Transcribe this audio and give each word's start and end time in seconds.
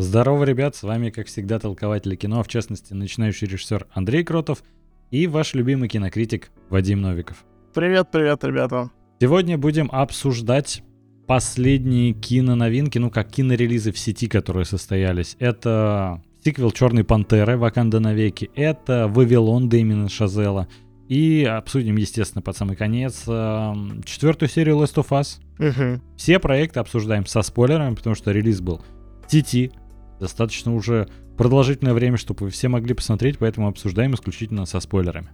Здорово, 0.00 0.44
ребят, 0.44 0.76
с 0.76 0.84
вами, 0.84 1.10
как 1.10 1.26
всегда, 1.26 1.58
толкователи 1.58 2.14
кино, 2.14 2.44
в 2.44 2.46
частности, 2.46 2.94
начинающий 2.94 3.48
режиссер 3.48 3.88
Андрей 3.90 4.22
Кротов 4.22 4.62
и 5.10 5.26
ваш 5.26 5.54
любимый 5.54 5.88
кинокритик 5.88 6.52
Вадим 6.70 7.00
Новиков. 7.00 7.44
Привет, 7.74 8.08
привет, 8.12 8.44
ребята. 8.44 8.92
Сегодня 9.20 9.58
будем 9.58 9.90
обсуждать 9.90 10.84
последние 11.26 12.12
киноновинки, 12.12 12.98
ну 12.98 13.10
как 13.10 13.28
кинорелизы 13.32 13.90
в 13.90 13.98
сети, 13.98 14.28
которые 14.28 14.66
состоялись. 14.66 15.34
Это 15.40 16.22
сиквел 16.44 16.70
«Черной 16.70 17.02
пантеры» 17.02 17.58
«Ваканда 17.58 17.98
навеки», 17.98 18.52
это 18.54 19.08
«Вавилон» 19.08 19.68
Дэмина 19.68 20.08
Шазела, 20.08 20.68
и 21.08 21.42
обсудим, 21.42 21.96
естественно, 21.96 22.40
под 22.40 22.56
самый 22.56 22.76
конец 22.76 23.24
э, 23.26 23.72
четвертую 24.04 24.48
серию 24.48 24.76
Last 24.76 24.94
of 24.94 25.08
Us. 25.08 25.40
Угу. 25.58 26.00
Все 26.16 26.38
проекты 26.38 26.78
обсуждаем 26.78 27.26
со 27.26 27.42
спойлерами, 27.42 27.96
потому 27.96 28.14
что 28.14 28.30
релиз 28.30 28.60
был 28.60 28.80
в 29.26 29.30
сети 29.32 29.72
достаточно 30.20 30.74
уже 30.74 31.08
продолжительное 31.36 31.94
время, 31.94 32.16
чтобы 32.16 32.46
вы 32.46 32.50
все 32.50 32.68
могли 32.68 32.94
посмотреть, 32.94 33.38
поэтому 33.38 33.68
обсуждаем 33.68 34.14
исключительно 34.14 34.66
со 34.66 34.80
спойлерами. 34.80 35.30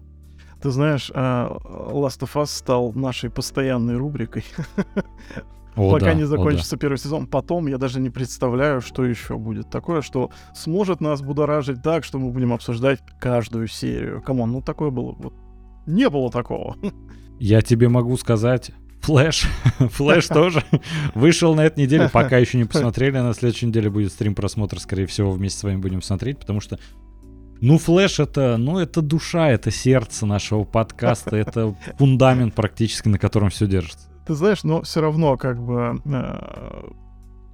Ты 0.62 0.70
знаешь, 0.70 1.10
а, 1.14 1.58
Last 1.92 2.20
of 2.20 2.34
Us 2.34 2.46
стал 2.46 2.92
нашей 2.92 3.30
постоянной 3.30 3.96
рубрикой. 3.96 4.44
О, 5.76 5.90
Пока 5.90 6.06
да, 6.06 6.14
не 6.14 6.22
о, 6.22 6.26
закончится 6.26 6.76
первый 6.76 6.98
сезон. 6.98 7.26
Потом 7.26 7.66
я 7.66 7.78
даже 7.78 7.98
не 7.98 8.08
представляю, 8.08 8.80
что 8.80 9.04
еще 9.04 9.36
будет 9.36 9.70
такое, 9.70 10.02
что 10.02 10.30
сможет 10.54 11.00
нас 11.00 11.20
будоражить 11.20 11.82
так, 11.82 12.04
что 12.04 12.18
мы 12.18 12.30
будем 12.30 12.52
обсуждать 12.52 13.00
каждую 13.20 13.66
серию. 13.66 14.22
Come 14.22 14.39
on, 14.39 14.52
ну 14.52 14.62
такое 14.62 14.90
было. 14.90 15.12
Вот. 15.18 15.34
Не 15.86 16.08
было 16.08 16.30
такого. 16.30 16.76
да. 16.80 16.90
Я 17.40 17.60
тебе 17.60 17.88
могу 17.88 18.16
сказать, 18.16 18.70
Флэш, 19.04 19.46
Флэш 19.78 20.28
тоже 20.28 20.64
вышел 21.14 21.54
на 21.54 21.66
этой 21.66 21.84
неделе, 21.84 22.08
пока 22.12 22.38
еще 22.38 22.56
не 22.56 22.64
посмотрели, 22.64 23.18
на 23.18 23.34
следующей 23.34 23.66
неделе 23.66 23.90
будет 23.90 24.12
стрим 24.12 24.34
просмотра, 24.34 24.78
скорее 24.78 25.06
всего, 25.06 25.30
вместе 25.30 25.58
с 25.58 25.62
вами 25.62 25.76
будем 25.76 26.00
смотреть, 26.00 26.38
потому 26.38 26.60
что 26.60 26.78
ну, 27.60 27.78
Флэш 27.78 28.20
это, 28.20 28.56
ну, 28.56 28.78
это 28.78 29.02
душа, 29.02 29.50
это 29.50 29.70
сердце 29.70 30.26
нашего 30.26 30.64
подкаста, 30.64 31.36
это 31.36 31.74
фундамент 31.98 32.54
практически, 32.54 33.08
на 33.08 33.18
котором 33.18 33.50
все 33.50 33.66
держится. 33.66 34.08
Ты 34.26 34.34
знаешь, 34.34 34.64
но 34.64 34.82
все 34.82 35.00
равно 35.00 35.36
как 35.36 35.62
бы 35.62 36.00
э, 36.04 36.90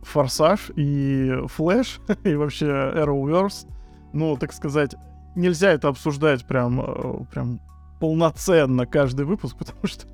Форсаж 0.03 0.71
и 0.77 1.33
Флэш 1.47 2.01
и 2.25 2.35
вообще 2.35 2.67
Arrowverse, 2.67 3.67
ну, 4.13 4.37
так 4.37 4.53
сказать, 4.53 4.95
нельзя 5.35 5.73
это 5.73 5.89
обсуждать 5.89 6.45
прям, 6.47 6.81
э, 6.81 7.25
прям 7.33 7.61
полноценно 8.01 8.87
каждый 8.87 9.27
выпуск, 9.27 9.57
потому 9.59 9.87
что 9.87 10.07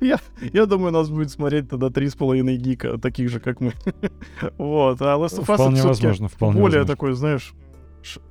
я, 0.00 0.18
я 0.52 0.66
думаю, 0.66 0.92
нас 0.92 1.08
будет 1.08 1.30
смотреть 1.30 1.68
тогда 1.68 1.90
три 1.90 2.08
с 2.08 2.14
половиной 2.14 2.56
гика, 2.56 2.98
таких 2.98 3.30
же, 3.30 3.40
как 3.40 3.60
мы. 3.60 3.72
вот, 4.58 5.00
а 5.00 5.16
Last 5.16 5.38
of 5.38 5.46
Us 5.46 5.54
Вполне 5.54 5.82
возможно, 5.82 6.28
вполне 6.28 6.60
более 6.60 6.80
возможно. 6.80 6.94
такой, 6.94 7.12
знаешь, 7.14 7.54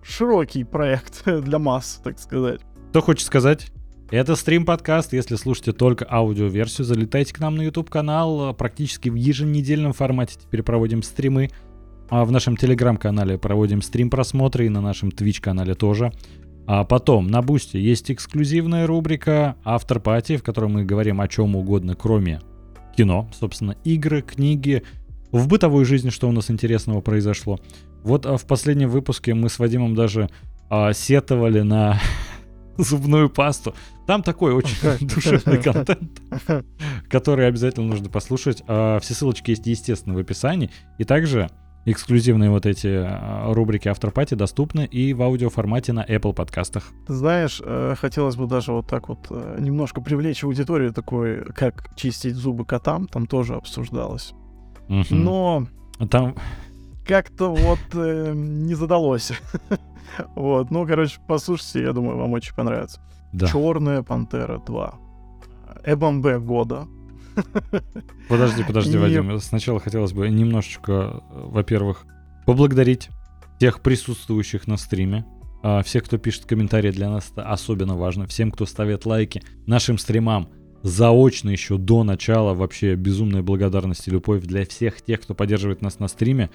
широкий 0.03 0.63
проект 0.63 1.23
для 1.43 1.59
масс, 1.59 1.99
так 2.03 2.19
сказать. 2.19 2.61
Что 2.91 3.01
хочешь 3.01 3.25
сказать? 3.25 3.71
Это 4.09 4.35
стрим-подкаст. 4.37 5.11
Если 5.11 5.35
слушаете 5.35 5.73
только 5.73 6.07
аудиоверсию, 6.09 6.85
залетайте 6.85 7.33
к 7.33 7.39
нам 7.39 7.55
на 7.55 7.63
YouTube-канал. 7.63 8.53
Практически 8.53 9.09
в 9.09 9.15
еженедельном 9.15 9.91
формате 9.91 10.37
теперь 10.41 10.63
проводим 10.63 11.03
стримы. 11.03 11.49
А 12.09 12.23
в 12.23 12.31
нашем 12.31 12.55
телеграм-канале 12.55 13.37
проводим 13.37 13.81
стрим-просмотры 13.81 14.65
и 14.65 14.69
на 14.69 14.79
нашем 14.79 15.09
Twitch-канале 15.09 15.73
тоже. 15.73 16.13
А 16.67 16.83
потом 16.83 17.27
на 17.27 17.41
Бусте 17.41 17.81
есть 17.81 18.11
эксклюзивная 18.11 18.85
рубрика 18.85 19.55
Автор 19.63 20.01
Пати, 20.01 20.35
в 20.35 20.43
которой 20.43 20.69
мы 20.69 20.83
говорим 20.83 21.21
о 21.21 21.27
чем 21.29 21.55
угодно, 21.55 21.95
кроме 21.95 22.41
кино. 22.95 23.29
Собственно, 23.39 23.77
игры, 23.85 24.21
книги, 24.21 24.83
в 25.31 25.47
бытовой 25.47 25.85
жизни, 25.85 26.09
что 26.09 26.27
у 26.27 26.31
нас 26.33 26.51
интересного 26.51 26.99
произошло. 26.99 27.59
Вот 28.03 28.25
а, 28.25 28.35
в 28.35 28.45
последнем 28.45 28.89
выпуске 28.89 29.33
мы 29.33 29.49
с 29.49 29.59
Вадимом 29.59 29.95
даже 29.95 30.29
а, 30.69 30.91
сетовали 30.91 31.61
на 31.61 31.99
зубную 32.77 33.29
пасту. 33.29 33.73
Там 34.05 34.21
такой 34.21 34.53
очень 34.53 34.75
душевный 35.07 35.61
контент, 35.61 36.21
который 37.09 37.47
обязательно 37.47 37.87
нужно 37.87 38.09
послушать. 38.09 38.61
А, 38.67 38.99
Все 38.99 39.13
ссылочки 39.13 39.51
есть, 39.51 39.65
естественно, 39.67 40.15
в 40.15 40.19
описании. 40.19 40.69
И 40.97 41.05
также 41.05 41.49
эксклюзивные 41.91 42.49
вот 42.49 42.65
эти 42.65 42.87
а, 42.87 43.53
рубрики 43.53 43.87
Автопати 43.87 44.35
доступны 44.35 44.85
и 44.85 45.13
в 45.13 45.21
аудиоформате 45.21 45.93
на 45.93 46.03
Apple 46.03 46.33
подкастах. 46.33 46.91
Знаешь, 47.07 47.61
э, 47.63 47.95
хотелось 47.97 48.35
бы 48.35 48.45
даже 48.45 48.73
вот 48.73 48.87
так 48.87 49.07
вот 49.07 49.27
э, 49.29 49.57
немножко 49.59 50.01
привлечь 50.01 50.43
аудиторию 50.43 50.93
такой, 50.93 51.45
как 51.53 51.95
чистить 51.95 52.35
зубы 52.35 52.65
котам, 52.65 53.07
там 53.07 53.25
тоже 53.25 53.55
обсуждалось. 53.55 54.33
Мгм. 54.89 55.05
Но 55.11 55.67
Там 56.09 56.35
как-то 57.05 57.55
вот 57.55 57.79
э, 57.93 58.33
не 58.35 58.75
задалось. 58.75 59.31
вот, 60.35 60.69
ну, 60.71 60.85
короче, 60.85 61.19
послушайте, 61.25 61.83
я 61.83 61.93
думаю, 61.93 62.17
вам 62.17 62.33
очень 62.33 62.53
понравится. 62.53 62.99
да. 63.31 63.47
Черная 63.47 64.03
пантера 64.03 64.59
2. 64.59 64.93
ЭБМБ 65.85 66.43
года. 66.45 66.87
Подожди, 68.29 68.63
подожди, 68.63 68.97
Вадим. 68.97 69.39
Сначала 69.39 69.79
хотелось 69.79 70.13
бы 70.13 70.29
немножечко, 70.29 70.91
э, 71.31 71.41
во-первых, 71.45 72.05
поблагодарить 72.45 73.09
всех 73.57 73.81
присутствующих 73.81 74.67
на 74.67 74.77
стриме. 74.77 75.25
А, 75.63 75.81
Всех, 75.83 76.03
кто 76.03 76.17
пишет 76.17 76.45
комментарии, 76.45 76.91
для 76.91 77.09
нас 77.09 77.29
это 77.31 77.49
особенно 77.49 77.95
важно. 77.95 78.27
Всем, 78.27 78.51
кто 78.51 78.65
ставит 78.65 79.05
лайки 79.05 79.41
нашим 79.65 79.97
стримам 79.97 80.49
заочно 80.83 81.49
еще 81.49 81.77
до 81.77 82.03
начала. 82.03 82.53
Вообще 82.53 82.95
безумная 82.95 83.41
благодарность 83.41 84.07
и 84.07 84.11
любовь 84.11 84.43
для 84.43 84.65
всех 84.65 85.01
тех, 85.01 85.21
кто 85.21 85.33
поддерживает 85.33 85.81
нас 85.81 85.99
на 85.99 86.07
стриме. 86.07 86.49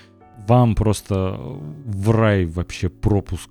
Вам 0.47 0.75
просто 0.75 1.37
в 1.39 2.11
рай 2.11 2.47
вообще 2.47 2.89
пропуск. 2.89 3.51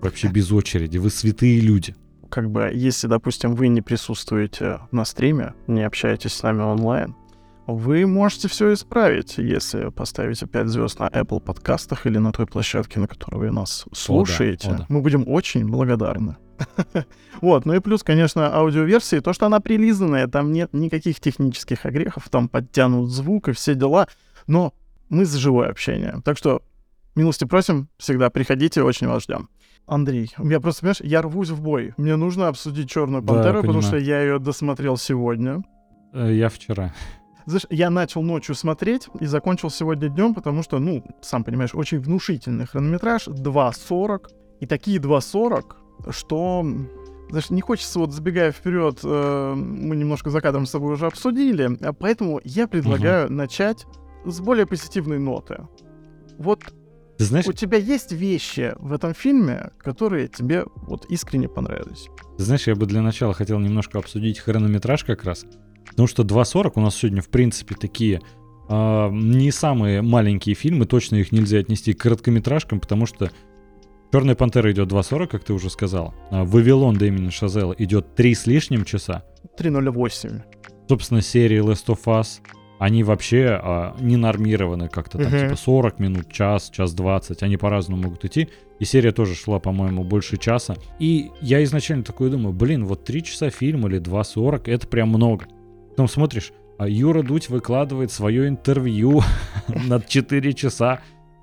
Вообще 0.00 0.28
без 0.28 0.50
очереди. 0.50 0.98
Вы 0.98 1.10
святые 1.10 1.60
люди. 1.60 1.94
Как 2.30 2.50
бы, 2.50 2.70
если, 2.72 3.06
допустим, 3.06 3.54
вы 3.54 3.68
не 3.68 3.82
присутствуете 3.82 4.80
на 4.92 5.04
стриме, 5.04 5.54
не 5.66 5.82
общаетесь 5.82 6.32
с 6.32 6.42
нами 6.42 6.62
онлайн, 6.62 7.16
вы 7.66 8.06
можете 8.06 8.48
все 8.48 8.72
исправить, 8.72 9.38
если 9.38 9.90
поставите 9.90 10.46
5 10.46 10.68
звезд 10.68 10.98
на 10.98 11.08
Apple 11.08 11.40
подкастах 11.40 12.06
или 12.06 12.18
на 12.18 12.32
той 12.32 12.46
площадке, 12.46 13.00
на 13.00 13.06
которой 13.06 13.36
вы 13.36 13.50
нас 13.50 13.84
слушаете. 13.92 14.68
о 14.68 14.74
да. 14.78 14.86
Мы 14.88 15.00
будем 15.02 15.28
очень 15.28 15.66
благодарны. 15.66 16.36
Вот, 17.40 17.64
ну 17.64 17.74
и 17.74 17.80
плюс, 17.80 18.02
конечно, 18.02 18.54
аудиоверсии, 18.54 19.20
то, 19.20 19.32
что 19.32 19.46
она 19.46 19.60
прилизанная, 19.60 20.26
там 20.26 20.52
нет 20.52 20.74
никаких 20.74 21.18
технических 21.18 21.86
огрехов, 21.86 22.28
там 22.28 22.48
подтянут 22.48 23.10
звук 23.10 23.48
и 23.48 23.52
все 23.52 23.74
дела, 23.74 24.08
но 24.46 24.74
мы 25.08 25.24
за 25.24 25.38
живое 25.38 25.70
общение. 25.70 26.20
Так 26.22 26.36
что 26.36 26.62
милости 27.14 27.44
просим, 27.44 27.88
всегда 27.96 28.28
приходите, 28.28 28.82
очень 28.82 29.06
вас 29.06 29.22
ждем. 29.22 29.48
Андрей, 29.86 30.32
я 30.38 30.60
просто, 30.60 30.82
понимаешь, 30.82 31.00
я 31.00 31.22
рвусь 31.22 31.50
в 31.50 31.60
бой. 31.62 31.94
Мне 31.96 32.16
нужно 32.16 32.48
обсудить 32.48 32.88
Черную 32.88 33.22
Да, 33.22 33.32
пантеру, 33.34 33.56
потому 33.62 33.80
понимаю. 33.80 33.82
что 33.82 33.96
я 33.98 34.22
ее 34.22 34.38
досмотрел 34.38 34.96
сегодня. 34.96 35.62
Э, 36.12 36.32
Я 36.32 36.48
вчера. 36.48 36.94
Знаешь, 37.46 37.66
я 37.70 37.90
начал 37.90 38.22
ночью 38.22 38.54
смотреть 38.54 39.08
и 39.18 39.26
закончил 39.26 39.70
сегодня 39.70 40.08
днем, 40.08 40.34
потому 40.34 40.62
что, 40.62 40.78
ну, 40.78 41.02
сам 41.22 41.42
понимаешь, 41.42 41.74
очень 41.74 41.98
внушительный 41.98 42.66
хронометраж, 42.66 43.26
2.40. 43.26 44.28
И 44.60 44.66
такие 44.66 44.98
2.40, 45.00 46.12
что, 46.12 46.64
знаешь, 47.30 47.50
не 47.50 47.60
хочется, 47.62 47.98
вот 47.98 48.12
забегая 48.12 48.52
вперед, 48.52 49.00
э, 49.02 49.54
мы 49.56 49.96
немножко 49.96 50.30
за 50.30 50.40
кадром 50.40 50.66
с 50.66 50.70
тобой 50.70 50.92
уже 50.92 51.06
обсудили, 51.06 51.78
а 51.82 51.92
поэтому 51.92 52.40
я 52.44 52.68
предлагаю 52.68 53.32
начать 53.32 53.86
с 54.26 54.38
более 54.40 54.66
позитивной 54.66 55.18
ноты. 55.18 55.66
Вот 56.38 56.60
Ты 57.20 57.26
знаешь, 57.26 57.46
у 57.46 57.52
тебя 57.52 57.76
есть 57.76 58.12
вещи 58.12 58.72
в 58.78 58.94
этом 58.94 59.12
фильме, 59.12 59.72
которые 59.76 60.26
тебе 60.26 60.64
вот 60.74 61.04
искренне 61.10 61.50
понравились. 61.50 62.08
Ты 62.38 62.44
знаешь, 62.44 62.66
я 62.66 62.74
бы 62.74 62.86
для 62.86 63.02
начала 63.02 63.34
хотел 63.34 63.58
немножко 63.58 63.98
обсудить 63.98 64.38
хронометраж 64.38 65.04
как 65.04 65.24
раз. 65.24 65.44
Потому 65.86 66.08
что 66.08 66.22
2.40 66.22 66.72
у 66.76 66.80
нас 66.80 66.96
сегодня, 66.96 67.20
в 67.20 67.28
принципе, 67.28 67.74
такие 67.74 68.22
а, 68.70 69.10
не 69.10 69.50
самые 69.50 70.00
маленькие 70.00 70.54
фильмы, 70.54 70.86
точно 70.86 71.16
их 71.16 71.30
нельзя 71.30 71.58
отнести 71.58 71.92
к 71.92 72.00
короткометражкам, 72.00 72.80
потому 72.80 73.04
что 73.04 73.30
Черная 74.10 74.34
пантера 74.34 74.72
идет 74.72 74.90
2.40, 74.90 75.26
как 75.26 75.44
ты 75.44 75.52
уже 75.52 75.68
сказал. 75.68 76.14
А 76.30 76.44
Вавилон 76.44 76.96
Дэмина 76.96 77.30
Шазела 77.30 77.74
идет 77.74 78.14
3 78.14 78.34
с 78.34 78.46
лишним 78.46 78.86
часа. 78.86 79.26
3.08. 79.58 80.40
Собственно, 80.88 81.20
серии 81.20 81.62
Last 81.62 81.86
of 81.88 82.00
Us, 82.06 82.40
они 82.80 83.04
вообще 83.04 83.60
а, 83.62 83.94
не 84.00 84.16
нормированы 84.16 84.88
как-то 84.88 85.18
там, 85.18 85.28
Мгм. 85.28 85.38
типа 85.50 85.56
40 85.56 85.98
минут, 86.00 86.32
час, 86.32 86.70
час 86.70 86.94
20, 86.94 87.42
они 87.42 87.58
по-разному 87.58 88.02
могут 88.02 88.24
идти. 88.24 88.48
И 88.78 88.86
серия 88.86 89.12
тоже 89.12 89.34
шла, 89.34 89.58
по-моему, 89.58 90.02
больше 90.02 90.38
часа. 90.38 90.76
И 90.98 91.30
я 91.42 91.62
изначально 91.64 92.04
такой 92.04 92.30
думаю, 92.30 92.54
блин, 92.54 92.86
вот 92.86 93.04
3 93.04 93.22
часа 93.22 93.50
фильма 93.50 93.88
или 93.90 94.00
2.40, 94.00 94.62
это 94.70 94.86
прям 94.88 95.10
много. 95.10 95.44
Потом 95.90 96.08
смотришь, 96.08 96.52
а 96.78 96.88
Юра 96.88 97.22
Дудь 97.22 97.50
выкладывает 97.50 98.10
свое 98.10 98.48
интервью 98.48 99.20
на 99.68 100.00
4 100.00 100.52
часа. 100.54 101.00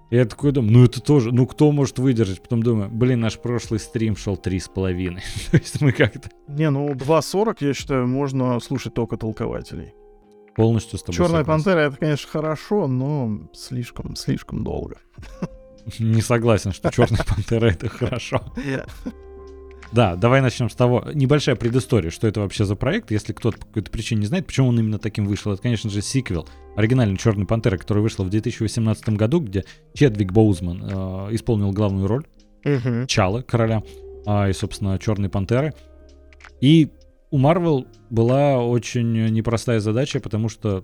И 0.09 0.15
я 0.15 0.25
такой 0.25 0.53
думаю, 0.53 0.73
ну 0.73 0.85
это 0.85 0.99
тоже, 1.03 1.31
ну 1.31 1.45
кто 1.45 1.71
может 1.71 1.99
выдержать? 1.99 2.41
Потом 2.41 2.63
думаю, 2.63 2.89
блин, 2.89 3.19
наш 3.19 3.37
прошлый 3.37 3.79
стрим 3.79 4.15
шел 4.17 4.37
три 4.37 4.59
с 4.59 4.67
половиной. 4.69 5.21
То 5.51 5.57
есть 5.57 5.79
мы 5.81 5.91
как-то 5.91 6.29
Не, 6.47 6.71
ну 6.71 6.89
2.40, 6.93 7.57
я 7.59 7.73
считаю, 7.75 8.07
можно 8.07 8.59
слушать 8.59 8.95
только 8.95 9.17
толкователей. 9.17 9.93
Полностью 10.57 10.99
с 10.99 11.03
тобой 11.03 11.15
Черная 11.15 11.41
согласен. 11.41 11.63
пантера 11.63 11.79
это, 11.87 11.95
конечно, 11.97 12.29
хорошо, 12.29 12.87
но 12.87 13.49
слишком, 13.53 14.15
слишком 14.17 14.63
долго. 14.65 14.97
не 15.99 16.21
согласен, 16.21 16.73
что 16.73 16.91
Черная 16.91 17.23
пантера 17.27 17.67
это 17.67 17.87
хорошо. 17.87 18.43
Да, 19.93 20.15
давай 20.17 20.41
начнем 20.41 20.69
с 20.69 20.75
того. 20.75 21.05
Небольшая 21.13 21.55
предыстория, 21.55 22.09
что 22.09 22.27
это 22.27 22.41
вообще 22.41 22.65
за 22.65 22.75
проект, 22.75 23.09
если 23.11 23.31
кто-то 23.31 23.57
по 23.57 23.65
какой-то 23.67 23.89
причине 23.89 24.21
не 24.21 24.27
знает, 24.27 24.45
почему 24.45 24.67
он 24.67 24.79
именно 24.79 24.99
таким 24.99 25.25
вышел. 25.25 25.53
Это, 25.53 25.61
конечно 25.61 25.89
же, 25.89 26.01
сиквел 26.01 26.45
оригинальной 26.75 27.17
Черной 27.17 27.45
пантеры, 27.45 27.77
который 27.77 28.03
вышел 28.03 28.25
в 28.25 28.29
2018 28.29 29.09
году, 29.09 29.39
где 29.39 29.63
Чедвик 29.93 30.33
Боузман 30.33 30.83
э, 30.83 31.35
исполнил 31.35 31.71
главную 31.71 32.07
роль 32.07 32.25
Мгм. 32.65 33.07
Чала, 33.07 33.41
короля, 33.43 33.81
а, 34.25 34.49
и, 34.49 34.53
собственно, 34.53 34.99
Черной 34.99 35.29
пантеры. 35.29 35.73
И 36.59 36.89
у 37.31 37.37
Марвел 37.37 37.87
была 38.09 38.63
очень 38.63 39.29
непростая 39.31 39.79
задача, 39.79 40.19
потому 40.19 40.49
что 40.49 40.83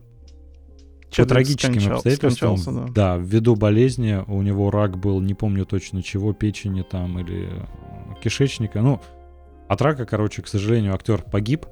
по 1.13 1.17
Чедвик 1.17 1.29
трагическим 1.29 1.73
скончал- 1.73 1.93
обстоятельствам, 1.93 2.87
да. 2.87 3.15
да, 3.15 3.17
ввиду 3.17 3.55
болезни, 3.55 4.23
у 4.27 4.41
него 4.41 4.71
рак 4.71 4.97
был, 4.97 5.21
не 5.21 5.35
помню 5.35 5.65
точно 5.65 6.01
чего, 6.01 6.33
печени 6.33 6.81
там 6.81 7.19
или 7.19 7.49
кишечника. 8.23 8.81
Ну, 8.81 8.99
от 9.69 9.81
рака, 9.81 10.05
короче, 10.05 10.41
к 10.41 10.47
сожалению, 10.47 10.93
актер 10.95 11.21
погиб. 11.21 11.65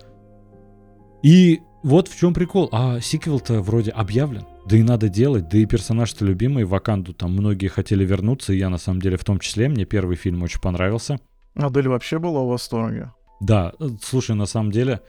И 1.23 1.59
вот 1.83 2.07
в 2.07 2.17
чем 2.17 2.33
прикол. 2.33 2.69
А 2.71 2.99
сиквел-то 2.99 3.61
вроде 3.61 3.91
объявлен. 3.91 4.45
Да 4.67 4.77
и 4.77 4.83
надо 4.83 5.09
делать, 5.09 5.49
да 5.49 5.57
и 5.57 5.65
персонаж-то 5.65 6.23
любимый, 6.23 6.63
Ваканду 6.63 7.13
там 7.13 7.31
многие 7.33 7.67
хотели 7.67 8.05
вернуться, 8.05 8.53
и 8.53 8.57
я 8.57 8.69
на 8.69 8.77
самом 8.77 9.01
деле 9.01 9.17
в 9.17 9.23
том 9.23 9.39
числе, 9.39 9.69
мне 9.69 9.85
первый 9.85 10.15
фильм 10.15 10.43
очень 10.43 10.61
понравился. 10.61 11.19
Адель 11.55 11.87
вообще 11.87 12.19
была 12.19 12.43
в 12.43 12.47
восторге. 12.47 13.11
Да, 13.41 13.73
э, 13.79 13.89
слушай, 14.01 14.35
на 14.35 14.45
самом 14.45 14.71
деле, 14.71 15.01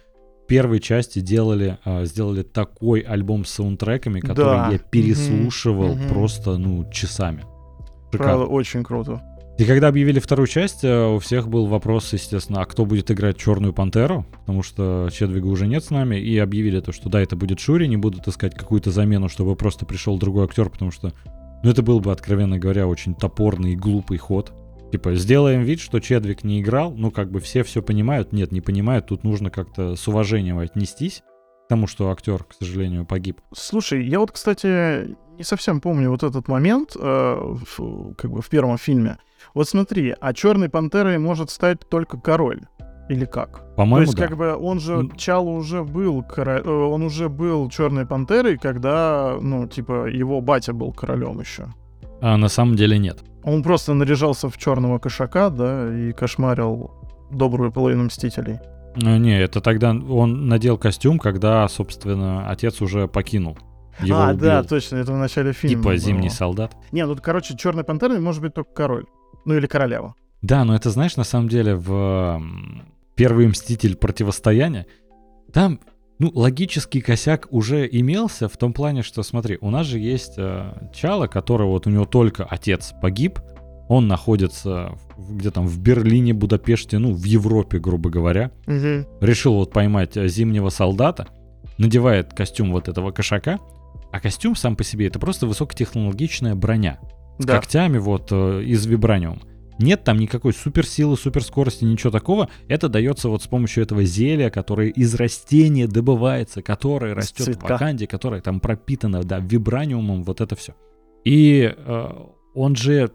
первой 0.48 0.80
части 0.80 1.20
делали, 1.20 1.78
а, 1.84 2.04
сделали 2.04 2.42
такой 2.42 3.00
альбом 3.00 3.44
с 3.44 3.50
саундтреками, 3.50 4.20
который 4.20 4.56
Да. 4.58 4.68
я 4.72 4.78
переслушивал 4.78 5.94
Мгм. 5.94 6.08
просто, 6.08 6.56
ну, 6.58 6.90
часами. 6.90 7.44
Правда, 8.10 8.34
Шикарно. 8.42 8.44
очень 8.46 8.82
круто. 8.84 9.22
И 9.58 9.64
когда 9.64 9.88
объявили 9.88 10.18
вторую 10.18 10.46
часть, 10.46 10.82
э, 10.82 11.06
у 11.14 11.18
всех 11.18 11.48
был 11.48 11.66
вопрос, 11.66 12.12
естественно, 12.14 12.62
а 12.62 12.64
кто 12.64 12.84
будет 12.86 13.10
играть 13.10 13.36
Черную 13.36 13.72
Пантеру, 13.74 14.26
потому 14.40 14.62
что 14.62 15.08
Чедвига 15.12 15.46
уже 15.46 15.66
нет 15.66 15.84
с 15.84 15.90
нами, 15.90 16.16
и 16.16 16.38
объявили 16.38 16.80
то, 16.80 16.90
что 16.90 17.08
да, 17.10 17.20
это 17.20 17.36
будет 17.36 17.60
Шури, 17.60 17.86
не 17.86 17.98
будут 17.98 18.26
искать 18.26 18.54
какую-то 18.54 18.90
замену, 18.90 19.28
чтобы 19.28 19.54
просто 19.54 19.84
пришел 19.86 20.18
другой 20.18 20.44
актер, 20.46 20.68
потому 20.70 20.90
что, 20.90 21.12
ну, 21.62 21.70
это 21.70 21.82
был 21.82 22.00
бы, 22.00 22.10
откровенно 22.12 22.58
говоря, 22.58 22.86
очень 22.88 23.14
топорный 23.14 23.72
и 23.72 23.76
глупый 23.76 24.16
ход. 24.18 24.52
Типа, 24.92 25.14
сделаем 25.14 25.62
вид, 25.62 25.80
что 25.80 26.00
Чедвик 26.00 26.44
не 26.44 26.60
играл, 26.60 26.92
ну, 26.92 27.10
как 27.10 27.30
бы 27.30 27.40
все 27.40 27.62
все 27.64 27.80
понимают, 27.82 28.32
нет, 28.32 28.52
не 28.52 28.60
понимают, 28.60 29.06
тут 29.06 29.24
нужно 29.24 29.50
как-то 29.50 29.96
с 29.96 30.06
уважением 30.06 30.58
отнестись 30.58 31.22
к 31.64 31.68
тому, 31.70 31.86
что 31.86 32.10
актер, 32.10 32.44
к 32.44 32.52
сожалению, 32.52 33.06
погиб. 33.06 33.40
Слушай, 33.54 34.04
я 34.06 34.18
вот, 34.20 34.32
кстати, 34.32 35.16
не 35.38 35.44
совсем 35.44 35.80
помню 35.80 36.10
вот 36.10 36.22
этот 36.22 36.46
момент, 36.46 36.94
э, 36.94 37.36
в- 37.76 38.12
как 38.16 38.30
бы 38.30 38.42
в 38.42 38.48
первом 38.50 38.76
фильме. 38.76 39.16
Вот 39.54 39.66
смотри, 39.66 40.14
а 40.20 40.34
Черной 40.34 40.68
Пантерой 40.68 41.16
может 41.18 41.48
стать 41.48 41.80
только 41.88 42.20
король. 42.20 42.60
Или 43.08 43.24
как? 43.24 43.60
То 43.60 43.74
По-моему, 43.76 44.06
есть, 44.06 44.16
да. 44.16 44.28
как 44.28 44.36
бы 44.36 44.54
он 44.54 44.78
же, 44.78 44.92
М. 44.92 45.16
Чало 45.16 45.48
уже 45.48 45.82
был, 45.84 46.20
коро- 46.20 46.62
э, 46.62 46.70
он 46.70 47.02
уже 47.02 47.30
был 47.30 47.70
Черной 47.70 48.04
Пантерой, 48.04 48.58
когда, 48.58 49.38
ну, 49.40 49.66
типа, 49.66 50.06
его 50.08 50.42
батя 50.42 50.74
был 50.74 50.92
королем 50.92 51.40
еще. 51.40 51.68
А 52.20 52.36
на 52.36 52.48
самом 52.48 52.76
деле 52.76 52.98
нет. 52.98 53.24
Он 53.44 53.62
просто 53.62 53.94
наряжался 53.94 54.48
в 54.48 54.56
черного 54.56 54.98
кошака, 54.98 55.50
да, 55.50 55.92
и 55.92 56.12
кошмарил 56.12 56.90
добрую 57.30 57.72
половину 57.72 58.04
мстителей. 58.04 58.60
Ну, 58.96 59.16
Не, 59.16 59.40
это 59.40 59.60
тогда 59.60 59.90
он 59.90 60.48
надел 60.48 60.76
костюм, 60.78 61.18
когда, 61.18 61.66
собственно, 61.68 62.48
отец 62.48 62.80
уже 62.82 63.08
покинул. 63.08 63.58
Его 64.00 64.18
а, 64.18 64.30
убил. 64.30 64.40
да, 64.40 64.62
точно, 64.62 64.96
это 64.96 65.12
в 65.12 65.16
начале 65.16 65.52
фильма. 65.52 65.76
Типа 65.76 65.88
было. 65.90 65.96
зимний 65.96 66.30
солдат. 66.30 66.76
Не, 66.92 67.06
ну, 67.06 67.16
короче, 67.16 67.56
Черной 67.56 67.84
Пантерой 67.84 68.20
может 68.20 68.42
быть 68.42 68.54
только 68.54 68.72
король. 68.72 69.06
Ну, 69.44 69.54
или 69.54 69.66
королева. 69.66 70.14
Да, 70.40 70.64
но 70.64 70.74
это, 70.74 70.90
знаешь, 70.90 71.16
на 71.16 71.24
самом 71.24 71.48
деле 71.48 71.74
в 71.74 72.42
первый 73.14 73.46
мститель 73.46 73.96
противостояния 73.96 74.86
там, 75.52 75.80
ну, 76.22 76.30
логический 76.34 77.00
косяк 77.00 77.48
уже 77.50 77.88
имелся 77.90 78.48
в 78.48 78.56
том 78.56 78.72
плане, 78.72 79.02
что, 79.02 79.24
смотри, 79.24 79.58
у 79.60 79.70
нас 79.70 79.88
же 79.88 79.98
есть 79.98 80.34
э, 80.36 80.88
Чало, 80.94 81.26
который 81.26 81.66
вот 81.66 81.88
у 81.88 81.90
него 81.90 82.04
только 82.04 82.44
отец 82.44 82.94
погиб, 83.02 83.40
он 83.88 84.06
находится 84.06 84.92
где 85.18 85.50
там 85.50 85.66
в 85.66 85.80
Берлине, 85.80 86.32
Будапеште, 86.32 86.98
ну, 86.98 87.12
в 87.12 87.24
Европе, 87.24 87.80
грубо 87.80 88.08
говоря, 88.08 88.52
решил 89.20 89.54
вот 89.54 89.72
поймать 89.72 90.16
э, 90.16 90.28
зимнего 90.28 90.68
солдата, 90.68 91.26
надевает 91.76 92.32
костюм 92.34 92.70
вот 92.70 92.86
этого 92.86 93.10
кошака, 93.10 93.58
а 94.12 94.20
костюм 94.20 94.54
сам 94.54 94.76
по 94.76 94.84
себе 94.84 95.08
это 95.08 95.18
просто 95.18 95.48
высокотехнологичная 95.48 96.54
броня 96.54 97.00
с 97.38 97.44
Да. 97.44 97.56
когтями 97.56 97.98
вот 97.98 98.28
э, 98.30 98.62
из 98.62 98.86
вибраниума. 98.86 99.40
Нет 99.78 100.04
там 100.04 100.18
никакой 100.18 100.52
суперсилы, 100.52 101.16
суперскорости, 101.16 101.84
ничего 101.84 102.10
такого. 102.10 102.48
Это 102.68 102.88
дается 102.88 103.28
вот 103.28 103.42
с 103.42 103.46
помощью 103.46 103.82
этого 103.82 104.04
зелья, 104.04 104.50
которое 104.50 104.88
из 104.88 105.14
растения 105.14 105.86
добывается, 105.86 106.62
которое 106.62 107.14
растет 107.14 107.56
в. 107.56 107.62
Ваканде, 107.62 108.06
которое 108.06 108.40
там 108.40 108.60
пропитано, 108.60 109.22
да, 109.22 109.38
вибраниумом, 109.38 110.22
вот 110.24 110.40
это 110.40 110.56
все. 110.56 110.74
И 111.24 111.72
э, 111.74 112.08
он 112.54 112.76
же 112.76 113.12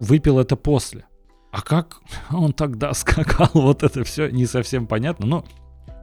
выпил 0.00 0.38
это 0.38 0.56
после. 0.56 1.04
А 1.50 1.62
как 1.62 2.00
он 2.30 2.52
тогда 2.52 2.92
скакал, 2.94 3.50
вот 3.54 3.82
это 3.82 4.04
все 4.04 4.28
не 4.28 4.46
совсем 4.46 4.86
понятно. 4.86 5.26
Но, 5.26 5.44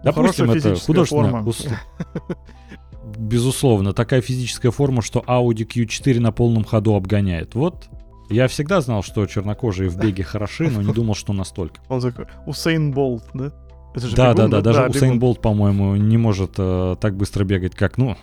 допустим, 0.04 0.48
хорошая 0.48 0.74
это 0.74 0.76
художественно... 0.80 1.30
форма. 1.30 1.48
ус- 1.48 1.68
Безусловно, 3.18 3.94
такая 3.94 4.22
физическая 4.22 4.72
форма, 4.72 5.02
что 5.04 5.20
Audi 5.20 5.66
Q4 5.66 6.20
на 6.20 6.32
полном 6.32 6.64
ходу 6.64 6.96
обгоняет. 6.96 7.54
Вот 7.54 7.88
я 8.30 8.48
всегда 8.48 8.82
знал, 8.82 9.04
что 9.04 9.26
чернокожие 9.26 9.90
в 9.90 9.98
беге 9.98 10.24
хороши, 10.24 10.70
но 10.70 10.82
не 10.82 10.94
думал, 10.94 11.16
что 11.16 11.34
настолько. 11.34 11.82
Он 11.90 12.02
такой, 12.02 12.26
Усейн 12.46 12.92
Болт, 12.92 13.24
да? 13.34 13.52
Это 13.96 14.08
же 14.08 14.16
Да, 14.16 14.34
да, 14.34 14.48
бегун, 14.48 14.52
да, 14.52 14.62
даже 14.62 14.88
Усейн 14.88 15.14
бегун. 15.14 15.20
Болт, 15.20 15.42
по-моему, 15.42 15.96
не 15.96 16.18
может 16.18 16.56
э, 16.58 16.96
так 17.00 17.16
быстро 17.16 17.44
бегать, 17.44 17.76
как, 17.76 17.98
ну, 17.98 18.18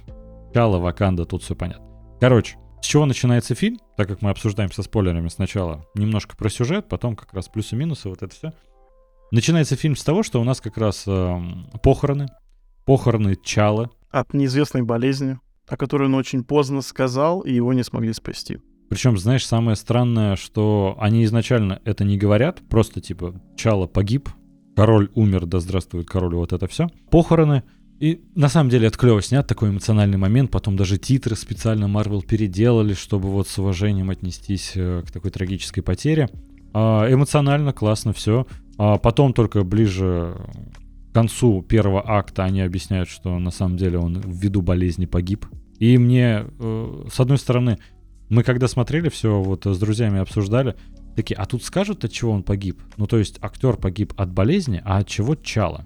Чала, 0.52 0.78
Ваканда, 0.78 1.25
тут 1.25 1.43
все 1.43 1.54
понятно. 1.54 1.84
Короче, 2.20 2.56
с 2.82 2.87
чего 2.87 3.06
начинается 3.06 3.54
фильм, 3.54 3.78
так 3.96 4.08
как 4.08 4.22
мы 4.22 4.31
обсуждаем 4.31 4.70
со 4.72 4.82
спойлерами 4.82 5.28
сначала 5.28 5.87
немножко 5.94 6.37
про 6.37 6.50
сюжет, 6.50 6.88
потом 6.88 7.16
как 7.16 7.32
раз 7.32 7.49
плюсы-минусы, 7.49 8.08
вот 8.08 8.22
это 8.22 8.34
все. 8.34 8.52
Начинается 9.31 9.76
фильм 9.76 9.96
с 9.96 10.04
того, 10.04 10.22
что 10.22 10.40
у 10.40 10.44
нас 10.44 10.60
как 10.60 10.76
раз 10.76 11.04
эм, 11.06 11.70
похороны, 11.82 12.26
похороны 12.84 13.37
Чала, 13.43 13.90
От 14.10 14.34
неизвестной 14.34 14.82
болезни, 14.82 15.38
о 15.66 15.76
которой 15.76 16.04
он 16.08 16.14
очень 16.14 16.44
поздно 16.44 16.82
сказал, 16.82 17.40
и 17.40 17.52
его 17.52 17.72
не 17.72 17.82
смогли 17.82 18.12
спасти. 18.12 18.58
Причем, 18.92 19.16
знаешь, 19.16 19.46
самое 19.46 19.74
странное, 19.74 20.36
что 20.36 20.98
они 21.00 21.24
изначально 21.24 21.80
это 21.86 22.04
не 22.04 22.18
говорят, 22.18 22.61
просто 22.68 23.00
типа 23.00 23.40
Чало 23.56 23.87
погиб, 23.87 24.28
король 24.76 25.11
умер, 25.14 25.46
да 25.46 25.61
здравствует 25.61 26.06
король, 26.06 26.34
вот 26.34 26.52
это 26.52 26.66
все. 26.66 26.88
Похороны. 27.11 27.62
И 28.00 28.20
на 28.34 28.50
самом 28.50 28.68
деле 28.68 28.88
это 28.88 28.99
клево 28.99 29.22
снят, 29.22 29.46
такой 29.46 29.70
эмоциональный 29.70 30.18
момент. 30.18 30.50
Потом 30.50 30.76
даже 30.76 30.99
титры 30.99 31.37
специально 31.37 31.88
Марвел 31.88 32.20
переделали, 32.20 32.92
чтобы 32.92 33.30
вот 33.30 33.49
с 33.49 33.58
уважением 33.58 34.11
отнестись 34.11 34.72
э, 34.75 35.02
к 35.06 35.11
такой 35.11 35.30
трагической 35.30 35.82
потере. 35.82 36.28
А, 36.75 37.11
эмоционально, 37.11 37.72
классно, 37.72 38.12
все. 38.12 38.46
А 38.76 38.99
потом 38.99 39.32
только 39.32 39.64
ближе 39.64 40.37
к 41.11 41.14
концу 41.14 41.62
первого 41.62 42.06
акта 42.06 42.44
они 42.44 42.61
объясняют, 42.61 43.08
что 43.08 43.38
на 43.38 43.50
самом 43.50 43.78
деле 43.78 43.96
он 43.96 44.20
ввиду 44.20 44.61
болезни 44.61 45.06
погиб. 45.06 45.46
И 45.78 45.96
мне, 45.96 46.44
э, 46.58 47.04
с 47.11 47.18
одной 47.20 47.38
стороны, 47.38 47.78
мы 48.32 48.44
когда 48.44 48.66
смотрели 48.66 49.10
все, 49.10 49.42
вот 49.42 49.66
э, 49.66 49.74
с 49.74 49.78
друзьями 49.78 50.18
обсуждали, 50.18 50.74
такие, 51.14 51.34
а 51.36 51.44
тут 51.44 51.62
скажут, 51.62 52.02
от 52.04 52.12
чего 52.12 52.32
он 52.32 52.42
погиб? 52.42 52.80
Ну, 52.96 53.06
то 53.06 53.18
есть 53.18 53.38
актер 53.42 53.76
погиб 53.76 54.14
от 54.16 54.32
болезни, 54.32 54.80
а 54.86 54.98
от 54.98 55.06
чего 55.06 55.34
чало? 55.34 55.84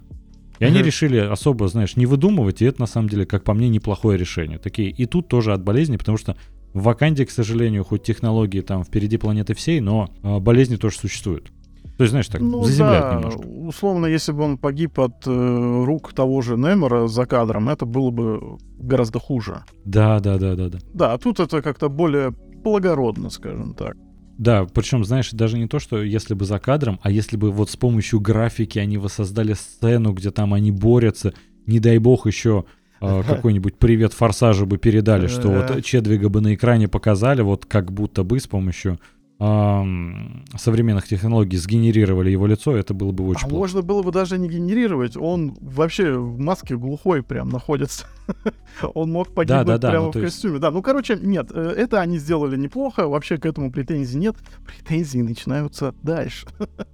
И 0.59 0.63
они 0.63 0.77
Мгм. 0.77 0.85
решили 0.85 1.17
особо, 1.17 1.67
знаешь, 1.67 1.97
не 1.97 2.05
выдумывать, 2.05 2.61
и 2.61 2.65
это, 2.65 2.79
на 2.79 2.87
самом 2.87 3.09
деле, 3.09 3.25
как 3.25 3.43
по 3.43 3.53
мне, 3.53 3.67
неплохое 3.67 4.17
решение. 4.17 4.59
Такие, 4.59 4.89
и 4.89 5.05
тут 5.05 5.27
тоже 5.27 5.51
от 5.51 5.61
болезни, 5.61 5.97
потому 5.97 6.17
что 6.17 6.37
в 6.73 6.83
Ваканде, 6.83 7.25
к 7.25 7.31
сожалению, 7.31 7.83
хоть 7.83 8.03
технологии 8.03 8.61
там 8.61 8.85
впереди 8.85 9.17
планеты 9.17 9.53
всей, 9.53 9.81
но 9.81 10.09
э, 10.23 10.39
болезни 10.39 10.77
тоже 10.77 10.97
существуют. 10.97 11.51
То 11.97 12.03
есть, 12.03 12.11
знаешь, 12.11 12.27
так, 12.27 12.41
Ну 12.41 12.63
заземляют 12.63 13.05
да, 13.05 13.15
немножко. 13.15 13.39
условно, 13.47 14.05
если 14.05 14.31
бы 14.31 14.43
он 14.43 14.57
погиб 14.57 14.99
от 14.99 15.25
э, 15.25 15.83
рук 15.85 16.13
того 16.13 16.41
же 16.41 16.55
Немора 16.55 17.07
за 17.07 17.25
кадром, 17.25 17.69
это 17.69 17.85
было 17.85 18.11
бы 18.11 18.57
гораздо 18.77 19.19
хуже. 19.19 19.63
Да, 19.83 20.19
да, 20.19 20.37
да, 20.37 20.55
да, 20.55 20.69
да. 20.69 20.77
Да, 20.93 21.13
а 21.13 21.17
тут 21.17 21.39
это 21.39 21.61
как-то 21.63 21.89
более 21.89 22.31
благородно, 22.63 23.29
скажем 23.31 23.73
так. 23.73 23.95
Да, 24.37 24.65
причем, 24.71 25.03
знаешь, 25.03 25.31
даже 25.31 25.57
не 25.57 25.67
то, 25.67 25.79
что 25.79 26.03
если 26.03 26.35
бы 26.35 26.45
за 26.45 26.59
кадром, 26.59 26.99
а 27.01 27.09
если 27.09 27.37
бы 27.37 27.49
вот 27.51 27.71
с 27.71 27.75
помощью 27.75 28.19
графики 28.19 28.77
они 28.77 28.99
воссоздали 28.99 29.53
сцену, 29.53 30.11
где 30.13 30.29
там 30.29 30.53
они 30.53 30.71
борются, 30.71 31.33
не 31.65 31.79
дай 31.79 31.97
бог 31.97 32.27
еще 32.27 32.65
э, 33.01 33.23
какой-нибудь 33.27 33.77
привет 33.79 34.13
форсажу 34.13 34.67
бы 34.67 34.77
передали, 34.77 35.25
что 35.25 35.47
вот 35.49 35.71
Э. 35.71 35.81
Чедвига 35.81 36.29
бы 36.29 36.41
на 36.41 36.53
экране 36.53 36.87
показали, 36.87 37.41
вот 37.41 37.65
как 37.65 37.91
будто 37.91 38.23
бы 38.23 38.39
с 38.39 38.45
помощью 38.45 38.99
современных 39.39 41.07
технологий 41.07 41.57
сгенерировали 41.57 42.31
его 42.31 42.47
лицо, 42.47 42.75
это 42.75 42.93
было 42.95 43.11
бы 43.11 43.27
очень 43.27 43.45
а 43.45 43.49
плохо. 43.49 43.59
можно 43.59 43.81
было 43.83 44.01
бы 44.01 44.11
даже 44.11 44.37
не 44.39 44.49
генерировать. 44.49 45.15
Он 45.15 45.55
вообще 45.61 46.17
в 46.17 46.39
маске 46.39 46.75
глухой 46.75 47.21
прям 47.21 47.49
находится. 47.49 48.07
Он 48.95 49.11
мог 49.11 49.29
погибнуть 49.33 49.65
да, 49.67 49.77
да, 49.77 49.89
прямо 49.89 50.05
ну, 50.05 50.09
в 50.09 50.13
то 50.13 50.19
есть- 50.19 50.33
костюме. 50.35 50.59
Да, 50.59 50.71
ну 50.71 50.81
короче, 50.81 51.17
нет, 51.21 51.51
э, 51.53 51.73
это 51.77 52.01
они 52.01 52.17
сделали 52.17 52.57
неплохо. 52.57 53.07
Вообще 53.07 53.37
к 53.37 53.45
этому 53.45 53.71
претензий 53.71 54.17
нет. 54.17 54.35
Претензии 54.65 55.19
начинаются 55.19 55.93
дальше. 56.03 56.47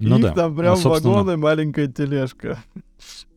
Ну 0.00 0.16
Их 0.16 0.22
да. 0.22 0.32
там 0.32 0.56
прям 0.56 0.74
А, 0.74 0.76
собственно, 0.76 1.14
вагон 1.14 1.32
и 1.34 1.36
маленькая 1.36 1.86
тележка. 1.86 2.58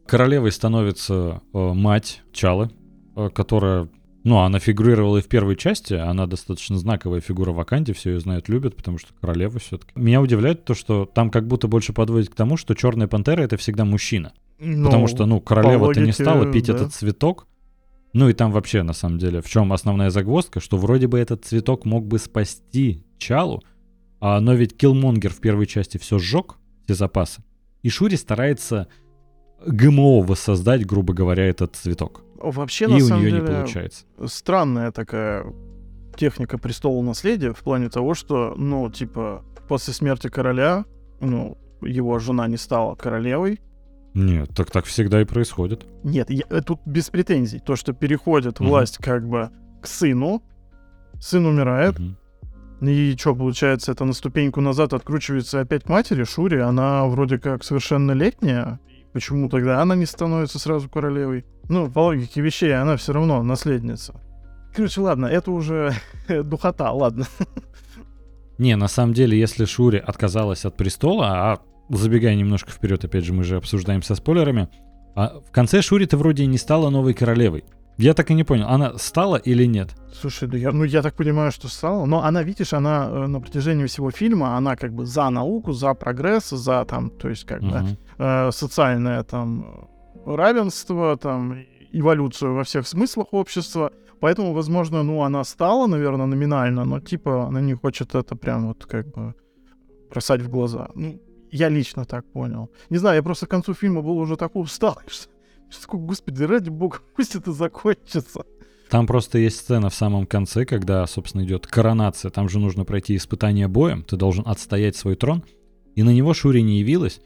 Королевой 0.05 0.51
становится 0.51 1.41
э, 1.53 1.73
мать 1.73 2.21
Чалы, 2.33 2.71
э, 3.15 3.29
которая, 3.33 3.87
ну, 4.25 4.39
она 4.39 4.57
фигурировала 4.57 5.19
и 5.19 5.21
в 5.21 5.27
первой 5.27 5.55
части, 5.55 5.93
она 5.93 6.25
достаточно 6.25 6.79
знаковая 6.79 7.21
фигура 7.21 7.51
в 7.51 7.57
Ваканде, 7.57 7.93
все 7.93 8.13
ее 8.13 8.19
знают, 8.19 8.49
любят, 8.49 8.75
потому 8.75 8.97
что 8.97 9.13
королева 9.21 9.59
все-таки. 9.59 9.91
Меня 9.93 10.19
удивляет 10.19 10.65
то, 10.65 10.73
что 10.73 11.05
там 11.05 11.29
как 11.29 11.47
будто 11.47 11.67
больше 11.67 11.93
подводит 11.93 12.31
к 12.31 12.35
тому, 12.35 12.57
что 12.57 12.73
Черная 12.73 13.07
Пантера 13.07 13.43
это 13.43 13.55
всегда 13.57 13.85
мужчина. 13.85 14.33
потому 14.57 15.07
что, 15.07 15.27
ну, 15.27 15.39
королева-то 15.39 16.01
не 16.01 16.11
стала 16.11 16.51
пить 16.51 16.65
да. 16.65 16.73
этот 16.73 16.91
цветок. 16.91 17.45
Ну 18.13 18.27
и 18.27 18.33
там 18.33 18.51
вообще, 18.51 18.81
на 18.81 18.93
самом 18.93 19.19
деле, 19.19 19.41
в 19.41 19.47
чем 19.47 19.71
основная 19.71 20.09
загвоздка, 20.09 20.59
что 20.59 20.77
вроде 20.77 21.05
бы 21.05 21.19
этот 21.19 21.45
цветок 21.45 21.85
мог 21.85 22.07
бы 22.07 22.17
спасти 22.17 23.03
Чалу, 23.19 23.61
а, 24.19 24.39
но 24.39 24.55
ведь 24.55 24.75
Киллмонгер 24.75 25.31
в 25.31 25.39
первой 25.39 25.67
части 25.67 25.99
все 25.99 26.17
сжег, 26.17 26.55
все 26.85 26.95
запасы. 26.95 27.43
И 27.83 27.89
Шури 27.89 28.15
старается 28.15 28.87
ГМО 29.65 30.21
воссоздать, 30.21 30.85
грубо 30.85 31.13
говоря, 31.13 31.45
этот 31.45 31.75
цветок. 31.75 32.21
Вообще, 32.41 32.85
и 32.85 32.87
на 32.89 32.95
у 32.97 32.99
самом 32.99 33.21
нее 33.23 33.31
не 33.31 33.39
деле, 33.39 33.51
получается. 33.51 34.05
странная 34.25 34.91
такая 34.91 35.45
техника 36.15 36.57
престола 36.57 37.01
наследия 37.01 37.53
в 37.53 37.59
плане 37.59 37.89
того, 37.89 38.13
что, 38.13 38.53
ну, 38.57 38.89
типа, 38.89 39.43
после 39.67 39.93
смерти 39.93 40.29
короля, 40.29 40.85
ну, 41.19 41.57
его 41.81 42.19
жена 42.19 42.47
не 42.47 42.57
стала 42.57 42.95
королевой. 42.95 43.59
Нет, 44.13 44.49
так 44.55 44.71
так 44.71 44.85
всегда 44.85 45.21
и 45.21 45.25
происходит. 45.25 45.85
Нет, 46.03 46.29
я- 46.29 46.45
э, 46.49 46.61
тут 46.61 46.79
без 46.85 47.09
претензий. 47.09 47.59
То, 47.59 47.75
что 47.75 47.91
переходит 47.93 48.59
Мгм. 48.59 48.69
власть 48.69 48.97
как 48.97 49.27
бы 49.27 49.49
к 49.81 49.87
сыну, 49.87 50.41
сын 51.19 51.45
умирает, 51.45 51.99
Мгм. 51.99 52.17
и 52.81 53.15
что, 53.17 53.35
получается, 53.35 53.91
это 53.91 54.05
на 54.05 54.13
ступеньку 54.13 54.61
назад 54.61 54.93
откручивается 54.93 55.59
опять 55.61 55.83
к 55.83 55.89
матери, 55.89 56.23
Шури, 56.23 56.59
она 56.59 57.05
вроде 57.07 57.39
как 57.39 57.63
совершеннолетняя, 57.65 58.79
почему 59.15 59.47
тогда 59.47 59.81
она 59.81 59.95
не 59.95 60.05
становится 60.05 60.59
сразу 60.59 60.89
королевой? 60.89 61.45
Ну, 61.69 61.89
по 61.89 61.99
логике 61.99 62.41
вещей, 62.41 62.75
она 62.75 62.97
все 62.97 63.13
равно 63.13 63.41
наследница. 63.43 64.13
Короче, 64.75 64.99
ладно, 64.99 65.27
это 65.27 65.51
уже 65.51 65.93
духота, 66.43 66.91
ладно. 66.91 67.25
Не, 68.57 68.75
на 68.75 68.89
самом 68.89 69.13
деле, 69.13 69.39
если 69.39 69.63
Шури 69.63 70.03
отказалась 70.05 70.65
от 70.65 70.75
престола, 70.75 71.27
а 71.29 71.59
забегая 71.87 72.35
немножко 72.35 72.71
вперед, 72.71 73.05
опять 73.05 73.23
же, 73.23 73.31
мы 73.31 73.45
же 73.45 73.55
обсуждаем 73.55 74.03
со 74.03 74.15
спойлерами, 74.15 74.67
а 75.15 75.39
в 75.39 75.49
конце 75.49 75.81
Шури-то 75.81 76.17
вроде 76.17 76.45
не 76.45 76.57
стала 76.57 76.89
новой 76.89 77.13
королевой. 77.13 77.63
Я 77.97 78.13
так 78.13 78.29
и 78.31 78.33
не 78.33 78.43
понял, 78.43 78.67
она 78.67 78.97
стала 78.97 79.37
или 79.37 79.65
нет? 79.67 79.89
Слушай, 80.13 80.49
да 80.49 80.57
я, 80.57 80.71
ну 80.71 80.83
я 80.83 81.01
так 81.01 81.15
понимаю, 81.15 81.51
что 81.51 81.67
стала. 81.67 82.05
Но 82.05 82.23
она, 82.23 82.43
видишь, 82.43 82.73
она 82.73 83.07
э, 83.09 83.27
на 83.27 83.39
протяжении 83.39 83.85
всего 83.85 84.11
фильма, 84.11 84.57
она 84.57 84.75
как 84.75 84.91
бы 84.93 85.05
за 85.05 85.29
науку, 85.29 85.71
за 85.71 85.93
прогресс, 85.93 86.49
за 86.49 86.83
там, 86.85 87.09
то 87.09 87.29
есть 87.29 87.45
как 87.45 87.61
бы 87.61 87.67
Мгм. 87.79 87.97
э, 88.17 88.51
социальное 88.51 89.23
там 89.23 89.87
равенство, 90.25 91.15
там 91.17 91.57
эволюцию 91.93 92.53
во 92.55 92.63
всех 92.63 92.85
смыслах 92.87 93.27
общества. 93.33 93.91
Поэтому, 94.19 94.53
возможно, 94.53 95.03
ну 95.03 95.21
она 95.23 95.43
стала, 95.43 95.87
наверное, 95.87 96.25
номинально, 96.25 96.85
но 96.85 96.99
типа 96.99 97.47
она 97.47 97.61
не 97.61 97.73
хочет 97.75 98.15
это 98.15 98.35
прям 98.35 98.67
вот 98.67 98.85
как 98.85 99.07
бы 99.07 99.33
бросать 100.09 100.41
в 100.41 100.49
глаза. 100.49 100.89
Ну, 100.95 101.21
я 101.51 101.69
лично 101.69 102.05
так 102.05 102.25
понял. 102.33 102.69
Не 102.89 102.97
знаю, 102.97 103.15
я 103.15 103.23
просто 103.23 103.45
к 103.45 103.49
концу 103.49 103.73
фильма 103.73 104.01
был 104.01 104.17
уже 104.17 104.35
такой 104.35 104.63
усталый, 104.63 105.03
что, 105.07 105.29
такое, 105.81 106.01
господи, 106.01 106.43
ради 106.43 106.69
бога, 106.69 106.99
пусть 107.15 107.35
это 107.35 107.51
закончится. 107.51 108.43
Там 108.89 109.07
просто 109.07 109.39
есть 109.39 109.57
сцена 109.57 109.89
в 109.89 109.95
самом 109.95 110.25
конце, 110.27 110.65
когда, 110.65 111.05
собственно, 111.07 111.43
идет 111.43 111.65
коронация. 111.65 112.29
Там 112.29 112.49
же 112.49 112.59
нужно 112.59 112.85
пройти 112.85 113.15
испытание 113.15 113.67
боем. 113.67 114.03
Ты 114.03 114.15
должен 114.15 114.43
отстоять 114.47 114.95
свой 114.95 115.15
трон. 115.15 115.43
И 115.95 116.03
на 116.03 116.11
него 116.11 116.33
Шури 116.33 116.61
не 116.61 116.79
явилась. 116.79 117.19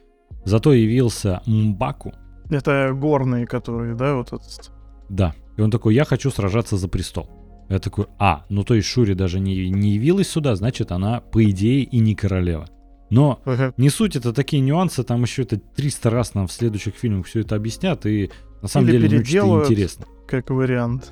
Зато 0.46 0.74
явился 0.74 1.41
Мбаку. 1.46 2.13
Это 2.50 2.91
горные, 2.94 3.46
которые, 3.46 3.96
да, 3.96 4.15
вот 4.15 4.27
этот. 4.27 4.72
Да. 5.10 5.36
И 5.58 5.62
он 5.62 5.70
такой, 5.70 5.96
я 5.96 6.06
хочу 6.06 6.32
сражаться 6.32 6.77
за 6.77 6.88
престол. 6.88 7.29
Я 7.70 7.79
такой, 7.79 8.08
а, 8.18 8.46
ну 8.50 8.63
то 8.63 8.74
есть 8.74 8.88
Шури 8.88 9.13
даже 9.13 9.39
не, 9.39 9.70
не 9.70 9.91
явилась 9.91 10.29
сюда, 10.29 10.56
значит 10.56 10.91
она, 10.91 11.22
по 11.22 11.44
идее, 11.44 11.84
и 11.84 12.00
не 12.00 12.15
королева. 12.15 12.68
Но 13.10 13.42
Ага. 13.46 13.74
не 13.78 13.89
суть, 13.89 14.16
это 14.16 14.34
такие 14.34 14.62
нюансы, 14.62 15.04
там 15.04 15.24
еще 15.24 15.44
это 15.44 15.58
300 15.58 16.10
раз 16.10 16.36
нам 16.36 16.48
в 16.48 16.51
следующих 16.51 16.96
фильмах 16.96 17.25
все 17.25 17.42
это 17.42 17.56
объяснят, 17.56 18.06
и 18.06 18.30
на 18.62 18.68
самом 18.68 18.89
Или 18.89 19.08
деле 19.08 19.20
очень 19.20 19.63
интересно. 19.63 20.06
Как 20.28 20.50
вариант. 20.50 21.12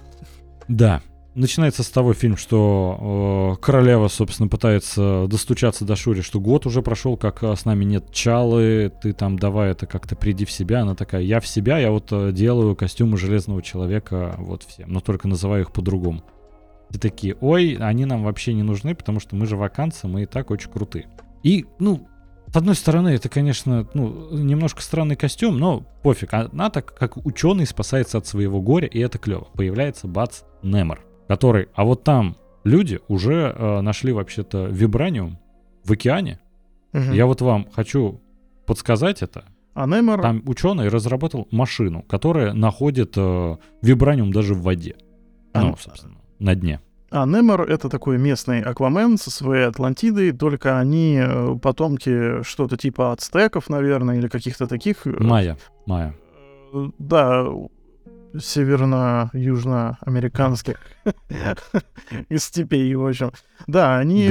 Да. 0.67 1.01
Начинается 1.33 1.83
с 1.83 1.89
того 1.89 2.13
фильм, 2.13 2.35
что 2.35 3.55
э, 3.59 3.61
королева, 3.63 4.07
собственно, 4.07 4.49
пытается 4.49 5.27
достучаться 5.27 5.85
до 5.85 5.95
Шури, 5.95 6.21
что 6.21 6.39
год 6.39 6.65
уже 6.65 6.81
прошел, 6.81 7.15
как 7.15 7.43
э, 7.43 7.55
с 7.55 7.63
нами 7.63 7.85
нет 7.85 8.11
Чалы, 8.11 8.91
ты 9.03 9.13
там 9.13 9.37
давай 9.37 9.69
это 9.69 9.85
как-то 9.85 10.15
приди 10.15 10.45
в 10.45 10.51
себя. 10.51 10.81
Она 10.81 10.95
такая, 10.95 11.21
я 11.21 11.39
в 11.39 11.47
себя, 11.47 11.77
я 11.77 11.91
вот 11.91 12.11
э, 12.11 12.31
делаю 12.31 12.75
костюмы 12.75 13.17
Железного 13.17 13.61
Человека 13.61 14.33
вот 14.39 14.63
всем, 14.63 14.91
но 14.91 14.99
только 14.99 15.27
называю 15.27 15.61
их 15.61 15.71
по-другому. 15.71 16.23
И 16.91 16.97
такие, 16.97 17.35
ой, 17.39 17.77
они 17.79 18.05
нам 18.05 18.23
вообще 18.23 18.53
не 18.55 18.63
нужны, 18.63 18.95
потому 18.95 19.19
что 19.19 19.35
мы 19.35 19.45
же 19.45 19.57
ваканцы, 19.57 20.07
мы 20.07 20.23
и 20.23 20.25
так 20.25 20.49
очень 20.49 20.71
крутые. 20.71 21.07
И, 21.43 21.65
ну, 21.79 22.07
с 22.51 22.55
одной 22.55 22.75
стороны, 22.75 23.09
это, 23.09 23.29
конечно, 23.29 23.87
ну, 23.93 24.29
немножко 24.31 24.81
странный 24.81 25.15
костюм, 25.15 25.59
но 25.59 25.85
пофиг. 26.01 26.33
Она 26.33 26.69
так, 26.69 26.93
как 26.93 27.17
ученый, 27.25 27.65
спасается 27.65 28.17
от 28.17 28.25
своего 28.25 28.61
горя, 28.61 28.87
и 28.87 28.99
это 28.99 29.17
клево. 29.17 29.47
Появляется 29.53 30.07
Бац 30.07 30.41
Немор, 30.63 31.05
который... 31.27 31.67
А 31.75 31.83
вот 31.83 32.03
там 32.03 32.37
люди 32.63 32.99
уже 33.07 33.53
э, 33.55 33.81
нашли 33.81 34.13
вообще-то 34.13 34.67
вибраниум 34.67 35.39
в 35.83 35.91
океане. 35.91 36.39
Мгм. 36.93 37.13
Я 37.13 37.25
вот 37.25 37.41
вам 37.41 37.67
хочу 37.71 38.21
подсказать 38.65 39.21
это. 39.21 39.45
А 39.73 39.85
Неймар... 39.85 40.21
Там 40.21 40.41
ученый 40.47 40.87
разработал 40.87 41.47
машину, 41.51 42.01
которая 42.01 42.53
находит 42.53 43.13
э, 43.15 43.57
вибраниум 43.81 44.31
даже 44.31 44.55
в 44.55 44.63
воде. 44.63 44.95
А, 45.53 45.61
Ну, 45.61 45.75
собственно, 45.77 46.17
на 46.39 46.55
дне. 46.55 46.81
А 47.09 47.25
Немор— 47.25 47.61
это 47.69 47.87
такой 47.89 48.17
местный 48.17 48.61
Аквамен 48.61 49.17
со 49.17 49.31
своей 49.31 49.65
Атлантидой, 49.65 50.33
только 50.33 50.77
они 50.77 51.17
э, 51.17 51.55
потомки 51.61 52.43
что-то 52.43 52.75
типа 52.75 53.13
ацтеков, 53.13 53.69
наверное, 53.69 54.17
или 54.17 54.27
каких-то 54.27 54.67
таких... 54.67 55.07
э, 55.07 55.15
Майя. 55.19 55.57
Майя. 55.85 56.13
э, 56.73 56.89
Да, 56.99 57.45
северно-южноамериканских 58.37 60.79
из 62.29 62.43
степей, 62.43 62.93
в 62.93 63.07
общем. 63.07 63.31
Да, 63.67 63.97
они, 63.97 64.27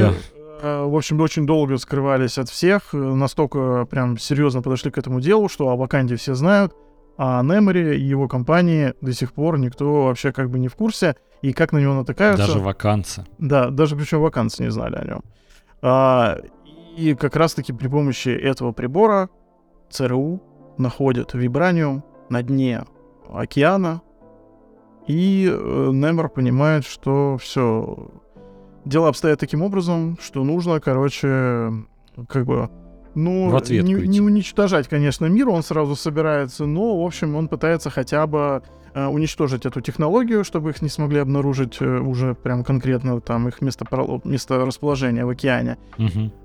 в 0.62 0.96
общем, 0.96 1.18
очень 1.20 1.46
долго 1.46 1.78
скрывались 1.78 2.36
от 2.36 2.50
всех, 2.50 2.92
настолько 2.92 3.86
прям 3.86 4.18
серьезно 4.18 4.60
подошли 4.60 4.90
к 4.90 4.98
этому 4.98 5.22
делу, 5.22 5.48
что 5.48 5.70
о 5.70 5.76
Ваканде 5.76 6.16
все 6.16 6.34
знают, 6.34 6.74
а 7.16 7.40
о 7.40 7.42
Неморе 7.42 7.98
и 7.98 8.02
его 8.02 8.28
компании 8.28 8.92
до 9.00 9.12
сих 9.12 9.32
пор 9.32 9.58
никто 9.58 10.04
вообще 10.04 10.32
как 10.32 10.50
бы 10.50 10.58
не 10.58 10.68
в 10.68 10.74
курсе, 10.76 11.16
и 11.42 11.52
как 11.52 11.72
на 11.72 11.78
него 11.78 11.94
натыкаются... 11.94 12.46
Даже 12.46 12.60
ваканцы. 12.60 13.24
Да, 13.38 13.70
даже 13.70 13.96
причем 13.96 14.20
вакансии 14.20 14.62
не 14.64 14.70
знали 14.70 14.96
о 14.96 15.04
нем. 15.04 15.20
А, 15.82 16.38
и 16.96 17.14
как 17.14 17.36
раз-таки 17.36 17.72
при 17.72 17.88
помощи 17.88 18.28
этого 18.28 18.72
прибора 18.72 19.28
ЦРУ 19.90 20.42
находит 20.78 21.34
вибраниум 21.34 22.04
на 22.28 22.42
дне 22.42 22.84
океана, 23.28 24.02
и 25.06 25.48
э, 25.48 25.90
Немор 25.92 26.28
понимает, 26.28 26.84
что 26.84 27.38
все, 27.40 28.10
дела 28.84 29.08
обстоят 29.08 29.38
таким 29.38 29.62
образом, 29.62 30.18
что 30.20 30.42
нужно, 30.42 30.80
короче, 30.80 31.72
как 32.28 32.46
бы, 32.46 32.70
ну, 33.14 33.48
В 33.48 33.70
не, 33.70 33.80
не 33.80 34.20
уничтожать, 34.20 34.88
конечно, 34.88 35.26
мир, 35.26 35.48
он 35.48 35.62
сразу 35.62 35.94
собирается, 35.96 36.66
но, 36.66 37.00
в 37.00 37.06
общем, 37.06 37.36
он 37.36 37.48
пытается 37.48 37.88
хотя 37.90 38.26
бы 38.26 38.62
уничтожить 39.04 39.66
эту 39.66 39.80
технологию, 39.82 40.42
чтобы 40.42 40.70
их 40.70 40.80
не 40.80 40.88
смогли 40.88 41.18
обнаружить 41.18 41.76
э, 41.80 41.98
уже 41.98 42.34
прям 42.34 42.64
конкретно 42.64 43.20
там 43.20 43.46
их 43.48 43.60
место, 43.60 43.84
месторасположение 44.24 45.26
в 45.26 45.28
океане. 45.28 45.76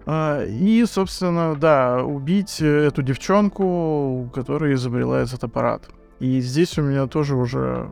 А, 0.05 0.43
и, 0.45 0.83
собственно, 0.85 1.55
да, 1.55 2.03
убить 2.03 2.61
э, 2.61 2.87
эту 2.87 3.03
девчонку, 3.03 4.29
которая 4.35 4.73
изобрела 4.73 5.21
этот 5.21 5.43
аппарат. 5.43 5.89
И 6.19 6.41
здесь 6.41 6.77
у 6.77 6.81
меня 6.81 7.07
тоже 7.07 7.35
уже 7.35 7.91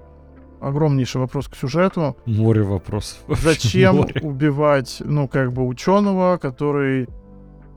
огромнейший 0.59 1.21
вопрос 1.21 1.47
к 1.47 1.55
сюжету. 1.55 2.17
Море 2.25 2.63
вопросов. 2.63 3.19
Зачем 3.27 3.97
Море. 3.97 4.21
убивать, 4.21 4.97
ну, 4.99 5.27
как 5.27 5.53
бы, 5.53 5.65
ученого, 5.65 6.37
который 6.37 7.07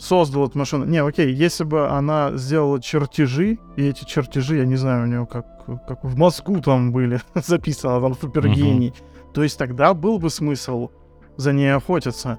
создал 0.02 0.48
эту 0.48 0.58
машину? 0.58 0.84
Не, 0.84 0.98
окей, 0.98 1.32
если 1.32 1.64
бы 1.64 1.88
она 1.88 2.32
сделала 2.36 2.80
чертежи, 2.80 3.58
и 3.76 3.86
эти 3.86 4.04
чертежи, 4.04 4.56
я 4.56 4.66
не 4.66 4.76
знаю, 4.76 5.04
у 5.04 5.06
нее 5.06 5.26
как, 5.26 5.46
как 5.86 6.02
в 6.02 6.16
мозгу 6.16 6.60
там 6.60 6.92
были 6.92 7.20
записано, 7.34 8.00
там 8.00 8.14
супергений, 8.14 8.92
то 9.32 9.42
есть 9.42 9.58
тогда 9.58 9.94
был 9.94 10.18
бы 10.18 10.28
смысл 10.28 10.90
за 11.36 11.52
ней 11.52 11.72
охотиться. 11.74 12.38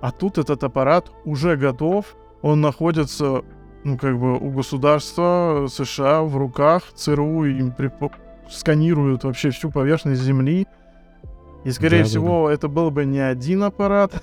А 0.00 0.10
тут 0.10 0.38
этот 0.38 0.64
аппарат 0.64 1.12
уже 1.24 1.56
готов, 1.56 2.16
он 2.40 2.60
находится, 2.60 3.42
ну, 3.84 3.98
как 3.98 4.18
бы 4.18 4.38
у 4.38 4.50
государства 4.50 5.66
США 5.70 6.22
в 6.22 6.36
руках, 6.36 6.82
ЦРУ 6.94 7.44
им 7.44 7.74
сканируют 8.50 9.24
вообще 9.24 9.50
всю 9.50 9.70
поверхность 9.70 10.22
Земли. 10.22 10.66
И, 11.64 11.70
скорее 11.70 11.98
Да-да-да. 11.98 12.08
всего, 12.08 12.50
это 12.50 12.68
был 12.68 12.90
бы 12.90 13.04
не 13.04 13.20
один 13.20 13.62
аппарат. 13.62 14.20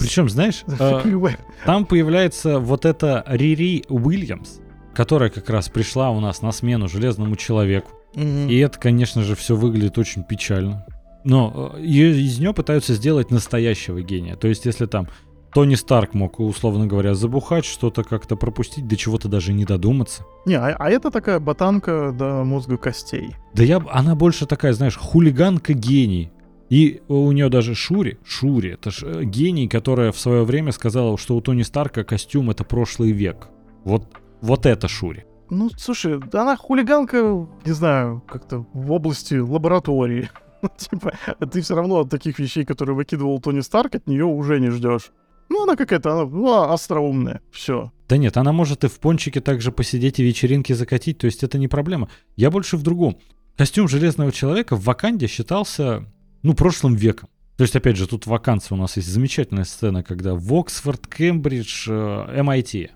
Причем, 0.00 0.28
знаешь, 0.28 0.64
э, 0.66 1.36
там 1.64 1.86
появляется 1.86 2.58
вот 2.58 2.84
эта 2.84 3.24
Рири 3.26 3.84
Уильямс, 3.88 4.58
которая 4.94 5.30
как 5.30 5.48
раз 5.50 5.68
пришла 5.68 6.10
у 6.10 6.20
нас 6.20 6.42
на 6.42 6.52
смену 6.52 6.88
Железному 6.88 7.36
Человеку. 7.36 7.92
Мгм. 8.14 8.48
И 8.48 8.56
это, 8.58 8.78
конечно 8.78 9.22
же, 9.22 9.34
все 9.34 9.56
выглядит 9.56 9.98
очень 9.98 10.24
печально. 10.24 10.86
Но 11.24 11.72
э, 11.76 11.82
из 11.82 12.38
нее 12.38 12.54
пытаются 12.54 12.94
сделать 12.94 13.30
настоящего 13.30 14.00
гения. 14.00 14.36
То 14.36 14.48
есть, 14.48 14.64
если 14.64 14.86
там 14.86 15.08
Тони 15.56 15.74
Старк 15.74 16.12
мог, 16.12 16.38
условно 16.38 16.86
говоря, 16.86 17.14
забухать, 17.14 17.64
что-то 17.64 18.04
как-то 18.04 18.36
пропустить, 18.36 18.86
до 18.86 18.94
чего-то 18.94 19.28
даже 19.28 19.54
не 19.54 19.64
додуматься. 19.64 20.24
Не, 20.44 20.56
а, 20.56 20.76
а 20.78 20.90
это 20.90 21.10
такая 21.10 21.40
ботанка 21.40 22.12
до 22.12 22.44
мозга 22.44 22.76
костей. 22.76 23.34
Да 23.54 23.62
я, 23.62 23.82
она 23.90 24.14
больше 24.14 24.44
такая, 24.44 24.74
знаешь, 24.74 24.98
хулиганка-гений. 24.98 26.30
И 26.68 27.00
у 27.08 27.30
нее 27.32 27.48
даже 27.48 27.74
Шури, 27.74 28.18
Шури, 28.24 28.72
это 28.72 28.90
ж 28.90 29.02
э, 29.04 29.24
гений, 29.24 29.68
которая 29.68 30.10
в 30.10 30.18
свое 30.18 30.44
время 30.44 30.72
сказала, 30.72 31.16
что 31.16 31.36
у 31.36 31.40
Тони 31.40 31.62
Старка 31.62 32.02
костюм 32.02 32.50
это 32.50 32.64
прошлый 32.64 33.12
век. 33.12 33.48
Вот, 33.84 34.08
вот 34.40 34.66
это 34.66 34.88
Шури. 34.88 35.26
Ну, 35.48 35.70
слушай, 35.76 36.20
она 36.32 36.56
хулиганка, 36.56 37.46
не 37.64 37.72
знаю, 37.72 38.22
как-то 38.26 38.66
в 38.72 38.90
области 38.92 39.34
лаборатории. 39.34 40.30
Ну, 40.62 40.70
Типа, 40.74 41.12
ты 41.52 41.60
все 41.60 41.74
равно 41.74 42.00
от 42.00 42.10
таких 42.10 42.38
вещей, 42.38 42.64
которые 42.64 42.96
выкидывал 42.96 43.38
Тони 43.40 43.60
Старк, 43.60 43.94
от 43.94 44.06
нее 44.06 44.24
уже 44.24 44.58
не 44.58 44.70
ждешь. 44.70 45.12
Ну, 45.50 45.62
она 45.62 45.76
какая-то, 45.76 46.12
она 46.12 46.24
ну, 46.24 46.50
а, 46.50 46.72
остроумная. 46.72 47.42
Все. 47.52 47.92
Да 48.08 48.16
нет, 48.16 48.38
она 48.38 48.52
может 48.52 48.82
и 48.82 48.88
в 48.88 48.98
пончике 48.98 49.40
также 49.40 49.70
посидеть 49.70 50.18
и 50.18 50.24
вечеринки 50.24 50.72
закатить, 50.72 51.18
то 51.18 51.26
есть 51.26 51.44
это 51.44 51.58
не 51.58 51.68
проблема. 51.68 52.08
Я 52.36 52.50
больше 52.50 52.78
в 52.78 52.82
другом. 52.82 53.18
Костюм 53.56 53.86
Железного 53.86 54.32
Человека 54.32 54.76
в 54.76 54.84
Ваканде 54.84 55.26
считался, 55.26 56.06
ну, 56.46 56.54
прошлым 56.54 56.94
веком. 56.94 57.28
То 57.56 57.62
есть, 57.62 57.74
опять 57.74 57.96
же, 57.96 58.06
тут 58.06 58.24
в 58.24 58.30
вакансии 58.30 58.72
у 58.72 58.76
нас 58.76 58.96
есть 58.96 59.08
замечательная 59.08 59.64
сцена, 59.64 60.04
когда 60.04 60.34
в 60.34 60.54
Оксфорд, 60.54 61.06
Кембридж, 61.08 61.88
э, 61.88 62.40
MIT. 62.40 62.90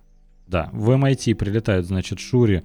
Да, 0.47 0.71
в 0.73 0.91
MIT 0.91 1.35
прилетают, 1.35 1.87
значит, 1.87 2.21
Шури 2.21 2.63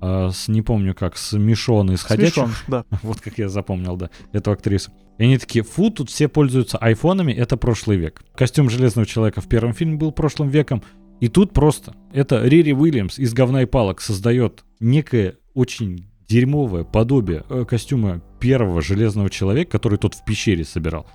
э, 0.00 0.30
с, 0.32 0.48
не 0.48 0.62
помню 0.62 0.94
как, 0.94 1.18
с 1.18 1.36
Мишон 1.36 1.92
из 1.92 2.02
«Ходячих». 2.02 2.34
Смешон, 2.34 2.52
да. 2.68 2.84
Вот 3.02 3.20
как 3.20 3.36
я 3.36 3.50
запомнил, 3.50 3.96
да, 3.96 4.08
эту 4.32 4.52
актрису. 4.52 4.92
И 5.18 5.24
они 5.24 5.36
такие, 5.36 5.62
фу, 5.62 5.90
тут 5.90 6.08
все 6.08 6.28
пользуются 6.28 6.78
айфонами, 6.78 7.32
это 7.32 7.58
прошлый 7.58 7.98
век. 7.98 8.22
Костюм 8.34 8.70
Железного 8.70 9.04
Человека 9.04 9.42
в 9.42 9.48
первом 9.48 9.74
фильме 9.74 9.96
был 9.96 10.12
прошлым 10.12 10.48
веком. 10.48 10.82
И 11.20 11.28
тут 11.28 11.52
просто, 11.52 11.94
это 12.12 12.42
Рири 12.42 12.72
Уильямс 12.72 13.18
из 13.18 13.34
говна 13.34 13.62
и 13.62 13.66
палок 13.66 14.00
создает 14.00 14.64
некое 14.80 15.36
очень 15.52 16.11
дерьмовое 16.32 16.84
подобие 16.84 17.44
э, 17.50 17.66
костюма 17.68 18.22
первого 18.40 18.80
Железного 18.80 19.28
Человека, 19.28 19.72
который 19.72 19.98
тот 19.98 20.14
в 20.14 20.24
пещере 20.24 20.64
собирал. 20.64 21.06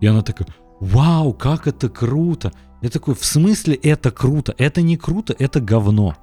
И 0.00 0.06
она 0.06 0.22
такая, 0.22 0.48
вау, 0.80 1.34
как 1.34 1.66
это 1.66 1.90
круто. 1.90 2.50
Я 2.80 2.88
такой, 2.88 3.14
в 3.14 3.24
смысле 3.24 3.74
это 3.74 4.10
круто? 4.10 4.54
Это 4.56 4.80
не 4.80 4.96
круто, 4.96 5.36
это 5.38 5.60
говно. 5.60 6.16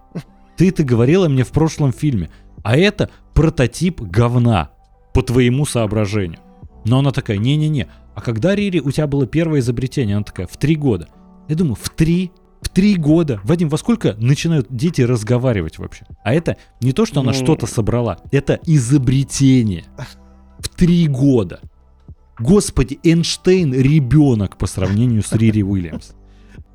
Ты 0.58 0.70
это 0.70 0.84
говорила 0.84 1.30
мне 1.30 1.44
в 1.44 1.52
прошлом 1.52 1.94
фильме. 1.94 2.32
А 2.64 2.76
это 2.76 3.12
прототип 3.36 4.02
говна, 4.02 4.72
по 5.14 5.22
твоему 5.22 5.66
соображению. 5.66 6.40
Но 6.84 7.00
она 7.00 7.12
такая, 7.12 7.38
не-не-не, 7.38 7.88
а 8.16 8.22
когда, 8.22 8.56
Рири, 8.56 8.80
у 8.80 8.90
тебя 8.90 9.06
было 9.06 9.28
первое 9.28 9.60
изобретение? 9.60 10.16
Она 10.16 10.26
такая, 10.26 10.48
в 10.48 10.58
три 10.58 10.76
года. 10.76 11.08
Я 11.48 11.56
думаю, 11.56 11.76
в 11.76 11.90
три? 11.90 12.32
В 12.62 12.70
три 12.70 12.96
года? 12.96 13.42
Вадим, 13.44 13.70
во 13.70 13.78
сколько 13.78 14.16
начинают 14.20 14.68
дети 14.70 15.02
разговаривать 15.02 15.80
вообще? 15.80 16.06
А 16.24 16.34
это 16.34 16.58
не 16.80 16.94
то, 16.94 17.06
что 17.06 17.22
она 17.22 17.32
Ну. 17.32 17.38
что-то 17.38 17.66
собрала, 17.66 18.20
это 18.32 18.60
изобретение. 18.66 19.86
В 20.60 20.70
три 20.70 21.08
года. 21.08 21.60
Господи, 22.40 23.00
Эйнштейн 23.04 23.74
ребенок 23.74 24.58
по 24.58 24.68
сравнению 24.68 25.24
с 25.24 25.32
Рири 25.34 25.64
Уильямс. 25.64 26.12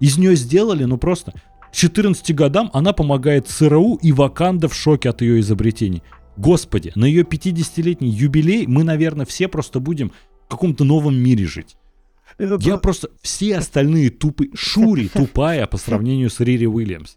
Из 0.00 0.18
нее 0.18 0.36
сделали, 0.36 0.84
ну 0.84 0.98
просто, 0.98 1.32
к 1.32 1.72
14 1.74 2.34
годам 2.34 2.70
она 2.72 2.92
помогает 2.92 3.48
ЦРУ 3.48 3.94
и 4.02 4.12
Ваканда 4.12 4.68
в 4.68 4.74
шоке 4.74 5.08
от 5.10 5.22
ее 5.22 5.40
изобретений. 5.40 6.02
Господи, 6.36 6.92
на 6.94 7.04
ее 7.06 7.22
50-летний 7.22 8.10
юбилей 8.10 8.66
мы, 8.66 8.84
наверное, 8.84 9.24
все 9.24 9.48
просто 9.48 9.80
будем 9.80 10.12
в 10.46 10.50
каком-то 10.50 10.84
новом 10.84 11.16
мире 11.16 11.46
жить. 11.46 11.76
Это- 12.38 12.58
Я 12.60 12.76
просто... 12.76 13.08
Все 13.22 13.56
остальные 13.56 14.10
тупые... 14.10 14.50
Шури 14.54 15.08
тупая 15.14 15.66
по 15.66 15.76
сравнению 15.78 16.30
с 16.30 16.40
Рири 16.40 16.66
Уильямс. 16.66 17.16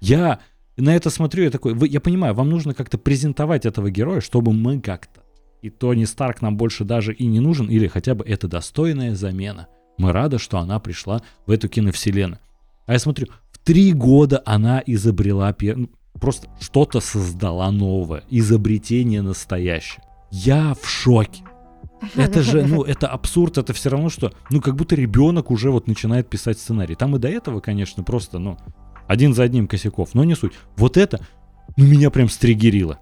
Я 0.00 0.40
на 0.76 0.94
это 0.96 1.10
смотрю, 1.10 1.44
я 1.44 1.50
такой... 1.50 1.74
вы- 1.74 1.88
я 1.88 2.00
понимаю, 2.00 2.34
вам 2.34 2.48
нужно 2.50 2.74
как-то 2.74 2.98
презентовать 2.98 3.66
этого 3.66 3.90
героя, 3.90 4.20
чтобы 4.20 4.52
мы 4.52 4.80
как-то... 4.80 5.20
И 5.62 5.70
Тони 5.70 6.04
Старк 6.04 6.42
нам 6.42 6.56
больше 6.56 6.84
даже 6.84 7.14
и 7.14 7.26
не 7.26 7.40
нужен, 7.40 7.68
или 7.68 7.86
хотя 7.86 8.14
бы 8.14 8.24
это 8.24 8.48
достойная 8.48 9.14
замена. 9.14 9.68
Мы 9.96 10.12
рады, 10.12 10.38
что 10.38 10.58
она 10.58 10.78
пришла 10.80 11.22
в 11.46 11.50
эту 11.50 11.68
киновселенную. 11.68 12.40
А 12.86 12.92
я 12.94 12.98
смотрю, 12.98 13.28
в 13.52 13.58
три 13.58 13.92
года 13.92 14.42
она 14.44 14.82
изобрела... 14.84 15.50
пер- 15.52 15.76
ну, 15.76 15.90
Просто 16.20 16.48
что-то 16.60 17.00
создала 17.00 17.70
новое. 17.70 18.24
Изобретение 18.30 19.22
настоящее. 19.22 20.02
Я 20.30 20.74
в 20.74 20.86
шоке. 20.88 21.43
Это 22.14 22.42
же, 22.42 22.64
ну, 22.66 22.82
это 22.82 23.08
абсурд, 23.08 23.58
это 23.58 23.72
все 23.72 23.90
равно, 23.90 24.08
что, 24.08 24.32
ну, 24.50 24.60
как 24.60 24.76
будто 24.76 24.94
ребенок 24.94 25.50
уже 25.50 25.70
вот 25.70 25.86
начинает 25.86 26.28
писать 26.28 26.58
сценарий. 26.58 26.94
Там 26.94 27.16
и 27.16 27.18
до 27.18 27.28
этого, 27.28 27.60
конечно, 27.60 28.02
просто, 28.02 28.38
ну, 28.38 28.58
один 29.06 29.34
за 29.34 29.42
одним 29.42 29.66
косяков, 29.66 30.14
но 30.14 30.24
не 30.24 30.34
суть. 30.34 30.52
Вот 30.76 30.96
это, 30.96 31.20
ну, 31.76 31.84
меня 31.86 32.10
прям 32.10 32.28
стригерило. 32.28 32.98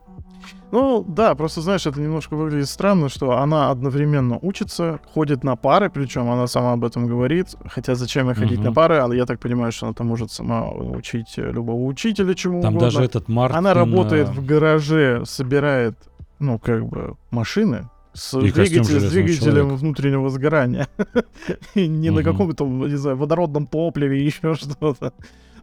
Ну, 0.73 1.05
да, 1.07 1.35
просто, 1.35 1.61
знаешь, 1.61 1.87
это 1.87 2.01
немножко 2.01 2.35
выглядит 2.35 2.67
странно, 2.67 3.11
что 3.11 3.37
она 3.37 3.71
одновременно 3.71 4.39
учится, 4.41 5.01
ходит 5.13 5.45
на 5.45 5.55
пары, 5.55 5.91
причем 5.91 6.31
она 6.31 6.47
сама 6.47 6.73
об 6.73 6.85
этом 6.85 7.07
говорит. 7.07 7.49
Хотя 7.67 7.95
зачем 7.95 8.29
ей 8.29 8.35
ходить 8.35 8.59
Мгм. 8.59 8.69
на 8.69 8.73
пары, 8.73 8.97
а 8.97 9.15
я 9.15 9.27
так 9.27 9.39
понимаю, 9.39 9.71
что 9.71 9.87
она 9.87 9.93
там 9.93 10.07
может 10.07 10.33
сама 10.33 10.71
учить 10.71 11.35
э, 11.37 11.51
любого 11.53 11.85
учителя 11.85 12.35
чему 12.35 12.63
Там 12.63 12.77
угодно. 12.77 12.91
даже 12.91 13.05
этот 13.05 13.29
Мартин... 13.29 13.59
Она 13.59 13.75
работает 13.75 14.29
э, 14.31 14.33
в 14.33 14.47
гараже, 14.47 15.25
собирает, 15.27 15.95
ну, 16.39 16.59
как 16.59 16.87
бы, 16.87 17.17
машины 17.31 17.91
с, 18.15 18.35
И 18.39 18.51
двигатель- 18.53 18.85
с 18.85 19.11
двигателем 19.11 19.55
Человека. 19.55 19.75
внутреннего 19.77 20.29
сгорания. 20.31 20.89
Не 21.75 22.11
на 22.11 22.21
Мгм. 22.21 22.25
каком-то, 22.25 22.67
не 22.67 22.97
знаю, 22.97 23.17
водородном 23.17 23.67
топливе, 23.67 24.25
еще 24.27 24.55
что-то. 24.55 25.13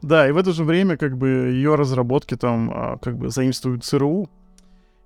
Да, 0.02 0.28
и 0.28 0.32
в 0.32 0.38
это 0.38 0.52
же 0.54 0.64
время, 0.64 0.98
как 0.98 1.18
бы, 1.18 1.28
ее 1.28 1.76
разработки 1.76 2.36
там, 2.36 2.72
а, 2.74 2.98
как 2.98 3.18
бы, 3.18 3.30
заимствуют 3.30 3.84
ЦРУ, 3.84 4.30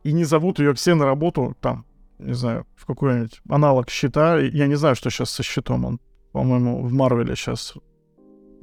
и 0.03 0.13
не 0.13 0.23
зовут 0.25 0.59
ее 0.59 0.73
все 0.73 0.95
на 0.95 1.05
работу, 1.05 1.55
там, 1.61 1.85
не 2.19 2.33
знаю, 2.35 2.65
в 2.75 2.85
какой-нибудь 2.85 3.41
аналог 3.49 3.89
щита. 3.89 4.37
Я 4.39 4.67
не 4.67 4.75
знаю, 4.75 4.95
что 4.95 5.09
сейчас 5.09 5.29
со 5.31 5.43
щитом. 5.43 5.85
Он, 5.85 5.99
по-моему, 6.31 6.83
в 6.83 6.93
Марвеле 6.93 7.35
сейчас 7.35 7.73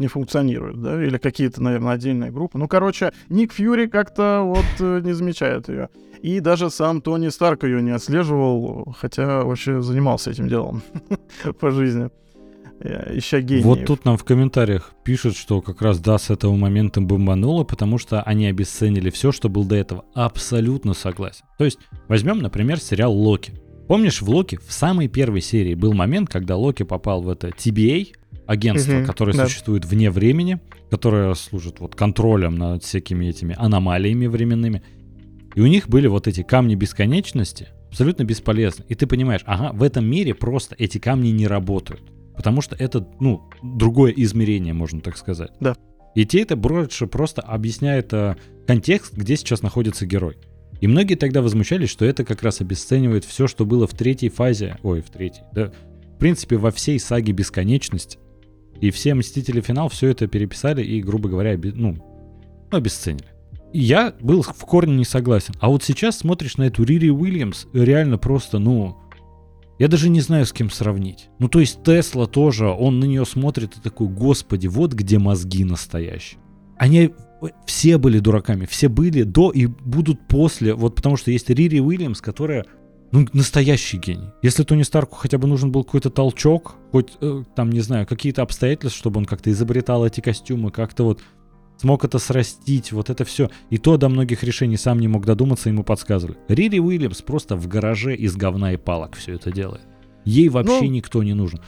не 0.01 0.09
функционирует, 0.09 0.81
да, 0.81 1.05
или 1.05 1.19
какие-то, 1.19 1.63
наверное, 1.63 1.93
отдельные 1.93 2.33
группы. 2.33 2.59
Ну, 2.59 2.67
короче, 2.67 3.13
Ник 3.29 3.53
Фьюри 3.53 3.87
как-то 3.87 4.43
вот 4.43 4.65
э, 4.81 5.01
не 5.05 5.13
замечает 5.13 5.69
ее. 5.69 5.91
И 6.23 6.41
даже 6.41 6.71
сам 6.71 7.03
Тони 7.03 7.29
Старк 7.29 7.65
ее 7.65 7.83
не 7.83 7.91
отслеживал, 7.91 8.95
хотя 8.99 9.45
вообще 9.45 9.81
занимался 9.81 10.31
этим 10.31 10.49
делом 10.49 10.83
по 11.61 11.71
жизни. 11.71 12.11
Э, 12.81 13.17
Ища 13.17 13.43
гениев. 13.43 13.65
Вот 13.65 13.85
тут 13.85 14.05
нам 14.07 14.17
в 14.17 14.25
комментариях 14.25 14.93
пишут, 15.05 15.37
что 15.37 15.61
как 15.61 15.83
раз 15.83 16.01
да, 16.01 16.17
с 16.19 16.31
этого 16.31 16.57
момента 16.57 17.03
бомбануло, 17.03 17.65
потому 17.65 17.99
что 17.99 18.23
они 18.23 18.47
обесценили 18.47 19.11
все, 19.11 19.33
что 19.33 19.51
было 19.51 19.67
до 19.67 19.77
этого. 19.77 20.05
Абсолютно 20.15 20.95
согласен. 20.95 21.45
То 21.59 21.65
есть, 21.65 21.79
возьмем, 22.09 22.39
например, 22.39 22.81
сериал 22.81 23.13
Локи. 23.13 23.53
Помнишь, 23.87 24.23
в 24.23 24.31
Локи 24.31 24.57
в 24.57 24.73
самой 24.73 25.09
первой 25.09 25.43
серии 25.43 25.75
был 25.75 25.93
момент, 25.93 26.31
когда 26.31 26.57
Локи 26.57 26.85
попал 26.85 27.23
в 27.23 27.29
это 27.29 27.49
TBA, 27.49 28.15
агентство, 28.51 28.93
Мгм, 28.95 29.07
которое 29.07 29.37
да. 29.37 29.47
существует 29.47 29.85
вне 29.85 30.11
времени, 30.11 30.59
которое 30.91 31.33
служит 31.35 31.79
вот 31.79 31.95
контролем 31.95 32.57
над 32.57 32.83
всякими 32.83 33.27
этими 33.27 33.55
аномалиями 33.57 34.27
временными. 34.27 34.83
И 35.55 35.61
у 35.61 35.67
них 35.67 35.89
были 35.89 36.09
вот 36.09 36.27
эти 36.27 36.43
камни 36.43 36.75
бесконечности, 36.75 37.69
абсолютно 37.89 38.25
бесполезны. 38.25 38.85
И 38.89 38.97
ты 38.97 39.07
понимаешь, 39.07 39.43
ага, 39.47 39.73
в 39.73 39.85
этом 39.85 40.05
мире 40.05 40.35
просто 40.35 40.75
эти 40.79 40.99
камни 40.99 41.29
не 41.29 41.47
работают. 41.47 42.03
Потому 42.37 42.61
что 42.61 42.75
это, 42.75 43.07
ну, 43.21 43.49
другое 43.63 44.13
измерение, 44.17 44.75
можно 44.75 45.01
так 45.01 45.17
сказать. 45.17 45.51
Да. 45.61 45.77
И 46.17 46.25
те 46.25 46.43
это 46.43 46.57
больше 46.57 47.07
просто 47.07 47.43
объясняет 47.43 48.13
э, 48.13 48.35
контекст, 48.67 49.15
где 49.15 49.37
сейчас 49.37 49.63
находится 49.63 50.07
герой. 50.07 50.39
И 50.81 50.89
многие 50.89 51.15
тогда 51.15 51.41
возмущались, 51.41 51.91
что 51.91 52.05
это 52.05 52.25
как 52.25 52.43
раз 52.43 52.61
обесценивает 52.61 53.25
все, 53.25 53.47
что 53.47 53.65
было 53.65 53.87
в 53.87 53.95
третьей 53.95 54.31
фазе, 54.31 54.79
ой, 54.83 55.03
в 55.03 55.11
третьей, 55.11 55.45
да, 55.53 55.73
в 56.15 56.19
принципе, 56.19 56.57
во 56.57 56.71
всей 56.71 56.99
саге 56.99 57.33
бесконечности. 57.33 58.19
И 58.81 58.91
все 58.91 59.15
Мстители 59.15 59.61
финал 59.61 59.89
все 59.89 60.09
это 60.09 60.27
переписали 60.27 60.83
и, 60.83 61.03
грубо 61.03 61.29
говоря, 61.29 61.53
обе- 61.53 61.73
ну, 61.75 61.97
ну, 62.71 62.77
обесценили. 62.77 63.27
И 63.73 63.81
я 63.81 64.15
был 64.21 64.43
в 64.43 64.65
корне 64.65 64.97
не 64.97 65.05
согласен. 65.05 65.55
А 65.61 65.69
вот 65.69 65.83
сейчас 65.85 66.19
смотришь 66.19 66.57
на 66.57 66.65
эту 66.65 66.83
Рири 66.83 67.11
Уильямс, 67.11 67.67
реально 67.73 68.19
просто, 68.19 68.59
ну, 68.59 68.97
Я 69.79 69.89
даже 69.89 70.11
не 70.11 70.21
знаю, 70.21 70.45
с 70.45 70.53
кем 70.53 70.69
сравнить. 70.71 71.31
Ну, 71.39 71.49
то 71.49 71.59
есть 71.59 71.83
Тесла 71.83 72.27
тоже, 72.27 72.69
он 72.69 73.01
на 73.01 73.07
нее 73.07 73.25
смотрит 73.25 73.79
и 73.79 73.81
такой, 73.81 74.09
господи, 74.09 74.67
вот 74.67 74.93
где 74.93 75.19
мозги 75.19 75.65
настоящие. 75.65 76.39
Они 76.77 77.13
все 77.65 77.97
были 77.97 78.19
дураками, 78.19 78.67
все 78.67 78.89
были 78.89 79.23
до 79.23 79.51
и 79.51 79.65
будут 79.65 80.29
после, 80.29 80.75
вот 80.75 80.97
потому 80.97 81.17
что 81.17 81.31
есть 81.31 81.49
Рири 81.49 81.81
Уильямс, 81.81 82.21
которая 82.21 82.67
ну, 83.13 83.27
настоящий 83.33 83.99
гений. 83.99 84.31
Если 84.43 84.63
Тони 84.63 84.83
Старку 84.83 85.17
хотя 85.17 85.39
бы 85.39 85.49
нужен 85.49 85.73
был 85.73 85.85
какой-то 85.85 86.11
толчок, 86.11 86.77
хоть 86.93 87.13
э, 87.21 87.43
там, 87.57 87.71
не 87.71 87.81
знаю, 87.81 88.07
какие-то 88.07 88.43
обстоятельства, 88.43 88.99
чтобы 88.99 89.19
он 89.19 89.25
как-то 89.25 89.51
изобретал 89.51 90.07
эти 90.07 90.21
костюмы, 90.21 90.71
как-то 90.71 91.05
вот 91.05 91.21
смог 91.79 92.05
это 92.05 92.19
срастить, 92.19 92.93
вот 92.93 93.11
это 93.11 93.25
все. 93.25 93.51
И 93.71 93.79
то 93.79 93.97
до 93.97 94.09
многих 94.09 94.43
решений 94.45 94.77
сам 94.77 95.01
не 95.01 95.09
мог 95.09 95.25
додуматься, 95.25 95.71
ему 95.71 95.83
подсказывали. 95.83 96.39
Рири 96.49 96.79
Уильямс 96.79 97.23
просто 97.23 97.57
в 97.57 97.67
гараже 97.67 98.15
из 98.15 98.37
говна 98.37 98.75
и 98.75 98.77
палок 98.77 99.17
все 99.17 99.35
это 99.35 99.51
делает. 99.51 99.83
Ей 100.25 100.49
вообще 100.49 100.83
ну, 100.83 100.91
никто 100.91 101.23
не 101.23 101.35
нужен. 101.35 101.61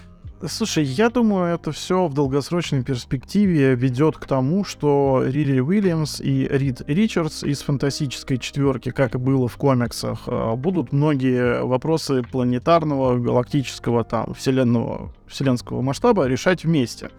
Слушай, 0.48 0.84
я 0.84 1.08
думаю, 1.08 1.54
это 1.54 1.70
все 1.70 2.08
в 2.08 2.14
долгосрочной 2.14 2.82
перспективе 2.82 3.76
ведет 3.76 4.18
к 4.18 4.26
тому, 4.26 4.64
что 4.64 5.22
Рири 5.24 5.60
Уильямс 5.60 6.20
и 6.20 6.48
Рид 6.50 6.82
Ричардс 6.88 7.44
из 7.44 7.62
фантастической 7.62 8.38
четверки, 8.38 8.90
как 8.90 9.14
и 9.14 9.18
было 9.18 9.46
в 9.46 9.56
комиксах, 9.56 10.22
э, 10.26 10.54
будут 10.56 10.92
многие 10.92 11.62
вопросы 11.64 12.22
планетарного, 12.22 13.18
галактического, 13.18 14.02
там, 14.02 14.34
вселенного, 14.34 15.12
вселенского 15.28 15.80
масштаба 15.80 16.26
решать 16.26 16.64
вместе. 16.64 17.10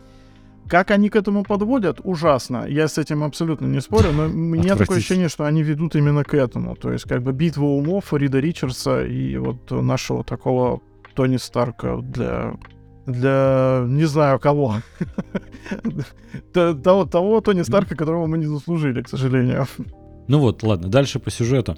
Как 0.68 0.92
они 0.92 1.10
к 1.10 1.16
этому 1.16 1.44
подводят, 1.44 2.02
ужасно. 2.04 2.66
Я 2.68 2.90
с 2.90 2.98
этим 2.98 3.24
абсолютно 3.24 3.68
не 3.68 3.80
спорю, 3.80 4.12
но 4.12 4.26
у 4.26 4.30
меня 4.30 4.76
такое 4.76 4.98
ощущение, 4.98 5.30
что 5.30 5.46
они 5.46 5.64
ведут 5.64 5.96
именно 5.96 6.26
к 6.26 6.34
этому. 6.34 6.76
То 6.76 6.92
есть, 6.92 7.06
как 7.06 7.22
бы 7.22 7.32
битва 7.32 7.66
умов 7.66 8.14
Рида 8.14 8.40
Ричардса 8.40 9.06
и 9.06 9.38
вот 9.38 9.72
нашего 9.72 10.24
такого 10.26 10.82
Тони 11.16 11.38
Старка 11.38 11.98
для 11.98 12.56
для 13.06 13.84
не 13.88 14.06
знаю 14.06 14.40
кого. 14.40 14.76
того, 16.54 17.06
того 17.06 17.42
Тони 17.42 17.64
Старка, 17.64 17.96
которого 17.96 18.28
мы 18.28 18.38
не 18.38 18.46
заслужили, 18.46 19.02
к 19.02 19.10
сожалению. 19.10 19.68
Ну 20.28 20.40
вот, 20.40 20.64
ладно, 20.64 20.90
дальше 20.90 21.20
по 21.20 21.30
сюжету. 21.30 21.76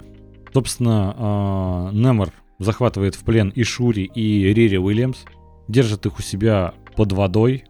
Собственно, 0.54 1.92
э, 1.92 1.96
Немор 1.96 2.32
захватывает 2.60 3.16
в 3.16 3.24
плен 3.24 3.50
и 3.50 3.64
Шури, 3.64 4.04
и 4.04 4.54
Рири 4.54 4.78
Уильямс, 4.78 5.18
держит 5.68 6.06
их 6.06 6.20
у 6.20 6.22
себя 6.22 6.74
под 6.96 7.12
водой, 7.12 7.66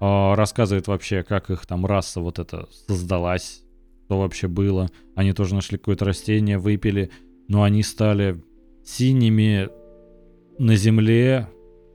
э, 0.00 0.34
рассказывает 0.34 0.86
вообще, 0.86 1.22
как 1.22 1.50
их 1.50 1.66
там 1.66 1.84
раса 1.84 2.20
вот 2.20 2.38
эта 2.38 2.68
создалась, 2.86 3.62
что 4.06 4.20
вообще 4.20 4.48
было. 4.48 4.88
Они 5.14 5.32
тоже 5.32 5.54
нашли 5.54 5.78
какое-то 5.78 6.04
растение, 6.04 6.58
выпили, 6.58 7.10
но 7.48 7.64
они 7.64 7.82
стали 7.82 8.42
синими 8.84 9.68
на 10.58 10.76
земле, 10.76 11.48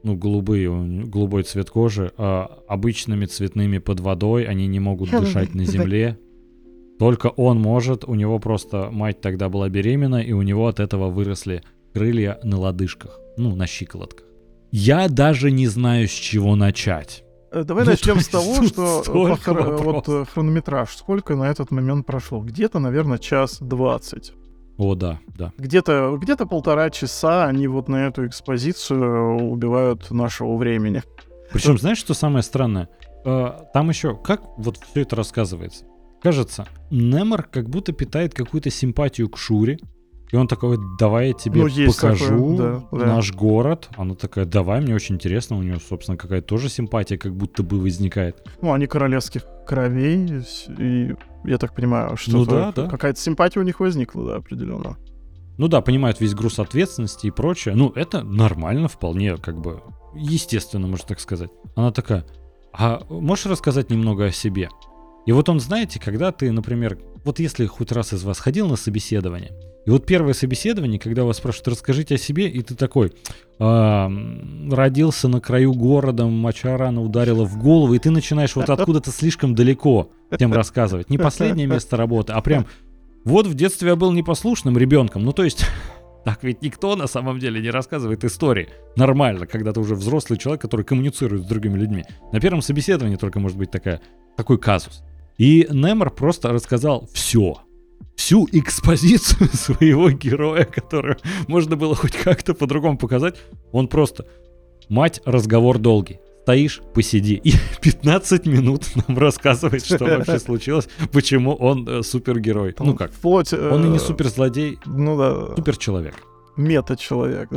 ну, 0.05 0.15
голубые, 0.15 0.69
голубой 1.05 1.43
цвет 1.43 1.71
кожи, 1.71 2.11
а 2.17 2.59
обычными 2.67 3.25
цветными 3.25 3.79
под 3.79 3.99
водой, 3.99 4.43
они 4.43 4.67
не 4.67 4.79
могут 4.79 5.09
дышать 5.09 5.55
на 5.55 5.65
земле. 5.65 6.19
Только 6.99 7.27
он 7.27 7.59
может, 7.59 8.05
у 8.05 8.13
него 8.13 8.37
просто 8.39 8.89
мать 8.91 9.19
тогда 9.19 9.49
была 9.49 9.67
беременна, 9.67 10.21
и 10.21 10.31
у 10.31 10.43
него 10.43 10.67
от 10.67 10.79
этого 10.79 11.09
выросли 11.09 11.63
крылья 11.91 12.39
на 12.43 12.57
лодыжках, 12.59 13.19
ну, 13.35 13.55
на 13.55 13.65
щиколотках. 13.65 14.27
Я 14.71 15.07
даже 15.09 15.51
не 15.51 15.67
знаю, 15.67 16.07
с 16.07 16.11
чего 16.11 16.55
начать. 16.55 17.23
Э, 17.51 17.63
давай 17.63 17.85
ну, 17.85 17.91
начнем 17.91 18.19
с 18.19 18.27
того, 18.27 18.63
что 18.63 19.03
вот 19.07 20.07
э, 20.07 20.25
хронометраж, 20.25 20.95
сколько 20.95 21.35
на 21.35 21.49
этот 21.49 21.71
момент 21.71 22.05
прошло? 22.05 22.41
Где-то, 22.41 22.77
наверное, 22.79 23.17
час 23.17 23.57
двадцать. 23.59 24.33
О, 24.77 24.95
да, 24.95 25.19
да. 25.37 25.53
Где-то 25.57 26.17
где 26.21 26.35
полтора 26.35 26.89
часа 26.89 27.45
они 27.45 27.67
вот 27.67 27.87
на 27.87 28.07
эту 28.07 28.27
экспозицию 28.27 29.49
убивают 29.49 30.11
нашего 30.11 30.57
времени. 30.57 31.01
Причем, 31.51 31.77
знаешь, 31.77 31.97
что 31.97 32.13
самое 32.13 32.43
странное? 32.43 32.89
Э, 33.23 33.51
там 33.73 33.89
еще, 33.89 34.15
как 34.15 34.41
вот 34.57 34.77
все 34.77 35.01
это 35.01 35.15
рассказывается? 35.15 35.85
Кажется, 36.21 36.65
Немор 36.89 37.43
как 37.43 37.69
будто 37.69 37.93
питает 37.93 38.33
какую-то 38.33 38.69
симпатию 38.69 39.29
к 39.29 39.37
Шуре, 39.37 39.77
и 40.35 40.37
он 40.37 40.49
такой, 40.49 40.77
давай 40.99 41.29
я 41.29 41.33
тебе 41.33 41.63
ну, 41.63 41.69
покажу 41.87 42.57
такое, 42.57 42.99
да, 42.99 43.05
наш 43.05 43.31
да. 43.31 43.37
город. 43.37 43.87
Она 43.95 44.15
такая, 44.15 44.43
давай, 44.43 44.81
мне 44.81 44.93
очень 44.93 45.15
интересно. 45.15 45.57
У 45.57 45.61
нее, 45.61 45.79
собственно, 45.79 46.17
какая-то 46.17 46.45
тоже 46.45 46.67
симпатия 46.67 47.17
как 47.17 47.33
будто 47.33 47.63
бы 47.63 47.79
возникает. 47.79 48.45
Ну, 48.61 48.73
они 48.73 48.85
королевских 48.85 49.43
кровей, 49.65 50.43
и 50.77 51.15
я 51.45 51.57
так 51.57 51.73
понимаю, 51.73 52.17
что 52.17 52.31
ну, 52.31 52.45
да, 52.45 52.73
да. 52.73 52.89
какая-то 52.89 53.17
симпатия 53.17 53.61
у 53.61 53.63
них 53.63 53.79
возникла, 53.79 54.25
да, 54.25 54.35
определенно. 54.35 54.97
Ну 55.57 55.69
да, 55.69 55.79
понимают 55.79 56.19
весь 56.19 56.33
груз 56.33 56.59
ответственности 56.59 57.27
и 57.27 57.31
прочее. 57.31 57.73
Ну, 57.73 57.93
это 57.95 58.21
нормально, 58.21 58.89
вполне, 58.89 59.37
как 59.37 59.61
бы, 59.61 59.83
естественно, 60.15 60.85
можно 60.85 61.07
так 61.07 61.21
сказать. 61.21 61.49
Она 61.77 61.93
такая, 61.93 62.25
а 62.73 62.99
можешь 63.09 63.45
рассказать 63.45 63.89
немного 63.89 64.25
о 64.25 64.31
себе? 64.33 64.67
И 65.25 65.31
вот 65.31 65.47
он, 65.47 65.61
знаете, 65.61 65.97
когда 65.97 66.33
ты, 66.33 66.51
например, 66.51 66.99
вот 67.23 67.39
если 67.39 67.65
хоть 67.67 67.93
раз 67.93 68.11
из 68.11 68.25
вас 68.25 68.37
ходил 68.39 68.67
на 68.67 68.75
собеседование, 68.75 69.53
и 69.85 69.89
вот 69.91 70.05
первое 70.05 70.33
собеседование, 70.33 70.99
когда 70.99 71.23
вас 71.23 71.37
спрашивают, 71.37 71.67
расскажите 71.69 72.15
о 72.15 72.17
себе, 72.17 72.47
и 72.49 72.61
ты 72.63 72.73
такой, 72.75 73.13
э, 73.59 74.09
родился 74.71 75.27
на 75.27 75.39
краю 75.39 75.73
города, 75.73 76.25
моча 76.25 76.75
рано 76.75 77.03
ударила 77.03 77.45
в 77.45 77.61
голову, 77.61 77.93
и 77.93 77.99
ты 77.99 78.09
начинаешь 78.09 78.55
вот 78.55 78.69
откуда-то 78.69 79.11
слишком 79.11 79.53
далеко 79.53 80.09
тем 80.37 80.53
рассказывать. 80.53 81.09
Не 81.09 81.17
последнее 81.17 81.67
место 81.67 81.97
работы, 81.97 82.33
а 82.33 82.41
прям 82.41 82.65
вот 83.23 83.45
в 83.45 83.53
детстве 83.53 83.89
я 83.89 83.95
был 83.95 84.11
непослушным 84.11 84.77
ребенком. 84.77 85.23
Ну, 85.23 85.33
то 85.33 85.43
есть, 85.43 85.65
так 86.25 86.43
ведь 86.43 86.63
никто 86.63 86.95
на 86.95 87.05
самом 87.05 87.39
деле 87.39 87.61
не 87.61 87.69
рассказывает 87.69 88.23
истории. 88.23 88.69
Нормально, 88.95 89.45
когда 89.45 89.71
ты 89.71 89.79
уже 89.79 89.93
взрослый 89.93 90.39
человек, 90.39 90.61
который 90.61 90.83
коммуницирует 90.83 91.43
с 91.43 91.47
другими 91.47 91.77
людьми. 91.77 92.05
На 92.31 92.39
первом 92.39 92.63
собеседовании 92.63 93.17
только 93.17 93.39
может 93.39 93.57
быть 93.57 93.69
такая, 93.69 94.01
такой 94.35 94.57
казус. 94.57 95.03
И 95.37 95.67
Немор 95.69 96.09
просто 96.09 96.49
рассказал 96.49 97.07
все 97.13 97.64
всю 98.15 98.47
экспозицию 98.51 99.49
своего 99.53 100.09
героя, 100.09 100.65
которую 100.65 101.17
можно 101.47 101.75
было 101.75 101.95
хоть 101.95 102.13
как-то 102.13 102.53
по-другому 102.53 102.97
показать. 102.97 103.35
Он 103.71 103.87
просто 103.87 104.25
«Мать, 104.89 105.21
разговор 105.25 105.77
долгий. 105.77 106.19
Стоишь, 106.43 106.81
посиди». 106.93 107.41
И 107.43 107.53
15 107.81 108.45
минут 108.45 108.83
нам 109.07 109.17
рассказывает, 109.17 109.85
что 109.85 110.05
вообще 110.05 110.39
случилось, 110.39 110.87
почему 111.11 111.53
он 111.53 111.87
э, 111.87 112.03
супергерой. 112.03 112.75
Ну 112.79 112.95
как, 112.95 113.11
Вплоть, 113.11 113.53
э, 113.53 113.69
он 113.69 113.85
и 113.85 113.89
не 113.89 113.99
суперзлодей, 113.99 114.79
ну 114.85 115.17
да. 115.17 115.55
суперчеловек. 115.55 116.15
Мета-человек. 116.55 117.49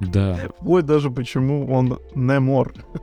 Да. 0.00 0.38
Вплоть 0.60 0.84
даже 0.84 1.10
почему 1.10 1.72
он 1.72 1.98
Немор. 2.14 2.74
Э, 2.76 2.98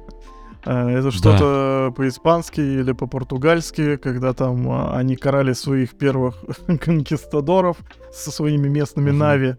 это 0.63 1.11
что-то 1.11 1.87
да. 1.89 1.95
по-испански 1.95 2.59
или 2.59 2.91
по-португальски, 2.91 3.95
когда 3.97 4.33
там 4.33 4.69
а, 4.69 4.97
они 4.97 5.15
карали 5.15 5.53
своих 5.53 5.97
первых 5.97 6.35
конкистадоров 6.81 7.77
со 8.11 8.31
своими 8.31 8.67
местными 8.67 9.11
нави. 9.11 9.55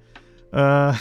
Э, 0.52 0.92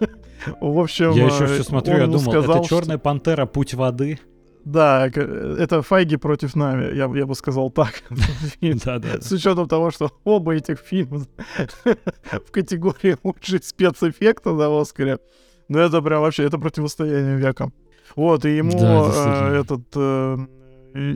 в 0.60 0.78
общем, 0.78 1.12
я 1.12 1.26
еще 1.26 1.46
все 1.46 1.62
смотрю, 1.62 1.98
я 1.98 2.06
думал, 2.06 2.20
сказал, 2.20 2.60
это 2.60 2.68
черная 2.68 2.98
пантера, 2.98 3.46
путь 3.46 3.74
воды. 3.74 4.18
Да, 4.66 5.06
это 5.06 5.80
Файги 5.82 6.16
против 6.16 6.56
Нави, 6.56 6.96
я, 6.96 7.08
я 7.14 7.24
бы 7.24 7.36
сказал 7.36 7.70
так. 7.70 8.02
да, 8.60 8.98
да. 8.98 9.20
С 9.20 9.30
учетом 9.30 9.68
того, 9.68 9.92
что 9.92 10.10
оба 10.24 10.56
этих 10.56 10.80
фильма 10.80 11.24
в 12.32 12.50
категории 12.50 13.16
лучших 13.22 13.64
спецэффекта 13.64 14.50
на 14.54 14.80
Оскаре. 14.80 15.20
Ну 15.68 15.78
это 15.78 16.02
прям 16.02 16.20
вообще, 16.20 16.42
это 16.42 16.58
противостояние 16.58 17.36
векам. 17.36 17.72
Вот, 18.16 18.44
и 18.46 18.56
ему 18.56 18.72
да, 18.72 19.50
э, 19.52 19.60
этот 19.60 19.84
э, 19.94 20.36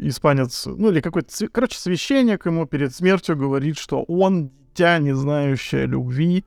испанец, 0.02 0.66
ну 0.66 0.90
или 0.90 1.00
какой-то, 1.00 1.32
короче, 1.48 1.78
священник 1.78 2.46
ему 2.46 2.66
перед 2.66 2.94
смертью 2.94 3.36
говорит, 3.36 3.78
что 3.78 4.02
он 4.02 4.50
дитя, 4.80 4.98
не 4.98 5.14
знающее 5.14 5.86
любви, 5.86 6.44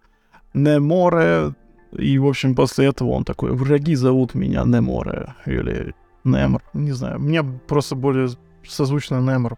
не 0.53 0.79
море, 0.79 1.55
и, 1.91 2.17
в 2.17 2.27
общем, 2.27 2.55
после 2.55 2.87
этого 2.87 3.09
он 3.09 3.23
такой, 3.23 3.51
враги 3.51 3.95
зовут 3.95 4.33
меня 4.35 4.63
Неморе, 4.63 5.35
или 5.45 5.93
Немор, 6.23 6.61
не 6.73 6.91
знаю, 6.91 7.19
мне 7.19 7.43
просто 7.43 7.95
более 7.95 8.29
созвучно 8.67 9.19
Немор, 9.19 9.57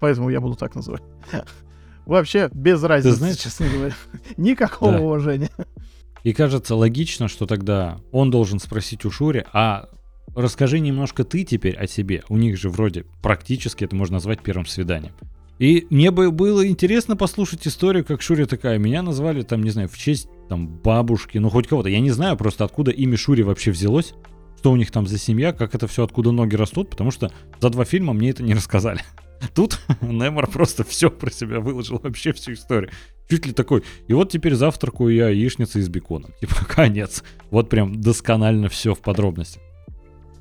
поэтому 0.00 0.30
я 0.30 0.40
буду 0.40 0.56
так 0.56 0.74
называть. 0.74 1.02
Вообще, 2.06 2.48
без 2.52 2.82
разницы, 2.82 3.16
знаешь, 3.16 3.36
честно 3.36 3.66
говоря. 3.68 3.94
Никакого 4.36 4.92
да. 4.92 5.00
уважения. 5.00 5.50
И 6.24 6.32
кажется 6.32 6.74
логично, 6.74 7.28
что 7.28 7.46
тогда 7.46 8.00
он 8.12 8.30
должен 8.30 8.58
спросить 8.58 9.04
у 9.04 9.10
Шури, 9.10 9.44
а 9.52 9.88
расскажи 10.34 10.80
немножко 10.80 11.24
ты 11.24 11.44
теперь 11.44 11.76
о 11.76 11.86
себе. 11.86 12.22
У 12.28 12.36
них 12.36 12.56
же 12.56 12.70
вроде 12.70 13.04
практически 13.22 13.84
это 13.84 13.96
можно 13.96 14.14
назвать 14.14 14.42
первым 14.42 14.66
свиданием. 14.66 15.12
И 15.58 15.86
мне 15.90 16.10
бы 16.10 16.30
было 16.30 16.66
интересно 16.66 17.16
послушать 17.16 17.66
историю, 17.66 18.04
как 18.04 18.22
Шури 18.22 18.44
такая. 18.44 18.78
Меня 18.78 19.02
назвали 19.02 19.42
там, 19.42 19.62
не 19.62 19.70
знаю, 19.70 19.88
в 19.88 19.98
честь 19.98 20.28
там 20.48 20.68
бабушки, 20.68 21.38
ну 21.38 21.50
хоть 21.50 21.66
кого-то. 21.66 21.88
Я 21.88 22.00
не 22.00 22.10
знаю 22.10 22.36
просто, 22.36 22.64
откуда 22.64 22.90
имя 22.90 23.16
Шури 23.16 23.42
вообще 23.42 23.72
взялось. 23.72 24.14
Что 24.58 24.72
у 24.72 24.76
них 24.76 24.90
там 24.90 25.06
за 25.06 25.18
семья, 25.18 25.52
как 25.52 25.74
это 25.74 25.86
все, 25.86 26.04
откуда 26.04 26.32
ноги 26.32 26.56
растут, 26.56 26.90
потому 26.90 27.12
что 27.12 27.30
за 27.60 27.70
два 27.70 27.84
фильма 27.84 28.12
мне 28.12 28.30
это 28.30 28.42
не 28.42 28.54
рассказали. 28.54 29.00
Тут 29.54 29.80
Немор 30.00 30.48
просто 30.48 30.82
все 30.82 31.10
про 31.10 31.30
себя 31.30 31.60
выложил, 31.60 32.00
вообще 32.02 32.32
всю 32.32 32.54
историю. 32.54 32.90
Чуть 33.30 33.46
ли 33.46 33.52
такой, 33.52 33.84
и 34.08 34.14
вот 34.14 34.30
теперь 34.32 34.54
завтракаю 34.54 35.14
я 35.14 35.28
яичницей 35.28 35.82
с 35.82 35.88
беконом. 35.88 36.32
Типа, 36.40 36.64
конец. 36.68 37.22
Вот 37.50 37.68
прям 37.68 38.00
досконально 38.00 38.68
все 38.68 38.94
в 38.94 39.00
подробностях. 39.00 39.62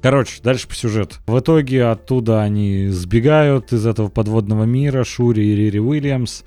Короче, 0.01 0.41
дальше 0.43 0.67
по 0.67 0.75
сюжету. 0.75 1.15
В 1.25 1.39
итоге 1.39 1.85
оттуда 1.85 2.41
они 2.41 2.87
сбегают 2.89 3.73
из 3.73 3.85
этого 3.85 4.09
подводного 4.09 4.63
мира, 4.63 5.03
Шури 5.03 5.43
и 5.43 5.55
Рири 5.55 5.79
Уильямс. 5.79 6.43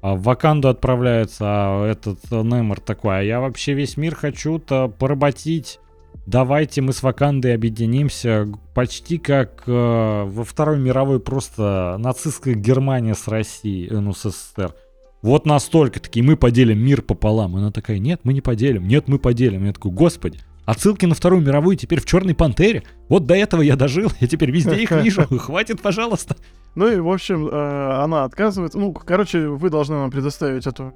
А 0.00 0.14
в 0.14 0.22
Ваканду 0.22 0.68
отправляются, 0.68 1.44
а 1.44 1.86
этот 1.86 2.18
Немор 2.30 2.80
такой, 2.80 3.18
а 3.18 3.22
я 3.22 3.40
вообще 3.40 3.74
весь 3.74 3.96
мир 3.96 4.14
хочу-то 4.14 4.88
поработить. 4.88 5.80
Давайте 6.24 6.82
мы 6.82 6.92
с 6.92 7.02
Вакандой 7.02 7.54
объединимся 7.54 8.46
почти 8.74 9.18
как 9.18 9.64
э, 9.66 9.70
во 9.72 10.44
Второй 10.44 10.78
мировой 10.78 11.20
просто 11.20 11.96
нацистская 11.98 12.54
Германия 12.54 13.14
с 13.14 13.26
Россией, 13.28 13.88
э, 13.88 13.98
ну 13.98 14.12
с 14.12 14.30
СССР. 14.30 14.74
Вот 15.22 15.46
настолько 15.46 16.00
такие, 16.00 16.24
мы 16.24 16.36
поделим 16.36 16.78
мир 16.78 17.02
пополам. 17.02 17.56
Она 17.56 17.72
такая, 17.72 17.98
нет, 17.98 18.20
мы 18.24 18.34
не 18.34 18.40
поделим, 18.40 18.86
нет, 18.86 19.08
мы 19.08 19.18
поделим. 19.18 19.64
Я 19.64 19.72
такой, 19.72 19.90
господи, 19.90 20.40
отсылки 20.68 21.06
на 21.06 21.14
Вторую 21.14 21.40
мировую 21.40 21.76
теперь 21.76 21.98
в 21.98 22.04
Черной 22.04 22.34
Пантере. 22.34 22.82
Вот 23.08 23.24
до 23.24 23.34
этого 23.34 23.62
я 23.62 23.74
дожил, 23.74 24.12
я 24.20 24.26
теперь 24.26 24.50
везде 24.50 24.76
их 24.76 24.90
вижу. 25.02 25.22
Хватит, 25.38 25.80
пожалуйста. 25.80 26.36
Ну 26.74 26.86
и, 26.86 27.00
в 27.00 27.08
общем, 27.08 27.48
э, 27.48 28.02
она 28.02 28.24
отказывается. 28.24 28.78
Ну, 28.78 28.92
короче, 28.92 29.48
вы 29.48 29.70
должны 29.70 29.96
нам 29.96 30.10
предоставить 30.10 30.66
эту 30.66 30.92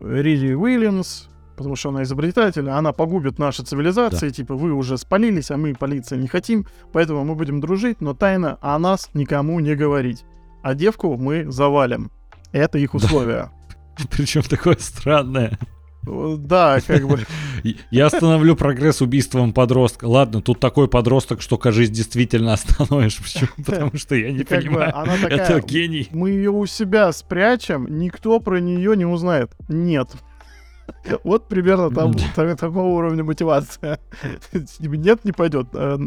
Риди 0.00 0.52
Уильямс, 0.52 1.24
потому 1.56 1.74
что 1.74 1.88
она 1.88 2.04
изобретатель, 2.04 2.68
она 2.68 2.92
погубит 2.92 3.40
наши 3.40 3.64
цивилизации, 3.64 4.28
да. 4.28 4.32
типа 4.32 4.54
вы 4.54 4.72
уже 4.72 4.98
спалились, 4.98 5.50
а 5.50 5.56
мы 5.56 5.74
полиция 5.74 6.18
не 6.18 6.28
хотим, 6.28 6.64
поэтому 6.92 7.24
мы 7.24 7.34
будем 7.34 7.60
дружить, 7.60 8.00
но 8.00 8.14
тайно 8.14 8.56
о 8.60 8.78
нас 8.78 9.10
никому 9.14 9.58
не 9.58 9.74
говорить. 9.74 10.24
А 10.62 10.74
девку 10.74 11.16
мы 11.16 11.50
завалим. 11.50 12.12
Это 12.52 12.78
их 12.78 12.94
условия. 12.94 13.50
Причем 14.12 14.42
такое 14.42 14.76
странное. 14.78 15.58
Да, 16.06 16.78
как 16.86 17.08
бы. 17.08 17.20
Я 17.90 18.06
остановлю 18.06 18.54
прогресс 18.54 19.02
убийством 19.02 19.52
подростка. 19.52 20.04
Ладно, 20.06 20.40
тут 20.40 20.60
такой 20.60 20.88
подросток, 20.88 21.42
что, 21.42 21.58
кажись, 21.58 21.90
действительно 21.90 22.52
остановишь. 22.54 23.18
Почему? 23.18 23.48
Потому 23.64 23.96
что 23.96 24.14
я 24.14 24.30
не 24.30 24.44
понимаю. 24.44 24.92
Это 25.28 25.60
гений. 25.60 26.08
Мы 26.12 26.30
ее 26.30 26.50
у 26.50 26.64
себя 26.66 27.10
спрячем, 27.12 27.86
никто 27.98 28.38
про 28.40 28.60
нее 28.60 28.96
не 28.96 29.04
узнает. 29.04 29.50
Нет. 29.68 30.10
Вот 31.24 31.48
примерно 31.48 31.90
там 31.90 32.14
такого 32.56 32.86
уровня 32.96 33.24
мотивация. 33.24 33.98
Нет, 34.78 35.24
не 35.24 35.32
пойдет. 35.32 35.68
Э, 35.74 35.98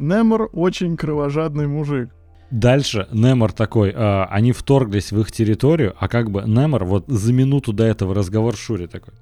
Немор 0.00 0.50
очень 0.52 0.96
кровожадный 0.96 1.68
мужик. 1.68 2.10
Дальше 2.50 3.06
Немор 3.12 3.52
такой, 3.52 3.90
э, 3.90 4.24
они 4.24 4.52
вторглись 4.52 5.12
в 5.12 5.20
их 5.20 5.30
территорию, 5.30 5.94
а 5.98 6.08
как 6.08 6.30
бы 6.30 6.42
Немор 6.46 6.84
вот 6.84 7.04
за 7.06 7.32
минуту 7.32 7.72
до 7.72 7.84
этого 7.84 8.14
разговор 8.14 8.56
Шури 8.56 8.86
такой. 8.86 9.14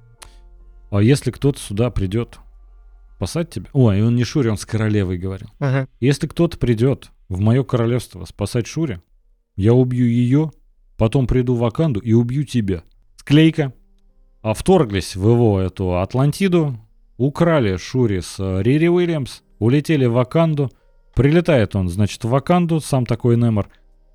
А 0.89 1.01
если 1.01 1.31
кто-то 1.31 1.59
сюда 1.59 1.89
придет, 1.89 2.39
спасать 3.15 3.49
тебя? 3.49 3.67
Ой, 3.73 4.01
он 4.01 4.15
не 4.15 4.23
Шури, 4.23 4.49
он 4.49 4.57
с 4.57 4.65
королевой 4.65 5.17
говорил. 5.17 5.49
Ага. 5.59 5.87
Если 5.99 6.27
кто-то 6.27 6.57
придет 6.57 7.11
в 7.29 7.39
мое 7.39 7.63
королевство 7.63 8.25
спасать 8.25 8.67
Шури, 8.67 9.01
я 9.55 9.73
убью 9.73 10.05
ее, 10.05 10.51
потом 10.97 11.27
приду 11.27 11.55
в 11.55 11.65
Аканду 11.65 11.99
и 11.99 12.13
убью 12.13 12.43
тебя. 12.43 12.83
Склейка. 13.17 13.73
А 14.41 14.53
вторглись 14.53 15.15
в 15.15 15.27
его 15.27 15.59
эту 15.59 15.99
Атлантиду, 15.99 16.77
украли 17.17 17.77
Шури 17.77 18.21
с 18.21 18.35
э, 18.39 18.61
Рири 18.61 18.87
Уильямс, 18.87 19.41
улетели 19.59 20.05
в 20.05 20.17
Аканду, 20.17 20.71
Прилетает 21.17 21.75
он, 21.75 21.89
значит, 21.89 22.23
в 22.23 22.29
Ваканду, 22.29 22.79
сам 22.79 23.07
такой 23.07 23.37
Немор, 23.37 23.69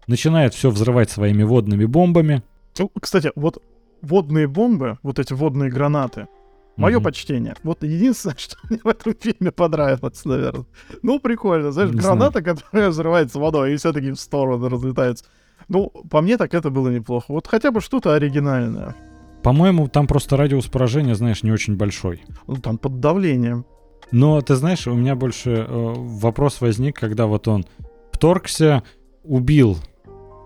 начинает 0.07 0.55
все 0.55 0.71
взрывать 0.71 1.11
своими 1.11 1.43
водными 1.43 1.85
бомбами. 1.85 2.45
Ну, 2.79 2.93
кстати, 3.01 3.33
вот 3.35 3.61
водные 4.03 4.47
бомбы, 4.47 5.01
вот 5.03 5.19
эти 5.19 5.33
водные 5.33 5.69
гранаты, 5.69 6.29
Мое 6.77 6.97
угу. 6.97 7.05
почтение. 7.05 7.55
Вот 7.63 7.83
единственное, 7.83 8.37
что 8.39 8.57
мне 8.69 8.81
в 8.83 8.89
этом 8.89 9.15
фильме 9.19 9.51
понравилось, 9.51 10.25
наверное. 10.25 10.67
Ну, 11.03 11.21
прикольно. 11.21 11.73
Знаешь, 11.73 11.91
Не 11.91 11.99
граната, 11.99 12.41
знаю. 12.41 12.57
которая 12.57 12.91
взрывается 12.91 13.39
водой, 13.39 13.75
и 13.75 13.77
все 13.77 13.93
таки 13.93 14.11
в 14.11 14.17
сторону 14.17 14.69
разлетаются. 14.69 15.25
Ну, 15.69 15.91
по 16.11 16.21
мне 16.21 16.37
так 16.37 16.55
это 16.55 16.71
было 16.71 16.89
неплохо. 16.89 17.27
Вот 17.29 17.47
хотя 17.47 17.71
бы 17.71 17.81
что-то 17.81 18.15
оригинальное. 18.15 18.95
По-моему, 19.43 19.89
там 19.89 20.07
просто 20.07 20.37
радиус 20.37 20.67
поражения, 20.67 21.15
знаешь, 21.15 21.43
не 21.43 21.51
очень 21.51 21.77
большой. 21.77 22.23
Ну, 22.47 22.57
там 22.57 22.79
под 22.79 23.01
давлением. 23.01 23.67
Но 24.13 24.41
ты 24.41 24.55
знаешь, 24.57 24.87
у 24.87 24.95
меня 24.95 25.15
больше 25.15 25.51
э, 25.51 25.67
вопрос 25.69 26.61
возник, 26.61 26.99
когда 26.99 27.27
вот 27.27 27.49
он 27.49 27.65
вторгся, 28.13 28.83
убил 29.25 29.79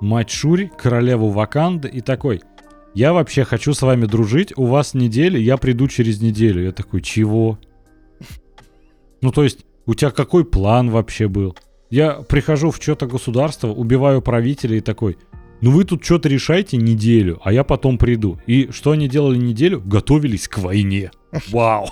мать 0.00 0.30
Шури, 0.30 0.70
королеву 0.78 1.30
Ваканды, 1.30 1.88
и 1.88 2.00
такой, 2.00 2.42
я 2.96 3.12
вообще 3.12 3.44
хочу 3.44 3.74
с 3.74 3.82
вами 3.82 4.06
дружить, 4.06 4.54
у 4.56 4.64
вас 4.64 4.94
неделя, 4.94 5.38
я 5.38 5.58
приду 5.58 5.86
через 5.86 6.22
неделю. 6.22 6.64
Я 6.64 6.72
такой, 6.72 7.02
чего? 7.02 7.58
Ну, 9.20 9.30
то 9.32 9.44
есть, 9.44 9.66
у 9.84 9.92
тебя 9.92 10.10
какой 10.10 10.46
план 10.46 10.88
вообще 10.88 11.28
был? 11.28 11.54
Я 11.90 12.14
прихожу 12.14 12.70
в 12.70 12.76
что-то 12.76 13.06
государство, 13.06 13.68
убиваю 13.68 14.22
правителя 14.22 14.78
и 14.78 14.80
такой, 14.80 15.18
ну 15.60 15.72
вы 15.72 15.84
тут 15.84 16.02
что-то 16.06 16.30
решайте 16.30 16.78
неделю, 16.78 17.38
а 17.44 17.52
я 17.52 17.64
потом 17.64 17.98
приду. 17.98 18.40
И 18.46 18.70
что 18.70 18.92
они 18.92 19.08
делали 19.08 19.36
неделю? 19.36 19.82
Готовились 19.84 20.48
к 20.48 20.56
войне. 20.56 21.10
Вау. 21.50 21.90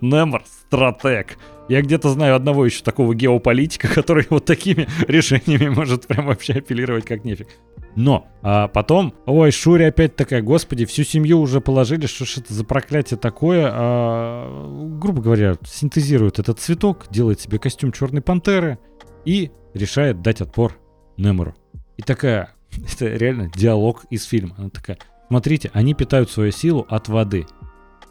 Немор 0.00 0.44
стратег. 0.46 1.38
Я 1.68 1.82
где-то 1.82 2.08
знаю 2.10 2.34
одного 2.34 2.64
еще 2.64 2.82
такого 2.82 3.14
геополитика, 3.14 3.86
который 3.88 4.26
вот 4.30 4.44
такими 4.44 4.88
решениями 5.06 5.68
может 5.68 6.06
прям 6.06 6.26
вообще 6.26 6.54
апеллировать 6.54 7.04
как 7.04 7.24
нефиг. 7.24 7.48
Но 7.96 8.28
а 8.42 8.68
потом, 8.68 9.14
ой, 9.26 9.50
Шури 9.50 9.84
опять 9.84 10.16
такая, 10.16 10.42
господи, 10.42 10.84
всю 10.84 11.04
семью 11.04 11.40
уже 11.40 11.60
положили, 11.60 12.06
что 12.06 12.24
ж 12.24 12.38
это 12.38 12.54
за 12.54 12.64
проклятие 12.64 13.18
такое, 13.18 13.70
а, 13.72 14.98
грубо 15.00 15.22
говоря, 15.22 15.56
синтезирует 15.64 16.38
этот 16.38 16.60
цветок, 16.60 17.06
делает 17.10 17.40
себе 17.40 17.58
костюм 17.58 17.92
черной 17.92 18.22
пантеры 18.22 18.78
и 19.24 19.50
решает 19.74 20.22
дать 20.22 20.40
отпор 20.40 20.78
Немору. 21.16 21.54
И 21.96 22.02
такая, 22.02 22.54
это 22.92 23.06
реально 23.06 23.50
диалог 23.54 24.04
из 24.10 24.24
фильма. 24.24 24.54
Она 24.58 24.70
такая, 24.70 24.98
смотрите, 25.28 25.70
они 25.72 25.94
питают 25.94 26.30
свою 26.30 26.52
силу 26.52 26.86
от 26.88 27.08
воды. 27.08 27.46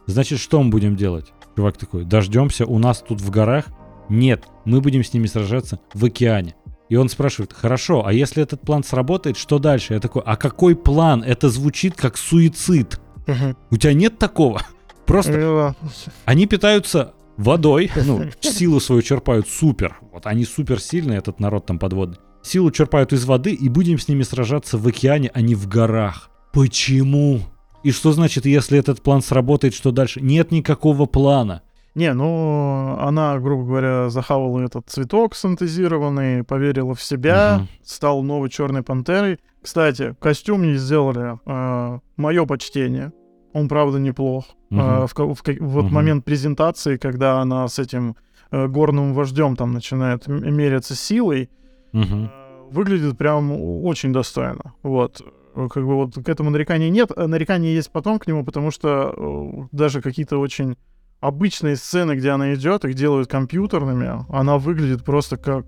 Значит, 0.06 0.40
что 0.40 0.62
мы 0.62 0.70
будем 0.70 0.96
делать? 0.96 1.32
Чувак 1.60 1.76
такой, 1.76 2.06
дождемся 2.06 2.66
у 2.66 2.80
нас 2.80 3.04
тут 3.06 3.20
в 3.20 3.30
горах? 3.30 3.66
Нет, 4.08 4.46
мы 4.64 4.80
будем 4.80 5.04
с 5.04 5.14
ними 5.14 5.28
сражаться 5.28 5.82
в 5.94 6.06
океане. 6.06 6.56
И 6.88 6.96
он 6.96 7.10
спрашивает, 7.10 7.52
хорошо, 7.52 8.06
а 8.06 8.14
если 8.14 8.42
этот 8.42 8.62
план 8.62 8.82
сработает, 8.82 9.36
что 9.36 9.60
дальше? 9.60 9.94
Я 9.94 10.00
такой, 10.00 10.22
а 10.26 10.38
какой 10.38 10.74
план? 10.74 11.22
Это 11.22 11.50
звучит 11.50 11.96
как 11.98 12.16
суицид. 12.16 13.02
Угу. 13.28 13.58
У 13.72 13.76
тебя 13.76 13.92
нет 13.92 14.18
такого? 14.18 14.62
Просто 15.06 15.76
они 16.24 16.48
питаются 16.48 17.14
водой, 17.36 17.92
ну, 18.06 18.24
силу 18.40 18.80
свою 18.80 19.02
черпают 19.02 19.50
супер. 19.50 20.00
Вот 20.14 20.28
они 20.28 20.46
супер 20.46 20.80
сильные, 20.80 21.18
этот 21.18 21.42
народ 21.42 21.66
там 21.66 21.78
подводный. 21.78 22.20
Силу 22.42 22.72
черпают 22.72 23.12
из 23.12 23.26
воды 23.26 23.52
и 23.54 23.68
будем 23.68 24.00
с 24.00 24.08
ними 24.08 24.24
сражаться 24.24 24.78
в 24.78 24.88
океане, 24.88 25.30
а 25.34 25.42
не 25.42 25.56
в 25.56 25.68
горах. 25.68 26.30
Почему? 26.54 27.42
И 27.84 27.92
что 27.92 28.12
значит, 28.12 28.46
если 28.46 28.78
этот 28.78 29.02
план 29.02 29.22
сработает, 29.22 29.74
что 29.74 29.92
дальше? 29.92 30.22
Нет 30.22 30.52
никакого 30.52 31.06
плана. 31.06 31.62
Не, 31.96 32.14
ну, 32.14 32.98
она, 33.00 33.40
грубо 33.40 33.66
говоря, 33.66 34.10
захавала 34.10 34.60
этот 34.60 34.90
цветок 34.90 35.36
синтезированный, 35.36 36.44
поверила 36.44 36.94
в 36.94 37.02
себя, 37.02 37.62
uh-huh. 37.62 37.68
стала 37.84 38.22
новой 38.22 38.50
черной 38.50 38.84
пантерой. 38.84 39.40
Кстати, 39.62 40.16
костюм 40.20 40.64
ей 40.64 40.78
сделали, 40.78 41.34
э, 41.34 41.38
а, 41.46 42.00
мое 42.16 42.46
почтение. 42.46 43.12
Он, 43.54 43.68
правда, 43.68 44.00
неплох. 44.00 44.46
Uh-huh. 44.72 45.04
Э, 45.04 45.08
в, 45.08 45.14
в, 45.14 45.42
в, 45.42 45.60
вот 45.60 45.86
uh-huh. 45.86 45.90
момент 45.90 46.26
презентации, 46.26 46.98
когда 46.98 47.40
она 47.40 47.68
с 47.68 47.80
этим 47.80 48.16
э, 48.52 48.68
горным 48.68 49.14
вождем 49.14 49.56
там 49.56 49.74
начинает 49.74 50.28
меряться 50.28 50.96
силой, 50.96 51.50
uh-huh. 51.92 52.28
э, 52.28 52.72
выглядит 52.72 53.18
прям 53.18 53.52
очень 53.84 54.14
достойно. 54.14 54.74
Вот. 54.84 55.22
Э, 55.56 55.68
как 55.70 55.86
бы 55.86 55.96
вот 55.96 56.16
к 56.16 56.30
этому 56.30 56.50
нареканий 56.50 56.90
нет. 56.90 57.12
Э, 57.16 57.28
нарекания 57.28 57.72
есть 57.72 57.92
потом 57.92 58.20
к 58.20 58.28
нему, 58.28 58.44
потому 58.46 58.72
что 58.72 59.14
э, 59.16 59.68
даже 59.72 60.02
какие-то 60.02 60.38
очень 60.38 60.78
обычные 61.20 61.76
сцены, 61.76 62.16
где 62.16 62.30
она 62.30 62.54
идет, 62.54 62.86
их 62.86 62.94
делают 62.94 63.30
компьютерными, 63.30 64.26
она 64.30 64.58
выглядит 64.58 65.04
просто 65.04 65.38
как, 65.38 65.66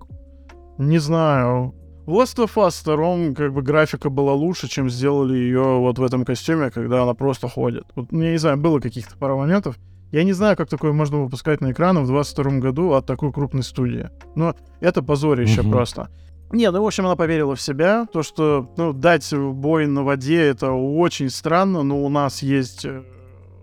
не 0.78 0.98
знаю, 0.98 1.74
в 2.06 2.10
Last 2.10 2.42
of 2.42 2.54
Us 2.56 2.82
2 2.84 3.34
как 3.34 3.52
бы 3.52 3.62
графика 3.62 4.10
была 4.10 4.32
лучше, 4.32 4.68
чем 4.68 4.90
сделали 4.90 5.36
ее 5.36 5.78
вот 5.78 5.98
в 5.98 6.02
этом 6.02 6.24
костюме, 6.24 6.70
когда 6.70 7.02
она 7.02 7.14
просто 7.14 7.48
ходит. 7.48 7.84
Вот, 7.94 8.10
ну, 8.10 8.22
я 8.22 8.32
не 8.32 8.38
знаю, 8.38 8.56
было 8.56 8.80
каких-то 8.80 9.16
пару 9.16 9.38
моментов. 9.38 9.76
Я 10.10 10.24
не 10.24 10.32
знаю, 10.32 10.56
как 10.56 10.68
такое 10.68 10.92
можно 10.92 11.22
выпускать 11.22 11.60
на 11.60 11.72
экраны 11.72 12.00
в 12.00 12.06
22 12.06 12.58
году 12.58 12.92
от 12.92 13.06
такой 13.06 13.32
крупной 13.32 13.62
студии. 13.62 14.10
Но 14.34 14.54
это 14.80 15.02
позорище 15.02 15.62
угу. 15.62 15.70
просто. 15.70 16.08
Не, 16.52 16.70
ну, 16.70 16.82
в 16.82 16.86
общем, 16.86 17.06
она 17.06 17.16
поверила 17.16 17.56
в 17.56 17.60
себя. 17.60 18.06
То, 18.12 18.22
что, 18.22 18.70
ну, 18.76 18.92
дать 18.92 19.32
бой 19.34 19.86
на 19.86 20.04
воде, 20.04 20.40
это 20.42 20.70
очень 20.72 21.30
странно, 21.30 21.82
но 21.82 22.04
у 22.04 22.08
нас 22.08 22.42
есть 22.42 22.84
э, 22.84 23.02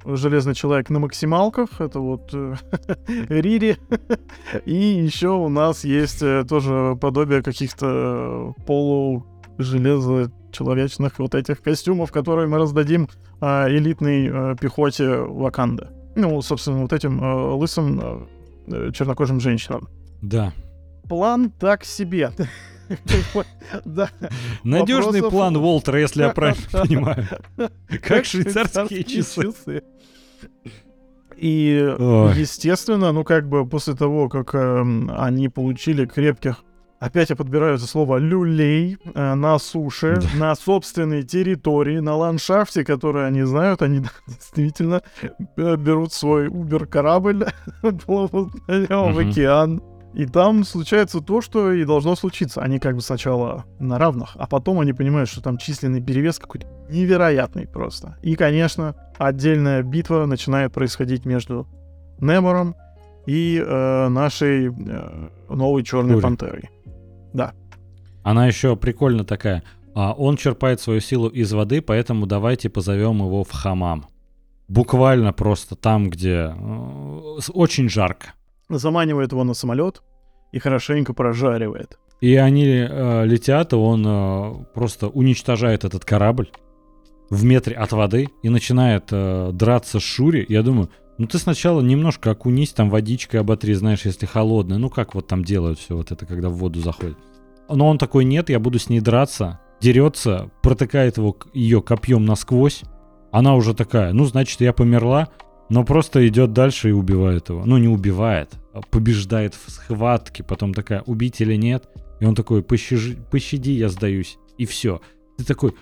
Железный 0.05 0.55
человек 0.55 0.89
на 0.89 0.99
максималках, 0.99 1.81
это 1.81 1.99
вот 1.99 2.33
э, 2.33 2.55
Рири. 3.29 3.77
И 4.65 4.73
еще 4.73 5.29
у 5.29 5.49
нас 5.49 5.83
есть 5.83 6.21
э, 6.21 6.45
тоже 6.47 6.97
подобие 6.99 7.43
каких-то 7.43 8.55
полу 8.65 9.25
железо-человечных 9.57 11.19
вот 11.19 11.35
этих 11.35 11.61
костюмов, 11.61 12.11
которые 12.11 12.47
мы 12.47 12.57
раздадим 12.57 13.09
э, 13.41 13.69
элитной 13.69 14.27
э, 14.27 14.55
пехоте 14.59 15.17
Ваканда. 15.17 15.91
Ну, 16.15 16.41
собственно, 16.41 16.81
вот 16.81 16.93
этим 16.93 17.21
э, 17.21 17.53
лысым 17.55 18.27
э, 18.67 18.91
чернокожим 18.93 19.39
женщинам. 19.39 19.89
Да. 20.21 20.53
План 21.09 21.51
так 21.51 21.83
себе. 21.83 22.31
Надежный 24.63 25.21
план 25.23 25.55
Уолтера, 25.57 25.99
если 25.99 26.23
я 26.23 26.29
правильно 26.29 26.67
понимаю. 26.71 27.27
Как 28.01 28.25
швейцарские 28.25 29.03
часы. 29.03 29.83
И, 31.37 31.95
естественно, 32.35 33.11
ну 33.11 33.23
как 33.23 33.47
бы 33.47 33.65
после 33.65 33.95
того, 33.95 34.27
как 34.27 34.53
эм, 34.55 35.09
они 35.15 35.47
получили 35.47 36.05
крепких 36.05 36.63
Опять 36.99 37.29
я 37.29 37.37
подбираю 37.37 37.75
это 37.75 37.85
слово 37.85 38.17
люлей 38.17 38.97
э, 39.15 39.33
на 39.33 39.57
суше, 39.57 40.19
на 40.35 40.53
собственной 40.53 41.23
территории, 41.23 41.99
на 41.99 42.17
ландшафте, 42.17 42.83
который 42.83 43.25
они 43.25 43.43
знают. 43.43 43.81
Они 43.81 44.01
действительно 44.27 45.01
э, 45.21 45.77
берут 45.77 46.11
свой 46.11 46.49
Убер-корабль, 46.49 47.45
плывут 48.05 48.67
на 48.67 48.85
нем 48.85 49.13
в 49.13 49.17
океан. 49.17 49.81
И 50.13 50.25
там 50.25 50.63
случается 50.63 51.21
то, 51.21 51.41
что 51.41 51.71
и 51.71 51.85
должно 51.85 52.15
случиться. 52.15 52.61
Они 52.61 52.79
как 52.79 52.95
бы 52.95 53.01
сначала 53.01 53.65
на 53.79 53.99
равных, 53.99 54.31
а 54.35 54.47
потом 54.47 54.79
они 54.79 54.93
понимают, 54.93 55.29
что 55.29 55.41
там 55.41 55.57
численный 55.57 56.01
перевес 56.01 56.39
какой-то 56.39 56.67
невероятный 56.89 57.67
просто. 57.67 58.17
И, 58.23 58.35
конечно, 58.35 58.95
отдельная 59.17 59.83
битва 59.83 60.25
начинает 60.25 60.73
происходить 60.73 61.25
между 61.25 61.67
Немором 62.19 62.75
и 63.25 63.63
э, 63.63 64.07
нашей 64.09 64.67
э, 64.67 65.29
новой 65.49 65.83
черной 65.83 66.13
Фури. 66.15 66.23
пантерой. 66.23 66.69
Да. 67.33 67.53
Она 68.23 68.47
еще 68.47 68.75
прикольно 68.75 69.23
такая. 69.23 69.63
А 69.93 70.13
он 70.13 70.37
черпает 70.37 70.81
свою 70.81 70.99
силу 70.99 71.27
из 71.27 71.51
воды, 71.53 71.81
поэтому 71.81 72.25
давайте 72.25 72.69
позовем 72.69 73.19
его 73.19 73.43
в 73.43 73.51
хамам. 73.51 74.05
Буквально 74.67 75.33
просто 75.33 75.75
там, 75.75 76.09
где 76.09 76.53
э, 76.55 77.39
очень 77.53 77.89
жарко. 77.89 78.33
Заманивает 78.69 79.31
его 79.31 79.43
на 79.43 79.53
самолет 79.53 80.01
и 80.51 80.59
хорошенько 80.59 81.13
прожаривает. 81.13 81.99
И 82.21 82.35
они 82.35 82.65
э, 82.65 83.25
летят, 83.25 83.73
и 83.73 83.75
он 83.75 84.05
э, 84.05 84.65
просто 84.73 85.07
уничтожает 85.07 85.85
этот 85.85 86.03
корабль 86.03 86.49
в 87.29 87.43
метре 87.43 87.75
от 87.75 87.91
воды 87.91 88.29
и 88.43 88.49
начинает 88.49 89.05
э, 89.11 89.51
драться 89.53 89.99
с 89.99 90.03
Шури. 90.03 90.45
Я 90.49 90.61
думаю, 90.61 90.89
ну 91.17 91.27
ты 91.27 91.37
сначала 91.37 91.81
немножко 91.81 92.31
окунись, 92.31 92.73
там 92.73 92.89
водичкой 92.89 93.39
оботри, 93.39 93.73
знаешь, 93.73 94.05
если 94.05 94.25
холодная. 94.25 94.77
Ну 94.77 94.89
как 94.89 95.15
вот 95.15 95.27
там 95.27 95.43
делают 95.45 95.79
все 95.79 95.95
вот 95.95 96.11
это, 96.11 96.25
когда 96.25 96.49
в 96.49 96.55
воду 96.55 96.81
заходит. 96.81 97.17
Но 97.69 97.87
он 97.87 97.97
такой, 97.97 98.25
нет, 98.25 98.49
я 98.49 98.59
буду 98.59 98.79
с 98.79 98.89
ней 98.89 98.99
драться. 98.99 99.59
Дерется, 99.79 100.49
протыкает 100.61 101.17
его, 101.17 101.37
ее 101.53 101.81
копьем 101.81 102.25
насквозь. 102.25 102.81
Она 103.31 103.55
уже 103.55 103.73
такая, 103.73 104.11
ну 104.11 104.25
значит 104.25 104.59
я 104.59 104.73
померла, 104.73 105.29
но 105.69 105.83
просто 105.83 106.27
идет 106.27 106.53
дальше 106.53 106.89
и 106.89 106.93
убивает 106.93 107.49
его. 107.49 107.63
Ну 107.65 107.77
не 107.77 107.87
убивает, 107.87 108.51
а 108.73 108.81
побеждает 108.81 109.53
в 109.55 109.69
схватке. 109.71 110.43
Потом 110.43 110.73
такая, 110.73 111.01
убить 111.01 111.41
или 111.41 111.55
нет. 111.55 111.87
И 112.19 112.25
он 112.25 112.35
такой, 112.35 112.63
пощажи, 112.63 113.17
пощади, 113.31 113.71
я 113.71 113.89
сдаюсь. 113.89 114.37
И 114.57 114.65
все. 114.65 114.99
Ты 115.37 115.45
такой, 115.45 115.73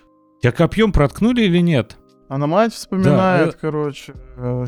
тебя 0.41 0.52
копьем 0.52 0.91
проткнули 0.91 1.41
или 1.41 1.60
нет? 1.60 1.97
Она 2.30 2.45
мать 2.47 2.73
вспоминает, 2.73 3.56
э- 3.56 3.58
короче. 3.60 4.13
э, 4.36 4.65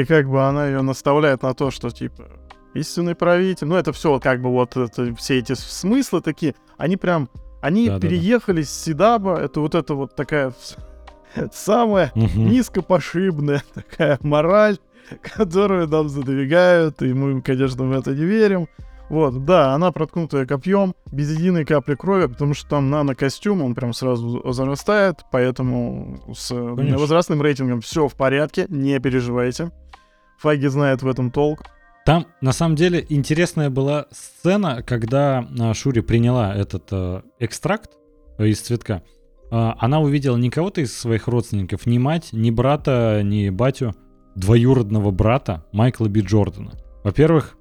И 0.00 0.04
как 0.04 0.28
бы 0.28 0.42
она 0.46 0.66
ее 0.66 0.82
наставляет 0.82 1.42
на 1.42 1.54
то, 1.54 1.70
что 1.70 1.90
типа 1.90 2.24
истинный 2.74 3.14
правитель. 3.14 3.66
Ну, 3.68 3.76
это 3.76 3.92
все 3.92 4.18
как 4.18 4.42
бы 4.42 4.50
вот 4.50 4.76
это, 4.76 5.14
все 5.16 5.38
эти 5.38 5.54
смыслы 5.54 6.20
такие. 6.20 6.54
Они 6.76 6.96
прям. 6.96 7.28
Они 7.62 7.86
Да-да-да. 7.86 8.08
переехали 8.08 8.62
с 8.62 8.70
Сидаба. 8.70 9.38
Это 9.38 9.60
вот 9.60 9.74
это 9.74 9.94
вот 9.94 10.14
такая 10.16 10.52
самая 11.52 12.12
Мгм. 12.14 12.48
низкопошибная 12.48 13.62
такая 13.74 14.18
мораль, 14.22 14.78
которую 15.22 15.88
нам 15.88 16.08
задвигают, 16.08 17.02
и 17.02 17.12
мы, 17.12 17.40
конечно, 17.42 17.84
в 17.84 17.92
это 17.92 18.12
не 18.12 18.24
верим. 18.24 18.68
Вот, 19.10 19.44
да, 19.44 19.74
она 19.74 19.92
проткнутая 19.92 20.46
копьем, 20.46 20.94
без 21.12 21.30
единой 21.36 21.66
капли 21.66 21.94
крови, 21.94 22.26
потому 22.26 22.54
что 22.54 22.68
там 22.70 22.88
нано-костюм, 22.90 23.62
он 23.62 23.74
прям 23.74 23.92
сразу 23.92 24.42
зарастает, 24.52 25.24
поэтому 25.30 26.20
с 26.34 26.48
Конечно. 26.48 26.98
возрастным 26.98 27.42
рейтингом 27.42 27.82
все 27.82 28.08
в 28.08 28.14
порядке, 28.14 28.64
не 28.70 28.98
переживайте. 28.98 29.70
Фаги 30.38 30.66
знает 30.66 31.02
в 31.02 31.08
этом 31.08 31.30
толк. 31.30 31.64
Там, 32.06 32.26
на 32.40 32.52
самом 32.52 32.76
деле, 32.76 33.04
интересная 33.08 33.70
была 33.70 34.06
сцена, 34.10 34.82
когда 34.82 35.46
а, 35.58 35.72
Шури 35.74 36.00
приняла 36.00 36.54
этот 36.54 36.88
э, 36.90 37.22
экстракт 37.38 37.92
из 38.38 38.60
цветка. 38.60 39.02
А, 39.54 39.76
она 39.78 40.00
увидела 40.00 40.36
не 40.36 40.50
кого-то 40.50 40.80
из 40.80 40.92
своих 40.98 41.28
родственников, 41.28 41.86
ни 41.86 41.98
мать, 41.98 42.30
ни 42.32 42.50
брата, 42.50 43.20
ни 43.22 43.50
батю, 43.50 43.94
двоюродного 44.34 45.12
брата 45.12 45.64
Майкла 45.70 46.08
Би 46.08 46.22
Джордана. 46.22 46.72
Во-первых, 47.04 47.56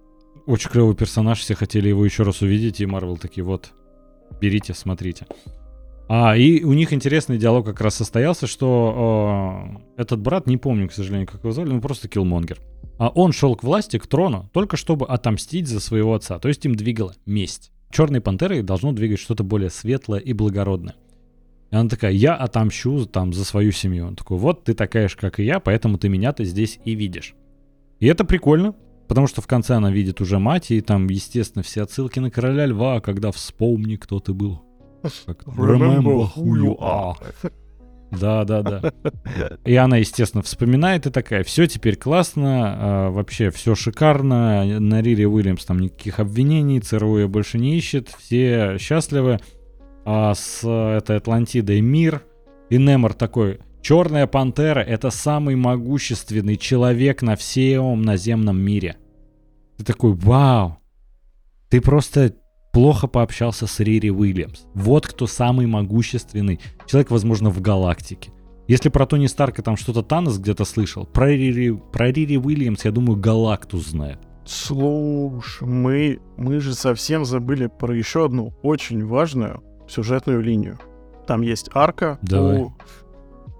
очень 0.47 0.71
клевый 0.71 0.95
персонаж, 0.95 1.39
все 1.39 1.53
хотели 1.53 1.89
его 1.89 2.03
еще 2.03 2.23
раз 2.23 2.41
увидеть, 2.41 2.81
и 2.81 2.87
Марвел 2.87 3.17
такие, 3.17 3.43
вот, 3.43 3.73
берите, 4.41 4.73
смотрите. 4.73 5.27
А, 6.09 6.35
и 6.35 6.63
у 6.63 6.73
них 6.73 6.93
интересный 6.93 7.37
диалог 7.37 7.63
как 7.63 7.79
раз 7.79 7.93
состоялся, 7.93 8.47
что 8.47 9.67
э, 9.97 10.01
этот 10.01 10.19
брат, 10.19 10.47
не 10.47 10.57
помню, 10.57 10.89
к 10.89 10.93
сожалению, 10.93 11.27
как 11.27 11.43
его 11.43 11.51
звали, 11.51 11.69
ну 11.69 11.79
просто 11.79 12.07
Киллмонгер. 12.07 12.59
А 12.97 13.09
он 13.09 13.33
шел 13.33 13.55
к 13.55 13.61
власти, 13.61 13.99
к 13.99 14.07
трону, 14.07 14.49
только 14.51 14.77
чтобы 14.77 15.05
отомстить 15.05 15.67
за 15.67 15.79
своего 15.79 16.15
отца. 16.15 16.39
То 16.39 16.47
есть 16.47 16.65
им 16.65 16.73
двигала 16.73 17.13
месть. 17.27 17.71
Черной 17.91 18.19
пантерой 18.19 18.63
должно 18.63 18.93
двигать 18.93 19.19
что-то 19.19 19.43
более 19.43 19.69
светлое 19.69 20.19
и 20.19 20.33
благородное. 20.33 20.95
И 21.73 21.75
она 21.75 21.89
такая, 21.89 22.11
я 22.11 22.35
отомщу 22.35 23.07
там 23.07 23.33
за 23.33 23.43
свою 23.43 23.71
семью. 23.71 24.05
Он 24.05 24.15
такой, 24.15 24.37
вот 24.37 24.63
ты 24.63 24.75
такая 24.75 25.07
же, 25.07 25.17
как 25.17 25.39
и 25.39 25.43
я, 25.43 25.59
поэтому 25.59 25.97
ты 25.97 26.07
меня-то 26.07 26.43
здесь 26.43 26.79
и 26.85 26.93
видишь. 26.93 27.33
И 27.99 28.05
это 28.05 28.25
прикольно, 28.25 28.75
потому 29.07 29.25
что 29.25 29.41
в 29.41 29.47
конце 29.47 29.73
она 29.73 29.89
видит 29.89 30.21
уже 30.21 30.37
мать, 30.37 30.69
и 30.69 30.81
там, 30.81 31.07
естественно, 31.07 31.63
все 31.63 31.81
отсылки 31.81 32.19
на 32.19 32.29
короля 32.29 32.67
льва, 32.67 33.01
когда 33.01 33.31
вспомни, 33.31 33.95
кто 33.95 34.19
ты 34.19 34.33
был. 34.35 34.61
Как- 35.25 35.45
Remember 35.47 36.27
who 36.35 36.53
you 36.61 36.77
are. 36.77 37.15
Да, 38.11 38.43
да, 38.43 38.61
да. 38.61 38.93
И 39.65 39.73
она, 39.75 39.97
естественно, 39.97 40.43
вспоминает 40.43 41.07
и 41.07 41.09
такая, 41.09 41.43
все 41.43 41.65
теперь 41.65 41.95
классно, 41.95 42.75
а, 43.07 43.09
вообще 43.09 43.49
все 43.49 43.73
шикарно, 43.73 44.79
на 44.79 45.01
Рире 45.01 45.27
Уильямс 45.27 45.65
там 45.65 45.79
никаких 45.79 46.19
обвинений, 46.19 46.79
ЦРУ 46.81 47.17
ее 47.17 47.27
больше 47.27 47.57
не 47.57 47.75
ищет, 47.75 48.09
все 48.09 48.77
счастливы, 48.79 49.39
а 50.05 50.33
с 50.33 50.67
этой 50.67 51.17
Атлантидой 51.17 51.81
мир, 51.81 52.23
и 52.69 52.77
Немор 52.77 53.13
такой, 53.13 53.59
Черная 53.83 54.27
пантера 54.27 54.79
это 54.79 55.09
самый 55.09 55.57
могущественный 55.57 56.55
человек 56.55 57.21
на 57.21 57.35
всем 57.35 58.01
наземном 58.01 58.57
мире. 58.57 58.95
Ты 59.77 59.83
такой, 59.83 60.13
вау, 60.13 60.77
ты 61.69 61.81
просто 61.81 62.33
плохо 62.71 63.07
пообщался 63.07 63.67
с 63.67 63.81
Рири 63.81 64.09
Уильямс. 64.09 64.61
Вот 64.73 65.05
кто 65.05 65.27
самый 65.27 65.65
могущественный 65.65 66.61
человек, 66.85 67.11
возможно, 67.11 67.49
в 67.49 67.59
галактике. 67.59 68.31
Если 68.69 68.87
про 68.87 69.05
Тони 69.05 69.27
Старка 69.27 69.61
там 69.61 69.75
что-то 69.75 70.01
Танос 70.01 70.39
где-то 70.39 70.63
слышал, 70.63 71.05
про 71.05 71.31
Рири, 71.31 71.77
про 71.91 72.09
Рири 72.09 72.37
Уильямс, 72.37 72.85
я 72.85 72.91
думаю, 72.91 73.19
Галактус 73.19 73.87
знает. 73.87 74.19
Слушай, 74.45 75.67
мы, 75.67 76.19
мы 76.37 76.61
же 76.61 76.73
совсем 76.73 77.25
забыли 77.25 77.67
про 77.67 77.93
еще 77.93 78.23
одну 78.23 78.53
очень 78.61 79.05
важную 79.05 79.61
сюжетную 79.93 80.41
линию. 80.41 80.77
Там 81.27 81.41
есть 81.41 81.69
арка 81.73 82.17
Давай. 82.21 82.59
у, 82.59 82.73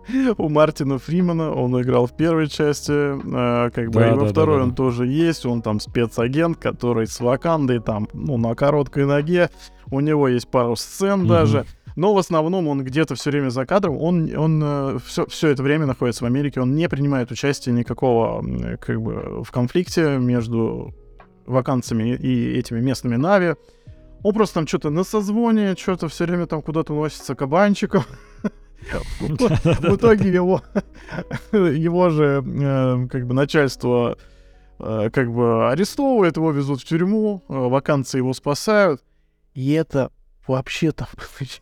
у 0.38 0.50
Мартина 0.50 0.98
Фримана, 0.98 1.54
он 1.54 1.80
играл 1.82 2.08
в 2.08 2.18
первой 2.18 2.48
части, 2.48 2.92
э, 2.92 3.70
как 3.72 3.92
бы 3.92 4.00
Да, 4.00 4.10
и 4.10 4.14
во 4.14 4.26
да, 4.26 4.28
второй 4.28 4.58
да, 4.58 4.64
он 4.64 4.76
тоже 4.76 5.08
есть, 5.08 5.46
он 5.46 5.62
там 5.62 5.80
спецагент, 5.80 6.58
который 6.58 7.08
с 7.08 7.20
Вакандой 7.20 7.80
там, 7.80 8.08
ну, 8.14 8.38
на 8.38 8.56
короткой 8.56 9.06
ноге, 9.06 9.50
у 9.92 10.00
него 10.00 10.28
есть 10.28 10.50
пару 10.50 10.76
сцен 10.76 11.20
Мгм. 11.20 11.28
даже, 11.28 11.66
но 11.96 12.14
в 12.14 12.18
основном 12.18 12.68
он 12.68 12.84
где-то 12.84 13.16
все 13.16 13.30
время 13.30 13.50
за 13.50 13.66
кадром, 13.66 13.98
он, 13.98 14.36
он 14.36 15.00
все, 15.06 15.26
все 15.28 15.50
это 15.50 15.62
время 15.64 15.86
находится 15.86 16.24
в 16.24 16.28
Америке, 16.28 16.60
он 16.60 16.76
не 16.76 16.90
принимает 16.90 17.32
участия 17.32 17.72
никакого 17.72 18.44
как 18.78 19.02
бы 19.02 19.44
в 19.44 19.52
конфликте 19.52 20.18
между 20.18 20.94
вакансами 21.46 22.16
и 22.16 22.58
этими 22.58 22.80
местными 22.80 23.16
Нави. 23.16 23.56
Просто 24.32 24.56
там 24.56 24.68
что-то 24.68 24.90
на 24.90 25.04
созвоне, 25.04 25.76
что-то 25.76 26.08
все 26.08 26.26
время 26.26 26.46
там 26.48 26.62
куда-то 26.62 26.94
носится 26.94 27.36
кабанчиком. 27.36 28.04
В 29.20 29.96
итоге 29.96 30.30
его, 30.32 30.62
его 31.52 32.10
же 32.10 32.44
э, 32.46 33.08
как 33.08 33.28
бы 33.28 33.34
начальство 33.34 34.18
э, 34.80 35.10
как 35.12 35.32
бы 35.32 35.70
арестовывает, 35.70 36.38
его 36.38 36.52
везут 36.52 36.82
в 36.82 36.86
тюрьму, 36.86 37.44
э, 37.48 37.54
вакансии 37.54 38.18
его 38.18 38.34
спасают. 38.34 39.02
И 39.54 39.72
это 39.72 40.12
вообще-то 40.48 41.08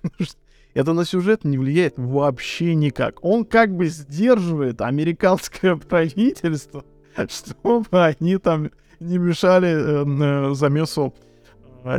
это 0.74 0.94
на 0.94 1.06
сюжет 1.06 1.44
не 1.44 1.58
влияет 1.58 1.96
вообще 1.98 2.76
никак. 2.76 3.24
Он 3.24 3.46
как 3.46 3.76
бы 3.76 3.88
сдерживает 3.88 4.82
американское 4.82 5.76
правительство, 5.90 6.84
чтобы 7.28 8.04
они 8.04 8.38
там 8.38 8.72
не 9.00 9.18
мешали 9.18 9.70
э, 9.70 10.52
э, 10.52 10.54
замесу 10.54 11.14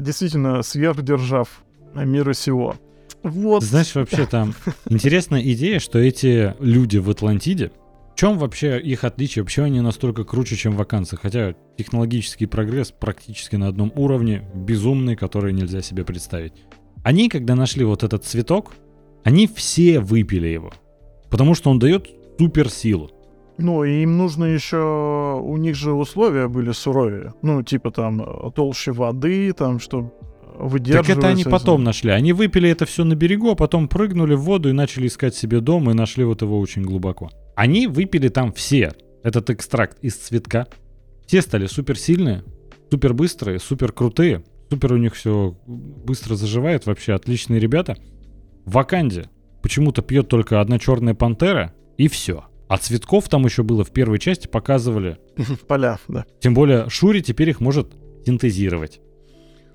действительно 0.00 0.62
сверхдержав 0.62 1.62
мира 1.94 2.32
сего. 2.32 2.76
Вот. 3.22 3.62
Знаешь, 3.62 3.94
вообще 3.94 4.26
там 4.26 4.54
интересная 4.88 5.42
идея, 5.42 5.78
что 5.78 5.98
эти 5.98 6.54
люди 6.58 6.98
в 6.98 7.08
Атлантиде, 7.08 7.70
в 8.12 8.16
чем 8.16 8.38
вообще 8.38 8.80
их 8.80 9.04
отличие? 9.04 9.44
Почему 9.44 9.66
они 9.66 9.80
настолько 9.80 10.24
круче, 10.24 10.56
чем 10.56 10.76
вакансцы? 10.76 11.16
Хотя 11.16 11.54
технологический 11.78 12.46
прогресс 12.46 12.90
практически 12.90 13.56
на 13.56 13.68
одном 13.68 13.92
уровне, 13.94 14.42
безумный, 14.54 15.16
который 15.16 15.52
нельзя 15.52 15.82
себе 15.82 16.04
представить. 16.04 16.52
Они, 17.04 17.28
когда 17.28 17.54
нашли 17.54 17.84
вот 17.84 18.02
этот 18.02 18.24
цветок, 18.24 18.72
они 19.24 19.46
все 19.46 20.00
выпили 20.00 20.48
его. 20.48 20.72
Потому 21.30 21.54
что 21.54 21.70
он 21.70 21.78
дает 21.78 22.10
суперсилу. 22.38 23.10
Ну, 23.58 23.84
и 23.84 24.02
им 24.02 24.16
нужно 24.16 24.44
еще... 24.44 25.40
У 25.42 25.56
них 25.56 25.74
же 25.74 25.92
условия 25.92 26.48
были 26.48 26.72
суровее. 26.72 27.34
Ну, 27.42 27.62
типа 27.62 27.90
там 27.90 28.22
э, 28.22 28.50
толще 28.54 28.92
воды, 28.92 29.52
там, 29.52 29.78
что 29.78 30.12
выдерживать. 30.58 31.06
Так 31.06 31.18
это 31.18 31.28
они 31.28 31.44
потом 31.44 31.84
нашли. 31.84 32.10
Они 32.10 32.32
выпили 32.32 32.70
это 32.70 32.86
все 32.86 33.04
на 33.04 33.14
берегу, 33.14 33.50
а 33.50 33.54
потом 33.54 33.88
прыгнули 33.88 34.34
в 34.34 34.42
воду 34.42 34.68
и 34.68 34.72
начали 34.72 35.06
искать 35.06 35.34
себе 35.34 35.60
дом 35.60 35.90
и 35.90 35.94
нашли 35.94 36.24
вот 36.24 36.42
его 36.42 36.58
очень 36.58 36.82
глубоко. 36.82 37.30
Они 37.54 37.86
выпили 37.86 38.28
там 38.28 38.52
все 38.52 38.92
этот 39.22 39.50
экстракт 39.50 39.98
из 40.02 40.16
цветка. 40.16 40.66
Все 41.26 41.42
стали 41.42 41.66
суперсильные, 41.66 42.44
супер 42.90 43.14
быстрые, 43.14 43.58
супер 43.58 43.92
крутые. 43.92 44.44
Супер 44.70 44.94
у 44.94 44.96
них 44.96 45.14
все 45.14 45.54
быстро 45.66 46.34
заживает, 46.34 46.86
вообще 46.86 47.12
отличные 47.12 47.60
ребята. 47.60 47.98
В 48.64 48.72
Ваканде 48.72 49.26
почему-то 49.60 50.00
пьет 50.00 50.28
только 50.28 50.62
одна 50.62 50.78
черная 50.78 51.14
пантера 51.14 51.74
и 51.98 52.08
все. 52.08 52.44
А 52.72 52.78
цветков 52.78 53.28
там 53.28 53.44
еще 53.44 53.62
было 53.62 53.84
в 53.84 53.90
первой 53.90 54.18
части, 54.18 54.46
показывали. 54.46 55.18
Поля, 55.68 55.98
да. 56.08 56.24
Тем 56.40 56.54
более 56.54 56.88
Шури 56.88 57.20
теперь 57.20 57.50
их 57.50 57.60
может 57.60 57.92
синтезировать. 58.24 59.02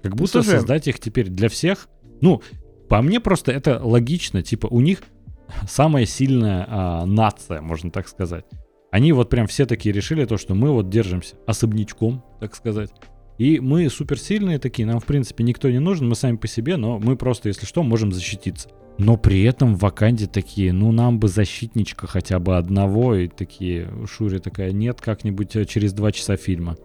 Как 0.01 0.13
Ну, 0.13 0.17
будто 0.17 0.41
слушай, 0.41 0.57
создать 0.57 0.87
их 0.87 0.99
теперь 0.99 1.29
для 1.29 1.47
всех. 1.47 1.89
Ну, 2.21 2.41
по 2.89 3.03
мне 3.03 3.19
просто 3.19 3.51
это 3.51 3.79
логично. 3.83 4.41
Типа 4.41 4.65
у 4.65 4.81
них 4.81 5.03
самая 5.69 6.07
сильная 6.07 6.65
а, 6.67 7.05
нация, 7.05 7.61
можно 7.61 7.91
так 7.91 8.07
сказать. 8.07 8.45
Они 8.89 9.11
вот 9.11 9.29
прям 9.29 9.45
все 9.45 9.67
такие 9.67 9.93
решили 9.93 10.25
то, 10.25 10.37
что 10.37 10.55
мы 10.55 10.71
вот 10.71 10.89
держимся 10.89 11.35
особнячком, 11.45 12.25
так 12.39 12.55
сказать. 12.55 12.89
И 13.37 13.59
мы 13.59 13.91
суперсильные 13.91 14.57
такие, 14.57 14.87
нам 14.87 14.99
в 14.99 15.05
принципе 15.05 15.43
никто 15.43 15.69
не 15.69 15.77
нужен, 15.77 16.09
мы 16.09 16.15
сами 16.15 16.37
по 16.37 16.47
себе, 16.47 16.77
но 16.77 16.97
мы 16.97 17.15
просто, 17.15 17.49
если 17.49 17.67
что, 17.67 17.83
можем 17.83 18.11
защититься. 18.11 18.69
Но 18.97 19.15
при 19.15 19.43
этом 19.43 19.75
в 19.75 19.79
Ваканде 19.79 20.25
такие, 20.25 20.73
ну 20.73 20.91
нам 20.91 21.19
бы 21.19 21.27
защитничка 21.27 22.07
хотя 22.07 22.39
бы 22.39 22.57
одного, 22.57 23.15
и 23.15 23.27
такие, 23.27 23.87
Шури 24.07 24.39
такая, 24.39 24.71
нет, 24.71 25.01
как-нибудь 25.01 25.55
э, 25.55 25.65
через 25.65 25.93
два 25.93 26.11
часа 26.11 26.35
фильма. 26.35 26.75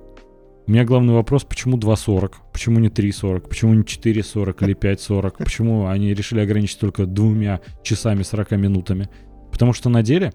У 0.67 0.71
меня 0.71 0.85
главный 0.85 1.15
вопрос, 1.15 1.45
почему 1.45 1.79
2.40? 1.79 2.35
Почему 2.53 2.79
не 2.79 2.89
3.40? 2.89 3.49
Почему 3.49 3.75
не 3.75 3.83
4.40 3.83 4.65
или 4.65 4.77
5.40? 4.77 5.35
Почему 5.39 5.87
они 5.87 6.15
решили 6.15 6.41
ограничить 6.41 6.79
только 6.79 7.07
двумя 7.07 7.61
часами 7.83 8.23
40 8.23 8.53
минутами? 8.53 9.09
Потому 9.51 9.73
что 9.73 9.89
на 9.89 10.03
деле, 10.03 10.33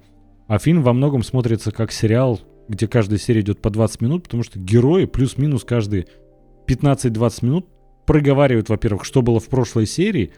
а 0.47 0.57
фильм 0.59 0.84
во 0.84 0.93
многом 0.93 1.23
смотрится 1.23 1.71
как 1.71 1.91
сериал, 1.91 2.41
где 2.67 2.88
каждая 2.88 3.19
серия 3.19 3.41
идет 3.41 3.61
по 3.61 3.69
20 3.69 4.01
минут, 4.01 4.23
потому 4.23 4.43
что 4.43 4.59
герои 4.59 5.05
плюс-минус 5.05 5.63
каждые 5.63 6.07
15-20 6.67 7.45
минут 7.45 7.67
проговаривают, 8.05 8.67
во-первых, 8.69 9.05
что 9.05 9.21
было 9.21 9.39
в 9.39 9.47
прошлой 9.47 9.86
серии, 9.86 10.34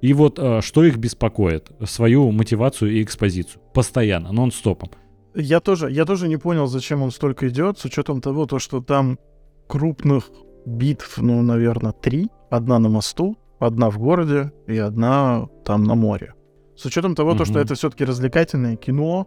и 0.00 0.12
вот 0.12 0.38
э, 0.38 0.60
что 0.60 0.84
их 0.84 0.96
беспокоит, 0.96 1.70
свою 1.84 2.30
мотивацию 2.30 2.92
и 2.92 3.02
экспозицию. 3.02 3.62
Постоянно, 3.74 4.32
нон-стопом. 4.32 4.90
Я 5.34 5.60
тоже, 5.60 5.90
я 5.90 6.04
тоже 6.04 6.28
не 6.28 6.36
понял, 6.36 6.66
зачем 6.66 7.02
он 7.02 7.10
столько 7.10 7.48
идет, 7.48 7.78
с 7.78 7.84
учетом 7.84 8.20
того, 8.20 8.46
то, 8.46 8.58
что 8.58 8.80
там 8.80 9.18
крупных 9.66 10.30
битв, 10.66 11.18
ну, 11.18 11.42
наверное, 11.42 11.92
три. 11.92 12.28
Одна 12.50 12.78
на 12.78 12.88
мосту, 12.88 13.36
одна 13.58 13.90
в 13.90 13.98
городе 13.98 14.52
и 14.66 14.78
одна 14.78 15.48
там 15.64 15.84
на 15.84 15.94
море. 15.94 16.34
С 16.76 16.86
учетом 16.86 17.14
того, 17.14 17.34
то, 17.34 17.44
что 17.44 17.58
это 17.58 17.74
все-таки 17.74 18.04
развлекательное 18.04 18.76
кино, 18.76 19.26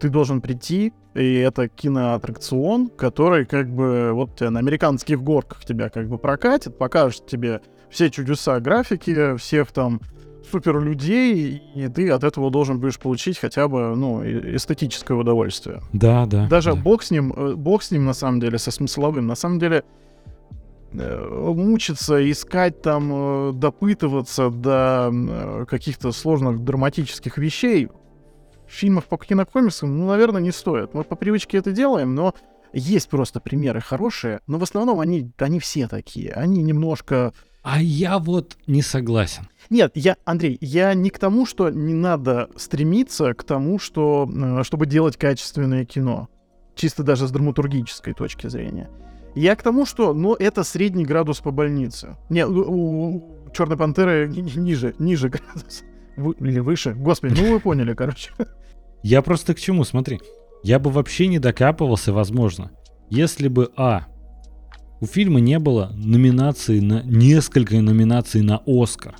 ты 0.00 0.08
должен 0.08 0.40
прийти, 0.40 0.92
и 1.14 1.34
это 1.34 1.68
киноаттракцион, 1.68 2.88
который 2.88 3.44
как 3.44 3.68
бы 3.74 4.12
вот 4.12 4.36
тебя 4.36 4.50
на 4.50 4.60
американских 4.60 5.22
горках 5.22 5.64
тебя 5.64 5.88
как 5.88 6.08
бы 6.08 6.18
прокатит, 6.18 6.78
покажет 6.78 7.26
тебе 7.26 7.60
все 7.90 8.10
чудеса 8.10 8.60
графики, 8.60 9.36
всех 9.36 9.72
там 9.72 10.00
супер 10.50 10.80
людей, 10.80 11.62
и 11.74 11.88
ты 11.88 12.10
от 12.10 12.24
этого 12.24 12.50
должен 12.50 12.78
будешь 12.78 12.98
получить 12.98 13.38
хотя 13.38 13.68
бы, 13.68 13.94
ну, 13.96 14.22
э- 14.22 14.56
эстетическое 14.56 15.16
удовольствие. 15.16 15.80
Да, 15.92 16.26
да. 16.26 16.46
Даже 16.48 16.72
да. 16.72 16.80
бог 16.80 17.02
с 17.02 17.10
ним, 17.10 17.32
э, 17.32 17.54
бог 17.54 17.82
с 17.82 17.90
ним 17.90 18.04
на 18.04 18.14
самом 18.14 18.40
деле, 18.40 18.58
со 18.58 18.70
смысловым, 18.70 19.26
на 19.26 19.34
самом 19.34 19.58
деле 19.58 19.84
э, 20.92 21.52
мучиться, 21.54 22.30
искать 22.30 22.80
там, 22.82 23.10
э, 23.12 23.52
допытываться 23.54 24.50
до 24.50 25.10
э, 25.12 25.64
каких-то 25.68 26.12
сложных 26.12 26.60
драматических 26.60 27.38
вещей 27.38 27.88
в 28.66 28.72
фильмах 28.72 29.04
по 29.04 29.16
кинокомиксам, 29.16 29.96
ну, 29.98 30.06
наверное, 30.06 30.40
не 30.40 30.52
стоит. 30.52 30.94
Мы 30.94 31.04
по 31.04 31.16
привычке 31.16 31.58
это 31.58 31.72
делаем, 31.72 32.14
но 32.14 32.34
есть 32.72 33.08
просто 33.08 33.40
примеры 33.40 33.80
хорошие, 33.80 34.40
но 34.46 34.58
в 34.58 34.62
основном 34.62 35.00
они, 35.00 35.30
они 35.38 35.60
все 35.60 35.88
такие. 35.88 36.32
Они 36.32 36.62
немножко 36.62 37.32
А 37.68 37.82
я 37.82 38.20
вот 38.20 38.56
не 38.68 38.80
согласен. 38.80 39.48
нет, 39.70 39.90
я, 39.96 40.16
Андрей, 40.24 40.56
я 40.60 40.94
не 40.94 41.10
к 41.10 41.18
тому, 41.18 41.46
что 41.46 41.68
не 41.68 41.94
надо 41.94 42.48
стремиться 42.54 43.34
к 43.34 43.42
тому, 43.42 43.80
что, 43.80 44.28
э, 44.32 44.62
чтобы 44.62 44.86
делать 44.86 45.16
качественное 45.16 45.84
кино. 45.84 46.28
Чисто 46.76 47.02
даже 47.02 47.26
с 47.26 47.30
драматургической 47.32 48.14
точки 48.14 48.46
зрения. 48.46 48.88
Я 49.34 49.56
к 49.56 49.62
тому, 49.62 49.84
что, 49.84 50.14
ну, 50.14 50.34
это 50.34 50.62
средний 50.62 51.04
градус 51.04 51.40
по 51.40 51.50
больнице. 51.50 52.16
Не, 52.30 52.46
у, 52.46 53.50
Черной 53.52 53.76
Пантеры 53.76 54.28
ни- 54.28 54.42
ни- 54.42 54.58
ниже, 54.60 54.94
ниже 55.00 55.28
градус. 55.28 55.82
Вы- 56.16 56.34
или 56.38 56.60
выше. 56.60 56.94
Господи, 56.94 57.34
ну 57.36 57.52
вы 57.52 57.58
поняли, 57.60 57.94
короче. 57.94 58.30
Я 59.02 59.22
просто 59.22 59.54
к 59.54 59.58
чему, 59.58 59.82
смотри. 59.84 60.20
Я 60.62 60.78
бы 60.78 60.90
вообще 60.90 61.26
не 61.26 61.40
докапывался, 61.40 62.12
возможно, 62.12 62.70
если 63.10 63.48
бы, 63.48 63.72
а, 63.76 64.06
у 65.00 65.06
фильма 65.06 65.40
не 65.40 65.58
было 65.58 65.92
номинации 65.94 66.80
на 66.80 67.02
несколько 67.02 67.80
номинаций 67.80 68.42
на 68.42 68.62
Оскар. 68.66 69.16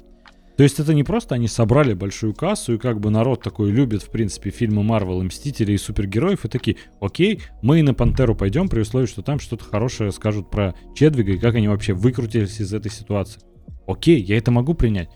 То 0.56 0.62
есть 0.62 0.80
это 0.80 0.94
не 0.94 1.04
просто 1.04 1.34
они 1.34 1.48
собрали 1.48 1.92
большую 1.92 2.34
кассу, 2.34 2.74
и 2.74 2.78
как 2.78 2.98
бы 2.98 3.10
народ 3.10 3.42
такой 3.42 3.70
любит, 3.70 4.02
в 4.02 4.10
принципе, 4.10 4.50
фильмы 4.50 4.82
Марвел, 4.82 5.22
Мстители 5.22 5.72
и 5.72 5.78
супергероев, 5.78 6.46
и 6.46 6.48
такие, 6.48 6.78
окей, 6.98 7.42
мы 7.60 7.80
и 7.80 7.82
на 7.82 7.92
Пантеру 7.92 8.34
пойдем, 8.34 8.68
при 8.68 8.80
условии, 8.80 9.06
что 9.06 9.20
там 9.20 9.38
что-то 9.38 9.64
хорошее 9.64 10.12
скажут 10.12 10.50
про 10.50 10.74
Чедвига, 10.94 11.32
и 11.32 11.38
как 11.38 11.56
они 11.56 11.68
вообще 11.68 11.92
выкрутились 11.92 12.58
из 12.60 12.72
этой 12.72 12.90
ситуации. 12.90 13.42
Окей, 13.86 14.22
я 14.22 14.38
это 14.38 14.50
могу 14.50 14.72
принять. 14.72 15.10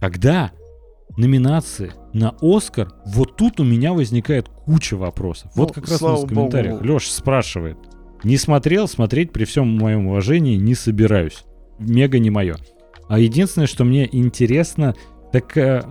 Когда 0.00 0.50
номинации 1.16 1.92
на 2.12 2.34
Оскар, 2.40 2.92
вот 3.06 3.36
тут 3.36 3.60
у 3.60 3.64
меня 3.64 3.92
возникает 3.92 4.48
куча 4.48 4.96
вопросов. 4.96 5.52
Вот 5.54 5.68
Ну, 5.68 5.74
как 5.74 5.90
раз 5.90 6.02
у 6.02 6.08
нас 6.08 6.24
в 6.24 6.26
комментариях 6.26 6.80
богу. 6.80 6.94
Леша 6.94 7.12
спрашивает. 7.12 7.78
Не 8.24 8.36
смотрел, 8.36 8.88
смотреть 8.88 9.32
при 9.32 9.44
всем 9.44 9.68
моем 9.68 10.06
уважении 10.06 10.56
не 10.56 10.74
собираюсь. 10.74 11.44
Мега 11.78 12.18
не 12.18 12.30
мое. 12.30 12.56
А 13.08 13.18
единственное, 13.18 13.66
что 13.66 13.84
мне 13.84 14.08
интересно, 14.10 14.94
так 15.32 15.56
э, 15.56 15.82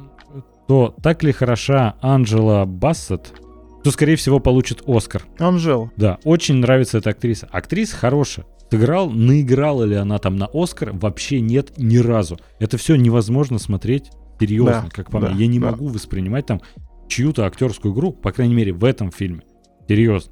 то 0.68 0.96
так 1.04 1.24
ли 1.24 1.32
хороша 1.32 1.96
Анджела 2.02 2.66
Бассет, 2.66 3.34
то 3.84 3.92
скорее 3.92 4.16
всего 4.16 4.40
получит 4.40 4.84
Оскар. 4.88 5.24
Анжела. 5.40 5.92
Да, 5.98 6.20
очень 6.24 6.56
нравится 6.56 7.00
эта 7.00 7.10
актриса. 7.10 7.48
Актриса 7.52 7.96
хорошая. 7.96 8.46
Сыграл, 8.70 9.10
наиграла 9.10 9.84
ли 9.84 9.96
она 9.96 10.18
там 10.18 10.38
на 10.38 10.48
Оскар, 10.54 10.94
вообще 10.94 11.42
нет 11.42 11.74
ни 11.78 11.98
разу. 11.98 12.40
Это 12.60 12.78
все 12.78 12.96
невозможно 12.96 13.60
смотреть 13.60 14.12
серьезно, 14.40 14.84
Да, 14.86 14.90
как 14.90 15.12
по 15.12 15.20
да, 15.20 15.30
мне. 15.30 15.42
Я 15.42 15.48
не 15.48 15.60
да. 15.60 15.72
могу 15.72 15.88
воспринимать 15.88 16.46
там 16.46 16.62
чью-то 17.10 17.46
актерскую 17.46 17.94
игру, 17.94 18.14
по 18.14 18.32
крайней 18.32 18.56
мере, 18.56 18.72
в 18.72 18.86
этом 18.86 19.12
фильме. 19.12 19.42
Серьезно. 19.88 20.32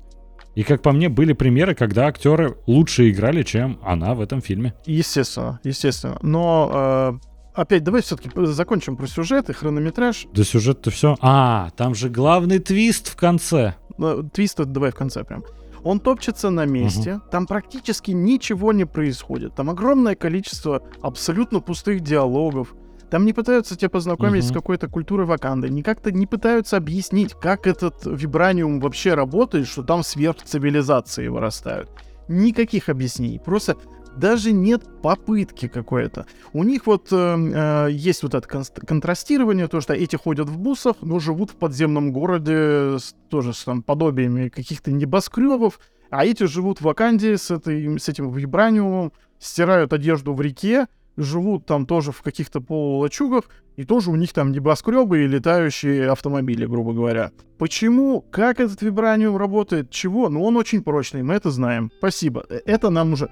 И 0.59 0.63
как 0.63 0.81
по 0.81 0.91
мне, 0.91 1.07
были 1.07 1.31
примеры, 1.31 1.73
когда 1.73 2.07
актеры 2.07 2.57
лучше 2.67 3.09
играли, 3.09 3.43
чем 3.43 3.79
она 3.81 4.13
в 4.13 4.19
этом 4.19 4.41
фильме. 4.41 4.73
Естественно, 4.85 5.61
естественно. 5.63 6.19
Но 6.21 7.19
э, 7.23 7.61
опять 7.61 7.85
давай 7.85 8.01
все-таки 8.01 8.29
закончим 8.47 8.97
про 8.97 9.07
сюжет 9.07 9.49
и 9.49 9.53
хронометраж. 9.53 10.27
Да 10.33 10.43
сюжет-то 10.43 10.91
все. 10.91 11.15
А, 11.21 11.69
там 11.77 11.95
же 11.95 12.09
главный 12.09 12.59
твист 12.59 13.07
в 13.07 13.15
конце. 13.15 13.75
Ну, 13.97 14.27
Твист 14.27 14.57
давай 14.57 14.91
в 14.91 14.95
конце 14.95 15.23
прям. 15.23 15.45
Он 15.81 16.01
топчется 16.01 16.49
на 16.49 16.65
месте, 16.65 17.21
там 17.31 17.47
практически 17.47 18.11
ничего 18.11 18.73
не 18.73 18.83
происходит. 18.83 19.55
Там 19.55 19.69
огромное 19.69 20.15
количество 20.15 20.83
абсолютно 21.01 21.61
пустых 21.61 22.01
диалогов. 22.01 22.75
Там 23.09 23.25
не 23.25 23.33
пытаются 23.33 23.75
тебя 23.75 23.89
познакомить 23.89 24.43
с 24.43 24.49
Мгм. 24.51 24.55
какой-то 24.55 24.87
культурой 24.87 25.25
Ваканды, 25.25 25.69
не 25.69 25.81
как-то 25.83 26.11
не 26.11 26.27
пытаются 26.27 26.77
объяснить, 26.77 27.33
как 27.33 27.65
этот 27.67 28.05
вибраниум 28.05 28.79
вообще 28.79 29.13
работает, 29.15 29.67
что 29.67 29.83
там 29.83 30.03
сверхцивилизации 30.03 31.27
вырастают. 31.27 31.89
Никаких 32.27 32.89
объяснений. 32.89 33.39
Просто 33.43 33.77
даже 34.15 34.51
нет 34.51 34.83
попытки 35.01 35.67
какой-то. 35.67 36.25
У 36.53 36.63
них 36.63 36.85
вот 36.87 37.07
э, 37.11 37.15
э, 37.15 37.91
есть 37.91 38.21
вот 38.23 38.35
это 38.35 38.47
контрастирование, 38.47 39.67
то, 39.67 39.81
что 39.81 39.93
эти 39.93 40.15
ходят 40.15 40.49
в 40.49 40.57
бусах, 40.57 40.97
но 41.01 41.19
живут 41.19 41.51
в 41.51 41.55
подземном 41.55 42.11
городе 42.11 42.97
с, 42.99 43.15
тоже 43.29 43.53
с 43.53 43.63
там, 43.63 43.81
подобиями 43.81 44.49
каких-то 44.49 44.91
небоскребов, 44.91 45.79
а 46.09 46.25
эти 46.25 46.43
живут 46.43 46.79
в 46.79 46.85
Ваканде 46.85 47.37
с, 47.37 47.49
этой, 47.51 47.99
с 47.99 48.09
этим 48.09 48.31
вибраниумом, 48.31 49.13
стирают 49.39 49.93
одежду 49.93 50.33
в 50.33 50.41
реке, 50.41 50.87
живут 51.19 51.65
там 51.65 51.85
тоже 51.85 52.11
в 52.11 52.21
каких-то 52.21 52.61
полулачугах, 52.61 53.45
и 53.75 53.85
тоже 53.85 54.09
у 54.11 54.15
них 54.15 54.33
там 54.33 54.51
небоскребы 54.51 55.23
и 55.23 55.27
летающие 55.27 56.09
автомобили, 56.09 56.65
грубо 56.65 56.93
говоря. 56.93 57.31
Почему? 57.57 58.21
Как 58.21 58.59
этот 58.59 58.81
вибраниум 58.81 59.37
работает? 59.37 59.89
Чего? 59.89 60.29
Ну, 60.29 60.43
он 60.43 60.57
очень 60.57 60.83
прочный, 60.83 61.23
мы 61.23 61.35
это 61.35 61.51
знаем. 61.51 61.91
Спасибо. 61.97 62.45
Э, 62.49 62.59
это 62.65 62.89
нам 62.89 63.13
уже... 63.13 63.29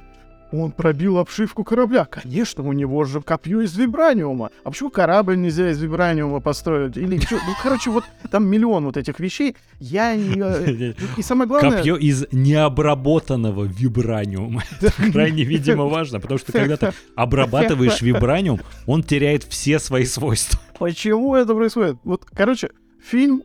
Он 0.51 0.71
пробил 0.71 1.17
обшивку 1.17 1.63
корабля. 1.63 2.05
Конечно, 2.05 2.63
у 2.63 2.71
него 2.71 3.03
же 3.03 3.21
копье 3.21 3.61
из 3.61 3.75
вибраниума. 3.75 4.51
А 4.63 4.71
почему 4.71 4.89
корабль 4.89 5.37
нельзя 5.37 5.71
из 5.71 5.81
вибраниума 5.81 6.39
построить? 6.39 6.95
Или 6.95 7.19
что? 7.19 7.35
Ну, 7.35 7.53
короче, 7.61 7.89
вот 7.89 8.05
там 8.31 8.47
миллион 8.47 8.85
вот 8.85 8.97
этих 8.97 9.19
вещей. 9.19 9.55
Я 9.79 10.15
не... 10.15 10.41
Э, 10.41 10.93
и 11.17 11.21
самое 11.21 11.47
главное... 11.47 11.77
Копье 11.77 11.97
из 11.97 12.25
необработанного 12.31 13.65
вибраниума. 13.65 14.63
Крайне, 15.11 15.43
видимо, 15.43 15.85
важно, 15.85 16.19
потому 16.19 16.39
что 16.39 16.53
когда 16.53 16.77
ты 16.77 16.93
обрабатываешь 17.15 18.01
вибраниум, 18.01 18.61
он 18.85 19.03
теряет 19.03 19.43
все 19.43 19.79
свои 19.79 20.05
свойства. 20.05 20.59
Почему 20.79 21.35
это 21.35 21.55
происходит? 21.55 21.97
Вот, 22.03 22.25
короче, 22.33 22.69
фильм 23.03 23.43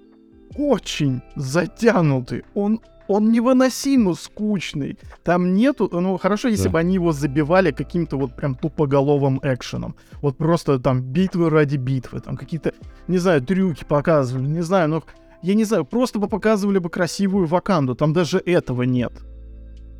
очень 0.56 1.22
затянутый. 1.34 2.44
Он 2.54 2.80
он 3.08 3.30
невыносимо 3.30 4.14
скучный. 4.14 4.98
Там 5.22 5.54
нету, 5.54 5.88
ну 5.92 6.16
хорошо, 6.18 6.48
если 6.48 6.64
да. 6.64 6.70
бы 6.70 6.78
они 6.78 6.94
его 6.94 7.12
забивали 7.12 7.70
каким-то 7.70 8.16
вот 8.16 8.36
прям 8.36 8.54
тупоголовым 8.54 9.40
экшеном. 9.42 9.96
Вот 10.20 10.36
просто 10.36 10.78
там 10.78 11.02
битвы 11.02 11.50
ради 11.50 11.76
битвы, 11.76 12.20
там 12.20 12.36
какие-то, 12.36 12.72
не 13.08 13.18
знаю, 13.18 13.42
трюки 13.42 13.84
показывали, 13.84 14.46
не 14.46 14.62
знаю, 14.62 14.88
ну 14.88 15.02
я 15.42 15.54
не 15.54 15.64
знаю, 15.64 15.84
просто 15.84 16.18
бы 16.18 16.28
показывали 16.28 16.78
бы 16.78 16.88
красивую 16.88 17.46
Ваканду, 17.46 17.94
там 17.94 18.12
даже 18.12 18.38
этого 18.38 18.82
нет. 18.82 19.12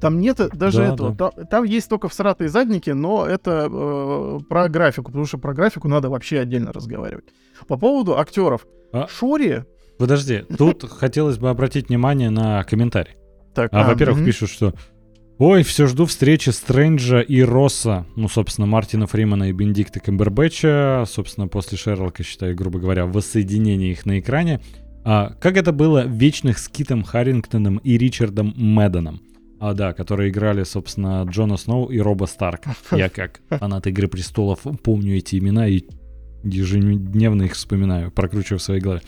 Там 0.00 0.18
нет 0.18 0.36
даже 0.52 0.78
да, 0.78 0.94
этого. 0.94 1.10
Да. 1.10 1.30
Там, 1.30 1.46
там 1.46 1.64
есть 1.64 1.88
только 1.88 2.08
всратые 2.08 2.48
задники, 2.48 2.90
но 2.90 3.24
это 3.24 3.68
э, 3.70 4.38
про 4.48 4.68
графику, 4.68 5.10
потому 5.10 5.26
что 5.26 5.38
про 5.38 5.54
графику 5.54 5.86
надо 5.86 6.10
вообще 6.10 6.40
отдельно 6.40 6.72
разговаривать. 6.72 7.26
По 7.68 7.76
поводу 7.76 8.18
актеров. 8.18 8.66
А? 8.92 9.06
Шури 9.06 9.64
Подожди, 10.02 10.42
тут 10.58 10.82
хотелось 10.90 11.38
бы 11.38 11.48
обратить 11.48 11.88
внимание 11.88 12.28
на 12.28 12.64
комментарий. 12.64 13.12
Так, 13.54 13.72
а, 13.72 13.84
а 13.84 13.86
во-первых, 13.86 14.18
угу. 14.18 14.26
пишут, 14.26 14.50
что 14.50 14.74
Ой, 15.38 15.62
все 15.62 15.86
жду 15.86 16.06
встречи 16.06 16.50
Стрэнджа 16.50 17.20
и 17.20 17.40
Росса. 17.40 18.04
Ну, 18.16 18.26
собственно, 18.26 18.66
Мартина 18.66 19.06
Фримана 19.06 19.50
и 19.50 19.52
Бендикта 19.52 20.00
Камбербэтча. 20.00 21.04
Собственно, 21.06 21.46
после 21.46 21.78
Шерлока, 21.78 22.24
считаю, 22.24 22.56
грубо 22.56 22.80
говоря, 22.80 23.06
воссоединение 23.06 23.92
их 23.92 24.04
на 24.04 24.18
экране. 24.18 24.60
А, 25.04 25.34
как 25.40 25.56
это 25.56 25.70
было 25.70 26.04
вечных 26.04 26.58
с 26.58 26.66
Китом 26.68 27.04
Харрингтоном 27.04 27.76
и 27.78 27.96
Ричардом 27.96 28.54
Мэдденом? 28.56 29.20
А, 29.60 29.72
да, 29.72 29.92
которые 29.92 30.30
играли, 30.30 30.64
собственно, 30.64 31.24
Джона 31.30 31.56
Сноу 31.58 31.86
и 31.92 32.00
Роба 32.00 32.24
Старка. 32.24 32.74
Я 32.90 33.08
как 33.08 33.40
фанат 33.50 33.86
Игры 33.86 34.08
Престолов 34.08 34.62
помню 34.82 35.18
эти 35.18 35.38
имена 35.38 35.68
и 35.68 35.82
ежедневно 36.42 37.44
их 37.44 37.52
вспоминаю, 37.52 38.10
прокручиваю 38.10 38.58
в 38.58 38.62
своей 38.64 38.80
голове. 38.80 39.02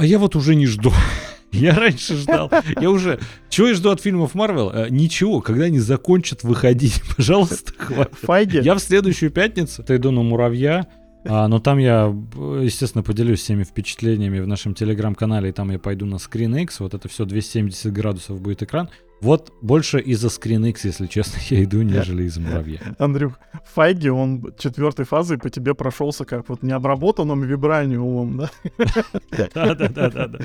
А 0.00 0.06
я 0.06 0.18
вот 0.18 0.34
уже 0.34 0.54
не 0.54 0.64
жду. 0.64 0.94
Я 1.52 1.74
раньше 1.74 2.16
ждал. 2.16 2.50
Я 2.80 2.90
уже... 2.90 3.20
Чего 3.50 3.66
я 3.66 3.74
жду 3.74 3.90
от 3.90 4.00
фильмов 4.00 4.34
Марвел? 4.34 4.70
А, 4.72 4.88
ничего, 4.88 5.42
когда 5.42 5.64
они 5.64 5.78
закончат 5.78 6.42
выходить, 6.42 7.02
пожалуйста, 7.16 7.74
хватит. 7.76 8.14
Файги. 8.22 8.60
Я 8.60 8.76
в 8.76 8.78
следующую 8.78 9.30
пятницу 9.30 9.84
иду 9.86 10.10
на 10.10 10.22
Муравья, 10.22 10.86
а, 11.26 11.48
но 11.48 11.58
там 11.58 11.76
я, 11.76 12.16
естественно, 12.62 13.02
поделюсь 13.02 13.40
всеми 13.40 13.64
впечатлениями 13.64 14.40
в 14.40 14.46
нашем 14.46 14.74
телеграм-канале, 14.74 15.50
и 15.50 15.52
там 15.52 15.70
я 15.70 15.78
пойду 15.78 16.06
на 16.06 16.14
Screen 16.14 16.62
X, 16.62 16.80
вот 16.80 16.94
это 16.94 17.06
все 17.08 17.26
270 17.26 17.92
градусов 17.92 18.40
будет 18.40 18.62
экран. 18.62 18.88
Вот 19.20 19.52
больше 19.60 20.00
из-за 20.00 20.28
X, 20.28 20.84
если 20.84 21.06
честно, 21.06 21.38
я 21.50 21.64
иду, 21.64 21.82
нежели 21.82 22.24
из 22.24 22.38
муравья. 22.38 22.80
Андрюх, 22.98 23.38
Файги, 23.74 24.08
он 24.08 24.54
четвертой 24.58 25.04
фазой 25.04 25.38
по 25.38 25.50
тебе 25.50 25.74
прошелся 25.74 26.24
как 26.24 26.48
вот 26.48 26.62
необработанным 26.62 27.42
вибраниумом, 27.42 28.38
да? 28.38 28.50
Да-да-да-да. 29.54 30.38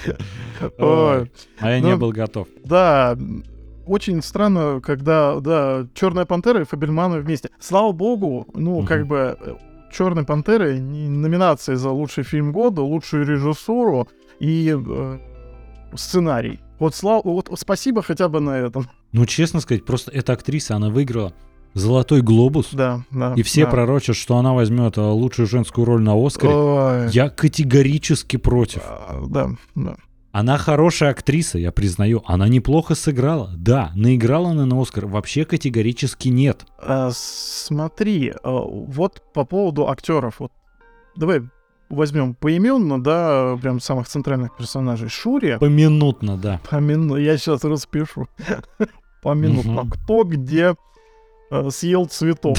А 1.59 1.69
я 1.69 1.79
не 1.79 1.91
ну, 1.91 1.97
был 1.97 2.11
готов. 2.11 2.47
Да, 2.63 3.17
очень 3.85 4.21
странно, 4.21 4.81
когда, 4.81 5.39
да, 5.39 5.87
Черная 5.93 6.25
пантера 6.25 6.61
и 6.61 6.65
Фабельманы 6.65 7.19
вместе. 7.19 7.49
Слава 7.59 7.91
богу, 7.91 8.47
ну, 8.53 8.85
как 8.85 9.07
бы 9.07 9.37
Черной 9.91 10.25
пантеры 10.25 10.79
номинация 10.79 11.77
за 11.77 11.89
лучший 11.89 12.23
фильм 12.23 12.51
года, 12.51 12.81
лучшую 12.81 13.25
режиссуру 13.25 14.09
и 14.39 14.75
э, 14.75 15.19
сценарий. 15.93 16.59
Вот, 16.79 16.95
слава, 16.95 17.21
вот 17.23 17.49
спасибо 17.57 18.01
хотя 18.01 18.27
бы 18.27 18.39
на 18.39 18.57
этом. 18.57 18.89
Ну, 19.11 19.25
честно 19.25 19.59
сказать, 19.59 19.85
просто 19.85 20.11
эта 20.11 20.33
актриса, 20.33 20.75
она 20.75 20.89
выиграла 20.89 21.33
Золотой 21.75 22.21
глобус. 22.21 22.69
Да, 22.71 23.01
да. 23.11 23.33
И 23.35 23.43
все 23.43 23.65
да. 23.65 23.71
пророчат, 23.71 24.15
что 24.15 24.37
она 24.37 24.53
возьмет 24.53 24.97
э, 24.97 25.01
лучшую 25.01 25.45
женскую 25.45 25.83
роль 25.83 26.01
на 26.01 26.15
Оскаре. 26.15 26.53
Ой. 26.53 27.09
Я 27.11 27.27
категорически 27.29 28.37
против. 28.37 28.81
А, 28.85 29.21
да, 29.27 29.49
да. 29.75 29.97
Она 30.31 30.57
хорошая 30.57 31.11
актриса, 31.11 31.57
я 31.57 31.73
признаю. 31.73 32.23
Она 32.25 32.47
неплохо 32.47 32.95
сыграла. 32.95 33.51
Да, 33.57 33.91
наиграла 33.93 34.51
она 34.51 34.65
на 34.65 34.81
Оскар. 34.81 35.05
Вообще 35.05 35.43
категорически 35.43 36.29
нет. 36.29 36.65
А, 36.77 37.11
смотри, 37.13 38.33
а, 38.41 38.51
вот 38.51 39.21
по 39.33 39.43
поводу 39.43 39.89
актеров. 39.89 40.39
Вот, 40.39 40.53
давай 41.17 41.41
возьмем 41.89 42.33
поименно, 42.33 43.01
да, 43.01 43.57
прям 43.61 43.79
самых 43.79 44.07
центральных 44.07 44.55
персонажей. 44.55 45.09
Шури. 45.09 45.57
Поминутно, 45.59 46.37
да. 46.37 46.59
Поминутно. 46.69 47.17
Я 47.17 47.37
сейчас 47.37 47.63
распишу. 47.63 48.27
Поминутно. 49.21 49.89
Кто 49.89 50.23
где 50.23 50.75
э, 51.51 51.69
съел 51.69 52.05
цветок. 52.05 52.57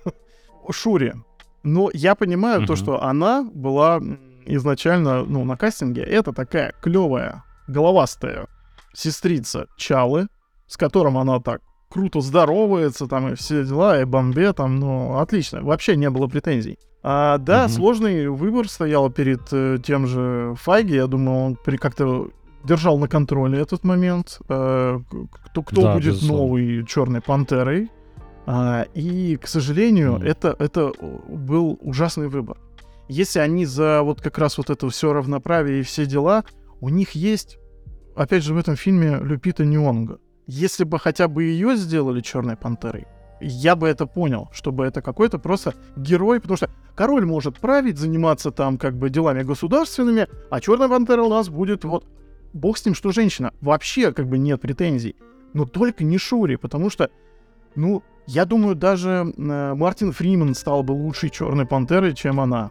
Шури. 0.70 1.14
Но 1.62 1.90
я 1.92 2.14
понимаю 2.14 2.66
то, 2.66 2.76
что 2.76 3.02
она 3.02 3.42
была 3.42 4.00
изначально, 4.46 5.24
ну, 5.24 5.44
на 5.44 5.56
кастинге. 5.56 6.02
Это 6.02 6.32
такая 6.32 6.74
клевая, 6.80 7.44
головастая 7.68 8.48
сестрица 8.92 9.66
Чалы, 9.76 10.28
с 10.66 10.76
которым 10.76 11.18
она 11.18 11.40
так 11.40 11.60
круто 11.92 12.22
здоровается, 12.22 13.06
там 13.06 13.32
и 13.32 13.34
все 13.34 13.64
дела, 13.64 14.00
и 14.00 14.04
бомбе, 14.04 14.54
там, 14.54 14.76
ну, 14.76 15.18
отлично. 15.18 15.62
Вообще 15.62 15.94
не 15.94 16.08
было 16.08 16.26
претензий. 16.26 16.78
А, 17.02 17.36
да, 17.38 17.66
угу. 17.66 17.72
сложный 17.72 18.28
выбор 18.28 18.68
стоял 18.68 19.10
перед 19.10 19.42
э, 19.52 19.78
тем 19.84 20.06
же 20.06 20.54
Файги. 20.60 20.94
Я 20.94 21.06
думаю, 21.06 21.38
он 21.38 21.56
при 21.56 21.76
как-то 21.76 22.30
держал 22.64 22.98
на 22.98 23.08
контроле 23.08 23.60
этот 23.60 23.84
момент. 23.84 24.40
Э, 24.48 25.00
кто 25.44 25.62
кто 25.62 25.82
да, 25.82 25.94
будет 25.94 26.14
безусловно. 26.14 26.44
новой 26.44 26.86
Черной 26.86 27.20
Пантерой? 27.20 27.90
А, 28.46 28.86
и, 28.94 29.36
к 29.36 29.46
сожалению, 29.46 30.14
mm. 30.14 30.26
это, 30.26 30.56
это 30.58 30.92
был 31.28 31.78
ужасный 31.82 32.28
выбор. 32.28 32.56
Если 33.08 33.40
они 33.40 33.66
за 33.66 34.02
вот 34.02 34.22
как 34.22 34.38
раз 34.38 34.56
вот 34.56 34.70
это 34.70 34.88
все 34.88 35.12
равноправие 35.12 35.80
и 35.80 35.82
все 35.82 36.06
дела, 36.06 36.44
у 36.80 36.88
них 36.88 37.10
есть, 37.12 37.58
опять 38.16 38.44
же, 38.44 38.54
в 38.54 38.58
этом 38.58 38.76
фильме 38.76 39.18
Люпита 39.20 39.64
Нионга. 39.64 40.18
Если 40.46 40.84
бы 40.84 40.98
хотя 40.98 41.28
бы 41.28 41.44
ее 41.44 41.76
сделали 41.76 42.20
Черной 42.20 42.56
Пантерой, 42.56 43.06
я 43.40 43.76
бы 43.76 43.88
это 43.88 44.06
понял, 44.06 44.48
чтобы 44.52 44.84
это 44.84 45.02
какой-то 45.02 45.38
просто 45.38 45.74
герой, 45.96 46.40
потому 46.40 46.56
что 46.56 46.70
король 46.94 47.24
может 47.26 47.58
править, 47.58 47.98
заниматься 47.98 48.50
там 48.50 48.78
как 48.78 48.96
бы 48.96 49.10
делами 49.10 49.42
государственными, 49.42 50.28
а 50.50 50.60
Черная 50.60 50.88
Пантера 50.88 51.22
у 51.22 51.28
нас 51.28 51.48
будет 51.48 51.84
вот 51.84 52.04
бог 52.52 52.78
с 52.78 52.84
ним, 52.84 52.94
что 52.94 53.12
женщина. 53.12 53.52
Вообще 53.60 54.12
как 54.12 54.28
бы 54.28 54.38
нет 54.38 54.60
претензий. 54.60 55.16
Но 55.54 55.66
только 55.66 56.04
не 56.04 56.18
Шури, 56.18 56.56
потому 56.56 56.90
что, 56.90 57.10
ну, 57.74 58.02
я 58.26 58.44
думаю, 58.44 58.74
даже 58.74 59.32
э, 59.36 59.74
Мартин 59.74 60.12
Фриман 60.12 60.54
стал 60.54 60.82
бы 60.82 60.92
лучшей 60.92 61.30
Черной 61.30 61.66
Пантерой, 61.66 62.14
чем 62.14 62.40
она. 62.40 62.70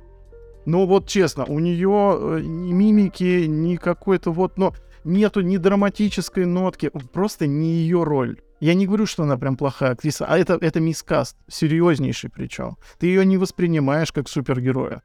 Но 0.65 0.85
вот 0.85 1.07
честно, 1.07 1.45
у 1.45 1.59
нее 1.59 2.17
э, 2.17 2.41
ни 2.43 2.71
мимики, 2.71 3.45
ни 3.45 3.75
какой-то 3.75 4.31
вот, 4.31 4.57
но 4.57 4.73
нету 5.03 5.41
ни 5.41 5.57
драматической 5.57 6.45
нотки, 6.45 6.91
просто 7.13 7.47
не 7.47 7.73
ее 7.73 8.03
роль. 8.03 8.39
Я 8.59 8.75
не 8.75 8.85
говорю, 8.85 9.07
что 9.07 9.23
она 9.23 9.37
прям 9.37 9.57
плохая 9.57 9.91
актриса, 9.91 10.25
а 10.25 10.37
это, 10.37 10.57
это 10.61 10.79
мискаст, 10.79 11.35
серьезнейший 11.49 12.29
причем. 12.29 12.77
Ты 12.99 13.07
ее 13.07 13.25
не 13.25 13.37
воспринимаешь 13.37 14.11
как 14.11 14.29
супергероя. 14.29 15.01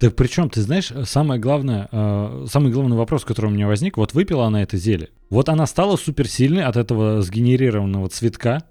Так 0.00 0.14
причем, 0.14 0.48
ты 0.48 0.60
знаешь, 0.62 0.92
самое 1.04 1.40
главное, 1.40 1.88
э, 1.90 2.46
самый 2.48 2.72
главный 2.72 2.96
вопрос, 2.96 3.24
который 3.24 3.46
у 3.46 3.54
меня 3.54 3.66
возник, 3.66 3.96
вот 3.96 4.14
выпила 4.14 4.46
она 4.46 4.62
это 4.62 4.76
зелье, 4.76 5.10
вот 5.28 5.48
она 5.48 5.66
стала 5.66 5.96
суперсильной 5.96 6.64
от 6.64 6.76
этого 6.76 7.20
сгенерированного 7.20 8.08
цветка, 8.08 8.62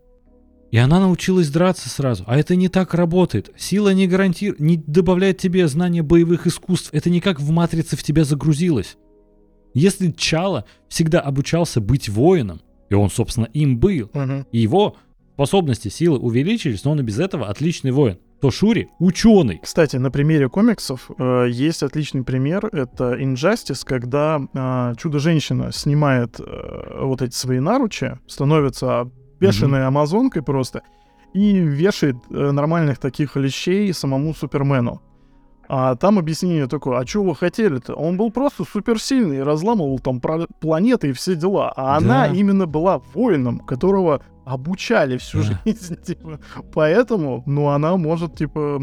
и 0.72 0.78
она 0.78 0.99
научилась 0.99 1.49
драться 1.49 1.89
сразу. 1.89 2.24
А 2.28 2.38
это 2.38 2.55
не 2.55 2.68
так 2.68 2.93
работает. 2.93 3.51
Сила 3.57 3.93
не 3.93 4.07
гарантирует, 4.07 4.59
не 4.59 4.78
добавляет 4.78 5.38
тебе 5.38 5.68
знания 5.68 6.03
боевых 6.03 6.45
искусств. 6.45 6.89
Это 6.91 7.09
не 7.09 7.22
как 7.22 7.39
в 7.39 7.49
матрице 7.51 7.95
в 7.95 8.03
тебя 8.03 8.26
загрузилось. 8.26 8.97
Если 9.78 10.09
Чала 10.09 10.65
всегда 10.89 11.19
обучался 11.19 11.80
быть 11.80 12.09
воином, 12.09 12.61
и 12.89 12.95
он, 12.95 13.11
собственно, 13.11 13.45
им 13.45 13.78
был. 13.78 14.09
Угу. 14.11 14.47
И 14.51 14.57
его 14.57 14.95
способности, 15.36 15.89
силы 15.89 16.17
увеличились, 16.17 16.84
но 16.84 16.91
он 16.91 17.01
и 17.01 17.03
без 17.03 17.19
этого 17.19 17.47
отличный 17.47 17.91
воин. 17.91 18.17
То 18.41 18.49
Шури 18.49 18.89
ученый. 18.97 19.59
Кстати, 19.61 19.97
на 19.97 20.09
примере 20.09 20.49
комиксов 20.49 21.11
э, 21.19 21.47
есть 21.51 21.84
отличный 21.84 22.23
пример. 22.23 22.65
Это 22.71 23.13
Injustice, 23.21 23.84
когда 23.84 24.41
э, 24.51 24.95
Чудо-женщина 24.97 25.71
снимает 25.71 26.39
э, 26.39 26.99
вот 27.03 27.21
эти 27.21 27.36
свои 27.36 27.59
наручи, 27.59 28.17
становится 28.25 29.11
бешеной 29.39 29.82
угу. 29.82 29.88
амазонкой 29.89 30.41
просто, 30.41 30.82
и 31.36 31.53
вешает 31.53 32.15
э, 32.32 32.51
нормальных 32.51 32.97
таких 32.97 33.36
лещей 33.36 33.93
самому 33.93 34.34
Супермену. 34.34 35.01
А 35.70 35.95
там 35.95 36.18
объяснение 36.18 36.68
такое, 36.68 36.97
а 36.99 37.05
что 37.05 37.24
вы 37.24 37.36
хотели-то? 37.36 37.93
Он 37.93 38.15
был 38.18 38.32
просто 38.32 38.63
суперсильный, 38.63 39.43
разламывал 39.43 39.99
там 39.99 40.22
планеты 40.61 41.09
и 41.09 41.11
все 41.13 41.36
дела. 41.36 41.74
А 41.76 41.99
Да. 41.99 42.05
она 42.05 42.28
именно 42.28 42.65
была 42.68 43.01
воином, 43.13 43.59
которого 43.59 44.22
обучали 44.45 45.18
всю 45.18 45.39
Да. 45.43 45.59
жизнь. 45.65 45.97
Типа. 46.05 46.39
Поэтому, 46.74 47.43
ну, 47.45 47.68
она 47.68 47.97
может, 47.97 48.36
типа, 48.38 48.82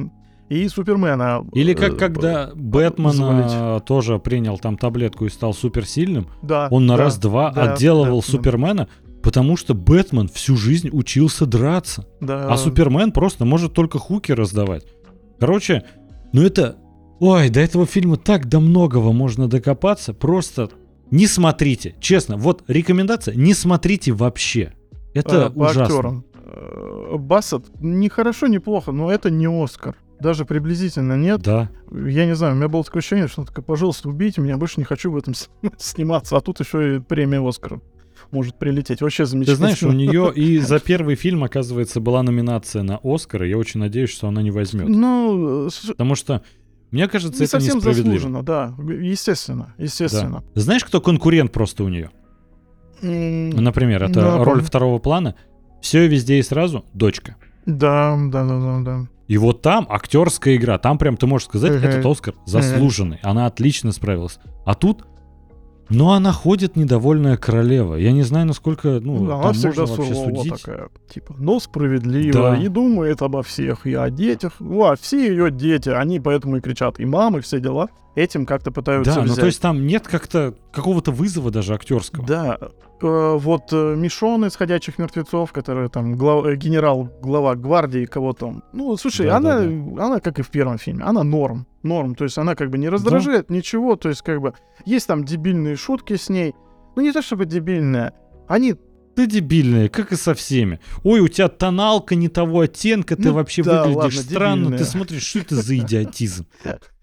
и 0.50 0.68
Супермена... 0.68 1.42
Или 1.54 1.72
э, 1.72 1.76
как 1.76 1.96
когда 1.98 2.50
Бэтмен 2.54 3.12
завалить. 3.12 3.46
а, 3.50 3.80
тоже 3.80 4.18
принял 4.18 4.58
там 4.58 4.76
таблетку 4.76 5.24
и 5.24 5.30
стал 5.30 5.54
суперсильным, 5.54 6.28
Да, 6.42 6.68
он 6.70 6.84
на 6.86 6.98
да, 6.98 7.04
раз-два 7.04 7.50
да, 7.50 7.72
отделывал 7.72 8.20
да. 8.20 8.26
Супермена, 8.26 8.88
потому 9.22 9.56
что 9.56 9.72
Бэтмен 9.72 10.28
всю 10.28 10.54
жизнь 10.56 10.90
учился 10.92 11.46
драться. 11.46 12.06
Да. 12.20 12.46
А 12.52 12.58
Супермен 12.58 13.10
просто 13.10 13.46
может 13.46 13.72
только 13.72 13.98
хуки 13.98 14.32
раздавать. 14.32 14.84
Короче, 15.40 15.84
ну 16.34 16.42
это... 16.42 16.76
Ой, 17.20 17.48
до 17.48 17.60
этого 17.60 17.86
фильма 17.86 18.16
так 18.16 18.48
до 18.48 18.58
многого 18.58 19.12
можно 19.12 19.48
докопаться. 19.48 20.12
Просто 20.12 20.68
не 21.12 21.28
смотрите. 21.28 21.94
Честно, 22.00 22.36
вот 22.36 22.64
рекомендация, 22.66 23.36
не 23.36 23.54
смотрите 23.54 24.10
вообще. 24.10 24.72
Это 25.14 25.48
по 25.50 25.60
ужасно. 25.60 25.82
актерам. 25.84 26.24
Э, 26.34 27.16
Бассет 27.16 27.66
не 27.80 28.08
хорошо, 28.08 28.48
не 28.48 28.58
плохо, 28.58 28.90
но 28.90 29.12
это 29.12 29.30
не 29.30 29.46
Оскар. 29.46 29.96
Даже 30.18 30.44
приблизительно 30.44 31.16
нет. 31.16 31.40
Да. 31.40 31.70
Я 31.92 32.26
не 32.26 32.34
знаю, 32.34 32.54
у 32.54 32.56
меня 32.56 32.68
было 32.68 32.82
такое 32.82 32.98
ощущение, 32.98 33.28
что 33.28 33.42
он 33.42 33.46
такой, 33.46 33.62
пожалуйста, 33.62 34.08
убейте 34.08 34.40
меня, 34.40 34.56
больше 34.56 34.80
не 34.80 34.84
хочу 34.84 35.12
в 35.12 35.16
этом 35.16 35.34
сниматься. 35.78 36.36
А 36.36 36.40
тут 36.40 36.58
еще 36.58 36.96
и 36.96 36.98
премия 36.98 37.46
Оскара 37.46 37.80
может 38.30 38.58
прилететь. 38.58 39.00
Вообще 39.00 39.24
Ты 39.24 39.30
замечательно. 39.30 39.56
знаешь, 39.56 39.82
у 39.82 39.92
нее 39.92 40.32
и 40.36 40.58
за 40.58 40.78
первый 40.80 41.14
фильм, 41.14 41.44
оказывается, 41.44 42.00
была 42.00 42.22
номинация 42.22 42.82
на 42.82 42.98
Оскар, 43.02 43.44
и 43.44 43.48
я 43.50 43.58
очень 43.58 43.80
надеюсь, 43.80 44.10
что 44.10 44.28
она 44.28 44.42
не 44.42 44.50
возьмет. 44.50 44.88
Ну, 44.88 45.68
Потому 45.88 46.14
что, 46.14 46.42
мне 46.90 47.08
кажется, 47.08 47.38
не 47.40 47.44
это 47.44 47.50
совсем 47.52 47.76
несправедливо. 47.76 48.06
заслуженно, 48.18 48.42
да. 48.42 48.74
Естественно, 48.78 49.74
естественно. 49.78 50.42
Да. 50.54 50.60
Знаешь, 50.60 50.84
кто 50.84 51.00
конкурент 51.00 51.52
просто 51.52 51.84
у 51.84 51.88
нее? 51.88 52.10
Например, 53.02 54.02
это 54.04 54.14
Да, 54.14 54.36
роль 54.38 54.44
помню. 54.46 54.64
второго 54.64 54.98
плана. 54.98 55.34
Все 55.82 56.06
везде 56.06 56.38
и 56.38 56.42
сразу 56.42 56.84
дочка. 56.94 57.36
Да, 57.66 58.16
да, 58.30 58.44
да, 58.44 58.60
да, 58.60 58.80
да. 58.80 59.08
И 59.28 59.38
вот 59.38 59.62
там 59.62 59.86
актерская 59.88 60.56
игра, 60.56 60.78
там 60.78 60.98
прям 60.98 61.16
ты 61.16 61.26
можешь 61.26 61.48
сказать, 61.48 61.72
Мгм. 61.72 61.84
этот 61.84 62.06
Оскар 62.06 62.34
заслуженный, 62.46 63.18
она 63.22 63.46
отлично 63.46 63.90
справилась. 63.92 64.38
А 64.66 64.74
тут, 64.74 65.04
ну 65.88 66.10
она 66.10 66.32
ходит 66.32 66.76
недовольная 66.76 67.36
королева. 67.36 67.94
Я 67.96 68.12
не 68.12 68.22
знаю, 68.22 68.46
насколько, 68.46 69.00
ну, 69.00 69.24
она 69.30 69.42
там 69.42 69.52
всегда 69.54 69.82
можно 69.82 69.96
вообще 69.96 70.14
судить. 70.14 70.62
такая, 70.62 70.88
типа, 71.12 71.34
но 71.38 71.60
справедливо, 71.60 72.32
Да. 72.52 72.56
и 72.56 72.68
думает 72.68 73.22
обо 73.22 73.42
всех, 73.42 73.86
и 73.86 73.94
о 73.94 74.10
детях. 74.10 74.52
Ну, 74.60 74.84
а 74.84 74.96
все 74.96 75.28
ее 75.28 75.50
дети, 75.50 75.88
они 75.90 76.20
поэтому 76.20 76.56
и 76.56 76.60
кричат, 76.60 77.00
и 77.00 77.04
мамы, 77.04 77.40
все 77.40 77.60
дела, 77.60 77.88
этим 78.14 78.46
как-то 78.46 78.70
пытаются 78.70 79.14
Да, 79.14 79.20
ну 79.20 79.26
взять. 79.26 79.40
то 79.40 79.46
есть 79.46 79.60
там 79.60 79.86
нет 79.86 80.06
как-то 80.06 80.54
какого-то 80.72 81.10
вызова 81.10 81.50
даже 81.50 81.74
актерского. 81.74 82.26
Да, 82.26 82.58
э, 82.60 83.36
вот 83.38 83.72
э, 83.72 83.94
Мишон 83.96 84.44
из 84.46 84.56
«Ходячих 84.56 84.98
мертвецов», 84.98 85.52
который 85.52 85.88
там 85.88 86.14
глав- 86.16 86.46
э, 86.46 86.56
генерал, 86.56 87.10
глава 87.22 87.54
гвардии 87.56 88.04
кого-то. 88.06 88.62
Ну, 88.72 88.96
слушай, 88.96 89.26
Да, 89.26 89.36
она, 89.38 89.60
да, 89.60 90.04
она 90.06 90.20
как 90.20 90.38
и 90.38 90.42
в 90.42 90.50
первом 90.50 90.78
фильме, 90.78 91.04
она 91.04 91.22
норм, 91.24 91.66
норм, 91.82 92.14
то 92.14 92.24
есть 92.24 92.38
она 92.38 92.54
как 92.54 92.70
бы 92.70 92.78
не 92.78 92.88
раздражает 92.88 93.50
ничего, 93.50 93.96
то 93.96 94.08
есть 94.08 94.22
как 94.22 94.40
бы 94.40 94.54
есть 94.84 95.06
там 95.06 95.24
дебильные 95.24 95.76
шутки 95.76 96.16
с 96.16 96.28
ней, 96.28 96.54
ну 96.96 97.02
не 97.02 97.12
то 97.12 97.20
чтобы 97.22 97.44
дебильные, 97.46 98.12
они 98.48 98.74
Ты 99.16 99.26
дебильная, 99.28 99.88
как 99.88 100.12
и 100.12 100.16
со 100.16 100.34
всеми. 100.34 100.80
Ой, 101.04 101.20
у 101.20 101.28
тебя 101.28 101.48
тоналка 101.48 102.14
не 102.16 102.28
того 102.28 102.60
оттенка, 102.60 103.14
ты 103.16 103.28
Ну 103.28 103.34
вообще 103.34 103.62
да, 103.62 103.84
выглядишь 103.84 104.16
ладно, 104.16 104.22
странно. 104.30 104.56
дебильная. 104.56 104.78
Ты 104.78 104.84
смотришь, 104.84 105.22
что 105.24 105.38
это 105.40 105.54
за 105.56 105.76
идиотизм? 105.78 106.46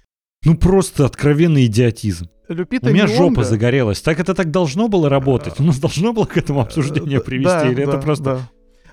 Ну 0.44 0.56
просто 0.58 1.06
откровенный 1.06 1.68
идиотизм. 1.68 2.28
Люпита 2.48 2.90
У 2.90 2.94
меня 2.94 3.06
Nyong'o- 3.06 3.16
жопа 3.18 3.44
загорелась. 3.44 4.02
Так 4.02 4.20
это 4.20 4.34
так 4.34 4.50
должно 4.52 4.88
было 4.88 5.08
работать? 5.08 5.60
У 5.60 5.64
нас 5.64 5.80
должно 5.80 6.14
было 6.14 6.26
к 6.26 6.36
этому 6.36 6.62
обсуждению 6.62 7.20
Э, 7.22 7.24
привести? 7.24 7.46
да, 7.46 7.68
Или 7.70 7.84
это 7.84 7.98
просто 8.00 8.24
да. 8.24 8.40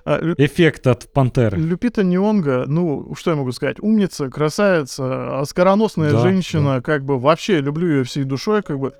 А, 0.04 0.34
эффект 0.36 0.86
от 0.86 1.10
пантеры? 1.12 1.58
Люпита 1.58 2.04
Нионга, 2.04 2.64
ну, 2.66 3.14
что 3.14 3.30
я 3.30 3.36
могу 3.36 3.50
сказать, 3.52 3.80
умница, 3.80 4.28
красавица, 4.30 5.40
оскароносная 5.40 6.12
Да, 6.12 6.20
женщина, 6.20 6.80
как 6.82 7.04
бы 7.04 7.18
вообще 7.18 7.60
люблю 7.60 7.88
ее 7.88 8.04
всей 8.04 8.24
душой, 8.24 8.62
как 8.62 8.78
бы, 8.78 8.92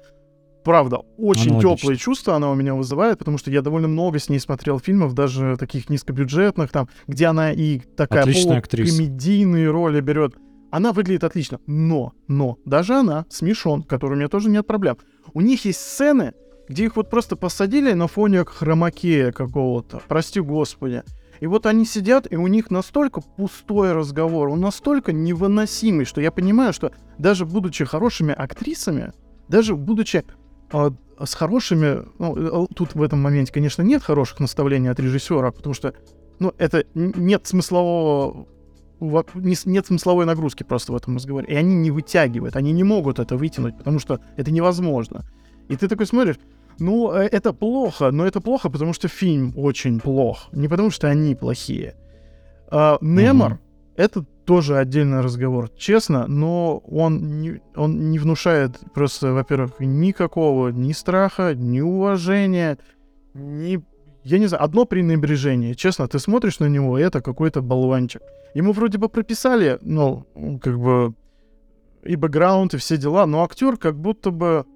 правда, 0.64 0.98
очень 1.18 1.50
Аналогично. 1.50 1.76
теплые 1.76 1.96
чувства 1.98 2.34
она 2.36 2.50
у 2.50 2.54
меня 2.54 2.74
вызывает, 2.74 3.18
потому 3.18 3.38
что 3.38 3.50
я 3.50 3.62
довольно 3.62 3.88
много 3.88 4.18
с 4.18 4.28
ней 4.28 4.38
смотрел 4.40 4.78
фильмов, 4.80 5.14
даже 5.14 5.56
таких 5.58 5.88
низкобюджетных, 5.88 6.70
там, 6.70 6.88
где 7.06 7.26
она 7.26 7.52
и 7.52 7.78
такая 7.96 8.24
полукомедийные 8.24 9.70
роли 9.70 10.00
берет. 10.00 10.34
Она 10.70 10.92
выглядит 10.92 11.24
отлично, 11.24 11.60
но, 11.66 12.12
но, 12.26 12.58
даже 12.64 12.94
она, 12.94 13.24
с 13.30 13.40
Мишон, 13.42 13.82
которой 13.82 14.14
у 14.14 14.16
меня 14.16 14.28
тоже 14.28 14.50
нет 14.50 14.66
проблем, 14.66 14.98
у 15.32 15.40
них 15.40 15.64
есть 15.64 15.80
сцены, 15.80 16.34
где 16.68 16.84
их 16.84 16.96
вот 16.96 17.08
просто 17.08 17.36
посадили 17.36 17.92
на 17.92 18.06
фоне 18.06 18.44
хромакея 18.44 19.32
какого-то, 19.32 20.02
прости 20.08 20.40
господи. 20.40 21.02
И 21.40 21.46
вот 21.46 21.66
они 21.66 21.86
сидят, 21.86 22.30
и 22.30 22.36
у 22.36 22.46
них 22.48 22.70
настолько 22.70 23.20
пустой 23.20 23.92
разговор, 23.92 24.48
он 24.48 24.60
настолько 24.60 25.12
невыносимый, 25.12 26.04
что 26.04 26.20
я 26.20 26.32
понимаю, 26.32 26.72
что 26.72 26.92
даже 27.16 27.46
будучи 27.46 27.84
хорошими 27.84 28.34
актрисами, 28.34 29.12
даже 29.48 29.76
будучи 29.76 30.24
а, 30.72 30.92
с 31.24 31.34
хорошими, 31.34 32.04
ну, 32.18 32.64
э, 32.64 32.66
тут 32.74 32.94
в 32.94 33.02
этом 33.02 33.22
моменте, 33.22 33.52
конечно, 33.52 33.82
нет 33.82 34.02
хороших 34.02 34.40
наставлений 34.40 34.88
от 34.88 35.00
режиссера, 35.00 35.50
потому 35.52 35.74
что, 35.74 35.94
ну, 36.40 36.52
это 36.58 36.84
нет 36.94 37.46
смыслового 37.46 38.46
не 38.46 38.57
нет 39.00 39.86
смысловой 39.86 40.26
нагрузки 40.26 40.62
просто 40.62 40.92
в 40.92 40.96
этом 40.96 41.16
разговоре. 41.16 41.46
И 41.48 41.54
они 41.54 41.74
не 41.74 41.90
вытягивают, 41.90 42.56
они 42.56 42.72
не 42.72 42.84
могут 42.84 43.18
это 43.18 43.36
вытянуть, 43.36 43.76
потому 43.78 43.98
что 43.98 44.20
это 44.36 44.50
невозможно. 44.50 45.24
И 45.68 45.76
ты 45.76 45.88
такой 45.88 46.06
смотришь, 46.06 46.38
ну, 46.78 47.12
э, 47.12 47.26
это 47.26 47.52
плохо, 47.52 48.10
но 48.10 48.26
это 48.26 48.40
плохо, 48.40 48.70
потому 48.70 48.92
что 48.92 49.08
фильм 49.08 49.52
очень 49.56 50.00
плох. 50.00 50.48
Не 50.52 50.68
потому 50.68 50.90
что 50.90 51.08
они 51.08 51.34
плохие. 51.34 51.94
А, 52.70 52.98
Немор 53.00 53.52
Мгм. 53.52 53.60
это 53.96 54.24
тоже 54.44 54.78
отдельный 54.78 55.20
разговор, 55.20 55.68
честно, 55.76 56.26
но 56.26 56.78
он 56.78 57.40
не, 57.40 57.60
он 57.76 58.10
не 58.10 58.18
внушает 58.18 58.78
просто, 58.94 59.32
во-первых, 59.34 59.78
никакого 59.80 60.68
ни 60.68 60.92
страха, 60.92 61.54
ни 61.54 61.80
уважения, 61.80 62.78
ни... 63.34 63.84
Я 64.28 64.38
не 64.38 64.46
знаю, 64.46 64.62
одно 64.62 64.84
пренебрежение. 64.84 65.74
Честно, 65.74 66.06
ты 66.06 66.18
смотришь 66.18 66.60
на 66.60 66.66
него, 66.66 66.98
и 66.98 67.02
это 67.02 67.22
какой-то 67.22 67.62
болванчик. 67.62 68.20
Ему 68.52 68.72
вроде 68.72 68.98
бы 68.98 69.08
прописали, 69.08 69.78
ну, 69.80 70.26
как 70.62 70.78
бы 70.78 71.14
и 72.04 72.14
бэкграунд, 72.14 72.74
и 72.74 72.76
все 72.76 72.98
дела, 72.98 73.24
но 73.24 73.42
актер 73.42 73.78
как 73.78 73.98
будто 73.98 74.30
бы 74.30 74.66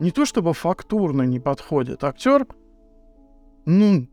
не 0.00 0.10
то 0.10 0.26
чтобы 0.26 0.52
фактурно 0.52 1.22
не 1.22 1.40
подходит. 1.40 2.04
Актер, 2.04 2.46
ну, 3.64 4.06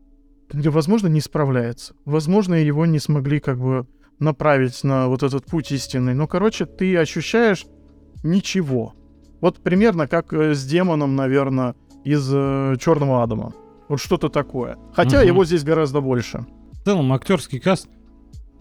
возможно, 0.54 1.08
не 1.08 1.20
справляется. 1.20 1.94
Возможно, 2.06 2.54
его 2.54 2.86
не 2.86 2.98
смогли 2.98 3.40
как 3.40 3.58
бы 3.58 3.86
направить 4.20 4.82
на 4.84 5.08
вот 5.08 5.22
этот 5.22 5.44
путь 5.44 5.70
истинный. 5.70 6.14
Но, 6.14 6.26
короче, 6.26 6.64
ты 6.64 6.96
ощущаешь 6.96 7.66
ничего. 8.22 8.94
Вот 9.42 9.58
примерно 9.58 10.08
как 10.08 10.32
э, 10.32 10.54
с 10.54 10.64
демоном, 10.64 11.14
наверное, 11.14 11.74
из 12.04 12.26
Черного 12.80 13.22
Адама. 13.22 13.52
Вот 13.90 14.00
что-то 14.00 14.28
такое. 14.28 14.78
Хотя 14.94 15.18
Мгм. 15.18 15.26
его 15.26 15.44
здесь 15.44 15.64
гораздо 15.64 16.00
больше. 16.00 16.46
В 16.80 16.84
целом, 16.84 17.12
актерский 17.12 17.58
каст, 17.58 17.88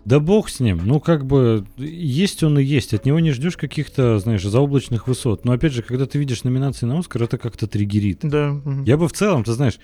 да 0.04 0.20
бог 0.20 0.50
с 0.50 0.60
ним. 0.60 0.82
Ну, 0.84 1.00
как 1.00 1.26
бы, 1.28 1.68
есть 1.78 2.42
он 2.44 2.58
и 2.58 2.64
есть. 2.64 2.96
От 2.96 3.06
него 3.06 3.20
не 3.20 3.32
ждешь 3.32 3.56
каких-то, 3.56 4.18
знаешь, 4.18 4.44
заоблачных 4.44 5.08
высот. 5.08 5.46
Но, 5.46 5.52
опять 5.52 5.72
же, 5.74 5.84
когда 5.84 6.08
ты 6.08 6.18
видишь 6.18 6.44
номинации 6.44 6.88
на 6.88 6.98
Оскар, 6.98 7.22
это 7.24 7.38
как-то 7.38 7.68
триггерит. 7.68 8.20
Да. 8.24 8.50
мгм. 8.54 8.84
Я 8.86 8.98
бы 8.98 9.08
в 9.08 9.14
целом, 9.14 9.44
ты 9.44 9.52
знаешь, 9.54 9.80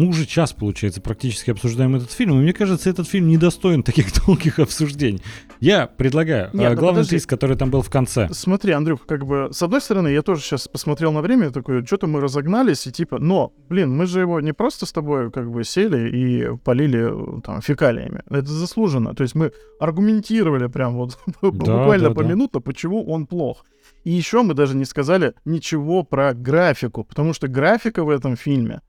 мы 0.00 0.08
уже 0.08 0.24
час, 0.24 0.54
получается, 0.54 1.02
практически 1.02 1.50
обсуждаем 1.50 1.94
этот 1.94 2.10
фильм, 2.10 2.32
и 2.32 2.42
мне 2.42 2.54
кажется, 2.54 2.88
этот 2.88 3.06
фильм 3.06 3.28
недостоин 3.28 3.82
таких 3.82 4.06
долгих 4.26 4.58
обсуждений. 4.58 5.20
Я 5.60 5.86
предлагаю, 5.86 6.48
Нет, 6.54 6.66
а, 6.66 6.70
ну 6.70 6.76
главный 6.76 7.00
подожди. 7.00 7.10
приз, 7.16 7.26
который 7.26 7.56
там 7.56 7.70
был 7.70 7.82
в 7.82 7.90
конце. 7.90 8.28
Смотри, 8.32 8.72
Андрюх, 8.72 9.04
как 9.04 9.26
бы, 9.26 9.50
с 9.52 9.62
одной 9.62 9.82
стороны, 9.82 10.08
я 10.08 10.22
тоже 10.22 10.40
сейчас 10.40 10.68
посмотрел 10.68 11.12
на 11.12 11.20
время, 11.20 11.50
такой, 11.50 11.84
что-то 11.84 12.06
мы 12.06 12.20
разогнались, 12.20 12.86
и 12.86 12.92
типа, 12.92 13.18
но, 13.18 13.52
блин, 13.68 13.94
мы 13.94 14.06
же 14.06 14.20
его 14.20 14.40
не 14.40 14.52
просто 14.52 14.86
с 14.86 14.92
тобой, 14.92 15.30
как 15.30 15.50
бы, 15.50 15.64
сели 15.64 16.08
и 16.08 16.56
полили, 16.64 17.38
э, 17.38 17.40
там, 17.42 17.60
фекалиями. 17.60 18.22
Это 18.30 18.46
заслуженно. 18.46 19.14
То 19.14 19.22
есть 19.22 19.34
мы 19.34 19.52
аргументировали 19.78 20.66
прям 20.68 20.94
вот 20.94 21.18
буквально 21.42 22.08
да, 22.08 22.14
по 22.14 22.22
да. 22.22 22.28
минуту, 22.30 22.62
почему 22.62 23.04
он 23.06 23.26
плох. 23.26 23.66
И 24.04 24.10
еще 24.10 24.42
мы 24.42 24.54
даже 24.54 24.76
не 24.76 24.86
сказали 24.86 25.34
ничего 25.44 26.04
про 26.04 26.32
графику, 26.32 27.04
потому 27.04 27.34
что 27.34 27.48
графика 27.48 28.02
в 28.02 28.08
этом 28.08 28.36
фильме 28.36 28.80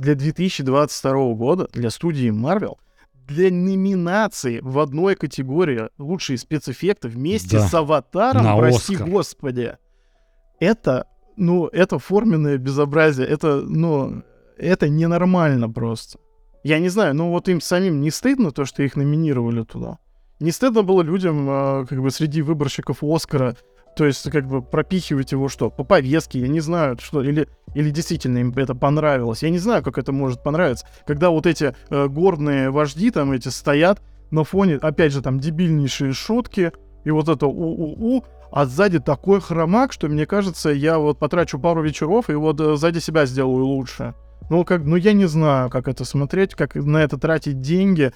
для 0.00 0.14
2022 0.14 1.34
года, 1.34 1.68
для 1.72 1.90
студии 1.90 2.30
Marvel, 2.30 2.76
для 3.28 3.50
номинации 3.50 4.60
в 4.62 4.78
одной 4.78 5.14
категории 5.14 5.88
лучшие 5.98 6.36
спецэффекты 6.38 7.08
вместе 7.08 7.58
Да. 7.58 7.68
с 7.68 7.74
аватаром, 7.74 8.44
На 8.44 8.56
прости 8.56 8.94
Оскар. 8.94 9.08
господи. 9.08 9.76
Это, 10.58 11.06
ну, 11.36 11.66
это 11.66 11.98
форменное 11.98 12.58
безобразие. 12.58 13.26
Это, 13.26 13.60
ну, 13.60 14.22
это 14.58 14.88
ненормально 14.88 15.70
просто. 15.70 16.18
Я 16.64 16.78
не 16.78 16.88
знаю, 16.88 17.14
ну 17.14 17.30
вот 17.30 17.48
им 17.48 17.60
самим 17.60 18.00
не 18.00 18.10
стыдно 18.10 18.50
то, 18.50 18.64
что 18.66 18.82
их 18.82 18.96
номинировали 18.96 19.62
туда? 19.64 19.98
Не 20.40 20.50
стыдно 20.50 20.82
было 20.82 21.02
людям, 21.02 21.48
э, 21.48 21.86
как 21.86 22.02
бы, 22.02 22.10
среди 22.10 22.42
выборщиков 22.42 22.98
Оскара, 23.02 23.56
то 23.96 24.06
есть, 24.06 24.30
как 24.30 24.46
бы, 24.46 24.62
пропихивать 24.62 25.32
его 25.32 25.48
что? 25.48 25.70
По 25.70 25.84
повестке, 25.84 26.40
я 26.40 26.48
не 26.48 26.60
знаю, 26.60 26.96
что, 27.00 27.22
или, 27.22 27.48
или 27.74 27.90
действительно 27.90 28.38
им 28.38 28.52
это 28.56 28.74
понравилось. 28.74 29.42
Я 29.42 29.50
не 29.50 29.58
знаю, 29.58 29.82
как 29.82 29.98
это 29.98 30.12
может 30.12 30.42
понравиться. 30.42 30.86
Когда 31.06 31.30
вот 31.30 31.46
эти 31.46 31.74
э, 31.90 32.06
горные 32.08 32.70
вожди 32.70 33.10
там 33.10 33.32
эти 33.32 33.48
стоят 33.48 34.00
на 34.30 34.44
фоне, 34.44 34.76
опять 34.76 35.12
же, 35.12 35.22
там 35.22 35.40
дебильнейшие 35.40 36.12
шутки, 36.12 36.72
и 37.04 37.10
вот 37.10 37.28
это 37.28 37.46
у-у-у, 37.46 38.24
а 38.52 38.66
сзади 38.66 39.00
такой 39.00 39.40
хромак, 39.40 39.92
что 39.92 40.08
мне 40.08 40.26
кажется, 40.26 40.70
я 40.70 40.98
вот 40.98 41.18
потрачу 41.18 41.58
пару 41.58 41.82
вечеров 41.82 42.30
и 42.30 42.34
вот 42.34 42.60
э, 42.60 42.76
сзади 42.76 42.98
себя 43.00 43.26
сделаю 43.26 43.64
лучше. 43.64 44.14
Ну, 44.50 44.64
как, 44.64 44.84
ну, 44.84 44.96
я 44.96 45.12
не 45.12 45.26
знаю, 45.26 45.70
как 45.70 45.88
это 45.88 46.04
смотреть, 46.04 46.54
как 46.54 46.74
на 46.74 46.98
это 46.98 47.18
тратить 47.18 47.60
деньги. 47.60 48.12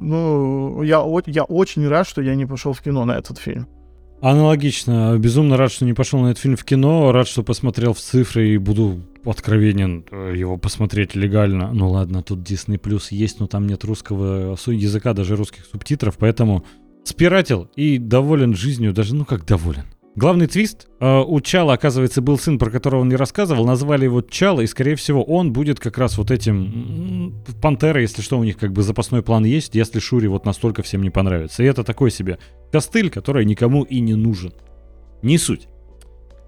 Ну, 0.00 0.82
я, 0.82 1.04
я 1.26 1.44
очень 1.44 1.86
рад, 1.86 2.08
что 2.08 2.22
я 2.22 2.34
не 2.34 2.46
пошел 2.46 2.72
в 2.72 2.80
кино 2.80 3.04
на 3.04 3.18
этот 3.18 3.38
фильм. 3.38 3.68
Аналогично. 4.22 5.16
Безумно 5.18 5.56
рад, 5.56 5.72
что 5.72 5.86
не 5.86 5.94
пошел 5.94 6.20
на 6.20 6.28
этот 6.28 6.42
фильм 6.42 6.56
в 6.56 6.64
кино. 6.64 7.10
Рад, 7.10 7.26
что 7.26 7.42
посмотрел 7.42 7.94
в 7.94 7.98
цифры 8.00 8.50
и 8.50 8.58
буду 8.58 9.00
откровенен 9.24 10.04
э, 10.10 10.34
его 10.36 10.58
посмотреть 10.58 11.14
легально. 11.14 11.72
Ну 11.72 11.90
ладно, 11.90 12.22
тут 12.22 12.40
Disney 12.40 12.78
Plus 12.78 13.08
есть, 13.10 13.40
но 13.40 13.46
там 13.46 13.66
нет 13.66 13.84
русского 13.84 14.56
языка, 14.66 15.14
даже 15.14 15.36
русских 15.36 15.64
субтитров, 15.64 16.18
поэтому 16.18 16.64
спиратил 17.04 17.70
и 17.76 17.98
доволен 17.98 18.54
жизнью, 18.54 18.92
даже, 18.92 19.14
ну 19.14 19.24
как 19.24 19.46
доволен. 19.46 19.84
Главный 20.16 20.48
твист. 20.48 20.88
Э, 20.98 21.20
у 21.20 21.40
Чала, 21.40 21.74
оказывается, 21.74 22.20
был 22.20 22.36
сын, 22.36 22.58
про 22.58 22.70
которого 22.70 23.00
он 23.00 23.08
не 23.08 23.16
рассказывал. 23.16 23.64
Назвали 23.64 24.04
его 24.04 24.22
Чала, 24.22 24.60
и, 24.60 24.66
скорее 24.66 24.96
всего, 24.96 25.22
он 25.22 25.52
будет 25.52 25.78
как 25.78 25.98
раз 25.98 26.18
вот 26.18 26.30
этим... 26.30 27.42
Пантера, 27.62 28.00
если 28.00 28.20
что, 28.20 28.38
у 28.38 28.44
них 28.44 28.58
как 28.58 28.72
бы 28.72 28.82
запасной 28.82 29.22
план 29.22 29.44
есть, 29.44 29.74
если 29.74 30.00
Шури 30.00 30.26
вот 30.26 30.44
настолько 30.44 30.82
всем 30.82 31.02
не 31.02 31.10
понравится. 31.10 31.62
И 31.62 31.66
это 31.66 31.84
такой 31.84 32.10
себе 32.10 32.38
костыль, 32.72 33.10
который 33.10 33.44
никому 33.44 33.84
и 33.84 34.00
не 34.00 34.14
нужен. 34.14 34.52
Не 35.22 35.38
суть. 35.38 35.68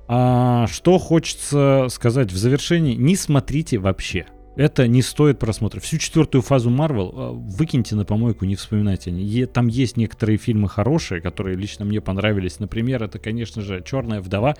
А 0.08 0.66
что 0.66 0.98
хочется 0.98 1.86
сказать 1.88 2.32
в 2.32 2.36
завершении? 2.36 2.94
Не 2.94 3.14
смотрите 3.14 3.78
вообще. 3.78 4.26
Это 4.54 4.86
не 4.86 5.00
стоит 5.00 5.38
просмотра. 5.38 5.80
Всю 5.80 5.96
четвертую 5.96 6.42
фазу 6.42 6.68
Марвел 6.68 7.34
выкиньте 7.34 7.94
на 7.96 8.04
помойку, 8.04 8.44
не 8.44 8.54
вспоминайте. 8.54 9.46
Там 9.46 9.68
есть 9.68 9.96
некоторые 9.96 10.36
фильмы 10.36 10.68
хорошие, 10.68 11.22
которые 11.22 11.56
лично 11.56 11.84
мне 11.84 12.00
понравились. 12.00 12.58
Например, 12.58 13.02
это, 13.02 13.18
конечно 13.18 13.62
же, 13.62 13.82
Черная 13.84 14.20
вдова. 14.20 14.54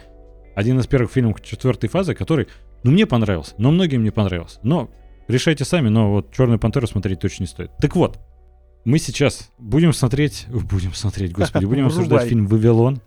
Один 0.55 0.79
из 0.79 0.87
первых 0.87 1.13
фильмов 1.13 1.43
четвертой 1.43 1.91
фазы, 1.91 2.15
который, 2.15 2.49
ну, 2.85 2.91
мне 2.91 3.07
понравился, 3.07 3.55
но 3.59 3.71
многим 3.71 4.03
не 4.03 4.11
понравился. 4.11 4.61
Но 4.63 4.91
решайте 5.29 5.65
сами, 5.65 5.89
но 5.89 6.11
вот 6.11 6.33
Черную 6.33 6.59
пантеру 6.59 6.87
смотреть 6.87 7.21
точно 7.21 7.45
не 7.45 7.49
стоит. 7.49 7.71
Так 7.79 7.95
вот, 7.95 8.19
мы 8.85 8.99
сейчас 8.99 9.51
будем 9.59 9.93
смотреть, 9.93 10.47
будем 10.71 10.95
смотреть, 10.95 11.33
господи, 11.33 11.67
будем 11.67 11.87
обсуждать 11.89 12.29
фильм 12.29 12.47
«Вавилон» 12.47 13.01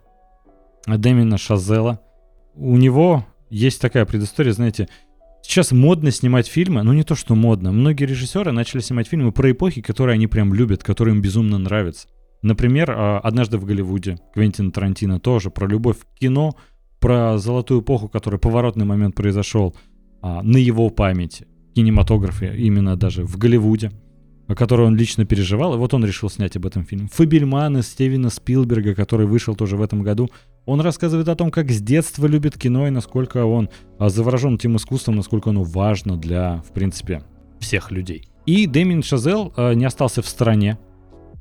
Дэмина 0.85 1.37
Шазела. 1.37 1.99
У 2.53 2.77
него 2.77 3.25
есть 3.49 3.81
такая 3.81 4.05
предыстория, 4.05 4.53
знаете, 4.53 4.87
Сейчас 5.47 5.71
модно 5.71 6.09
снимать 6.09 6.47
фильмы, 6.47 6.81
ну 6.81 6.91
не 6.91 7.03
то 7.03 7.13
что 7.13 7.35
модно, 7.35 7.71
многие 7.71 8.05
режиссеры 8.05 8.51
начали 8.51 8.81
снимать 8.81 9.07
фильмы 9.07 9.31
про 9.31 9.51
эпохи, 9.51 9.79
которые 9.79 10.15
они 10.15 10.25
прям 10.25 10.55
любят, 10.55 10.83
которые 10.83 11.15
им 11.15 11.21
безумно 11.21 11.59
нравятся. 11.59 12.07
Например, 12.41 12.91
а, 12.91 13.19
«Однажды 13.19 13.59
в 13.59 13.63
Голливуде» 13.63 14.17
Квентина 14.33 14.71
Тарантино 14.71 15.19
тоже 15.19 15.51
про 15.51 15.67
любовь 15.67 15.97
к 15.99 16.19
кино, 16.19 16.55
про 16.99 17.37
золотую 17.37 17.81
эпоху, 17.81 18.09
который 18.09 18.39
поворотный 18.39 18.85
момент 18.85 19.13
произошел 19.13 19.75
а, 20.23 20.41
на 20.41 20.57
его 20.57 20.89
памяти, 20.89 21.45
кинематографе, 21.75 22.55
именно 22.57 22.95
даже 22.95 23.23
в 23.23 23.37
Голливуде, 23.37 23.91
о 24.47 24.55
которой 24.55 24.87
он 24.87 24.95
лично 24.95 25.25
переживал, 25.25 25.73
и 25.73 25.77
вот 25.77 25.93
он 25.93 26.05
решил 26.05 26.29
снять 26.29 26.55
об 26.55 26.65
этом 26.65 26.85
фильм. 26.85 27.07
«Фабельманы» 27.07 27.81
Стивена 27.81 28.29
Спилберга, 28.29 28.93
который 28.93 29.25
вышел 29.25 29.55
тоже 29.55 29.77
в 29.77 29.81
этом 29.81 30.03
году, 30.03 30.29
он 30.65 30.81
рассказывает 30.81 31.27
о 31.29 31.35
том, 31.35 31.51
как 31.51 31.71
с 31.71 31.81
детства 31.81 32.25
любит 32.25 32.57
кино 32.57 32.87
и 32.87 32.91
насколько 32.91 33.45
он 33.45 33.69
а, 33.99 34.09
заворожен 34.09 34.55
этим 34.55 34.75
искусством, 34.77 35.15
насколько 35.15 35.51
оно 35.51 35.63
важно 35.63 36.17
для, 36.17 36.63
в 36.67 36.73
принципе, 36.73 37.23
всех 37.59 37.91
людей. 37.91 38.27
И 38.45 38.67
Дэмин 38.67 39.03
Шазел 39.03 39.53
а, 39.55 39.73
не 39.73 39.85
остался 39.85 40.21
в 40.21 40.27
стороне. 40.27 40.79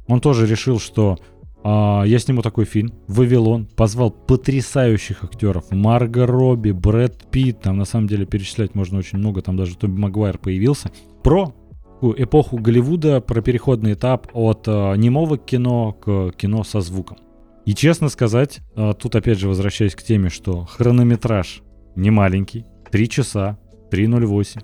Он 0.06 0.20
тоже 0.20 0.46
решил, 0.46 0.78
что 0.78 1.18
а, 1.62 2.04
я 2.04 2.18
сниму 2.18 2.42
такой 2.42 2.66
фильм 2.66 2.92
«Вавилон», 3.08 3.66
позвал 3.66 4.10
потрясающих 4.10 5.24
актеров. 5.24 5.70
Марго 5.70 6.26
Робби, 6.26 6.72
Брэд 6.72 7.30
Питт, 7.30 7.62
там 7.62 7.78
на 7.78 7.86
самом 7.86 8.06
деле 8.06 8.26
перечислять 8.26 8.74
можно 8.74 8.98
очень 8.98 9.18
много, 9.18 9.40
там 9.40 9.56
даже 9.56 9.76
Тоби 9.76 9.98
Магуайр 9.98 10.36
появился. 10.36 10.92
Про 11.22 11.54
эпоху 12.02 12.58
Голливуда, 12.58 13.20
про 13.20 13.40
переходный 13.40 13.94
этап 13.94 14.28
от 14.32 14.64
а, 14.66 14.94
немого 14.94 15.38
кино 15.38 15.92
к 15.92 16.32
кино 16.36 16.64
со 16.64 16.80
звуком. 16.80 17.18
И 17.64 17.74
честно 17.74 18.08
сказать, 18.08 18.60
а, 18.76 18.92
тут 18.92 19.16
опять 19.16 19.38
же 19.38 19.48
возвращаясь 19.48 19.94
к 19.94 20.02
теме, 20.02 20.28
что 20.28 20.64
хронометраж 20.64 21.62
не 21.96 22.10
маленький, 22.10 22.66
3 22.90 23.08
часа, 23.08 23.58
3.08. 23.90 24.62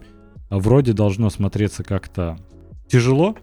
А 0.49 0.59
вроде 0.59 0.93
должно 0.93 1.31
смотреться 1.31 1.85
как-то 1.85 2.37
тяжело, 2.89 3.37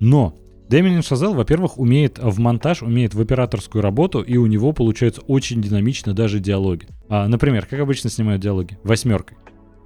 но 0.00 0.34
Дэмин 0.68 1.02
Шазел, 1.02 1.34
во-первых, 1.34 1.78
умеет 1.78 2.18
в 2.18 2.38
монтаж, 2.38 2.82
умеет 2.82 3.14
в 3.14 3.20
операторскую 3.20 3.82
работу, 3.82 4.22
и 4.22 4.38
у 4.38 4.46
него 4.46 4.72
получается 4.72 5.20
очень 5.26 5.60
динамично 5.60 6.14
даже 6.14 6.40
диалоги. 6.40 6.86
А, 7.10 7.28
например, 7.28 7.66
как 7.66 7.80
обычно 7.80 8.08
снимают 8.08 8.40
диалоги? 8.40 8.78
Восьмеркой. 8.82 9.36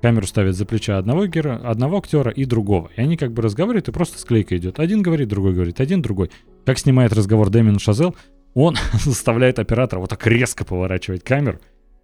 Камеру 0.02 0.26
ставят 0.26 0.54
за 0.54 0.66
плеча 0.66 0.98
одного 0.98 1.26
героя, 1.26 1.56
одного 1.56 1.98
актера 1.98 2.30
и 2.30 2.44
другого. 2.44 2.90
И 2.96 3.00
они 3.00 3.16
как 3.16 3.32
бы 3.32 3.42
разговаривают, 3.42 3.88
и 3.88 3.92
просто 3.92 4.18
склейка 4.18 4.56
идет. 4.56 4.78
Один 4.78 5.02
говорит, 5.02 5.28
другой 5.28 5.54
говорит, 5.54 5.80
один, 5.80 6.02
другой. 6.02 6.30
Как 6.64 6.78
снимает 6.78 7.12
разговор 7.12 7.50
Дэмин 7.50 7.78
Шазел, 7.78 8.14
он 8.54 8.76
заставляет 9.04 9.58
оператора 9.58 10.00
вот 10.00 10.10
так 10.10 10.26
резко 10.26 10.64
поворачивать 10.64 11.22
камеру, 11.22 11.60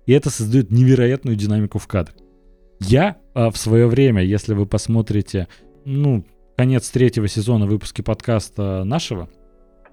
и 0.07 0.13
это 0.13 0.31
создает 0.31 0.71
невероятную 0.71 1.37
динамику 1.37 1.79
в 1.79 1.87
кадре. 1.87 2.15
Я 2.81 3.19
а, 3.35 3.51
в 3.51 3.57
свое 3.57 3.87
время, 3.87 4.23
если 4.23 4.55
вы 4.55 4.67
посмотрите, 4.67 5.49
ну, 5.85 6.27
конец 6.57 6.91
третьего 6.91 7.29
сезона 7.29 7.67
выпуски 7.67 8.03
подкаста 8.03 8.83
нашего, 8.85 9.29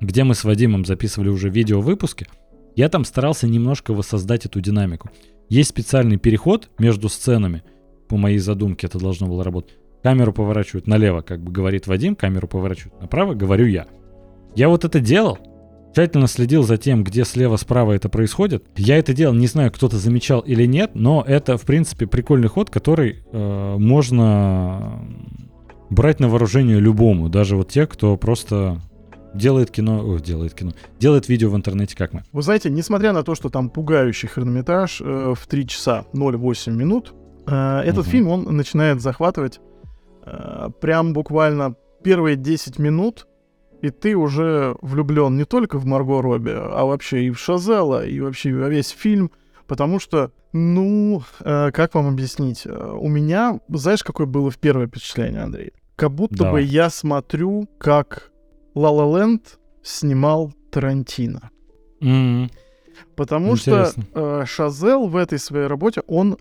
где 0.02 0.24
мы 0.24 0.34
с 0.34 0.43
Вадимом 0.43 0.86
записывали 0.86 1.30
уже 1.30 1.50
видео 1.50 1.82
выпуски, 1.82 2.28
я 2.76 2.89
там 2.89 3.06
старался 3.06 3.47
немножко 3.47 3.93
воссоздать 3.93 4.45
эту 4.45 4.62
динамику. 4.62 5.10
Есть 5.50 5.70
специальный 5.70 6.18
переход 6.18 6.70
между 6.80 7.10
сценами, 7.10 7.64
по 8.10 8.18
моей 8.18 8.39
задумке 8.39 8.88
это 8.88 8.99
должно 8.99 9.28
было 9.28 9.43
работать. 9.43 9.78
Камеру 10.03 10.34
поворачивают 10.34 10.88
налево, 10.88 11.22
как 11.22 11.41
бы 11.41 11.51
говорит 11.51 11.88
Вадим, 11.88 12.16
камеру 12.16 12.47
поворачивают 12.47 12.99
направо, 13.01 13.34
говорю 13.36 13.68
я. 13.68 13.86
Я 14.55 14.68
вот 14.70 14.84
это 14.84 14.99
делал, 14.99 15.38
тщательно 15.93 16.28
следил 16.28 16.64
за 16.64 16.78
тем, 16.78 17.03
где 17.03 17.24
слева-справа 17.24 17.93
это 17.93 18.10
происходит. 18.10 18.66
Я 18.76 18.97
это 18.97 19.14
делал, 19.14 19.36
не 19.36 19.47
знаю, 19.47 19.72
кто-то 19.72 19.97
замечал 19.97 20.39
или 20.41 20.66
нет, 20.66 20.91
но 20.95 21.24
это, 21.26 21.57
в 21.57 21.62
принципе, 21.64 22.07
прикольный 22.07 22.47
ход, 22.47 22.70
который 22.70 23.24
э, 23.32 23.76
можно 23.78 25.01
брать 25.89 26.20
на 26.20 26.30
вооружение 26.30 26.80
любому, 26.80 27.30
даже 27.30 27.55
вот 27.55 27.70
те, 27.70 27.86
кто 27.86 28.16
просто 28.18 28.82
делает 29.34 29.72
кино, 29.72 30.01
о, 30.03 30.20
делает 30.20 30.53
кино, 30.53 30.72
делает 30.99 31.28
видео 31.30 31.49
в 31.49 31.55
интернете, 31.55 31.95
как 31.95 32.14
мы. 32.14 32.24
Вы 32.32 32.41
знаете, 32.41 32.70
несмотря 32.70 33.14
на 33.14 33.24
то, 33.24 33.36
что 33.36 33.49
там 33.49 33.70
пугающий 33.70 34.28
хронометраж 34.28 35.01
э, 35.01 35.34
в 35.38 35.47
3 35.47 35.68
часа 35.68 36.05
08 36.14 36.74
минут, 36.74 37.14
этот 37.52 38.06
угу. 38.06 38.10
фильм, 38.10 38.28
он 38.28 38.43
начинает 38.56 39.02
захватывать 39.02 39.60
э, 40.24 40.70
прям 40.82 41.14
буквально 41.14 41.76
первые 42.04 42.36
10 42.36 42.80
минут 42.80 43.28
и 43.82 43.89
ты 43.89 44.16
уже 44.16 44.76
влюблен 44.82 45.38
не 45.38 45.45
только 45.45 45.78
в 45.78 45.86
Марго 45.86 46.22
Робби, 46.22 46.52
а 46.52 46.86
вообще 46.86 47.24
и 47.24 47.30
в 47.30 47.39
Шазела, 47.39 48.06
и 48.06 48.20
вообще 48.20 48.54
во 48.54 48.70
весь 48.70 48.89
фильм, 48.89 49.32
потому 49.68 50.00
что, 50.00 50.32
ну, 50.52 51.24
э, 51.39 51.72
как 51.72 51.95
вам 51.95 52.08
объяснить, 52.08 52.64
э, 52.66 52.97
у 53.00 53.08
меня, 53.08 53.60
знаешь, 53.70 54.04
какое 54.04 54.28
было 54.28 54.52
в 54.52 54.58
первое 54.58 54.88
впечатление, 54.88 55.43
Андрей? 55.43 55.72
Как 55.95 56.12
будто 56.12 56.36
Давай. 56.36 56.64
бы 56.64 56.70
я 56.70 56.89
смотрю, 56.89 57.70
как 57.78 58.32
La 58.76 58.89
La 58.91 59.10
Land 59.12 59.41
снимал 59.82 60.54
Тарантино. 60.72 61.50
Mm-hmm. 62.02 62.52
Потому 63.16 63.54
Интересно. 63.54 64.04
что 64.04 64.41
э, 64.41 64.45
Шазел 64.45 65.08
в 65.08 65.16
этой 65.16 65.39
своей 65.39 65.68
работе, 65.68 66.02
он 66.08 66.34
э, 66.34 66.38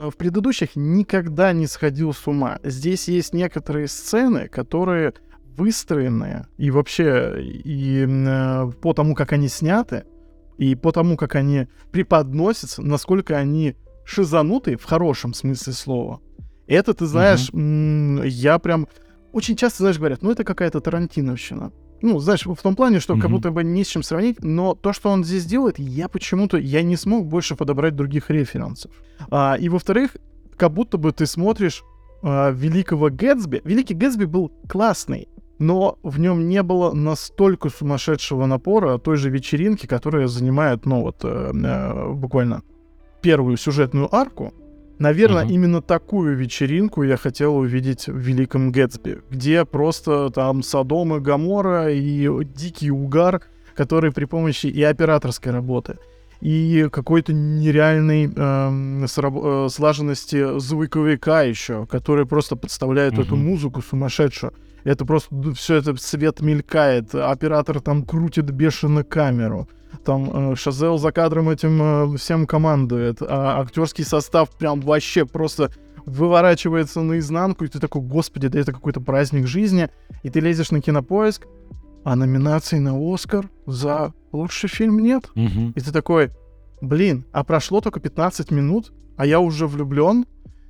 в 0.00 0.16
предыдущих 0.16 0.76
никогда 0.76 1.52
не 1.52 1.66
сходил 1.66 2.12
с 2.12 2.26
ума. 2.26 2.58
Здесь 2.62 3.08
есть 3.08 3.32
некоторые 3.32 3.88
сцены, 3.88 4.48
которые 4.48 5.14
выстроенные, 5.56 6.46
и 6.58 6.70
вообще 6.70 7.40
и 7.40 8.06
э, 8.06 8.70
по 8.82 8.92
тому, 8.92 9.14
как 9.14 9.32
они 9.32 9.48
сняты, 9.48 10.04
и 10.58 10.74
по 10.74 10.92
тому, 10.92 11.16
как 11.16 11.34
они 11.34 11.68
преподносятся, 11.92 12.82
насколько 12.82 13.36
они 13.36 13.74
шизанутые 14.04 14.76
в 14.76 14.84
хорошем 14.84 15.34
смысле 15.34 15.72
слова. 15.72 16.20
Это, 16.66 16.94
ты 16.94 17.06
знаешь, 17.06 17.50
uh-huh. 17.50 18.26
я 18.26 18.58
прям... 18.58 18.88
Очень 19.32 19.56
часто, 19.56 19.82
знаешь, 19.82 19.98
говорят, 19.98 20.22
ну 20.22 20.30
это 20.30 20.44
какая-то 20.44 20.80
тарантиновщина. 20.80 21.72
Ну, 22.02 22.18
знаешь, 22.18 22.44
в 22.44 22.62
том 22.62 22.76
плане, 22.76 23.00
что 23.00 23.14
uh-huh. 23.14 23.20
как 23.20 23.30
будто 23.30 23.50
бы 23.50 23.64
не 23.64 23.84
с 23.84 23.88
чем 23.88 24.02
сравнить, 24.02 24.42
но 24.42 24.74
то, 24.74 24.92
что 24.92 25.10
он 25.10 25.24
здесь 25.24 25.46
делает, 25.46 25.78
я 25.78 26.08
почему-то, 26.08 26.58
я 26.58 26.82
не 26.82 26.96
смог 26.96 27.26
больше 27.26 27.56
подобрать 27.56 27.96
других 27.96 28.30
референсов. 28.30 28.90
А, 29.30 29.56
и 29.58 29.68
во-вторых, 29.68 30.16
как 30.56 30.72
будто 30.72 30.98
бы 30.98 31.12
ты 31.12 31.26
смотришь 31.26 31.82
э, 32.22 32.52
Великого 32.52 33.10
Гэтсби. 33.10 33.62
Великий 33.64 33.94
Гэтсби 33.94 34.24
был 34.24 34.52
классный, 34.68 35.28
но 35.58 35.98
в 36.02 36.18
нем 36.18 36.48
не 36.48 36.62
было 36.62 36.92
настолько 36.92 37.68
сумасшедшего 37.68 38.46
напора 38.46 38.98
той 38.98 39.16
же 39.16 39.30
вечеринки, 39.30 39.86
которая 39.86 40.26
занимает, 40.26 40.86
ну 40.86 41.02
вот, 41.02 41.20
э, 41.24 41.52
э, 41.54 42.12
буквально 42.12 42.62
первую 43.22 43.56
сюжетную 43.56 44.14
арку. 44.14 44.52
Наверное, 44.98 45.44
Мгм. 45.44 45.52
именно 45.52 45.82
такую 45.82 46.36
вечеринку 46.36 47.02
я 47.02 47.16
хотел 47.16 47.56
увидеть 47.56 48.06
в 48.06 48.16
Великом 48.16 48.72
Гэтсби, 48.72 49.18
где 49.30 49.64
просто 49.64 50.30
там 50.30 50.62
Содом 50.62 51.16
и 51.16 51.20
Гамора 51.20 51.90
и 51.92 52.28
дикий 52.44 52.90
угар, 52.90 53.42
который 53.74 54.10
при 54.10 54.24
помощи 54.24 54.66
и 54.68 54.82
операторской 54.82 55.52
работы, 55.52 55.98
и 56.40 56.88
какой-то 56.90 57.34
нереальной 57.34 58.24
эм, 58.34 59.04
сраб- 59.06 59.42
э, 59.44 59.68
слаженности 59.70 60.58
звуковика 60.58 61.42
еще, 61.42 61.84
который 61.86 62.24
просто 62.24 62.56
подставляет 62.56 63.18
эту 63.18 63.36
Мгм. 63.36 63.44
музыку 63.46 63.82
сумасшедшую. 63.82 64.54
Это 64.84 65.04
просто 65.04 65.28
все 65.54 65.74
это 65.74 65.94
свет 65.96 66.40
мелькает, 66.40 67.14
оператор 67.14 67.80
там 67.80 68.02
крутит 68.02 68.50
бешено 68.50 69.02
камеру. 69.04 69.68
Там 70.04 70.52
э, 70.52 70.56
Шазел 70.56 70.98
за 70.98 71.12
кадром 71.12 71.48
этим 71.48 72.14
э, 72.14 72.16
всем 72.16 72.46
командует, 72.46 73.18
а 73.20 73.60
актерский 73.60 74.04
состав 74.04 74.50
прям 74.50 74.80
вообще 74.80 75.26
просто 75.26 75.70
выворачивается 76.04 77.00
наизнанку, 77.00 77.64
и 77.64 77.68
ты 77.68 77.80
такой, 77.80 78.02
господи, 78.02 78.48
да 78.48 78.60
это 78.60 78.72
какой-то 78.72 79.00
праздник 79.00 79.46
жизни, 79.46 79.90
и 80.22 80.30
ты 80.30 80.40
лезешь 80.40 80.70
на 80.70 80.80
кинопоиск, 80.80 81.46
а 82.04 82.14
номинаций 82.14 82.78
на 82.78 82.94
Оскар 82.96 83.50
за 83.66 84.12
лучший 84.30 84.68
фильм 84.68 85.00
нет. 85.00 85.28
Мгм. 85.34 85.72
И 85.74 85.80
ты 85.80 85.92
такой, 85.92 86.30
блин, 86.80 87.24
а 87.32 87.42
прошло 87.42 87.80
только 87.80 87.98
15 87.98 88.52
минут, 88.52 88.92
а 89.16 89.26
я 89.26 89.40
уже 89.40 89.66
влюблен. 89.66 90.24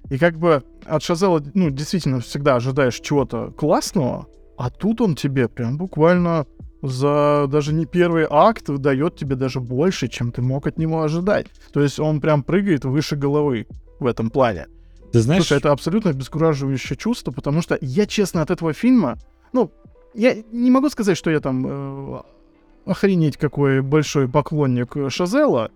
И 0.09 0.19
как 0.19 0.39
бы 0.39 0.62
от 0.87 1.03
Шазела, 1.03 1.43
ну, 1.53 1.69
действительно, 1.71 2.21
всегда 2.21 2.57
ожидаешь 2.57 2.99
чего-то 3.01 3.51
классного, 3.51 4.29
а 4.57 4.71
тут 4.71 5.01
он 5.03 5.14
тебе 5.14 5.49
прям 5.49 5.77
буквально 5.77 6.47
за 6.91 7.47
даже 7.49 7.72
не 7.72 7.87
первый 7.87 8.26
акт 8.28 8.66
дает 8.68 9.16
тебе 9.16 9.37
даже 9.37 9.61
больше, 9.61 10.09
чем 10.09 10.32
ты 10.32 10.43
мог 10.43 10.66
от 10.66 10.78
него 10.78 11.03
ожидать. 11.03 11.47
То 11.72 11.80
есть 11.80 11.99
он 11.99 12.20
прям 12.20 12.43
прыгает 12.43 12.84
выше 12.84 13.16
головы 13.16 13.66
в 13.99 14.07
этом 14.07 14.30
плане. 14.30 14.66
Ты 15.12 15.20
знаешь, 15.20 15.45
Слушай, 15.45 15.59
это 15.59 15.72
абсолютно 15.72 16.11
обескураживающее 16.11 16.97
чувство, 16.97 17.32
потому 17.32 17.62
что 17.62 17.78
я, 17.80 18.07
честно, 18.07 18.43
от 18.43 18.51
этого 18.51 18.72
фильма, 18.72 19.16
ну, 19.53 19.70
я 20.14 20.37
не 20.53 20.70
могу 20.70 20.89
сказать, 20.91 21.16
что 21.16 21.30
я 21.30 21.41
там 21.41 21.66
э, 21.66 22.20
охренеть 22.87 23.37
какой 23.37 23.82
большой 23.82 24.28
поклонник 24.28 24.97
Шазела, 25.09 25.70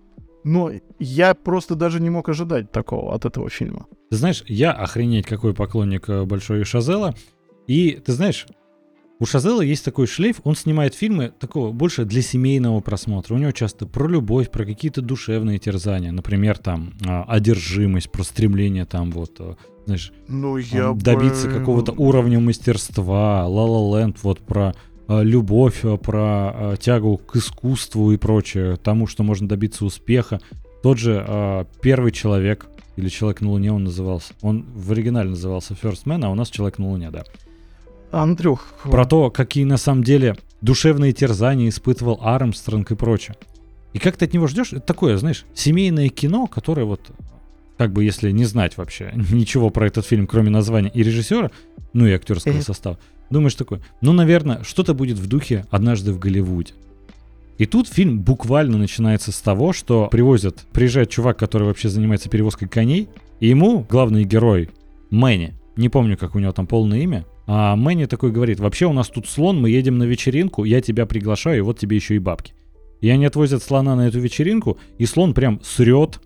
но 0.44 0.70
я 0.98 1.34
просто 1.34 1.74
даже 1.74 2.00
не 2.00 2.10
мог 2.10 2.28
ожидать 2.28 2.70
такого 2.70 3.14
от 3.14 3.24
этого 3.24 3.50
фильма. 3.50 3.86
Ты 4.10 4.16
знаешь, 4.16 4.42
я 4.46 4.72
охренеть 4.72 5.26
какой 5.26 5.54
поклонник 5.54 6.08
э, 6.08 6.24
большой 6.24 6.64
Шазела. 6.64 7.14
И 7.66 7.92
ты 7.92 8.12
знаешь, 8.12 8.46
у 9.20 9.26
Шазела 9.26 9.60
есть 9.60 9.84
такой 9.84 10.06
шлейф, 10.06 10.40
он 10.44 10.56
снимает 10.56 10.94
фильмы 10.94 11.30
такого 11.38 11.72
больше 11.72 12.06
для 12.06 12.22
семейного 12.22 12.80
просмотра. 12.80 13.34
У 13.34 13.38
него 13.38 13.52
часто 13.52 13.86
про 13.86 14.08
любовь, 14.08 14.50
про 14.50 14.64
какие-то 14.64 15.02
душевные 15.02 15.58
терзания. 15.58 16.10
Например, 16.10 16.56
там 16.56 16.94
а, 17.06 17.24
одержимость, 17.24 18.10
про 18.10 18.22
стремление 18.22 18.86
там 18.86 19.10
вот, 19.10 19.36
э, 19.38 19.56
знаешь, 19.84 20.12
Ну, 20.26 20.58
там, 20.62 20.98
добиться 20.98 21.50
какого-то 21.50 21.92
уровня 21.92 22.40
мастерства. 22.40 23.44
La 23.46 23.66
Land 23.66 24.16
вот 24.22 24.40
про 24.40 24.74
э, 25.06 25.22
любовь, 25.22 25.82
про 26.02 26.76
тягу 26.80 27.18
к 27.18 27.36
искусству 27.36 28.12
и 28.12 28.16
прочее, 28.16 28.76
тому, 28.76 29.06
что 29.06 29.22
можно 29.22 29.46
добиться 29.46 29.84
успеха. 29.84 30.40
Тот 30.82 30.98
же 30.98 31.66
первый 31.82 32.10
человек 32.10 32.68
или 32.96 33.10
человек 33.10 33.42
на 33.42 33.50
Луне 33.50 33.70
он 33.70 33.84
назывался. 33.84 34.32
Он 34.40 34.64
в 34.74 34.92
оригинале 34.92 35.28
назывался 35.28 35.74
First 35.74 36.04
Man, 36.06 36.24
а 36.24 36.30
у 36.30 36.34
нас 36.34 36.48
человек 36.48 36.78
на 36.78 36.88
Луне, 36.88 37.10
да. 37.10 37.24
Андрюх, 38.10 38.66
Про 38.84 39.04
то, 39.04 39.30
какие 39.30 39.64
на 39.64 39.76
самом 39.76 40.04
деле 40.04 40.36
душевные 40.60 41.12
терзания 41.12 41.68
испытывал 41.68 42.18
Армстронг 42.22 42.90
и 42.90 42.94
прочее. 42.94 43.36
И 43.92 43.98
как 43.98 44.16
ты 44.16 44.24
от 44.26 44.32
него 44.34 44.46
ждешь? 44.46 44.72
Это 44.72 44.80
такое, 44.80 45.16
знаешь, 45.16 45.44
семейное 45.54 46.08
кино, 46.08 46.46
которое 46.46 46.84
вот, 46.84 47.00
как 47.76 47.92
бы 47.92 48.04
если 48.04 48.30
не 48.30 48.44
знать 48.44 48.76
вообще 48.76 49.12
ничего 49.32 49.70
про 49.70 49.86
этот 49.86 50.06
фильм, 50.06 50.26
кроме 50.26 50.50
названия 50.50 50.90
и 50.92 51.02
режиссера, 51.02 51.50
ну 51.92 52.06
и 52.06 52.12
актерского 52.12 52.58
Э. 52.58 52.62
состава, 52.62 52.98
думаешь 53.30 53.54
такое, 53.54 53.80
ну, 54.00 54.12
наверное, 54.12 54.62
что-то 54.62 54.94
будет 54.94 55.18
в 55.18 55.26
духе 55.26 55.66
«Однажды 55.70 56.12
в 56.12 56.18
Голливуде». 56.18 56.74
И 57.58 57.66
тут 57.66 57.88
фильм 57.88 58.20
буквально 58.20 58.78
начинается 58.78 59.32
с 59.32 59.40
того, 59.40 59.74
что 59.74 60.06
привозят, 60.06 60.60
приезжает 60.72 61.10
чувак, 61.10 61.38
который 61.38 61.64
вообще 61.66 61.90
занимается 61.90 62.30
перевозкой 62.30 62.68
коней, 62.68 63.08
и 63.38 63.48
ему 63.48 63.84
главный 63.88 64.24
герой 64.24 64.70
Мэнни, 65.10 65.54
не 65.76 65.88
помню, 65.88 66.16
как 66.16 66.34
у 66.34 66.38
него 66.38 66.52
там 66.52 66.66
полное 66.66 67.00
имя, 67.00 67.26
а 67.52 67.74
Мэнни 67.74 68.04
такой 68.04 68.30
говорит, 68.30 68.60
вообще 68.60 68.86
у 68.86 68.92
нас 68.92 69.08
тут 69.08 69.26
слон, 69.26 69.60
мы 69.60 69.70
едем 69.70 69.98
на 69.98 70.04
вечеринку, 70.04 70.62
я 70.62 70.80
тебя 70.80 71.04
приглашаю, 71.04 71.58
и 71.58 71.60
вот 71.62 71.80
тебе 71.80 71.96
еще 71.96 72.14
и 72.14 72.20
бабки. 72.20 72.54
И 73.00 73.10
они 73.10 73.26
отвозят 73.26 73.60
слона 73.60 73.96
на 73.96 74.06
эту 74.06 74.20
вечеринку, 74.20 74.78
и 74.98 75.04
слон 75.04 75.34
прям 75.34 75.60
срет 75.64 76.20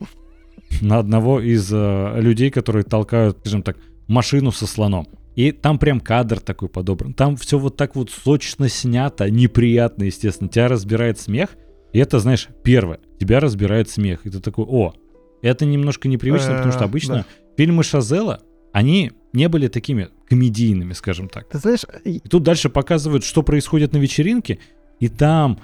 на 0.83 0.99
одного 0.99 1.41
из 1.41 1.73
э, 1.73 2.21
людей, 2.21 2.51
которые 2.51 2.83
толкают, 2.83 3.39
скажем 3.39 3.63
так, 3.63 3.79
машину 4.07 4.53
со 4.53 4.67
слоном. 4.67 5.09
И 5.35 5.51
там 5.53 5.79
прям 5.79 5.99
кадр 6.01 6.41
такой 6.41 6.69
подобран. 6.69 7.15
Там 7.15 7.37
все 7.37 7.59
вот 7.59 7.79
так 7.79 7.97
вот 7.97 8.11
сочно 8.11 8.69
снято, 8.69 9.31
неприятно, 9.31 10.03
естественно. 10.03 10.51
Тебя 10.51 10.69
разбирает 10.69 11.19
смех. 11.19 11.57
И 11.95 12.01
это, 12.01 12.19
знаешь, 12.19 12.49
первое. 12.63 13.01
Тебя 13.19 13.41
разбирает 13.41 13.89
смех. 13.89 14.27
И 14.27 14.31
ты 14.31 14.41
такой, 14.41 14.67
о, 14.69 14.93
это 15.41 15.65
немножко 15.65 16.07
непривычно, 16.07 16.57
потому 16.57 16.73
что 16.73 16.83
Э, 16.83 16.85
обычно 16.85 17.27
фильмы 17.57 17.83
Шазела, 17.83 18.43
они 18.75 19.13
не 19.33 19.49
были 19.49 19.69
такими 19.69 20.11
комедийными, 20.35 20.93
скажем 20.95 21.29
так. 21.29 21.49
ты 21.49 21.59
знаешь, 21.59 21.85
и- 22.05 22.17
И 22.17 22.29
тут 22.29 22.43
дальше 22.43 22.69
показывают, 22.69 23.25
что 23.25 23.43
происходит 23.43 23.93
на 23.93 23.99
вечеринке, 23.99 24.59
и 25.01 25.09
там 25.09 25.59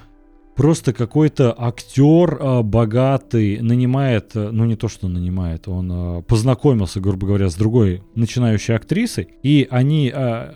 просто 0.55 0.93
какой-то 0.93 1.55
актер 1.57 2.37
э, 2.39 2.61
богатый 2.61 3.59
нанимает, 3.61 4.31
э, 4.35 4.49
ну 4.51 4.65
не 4.65 4.75
то 4.75 4.87
что 4.87 5.07
нанимает, 5.07 5.67
он 5.67 5.91
э, 5.91 6.21
познакомился, 6.23 6.99
грубо 6.99 7.27
говоря, 7.27 7.49
с 7.49 7.55
другой 7.55 8.01
начинающей 8.15 8.75
актрисой, 8.75 9.27
и 9.43 9.67
они 9.71 10.11
э, 10.13 10.53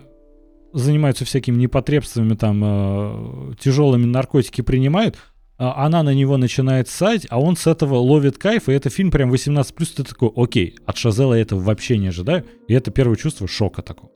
занимаются 0.73 1.23
всякими 1.25 1.55
непотребствами, 1.57 2.35
там 2.35 2.61
э, 2.63 3.53
тяжелыми 3.59 4.05
наркотики 4.05 4.61
принимают, 4.61 5.15
она 5.57 6.03
на 6.03 6.13
него 6.13 6.37
начинает 6.37 6.89
ссать, 6.89 7.25
а 7.29 7.39
он 7.39 7.55
с 7.55 7.65
этого 7.67 7.95
ловит 7.95 8.37
кайф, 8.37 8.67
и 8.69 8.73
это 8.73 8.89
фильм 8.89 9.11
прям 9.11 9.31
18+, 9.31 9.65
ты 9.95 10.03
такой, 10.03 10.31
окей, 10.35 10.75
от 10.85 10.97
Шазела 10.97 11.33
я 11.35 11.41
этого 11.41 11.59
вообще 11.59 11.97
не 11.97 12.07
ожидаю, 12.07 12.45
и 12.67 12.73
это 12.73 12.91
первое 12.91 13.15
чувство 13.15 13.47
шока 13.47 13.81
такого. 13.81 14.11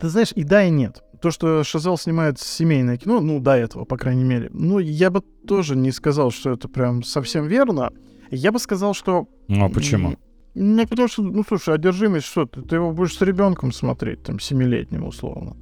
ты 0.00 0.08
знаешь, 0.08 0.32
и 0.34 0.42
да, 0.44 0.64
и 0.64 0.70
нет. 0.70 1.02
То, 1.22 1.30
что 1.30 1.62
Шазел 1.62 1.98
снимает 1.98 2.40
семейное 2.40 2.96
кино, 2.96 3.20
ну, 3.20 3.40
до 3.40 3.52
этого, 3.56 3.84
по 3.84 3.96
крайней 3.98 4.24
мере, 4.24 4.48
ну, 4.52 4.78
я 4.78 5.10
бы 5.10 5.20
тоже 5.46 5.76
не 5.76 5.92
сказал, 5.92 6.30
что 6.30 6.50
это 6.50 6.66
прям 6.68 7.02
совсем 7.02 7.46
верно. 7.46 7.90
Я 8.30 8.50
бы 8.52 8.58
сказал, 8.58 8.94
что... 8.94 9.28
Ну 9.48 9.66
а 9.66 9.68
почему? 9.68 10.16
Ну, 10.54 10.86
потому 10.86 11.08
что, 11.08 11.22
ну, 11.22 11.44
слушай, 11.46 11.74
одержимость, 11.74 12.26
что 12.26 12.46
ты, 12.46 12.62
ты 12.62 12.76
его 12.76 12.90
будешь 12.92 13.14
с 13.16 13.20
ребенком 13.20 13.70
смотреть, 13.70 14.22
там, 14.22 14.40
семилетним, 14.40 15.04
условно. 15.06 15.56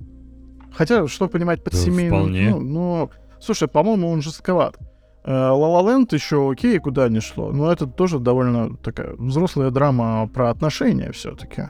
Хотя, 0.73 1.07
что 1.09 1.29
понимать 1.29 1.63
под 1.65 1.73
Да, 1.73 1.79
семейным... 1.79 2.09
вполне. 2.21 2.51
Ну, 2.51 2.61
ну, 2.61 3.11
слушай, 3.41 3.69
по-моему, 3.69 4.09
он 4.11 4.23
жестковат. 4.23 4.77
La 5.25 5.53
La 5.53 5.83
Land 5.85 6.15
еще 6.15 6.51
окей, 6.51 6.79
куда 6.79 7.09
не 7.09 7.21
шло, 7.21 7.53
но 7.53 7.71
это 7.71 7.87
тоже 7.87 8.19
довольно 8.19 8.77
такая 8.77 9.15
взрослая 9.15 9.71
драма 9.71 10.29
про 10.29 10.51
отношения 10.51 11.13
все-таки. 11.13 11.69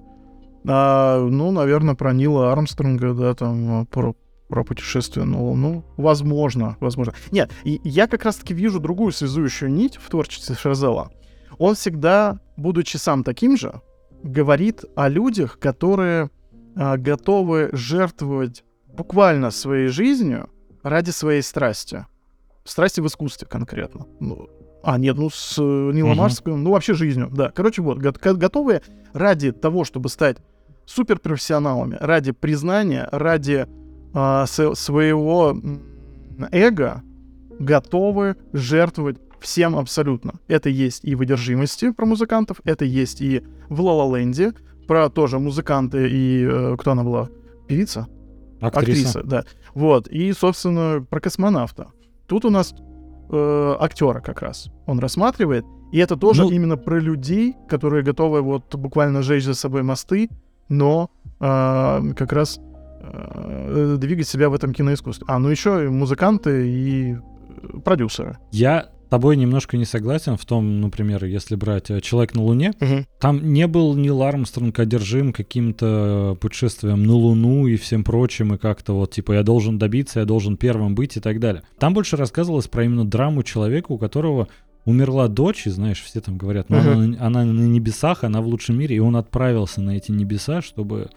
А, 0.67 1.21
ну, 1.21 1.51
наверное, 1.51 1.95
про 1.95 2.13
Нила 2.13 2.53
Армстронга, 2.53 3.15
да, 3.15 3.35
там, 3.35 3.87
про, 3.87 4.15
про 4.49 4.65
путешествие 4.65 5.25
на 5.25 5.41
Луну. 5.41 5.85
Возможно, 5.97 6.77
возможно. 6.81 7.15
Нет, 7.31 7.51
я 7.65 8.07
как 8.07 8.25
раз-таки 8.25 8.55
вижу 8.55 8.81
другую 8.81 9.13
связующую 9.13 9.73
нить 9.73 9.97
в 9.97 10.11
творчестве 10.11 10.55
Шазела. 10.55 11.11
Он 11.59 11.75
всегда, 11.75 12.41
будучи 12.57 12.97
сам 12.97 13.25
таким 13.25 13.57
же, 13.57 13.81
говорит 14.23 14.85
о 14.95 15.09
людях, 15.09 15.59
которые 15.59 16.31
а, 16.77 16.97
готовы 16.97 17.71
жертвовать 17.73 18.65
буквально 18.87 19.51
своей 19.51 19.89
жизнью 19.89 20.51
ради 20.83 21.11
своей 21.11 21.43
страсти. 21.43 22.07
Страсти 22.69 23.01
в 23.01 23.07
искусстве 23.07 23.47
конкретно. 23.49 24.07
Ну, 24.21 24.49
а, 24.83 24.99
нет, 24.99 25.17
ну 25.17 25.31
с 25.31 25.59
э, 25.59 25.63
Нилом. 25.63 26.21
Армстронгом, 26.21 26.65
ну 26.65 26.71
вообще 26.73 26.95
жизнью, 26.95 27.31
да. 27.33 27.51
Короче, 27.51 27.83
вот, 27.83 27.99
го- 27.99 28.13
го- 28.13 28.35
готовы 28.35 28.83
ради 29.13 29.53
того, 29.53 29.85
чтобы 29.85 30.09
стать 30.09 30.37
суперпрофессионалами, 30.87 31.97
ради 32.01 32.33
признания, 32.33 33.09
ради 33.13 33.67
а, 34.15 34.47
с- 34.47 34.75
своего 34.75 35.57
эго, 36.53 37.03
готовы 37.59 38.37
жертвовать 38.53 39.19
всем 39.41 39.77
абсолютно. 39.77 40.35
Это 40.49 40.69
есть 40.69 41.05
и 41.05 41.15
в 41.15 41.21
«Одержимости» 41.21 41.91
про 41.93 42.07
музыкантов, 42.07 42.61
это 42.65 42.85
есть 42.85 43.21
и 43.21 43.43
в 43.69 43.81
«Ла 43.81 44.05
Ла 44.05 44.19
Ленде», 44.19 44.53
про 44.87 45.09
тоже 45.11 45.39
музыканты 45.39 46.09
и... 46.11 46.47
э, 46.51 46.77
кто 46.79 46.93
она 46.93 47.05
была? 47.05 47.29
Певица? 47.67 48.09
Актриса. 48.61 49.23
да. 49.23 49.45
Вот. 49.75 50.09
И, 50.09 50.33
собственно, 50.33 51.05
про 51.09 51.21
космонавта. 51.21 51.89
Тут 52.29 52.45
у 52.45 52.51
нас 52.51 52.75
э, 53.31 53.77
актера 53.81 54.21
как 54.21 54.43
раз 54.43 54.71
он 54.87 54.99
рассматривает. 55.01 55.65
И 55.91 55.99
это 55.99 56.17
тоже 56.17 56.43
Ну- 56.43 56.51
именно 56.51 56.77
про 56.77 57.01
людей, 57.01 57.57
которые 57.69 58.05
готовы 58.05 58.43
вот 58.43 58.75
буквально 58.75 59.23
жечь 59.23 59.45
за 59.45 59.55
собой 59.55 59.83
мосты 59.83 60.29
но 60.69 61.11
а, 61.41 62.03
как 62.17 62.33
раз 62.33 62.61
а, 63.01 63.97
двигать 63.99 64.29
себя 64.29 64.49
в 64.49 64.55
этом 64.55 64.73
киноискусстве. 64.73 65.27
А, 65.29 65.39
ну 65.39 65.49
еще 65.49 65.85
и 65.85 65.89
музыканты 65.89 66.69
и 66.69 67.17
продюсеры. 67.85 68.39
Я 68.51 68.89
тобой 69.09 69.37
немножко 69.37 69.77
не 69.77 69.85
согласен 69.85 70.37
в 70.37 70.45
том, 70.45 70.81
например, 70.81 71.25
если 71.25 71.57
брать 71.57 71.91
э, 71.91 72.01
«Человек 72.01 72.35
на 72.35 72.43
Луне», 72.43 72.73
угу. 72.81 73.05
там 73.21 73.53
не 73.53 73.67
был 73.67 73.95
Нил 73.95 74.23
Армстронг 74.23 74.79
одержим 74.79 75.33
каким-то 75.33 76.37
путешествием 76.41 77.05
на 77.05 77.15
Луну 77.15 77.67
и 77.67 77.77
всем 77.77 78.05
прочим, 78.05 78.55
и 78.55 78.59
как-то 78.59 78.95
вот, 78.95 79.13
типа, 79.13 79.33
я 79.33 79.43
должен 79.43 79.79
добиться, 79.79 80.21
я 80.21 80.27
должен 80.27 80.57
первым 80.57 80.95
быть 80.95 81.17
и 81.17 81.21
так 81.21 81.41
далее. 81.41 81.63
Там 81.79 81.95
больше 81.95 82.17
рассказывалось 82.17 82.69
про 82.69 82.85
именно 82.85 83.05
драму 83.05 83.43
человека, 83.43 83.93
у 83.93 83.99
которого 83.99 84.49
умерла 84.85 85.29
дочь, 85.29 85.67
и 85.67 85.71
знаешь, 85.71 86.03
все 86.03 86.21
там 86.21 86.39
говорят, 86.39 86.71
ну, 86.71 86.79
uh 86.79 86.93
она, 86.93 87.27
она 87.27 87.45
на 87.45 87.67
небесах, 87.67 88.25
она 88.25 88.41
в 88.41 88.47
лучшем 88.47 88.79
мире, 88.79 88.97
и 88.97 89.01
он 89.01 89.17
отправился 89.17 89.83
на 89.83 89.97
эти 89.97 90.11
небеса, 90.11 90.63
чтобы 90.63 91.11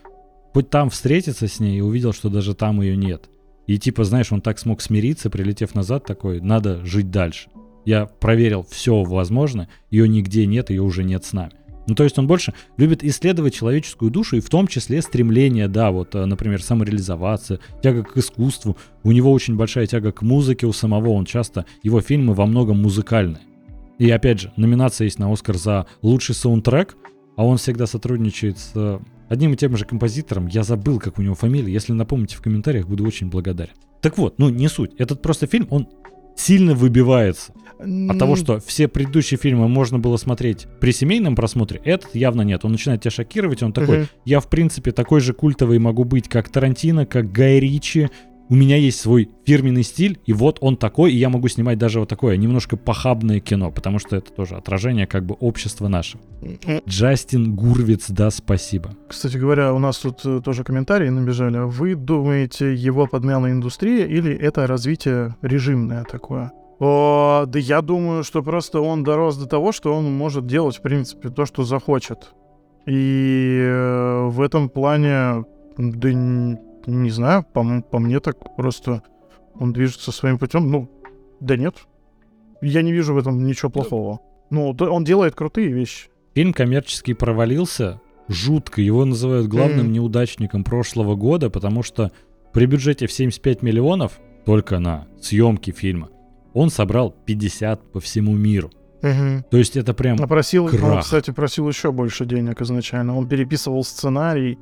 хоть 0.54 0.70
там 0.70 0.89
встретиться 0.89 1.48
с 1.48 1.60
ней 1.60 1.78
и 1.78 1.82
увидел, 1.82 2.14
что 2.14 2.30
даже 2.30 2.54
там 2.54 2.82
ее 2.82 2.98
нет. 2.98 3.30
И 3.68 3.78
типа, 3.78 4.04
знаешь, 4.04 4.32
он 4.32 4.42
так 4.42 4.60
смог 4.60 4.82
смириться, 4.82 5.30
прилетев 5.30 5.76
назад, 5.76 6.06
такой, 6.06 6.42
надо 6.42 6.86
жить 6.86 7.12
дальше. 7.12 7.50
Я 7.86 8.06
проверил 8.06 8.66
все 8.70 9.04
возможно, 9.04 9.68
ее 9.90 10.08
нигде 10.08 10.46
нет, 10.46 10.70
ее 10.70 10.82
уже 10.82 11.04
нет 11.04 11.26
с 11.26 11.34
нами. 11.34 11.54
Ну, 11.88 11.96
то 11.96 12.04
есть 12.04 12.18
он 12.20 12.28
больше 12.28 12.54
любит 12.78 13.04
исследовать 13.04 13.54
человеческую 13.54 14.12
душу 14.12 14.38
и 14.38 14.40
в 14.40 14.50
том 14.50 14.68
числе 14.68 15.02
стремление, 15.02 15.68
да, 15.68 15.92
вот, 15.92 16.14
э, 16.16 16.26
например, 16.26 16.62
самореализоваться, 16.62 17.60
тяга 17.82 18.04
к 18.04 18.16
искусству. 18.18 18.78
У 19.04 19.12
него 19.12 19.32
очень 19.32 19.56
большая 19.56 19.88
тяга 19.88 20.12
к 20.12 20.22
музыке 20.22 20.68
у 20.68 20.74
самого, 20.74 21.10
он 21.10 21.26
часто, 21.26 21.66
его 21.82 22.00
фильмы 22.02 22.34
во 22.34 22.46
многом 22.46 22.82
музыкальные. 22.82 23.42
И 23.98 24.10
опять 24.10 24.42
же, 24.42 24.54
номинация 24.58 25.06
есть 25.06 25.20
на 25.20 25.32
Оскар 25.32 25.58
за 25.58 25.88
лучший 26.02 26.36
саундтрек, 26.36 26.96
а 27.36 27.46
он 27.46 27.58
всегда 27.58 27.88
сотрудничает 27.88 28.58
с 28.58 28.72
э, 28.76 29.00
одним 29.30 29.54
и 29.54 29.58
тем 29.58 29.76
же 29.76 29.86
композитором. 29.86 30.48
Я 30.48 30.64
забыл, 30.64 31.00
как 31.00 31.18
у 31.18 31.22
него 31.22 31.36
фамилия. 31.36 31.74
Если 31.74 31.94
напомните 31.94 32.36
в 32.36 32.42
комментариях, 32.42 32.88
буду 32.88 33.06
очень 33.06 33.30
благодарен. 33.30 33.74
Так 34.02 34.18
вот, 34.18 34.40
ну 34.40 34.50
не 34.50 34.68
суть. 34.68 34.92
Этот 34.98 35.22
просто 35.22 35.48
фильм, 35.48 35.68
он 35.70 35.88
сильно 36.36 36.74
выбивается 36.74 37.54
от 37.82 38.20
того, 38.20 38.36
что 38.36 38.60
все 38.60 38.88
предыдущие 38.88 39.38
фильмы 39.38 39.68
можно 39.68 40.00
было 40.00 40.18
смотреть 40.18 40.68
при 40.80 40.92
семейном 40.92 41.36
просмотре, 41.36 41.82
этот 41.84 42.16
явно 42.16 42.42
нет. 42.42 42.64
Он 42.66 42.72
начинает 42.72 43.02
тебя 43.02 43.12
шокировать, 43.12 43.64
он 43.64 43.74
такой, 43.74 44.00
uh-huh. 44.00 44.08
я 44.26 44.40
в 44.40 44.48
принципе 44.48 44.92
такой 44.92 45.22
же 45.22 45.34
культовый 45.34 45.80
могу 45.80 46.04
быть, 46.04 46.28
как 46.28 46.50
Тарантино, 46.50 47.06
как 47.06 47.32
Гай 47.32 47.60
Ричи. 47.60 48.10
У 48.50 48.56
меня 48.56 48.76
есть 48.76 49.00
свой 49.00 49.30
фирменный 49.46 49.84
стиль, 49.84 50.20
и 50.26 50.34
вот 50.34 50.58
он 50.60 50.76
такой, 50.76 51.14
и 51.14 51.16
я 51.16 51.30
могу 51.30 51.48
снимать 51.48 51.78
даже 51.78 52.02
вот 52.02 52.10
такое 52.10 52.36
немножко 52.36 52.76
похабное 52.76 53.40
кино, 53.40 53.72
потому 53.72 53.98
что 53.98 54.18
это 54.18 54.30
тоже 54.34 54.56
отражение 54.56 55.08
как 55.08 55.26
бы 55.26 55.36
общества 55.36 55.88
нашего. 55.88 56.22
Джастин 56.86 57.56
Гурвиц, 57.56 58.08
да, 58.10 58.30
спасибо. 58.30 58.92
Кстати 59.08 59.38
говоря, 59.38 59.74
у 59.74 59.80
нас 59.80 60.00
тут 60.00 60.26
э, 60.26 60.42
тоже 60.44 60.66
комментарии 60.66 61.08
набежали. 61.08 61.60
Вы 61.60 61.96
думаете, 61.96 62.76
его 62.76 63.08
подмяла 63.08 63.50
индустрия 63.50 64.06
или 64.06 64.34
это 64.34 64.68
развитие 64.68 65.38
режимное 65.42 66.04
такое? 66.04 66.52
О, 66.82 67.46
да 67.46 67.60
я 67.60 67.84
думаю, 67.84 68.24
что 68.24 68.42
просто 68.42 68.82
он 68.82 69.04
дорос 69.04 69.38
до 69.38 69.46
того, 69.46 69.72
что 69.72 69.94
он 69.94 70.12
может 70.12 70.48
делать, 70.48 70.78
в 70.78 70.82
принципе, 70.82 71.30
то, 71.30 71.46
что 71.46 71.64
захочет. 71.64 72.34
И 72.88 73.60
э, 73.62 74.26
в 74.26 74.42
этом 74.42 74.68
плане, 74.68 75.46
да 75.78 76.12
не, 76.12 76.58
не 76.88 77.10
знаю, 77.12 77.46
по, 77.54 77.84
по 77.84 78.00
мне 78.00 78.20
так 78.20 78.56
просто 78.56 79.04
он 79.54 79.74
движется 79.74 80.12
своим 80.12 80.40
путем. 80.40 80.72
Ну, 80.72 80.90
да 81.40 81.56
нет. 81.56 81.76
Я 82.64 82.82
не 82.82 82.92
вижу 82.92 83.14
в 83.14 83.20
этом 83.20 83.46
ничего 83.46 83.70
плохого. 83.70 84.20
Ну, 84.50 84.76
он 84.80 85.04
делает 85.04 85.36
крутые 85.36 85.68
вещи. 85.68 86.10
Фильм 86.34 86.52
коммерчески 86.52 87.14
провалился 87.14 88.02
жутко. 88.28 88.82
Его 88.82 89.06
называют 89.06 89.46
главным 89.46 89.86
mm. 89.86 89.92
неудачником 89.92 90.64
прошлого 90.64 91.14
года, 91.14 91.52
потому 91.52 91.84
что 91.84 92.12
при 92.54 92.66
бюджете 92.66 93.06
в 93.06 93.12
75 93.12 93.62
миллионов 93.62 94.20
только 94.46 94.80
на 94.80 95.06
съемки 95.20 95.70
фильма– 95.70 96.10
он 96.54 96.70
собрал 96.70 97.16
50 97.26 97.91
по 97.91 97.99
всему 97.99 98.36
миру. 98.36 98.72
Угу. 99.02 99.45
То 99.49 99.58
есть 99.58 99.78
это 99.78 99.93
прям 99.93 100.18
а 100.22 100.28
просил, 100.28 100.68
крах. 100.68 100.84
Он, 100.84 101.02
кстати, 101.02 101.32
просил 101.32 101.68
еще 101.68 101.91
больше 101.91 102.26
денег 102.26 102.62
изначально. 102.62 103.18
Он 103.18 103.28
переписывал 103.28 103.84
сценарий, 103.84 104.60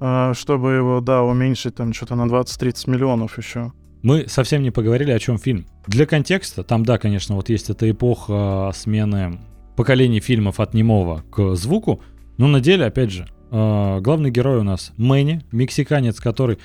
а, 0.00 0.32
чтобы 0.34 0.72
его, 0.72 1.00
да, 1.00 1.22
уменьшить 1.22 1.74
там 1.74 1.92
что-то 1.92 2.14
на 2.14 2.26
20-30 2.26 2.90
миллионов 2.90 3.36
еще. 3.38 3.72
Мы 4.02 4.26
совсем 4.28 4.62
не 4.62 4.70
поговорили, 4.70 5.10
о 5.10 5.18
чем 5.18 5.38
фильм. 5.38 5.66
Для 5.86 6.06
контекста, 6.06 6.62
там, 6.62 6.84
да, 6.84 6.98
конечно, 6.98 7.36
вот 7.36 7.48
есть 7.48 7.70
эта 7.70 7.90
эпоха 7.90 8.70
смены 8.74 9.40
поколений 9.76 10.20
фильмов 10.20 10.60
от 10.60 10.74
немого 10.74 11.24
к 11.30 11.54
звуку, 11.56 12.00
но 12.36 12.46
на 12.46 12.60
деле, 12.60 12.84
опять 12.84 13.10
же, 13.10 13.26
а, 13.50 14.00
главный 14.00 14.30
герой 14.30 14.58
у 14.58 14.62
нас 14.62 14.92
Мэнни, 14.96 15.42
мексиканец, 15.52 16.20
который 16.20 16.58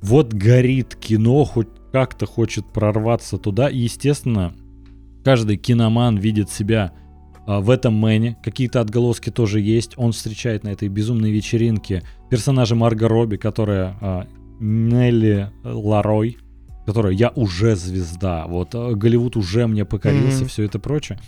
вот 0.00 0.32
горит 0.32 0.96
кино, 0.96 1.44
хоть 1.44 1.68
как-то 1.92 2.26
хочет 2.26 2.66
прорваться 2.72 3.38
туда. 3.38 3.68
И, 3.68 3.78
естественно, 3.78 4.54
каждый 5.24 5.56
киноман 5.56 6.16
видит 6.16 6.50
себя 6.50 6.92
а, 7.46 7.60
в 7.60 7.70
этом 7.70 7.94
Мэне. 7.94 8.36
Какие-то 8.42 8.80
отголоски 8.80 9.30
тоже 9.30 9.60
есть. 9.60 9.94
Он 9.96 10.12
встречает 10.12 10.64
на 10.64 10.68
этой 10.68 10.88
безумной 10.88 11.30
вечеринке 11.30 12.02
персонажа 12.30 12.74
Марго 12.74 13.08
Робби, 13.08 13.36
которая 13.36 13.96
а, 14.00 14.26
Нелли 14.60 15.50
Ларой, 15.64 16.38
которая 16.86 17.12
«Я 17.12 17.30
уже 17.30 17.76
звезда», 17.76 18.46
вот 18.46 18.74
а, 18.74 18.94
Голливуд 18.94 19.36
уже 19.36 19.66
мне 19.66 19.84
покорился, 19.84 20.44
mm-hmm. 20.44 20.48
все 20.48 20.64
это 20.64 20.78
прочее. 20.78 21.18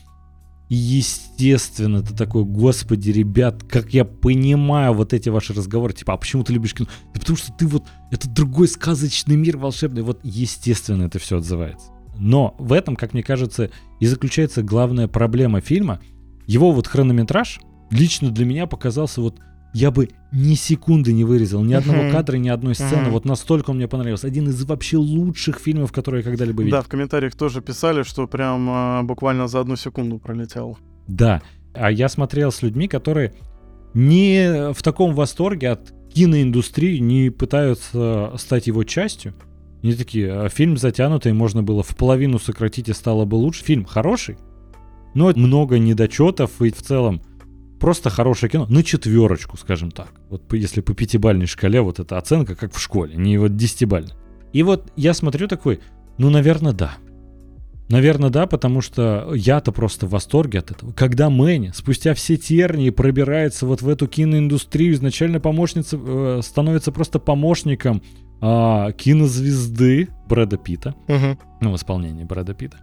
Естественно, 0.72 2.00
ты 2.00 2.14
такой, 2.14 2.44
господи, 2.44 3.10
ребят, 3.10 3.64
как 3.64 3.92
я 3.92 4.04
понимаю 4.04 4.94
вот 4.94 5.12
эти 5.12 5.28
ваши 5.28 5.52
разговоры, 5.52 5.92
типа, 5.94 6.12
а 6.12 6.16
почему 6.16 6.44
ты 6.44 6.52
любишь 6.52 6.74
кино? 6.74 6.88
Да 7.12 7.18
потому 7.18 7.36
что 7.36 7.52
ты 7.52 7.66
вот, 7.66 7.88
это 8.12 8.30
другой 8.30 8.68
сказочный 8.68 9.34
мир 9.34 9.56
волшебный, 9.56 10.02
вот 10.02 10.20
естественно 10.22 11.02
это 11.02 11.18
все 11.18 11.38
отзывается. 11.38 11.90
Но 12.20 12.54
в 12.60 12.72
этом, 12.72 12.94
как 12.94 13.14
мне 13.14 13.24
кажется, 13.24 13.72
и 13.98 14.06
заключается 14.06 14.62
главная 14.62 15.08
проблема 15.08 15.60
фильма. 15.60 16.00
Его 16.46 16.70
вот 16.70 16.86
хронометраж 16.86 17.58
лично 17.90 18.30
для 18.30 18.44
меня 18.44 18.66
показался 18.66 19.22
вот 19.22 19.40
я 19.72 19.90
бы 19.90 20.08
ни 20.32 20.54
секунды 20.54 21.12
не 21.12 21.24
вырезал, 21.24 21.62
ни 21.62 21.74
одного 21.74 22.02
uh-huh. 22.02 22.12
кадра, 22.12 22.36
ни 22.36 22.48
одной 22.48 22.74
сцены. 22.74 23.08
Uh-huh. 23.08 23.10
Вот 23.10 23.24
настолько 23.24 23.70
он 23.70 23.76
мне 23.76 23.88
понравился. 23.88 24.26
Один 24.26 24.48
из 24.48 24.64
вообще 24.64 24.96
лучших 24.96 25.58
фильмов, 25.58 25.92
которые 25.92 26.22
я 26.22 26.30
когда-либо 26.30 26.62
видел. 26.62 26.78
Да, 26.78 26.82
в 26.82 26.88
комментариях 26.88 27.34
тоже 27.34 27.60
писали, 27.60 28.02
что 28.02 28.26
прям 28.26 28.68
а, 28.68 29.02
буквально 29.02 29.48
за 29.48 29.60
одну 29.60 29.76
секунду 29.76 30.18
пролетел. 30.18 30.78
Да. 31.06 31.42
А 31.72 31.90
я 31.90 32.08
смотрел 32.08 32.50
с 32.50 32.62
людьми, 32.62 32.88
которые 32.88 33.34
не 33.94 34.72
в 34.72 34.82
таком 34.82 35.14
восторге 35.14 35.70
от 35.70 35.92
киноиндустрии, 36.12 36.98
не 36.98 37.30
пытаются 37.30 38.32
стать 38.36 38.66
его 38.66 38.84
частью. 38.84 39.34
Они 39.82 39.94
такие, 39.94 40.32
а 40.32 40.48
фильм 40.48 40.76
затянутый, 40.76 41.32
можно 41.32 41.62
было 41.62 41.82
в 41.82 41.96
половину 41.96 42.38
сократить 42.38 42.88
и 42.88 42.92
стало 42.92 43.24
бы 43.24 43.36
лучше. 43.36 43.64
Фильм 43.64 43.84
хороший, 43.84 44.36
но 45.14 45.32
много 45.34 45.78
недочетов 45.78 46.60
и 46.60 46.70
в 46.70 46.82
целом 46.82 47.22
просто 47.80 48.10
хорошее 48.10 48.50
кино, 48.50 48.66
на 48.68 48.84
четверочку, 48.84 49.56
скажем 49.56 49.90
так. 49.90 50.12
Вот 50.28 50.52
если 50.52 50.80
по 50.80 50.94
пятибальной 50.94 51.46
шкале 51.46 51.80
вот 51.80 51.98
эта 51.98 52.18
оценка, 52.18 52.54
как 52.54 52.74
в 52.74 52.80
школе, 52.80 53.16
не 53.16 53.38
вот 53.38 53.56
десятибальная. 53.56 54.16
И 54.52 54.62
вот 54.62 54.92
я 54.96 55.14
смотрю 55.14 55.48
такой, 55.48 55.80
ну, 56.18 56.30
наверное, 56.30 56.72
да. 56.72 56.92
Наверное, 57.88 58.30
да, 58.30 58.46
потому 58.46 58.82
что 58.82 59.32
я-то 59.34 59.72
просто 59.72 60.06
в 60.06 60.10
восторге 60.10 60.60
от 60.60 60.70
этого. 60.70 60.92
Когда 60.92 61.28
Мэнни 61.28 61.72
спустя 61.74 62.14
все 62.14 62.36
тернии 62.36 62.90
пробирается 62.90 63.66
вот 63.66 63.82
в 63.82 63.88
эту 63.88 64.06
киноиндустрию, 64.06 64.92
изначально 64.92 65.40
помощница 65.40 65.98
э, 66.00 66.40
становится 66.42 66.92
просто 66.92 67.18
помощником 67.18 68.02
э, 68.40 68.92
кинозвезды 68.96 70.08
Брэда 70.28 70.56
Питта, 70.56 70.94
угу. 71.08 71.38
ну, 71.60 71.72
в 71.72 71.76
исполнении 71.76 72.22
Брэда 72.22 72.54
Питта. 72.54 72.76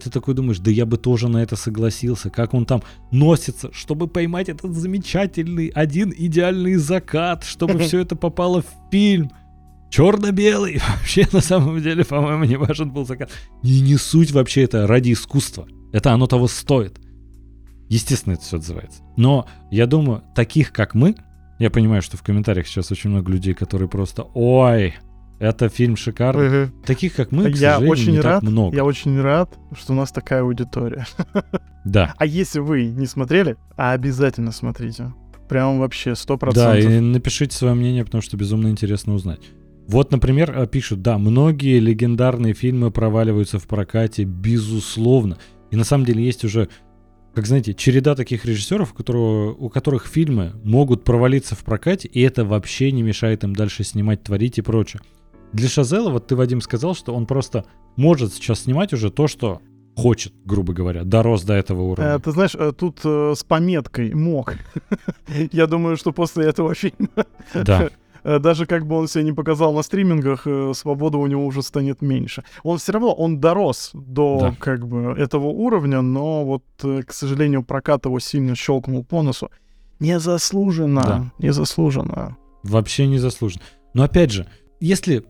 Ты 0.00 0.10
такой 0.10 0.34
думаешь, 0.34 0.58
да 0.58 0.70
я 0.70 0.86
бы 0.86 0.96
тоже 0.96 1.28
на 1.28 1.42
это 1.42 1.56
согласился. 1.56 2.30
Как 2.30 2.54
он 2.54 2.66
там 2.66 2.82
носится, 3.10 3.70
чтобы 3.72 4.08
поймать 4.08 4.48
этот 4.48 4.74
замечательный 4.74 5.68
один 5.68 6.12
идеальный 6.16 6.76
закат, 6.76 7.44
чтобы 7.44 7.78
все 7.80 8.00
это 8.00 8.16
попало 8.16 8.62
в 8.62 8.90
фильм. 8.90 9.30
Черно-белый. 9.90 10.80
Вообще, 10.98 11.26
на 11.32 11.40
самом 11.40 11.82
деле, 11.82 12.04
по-моему, 12.04 12.44
не 12.44 12.56
важен 12.56 12.90
был 12.90 13.06
закат. 13.06 13.30
И 13.62 13.80
не 13.80 13.96
суть 13.96 14.30
вообще 14.30 14.62
это 14.62 14.86
ради 14.86 15.12
искусства. 15.12 15.66
Это 15.92 16.12
оно 16.12 16.26
того 16.26 16.46
стоит. 16.46 17.00
Естественно, 17.88 18.34
это 18.34 18.42
все 18.42 18.58
отзывается. 18.58 19.02
Но 19.16 19.48
я 19.72 19.86
думаю, 19.86 20.22
таких 20.36 20.72
как 20.72 20.94
мы, 20.94 21.16
я 21.58 21.70
понимаю, 21.70 22.02
что 22.02 22.16
в 22.16 22.22
комментариях 22.22 22.68
сейчас 22.68 22.92
очень 22.92 23.10
много 23.10 23.32
людей, 23.32 23.52
которые 23.52 23.88
просто, 23.88 24.22
ой, 24.32 24.94
это 25.40 25.70
фильм 25.70 25.96
шикарный. 25.96 26.64
Угу. 26.64 26.72
Таких, 26.84 27.14
как 27.16 27.32
мы, 27.32 27.50
к 27.50 27.56
я 27.56 27.80
очень 27.80 28.12
не 28.12 28.20
рад, 28.20 28.42
так 28.42 28.50
много. 28.50 28.76
Я 28.76 28.84
очень 28.84 29.18
рад, 29.20 29.58
что 29.76 29.94
у 29.94 29.96
нас 29.96 30.12
такая 30.12 30.42
аудитория. 30.42 31.06
Да. 31.82 32.12
А 32.18 32.26
если 32.26 32.58
вы 32.58 32.84
не 32.84 33.06
смотрели, 33.06 33.56
а 33.74 33.92
обязательно 33.92 34.52
смотрите. 34.52 35.14
Прям 35.48 35.78
вообще 35.78 36.14
сто 36.14 36.36
процентов. 36.36 36.74
Да, 36.74 36.78
и 36.78 37.00
напишите 37.00 37.56
свое 37.56 37.72
мнение, 37.72 38.04
потому 38.04 38.20
что 38.20 38.36
безумно 38.36 38.68
интересно 38.68 39.14
узнать. 39.14 39.40
Вот, 39.88 40.12
например, 40.12 40.52
э, 40.54 40.66
пишут, 40.66 41.00
да, 41.00 41.16
многие 41.16 41.78
легендарные 41.78 42.52
фильмы 42.52 42.90
проваливаются 42.90 43.58
в 43.58 43.66
прокате, 43.66 44.24
безусловно. 44.24 45.38
И 45.70 45.76
на 45.76 45.84
самом 45.84 46.04
деле 46.04 46.22
есть 46.22 46.44
уже 46.44 46.68
как 47.34 47.46
знаете, 47.46 47.72
череда 47.72 48.14
таких 48.14 48.44
режиссеров, 48.44 48.92
у, 48.92 48.94
которого, 48.94 49.54
у 49.54 49.70
которых 49.70 50.06
фильмы 50.06 50.52
могут 50.64 51.02
провалиться 51.02 51.54
в 51.54 51.64
прокате, 51.64 52.08
и 52.08 52.20
это 52.20 52.44
вообще 52.44 52.92
не 52.92 53.02
мешает 53.02 53.42
им 53.42 53.54
дальше 53.54 53.84
снимать, 53.84 54.22
творить 54.22 54.58
и 54.58 54.62
прочее. 54.62 55.00
Для 55.52 55.68
Шазела, 55.68 56.10
вот 56.10 56.26
ты, 56.26 56.36
Вадим, 56.36 56.60
сказал, 56.60 56.94
что 56.94 57.14
он 57.14 57.26
просто 57.26 57.64
может 57.96 58.32
сейчас 58.32 58.60
снимать 58.60 58.92
уже 58.92 59.10
то, 59.10 59.26
что 59.26 59.60
хочет, 59.96 60.32
грубо 60.44 60.72
говоря, 60.72 61.04
дорос 61.04 61.42
до 61.42 61.54
этого 61.54 61.82
уровня. 61.82 62.14
Э, 62.14 62.18
ты 62.20 62.30
знаешь, 62.30 62.54
э, 62.54 62.72
тут 62.76 63.00
э, 63.04 63.34
с 63.36 63.42
пометкой 63.44 64.14
мог. 64.14 64.54
Я 65.52 65.66
думаю, 65.66 65.96
что 65.96 66.12
после 66.12 66.46
этого 66.46 66.74
фильма 66.74 67.08
Да. 67.54 67.90
э, 68.22 68.38
даже 68.38 68.66
как 68.66 68.86
бы 68.86 68.96
он 68.96 69.08
себя 69.08 69.24
не 69.24 69.32
показал 69.32 69.74
на 69.74 69.82
стримингах, 69.82 70.46
э, 70.46 70.72
свобода 70.74 71.18
у 71.18 71.26
него 71.26 71.44
уже 71.44 71.62
станет 71.62 72.00
меньше. 72.00 72.44
Он 72.62 72.78
все 72.78 72.92
равно, 72.92 73.12
он 73.12 73.40
дорос 73.40 73.90
до 73.92 74.38
Да. 74.40 74.54
как 74.58 74.86
бы 74.86 75.14
этого 75.18 75.46
уровня, 75.48 76.00
но 76.00 76.44
вот, 76.44 76.64
э, 76.84 77.02
к 77.02 77.12
сожалению, 77.12 77.64
прокат 77.64 78.06
его 78.06 78.20
сильно 78.20 78.54
щелкнул 78.54 79.04
по 79.04 79.22
носу. 79.22 79.50
Незаслуженно, 79.98 81.02
Да. 81.02 81.32
незаслуженно. 81.38 82.36
Вообще 82.62 83.06
не 83.06 83.18
заслуженно. 83.18 83.62
Но 83.94 84.04
опять 84.04 84.30
же, 84.30 84.46
если 84.80 85.24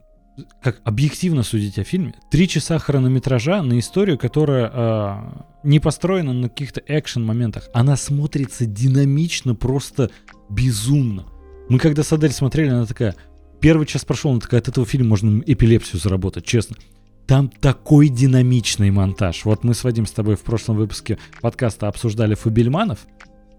как 0.63 0.81
объективно 0.85 1.43
судить 1.43 1.79
о 1.79 1.85
фильме, 1.85 2.15
три 2.31 2.49
часа 2.49 2.79
хронометража 2.79 3.63
на 3.63 3.79
историю, 3.79 4.19
которая 4.19 4.71
э, 4.73 5.43
не 5.65 5.81
построена 5.81 6.33
на 6.33 6.49
каких-то 6.49 6.83
экшен-моментах, 6.87 7.69
она 7.73 7.97
смотрится 7.97 8.67
динамично, 8.67 9.55
просто 9.55 10.11
безумно. 10.49 11.27
Мы 11.69 11.79
когда 11.79 12.03
с 12.03 12.13
Адель 12.13 12.33
смотрели, 12.33 12.69
она 12.69 12.87
такая, 12.87 13.15
первый 13.61 13.87
час 13.87 14.05
прошел, 14.05 14.33
она 14.33 14.41
такая, 14.41 14.61
от 14.61 14.69
этого 14.69 14.87
фильма 14.87 15.11
можно 15.11 15.43
эпилепсию 15.47 16.01
заработать, 16.01 16.45
честно. 16.45 16.77
Там 17.27 17.49
такой 17.49 18.09
динамичный 18.09 18.91
монтаж. 18.91 19.45
Вот 19.45 19.63
мы 19.63 19.75
с 19.75 19.85
Вадим 19.85 20.05
с 20.05 20.11
тобой 20.11 20.35
в 20.35 20.41
прошлом 20.41 20.77
выпуске 20.77 21.17
подкаста 21.41 21.87
обсуждали 21.87 22.35
Фабельманов. 22.35 23.07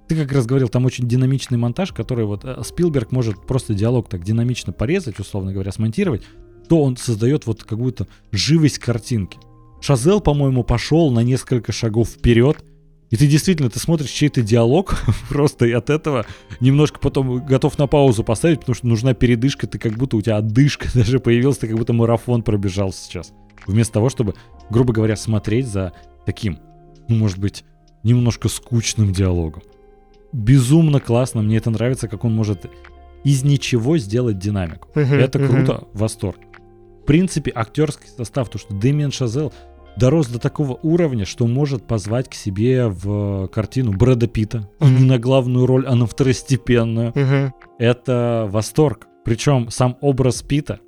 Ты 0.09 0.17
как 0.17 0.33
раз 0.33 0.45
говорил, 0.45 0.67
там 0.67 0.83
очень 0.83 1.07
динамичный 1.07 1.57
монтаж, 1.57 1.93
который 1.93 2.25
вот 2.25 2.43
э, 2.43 2.61
Спилберг 2.65 3.13
может 3.13 3.47
просто 3.47 3.73
диалог 3.73 4.09
так 4.09 4.25
динамично 4.25 4.73
порезать, 4.73 5.19
условно 5.19 5.53
говоря, 5.53 5.71
смонтировать, 5.71 6.23
то 6.71 6.81
он 6.81 6.95
создает 6.95 7.47
вот 7.47 7.65
какую-то 7.65 8.07
живость 8.31 8.79
картинки. 8.79 9.37
Шазел, 9.81 10.21
по-моему, 10.21 10.63
пошел 10.63 11.11
на 11.11 11.19
несколько 11.19 11.73
шагов 11.73 12.07
вперед, 12.07 12.63
и 13.09 13.17
ты 13.17 13.27
действительно, 13.27 13.69
ты 13.69 13.77
смотришь 13.77 14.09
чей-то 14.09 14.41
диалог 14.41 14.95
просто 15.29 15.65
и 15.65 15.73
от 15.73 15.89
этого 15.89 16.25
немножко 16.61 16.97
потом 16.99 17.45
готов 17.45 17.77
на 17.77 17.87
паузу 17.87 18.23
поставить, 18.23 18.61
потому 18.61 18.75
что 18.75 18.87
нужна 18.87 19.13
передышка, 19.13 19.67
ты 19.67 19.79
как 19.79 19.97
будто 19.97 20.15
у 20.15 20.21
тебя 20.21 20.37
отдышка 20.37 20.87
даже 20.93 21.19
появилась, 21.19 21.57
ты 21.57 21.67
как 21.67 21.77
будто 21.77 21.91
марафон 21.91 22.41
пробежал 22.41 22.93
сейчас. 22.93 23.33
Вместо 23.67 23.95
того, 23.95 24.07
чтобы, 24.07 24.35
грубо 24.69 24.93
говоря, 24.93 25.17
смотреть 25.17 25.67
за 25.67 25.91
таким, 26.25 26.57
ну, 27.09 27.17
может 27.17 27.37
быть, 27.37 27.65
немножко 28.03 28.47
скучным 28.47 29.11
диалогом. 29.11 29.61
Безумно 30.31 31.01
классно, 31.01 31.41
мне 31.41 31.57
это 31.57 31.69
нравится, 31.69 32.07
как 32.07 32.23
он 32.23 32.33
может 32.33 32.65
из 33.25 33.43
ничего 33.43 33.97
сделать 33.97 34.39
динамику. 34.39 34.87
Это 34.95 35.37
круто, 35.45 35.83
восторг. 35.91 36.37
В 37.11 37.13
принципе, 37.13 37.51
актерский 37.53 38.07
состав, 38.07 38.47
то, 38.47 38.57
что 38.57 38.73
Дэмиан 38.73 39.11
Шазел 39.11 39.51
дорос 39.97 40.27
до 40.27 40.39
такого 40.39 40.79
уровня, 40.81 41.25
что 41.25 41.45
может 41.45 41.85
позвать 41.85 42.29
к 42.29 42.33
себе 42.33 42.87
в 42.87 43.49
картину 43.49 43.91
Брэда 43.91 44.27
Питта. 44.27 44.69
И 44.79 44.85
не 44.85 45.03
на 45.03 45.19
главную 45.19 45.65
роль, 45.65 45.85
а 45.85 45.95
на 45.95 46.05
второстепенную. 46.05 47.11
Мгм. 47.13 47.53
Это 47.79 48.47
восторг. 48.49 49.07
Причем 49.25 49.69
сам 49.71 49.97
образ 49.99 50.41
Пита. 50.41 50.79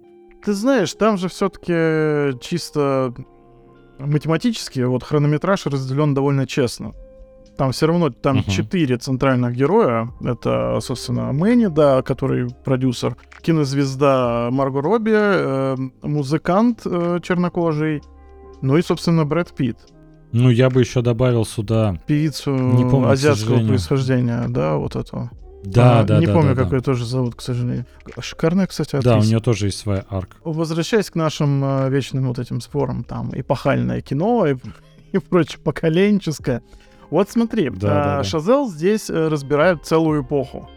Ты 0.45 0.53
знаешь, 0.53 0.93
там 0.93 1.17
же 1.17 1.27
все-таки 1.27 2.39
чисто 2.39 3.13
математически 3.99 4.79
вот 4.79 5.03
хронометраж 5.03 5.65
разделен 5.65 6.13
довольно 6.13 6.47
честно. 6.47 6.93
Там 7.57 7.71
все 7.71 7.85
равно 7.87 8.09
там 8.09 8.37
Мгм. 8.37 8.45
четыре 8.49 8.97
центральных 8.97 9.53
героя. 9.55 10.09
Это, 10.23 10.79
собственно, 10.81 11.31
Мэнни, 11.33 11.67
да, 11.67 12.01
который 12.01 12.47
продюсер, 12.65 13.15
кинозвезда 13.41 14.49
Марго 14.51 14.81
Робби, 14.81 15.11
э, 15.13 15.75
музыкант 16.01 16.81
э, 16.85 17.19
чернокожий, 17.21 18.01
ну 18.61 18.77
и, 18.77 18.81
собственно, 18.81 19.25
Брэд 19.25 19.51
Питт, 19.55 19.77
Ну, 20.31 20.49
я 20.49 20.69
бы 20.71 20.79
еще 20.81 21.01
добавил 21.03 21.45
сюда... 21.45 21.95
певицу 22.07 22.51
Не 22.55 22.89
помню, 22.89 23.09
азиатского 23.09 23.59
происхождения, 23.67 24.45
да, 24.49 24.77
вот 24.77 24.95
эту. 24.95 25.29
Да, 25.63 25.99
А, 25.99 26.03
да, 26.03 26.19
Не 26.19 26.25
да, 26.25 26.33
помню, 26.33 26.49
да, 26.49 26.55
да. 26.55 26.63
как 26.63 26.73
ее 26.73 26.81
тоже 26.81 27.05
зовут, 27.05 27.35
к 27.35 27.41
сожалению. 27.41 27.85
Шикарная, 28.19 28.65
кстати, 28.67 28.91
Да, 28.93 28.97
у 28.97 29.17
актриса. 29.17 29.29
нее 29.29 29.39
тоже 29.39 29.67
есть 29.67 29.77
своя 29.77 30.03
арка. 30.09 30.35
Возвращаясь 30.43 31.09
к 31.11 31.15
нашим 31.15 31.63
э, 31.63 31.89
вечным 31.89 32.27
вот 32.27 32.39
этим 32.39 32.59
спорам, 32.61 33.03
там, 33.03 33.29
эпохальное 33.33 34.01
кино 34.01 34.45
и, 34.47 34.55
и 35.13 35.19
прочее, 35.19 35.59
поколенческое. 35.63 36.63
Вот 37.13 37.29
смотри, 37.29 37.69
Да, 37.69 37.77
да, 37.79 37.87
а, 37.89 38.17
да. 38.17 38.23
Шазел 38.23 38.67
здесь 38.67 39.07
э, 39.07 39.27
разбирает 39.27 39.85
целую 39.85 40.23
эпоху. 40.23 40.67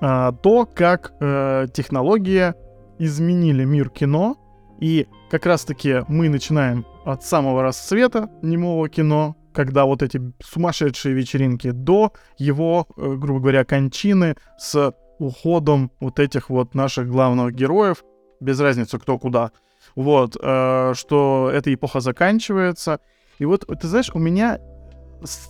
А, 0.00 0.32
то, 0.32 0.66
как 0.66 1.12
э, 1.20 1.68
технологии 1.72 2.52
изменили 2.98 3.64
мир 3.64 3.88
кино, 3.88 4.36
и 4.80 5.06
как 5.30 5.46
раз-таки 5.46 6.04
мы 6.08 6.28
начинаем 6.28 6.84
от 7.04 7.22
самого 7.22 7.62
расцвета 7.62 8.28
немого 8.42 8.88
кино, 8.88 9.36
когда 9.54 9.84
вот 9.84 10.02
эти 10.02 10.20
сумасшедшие 10.42 11.14
вечеринки, 11.14 11.70
до 11.70 12.12
его, 12.38 12.88
э, 12.96 13.14
грубо 13.14 13.38
говоря, 13.38 13.64
кончины 13.64 14.34
с 14.58 14.92
уходом 15.20 15.92
вот 16.00 16.18
этих 16.18 16.50
вот 16.50 16.74
наших 16.74 17.08
главных 17.08 17.54
героев, 17.54 18.02
без 18.40 18.58
разницы 18.58 18.98
кто 18.98 19.16
куда, 19.16 19.52
вот, 19.94 20.36
э, 20.42 20.92
что 20.96 21.52
эта 21.54 21.72
эпоха 21.72 22.00
заканчивается. 22.00 22.98
И 23.38 23.44
вот, 23.44 23.64
ты 23.64 23.86
знаешь, 23.86 24.10
у 24.12 24.18
меня 24.18 24.58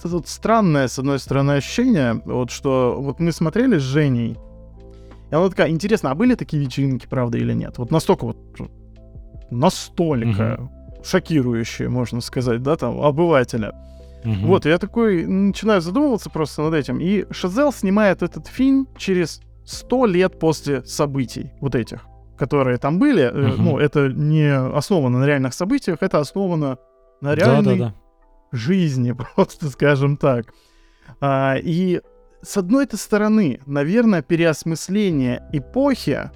тут 0.02 0.28
странное, 0.28 0.88
с 0.88 0.98
одной 0.98 1.18
стороны, 1.18 1.52
ощущение, 1.52 2.20
вот 2.24 2.50
что 2.50 2.96
вот 2.98 3.20
мы 3.20 3.32
смотрели 3.32 3.78
с 3.78 3.82
Женей, 3.82 4.38
и 5.30 5.34
она 5.34 5.48
такая, 5.48 5.70
интересно, 5.70 6.10
а 6.10 6.14
были 6.14 6.34
такие 6.34 6.62
вечеринки, 6.62 7.06
правда, 7.06 7.38
или 7.38 7.54
нет? 7.54 7.78
Вот 7.78 7.90
настолько 7.90 8.26
вот, 8.26 8.36
настолько 9.50 10.70
шокирующие, 11.02 11.88
можно 11.88 12.20
сказать, 12.20 12.62
да, 12.62 12.76
там, 12.76 13.00
обывателя. 13.00 13.72
Мгм. 14.24 14.46
Вот, 14.46 14.66
я 14.66 14.78
такой 14.78 15.26
начинаю 15.26 15.80
задумываться 15.80 16.30
просто 16.30 16.62
над 16.62 16.74
этим. 16.74 17.00
И 17.00 17.26
Шазел 17.32 17.72
снимает 17.72 18.22
этот 18.22 18.46
фильм 18.46 18.86
через 18.96 19.40
100 19.64 20.06
лет 20.06 20.38
после 20.38 20.84
событий 20.84 21.50
вот 21.60 21.74
этих, 21.74 22.06
которые 22.36 22.78
там 22.78 22.98
были. 22.98 23.28
Мгм. 23.28 23.64
Ну, 23.64 23.78
это 23.78 24.08
не 24.08 24.54
основано 24.54 25.18
на 25.20 25.24
реальных 25.24 25.54
событиях, 25.54 25.98
это 26.02 26.18
основано 26.18 26.76
на 27.20 27.30
Да, 27.30 27.34
реальной 27.34 27.78
да, 27.78 27.84
да. 27.86 27.94
Жизни, 28.52 29.12
просто 29.34 29.68
скажем 29.70 30.16
так. 30.16 30.46
А, 31.20 31.56
и 31.56 32.00
с 32.42 32.56
одной-то 32.56 32.96
стороны, 32.96 33.60
наверное, 33.66 34.22
переосмысление 34.22 35.42
эпохи 35.52 36.30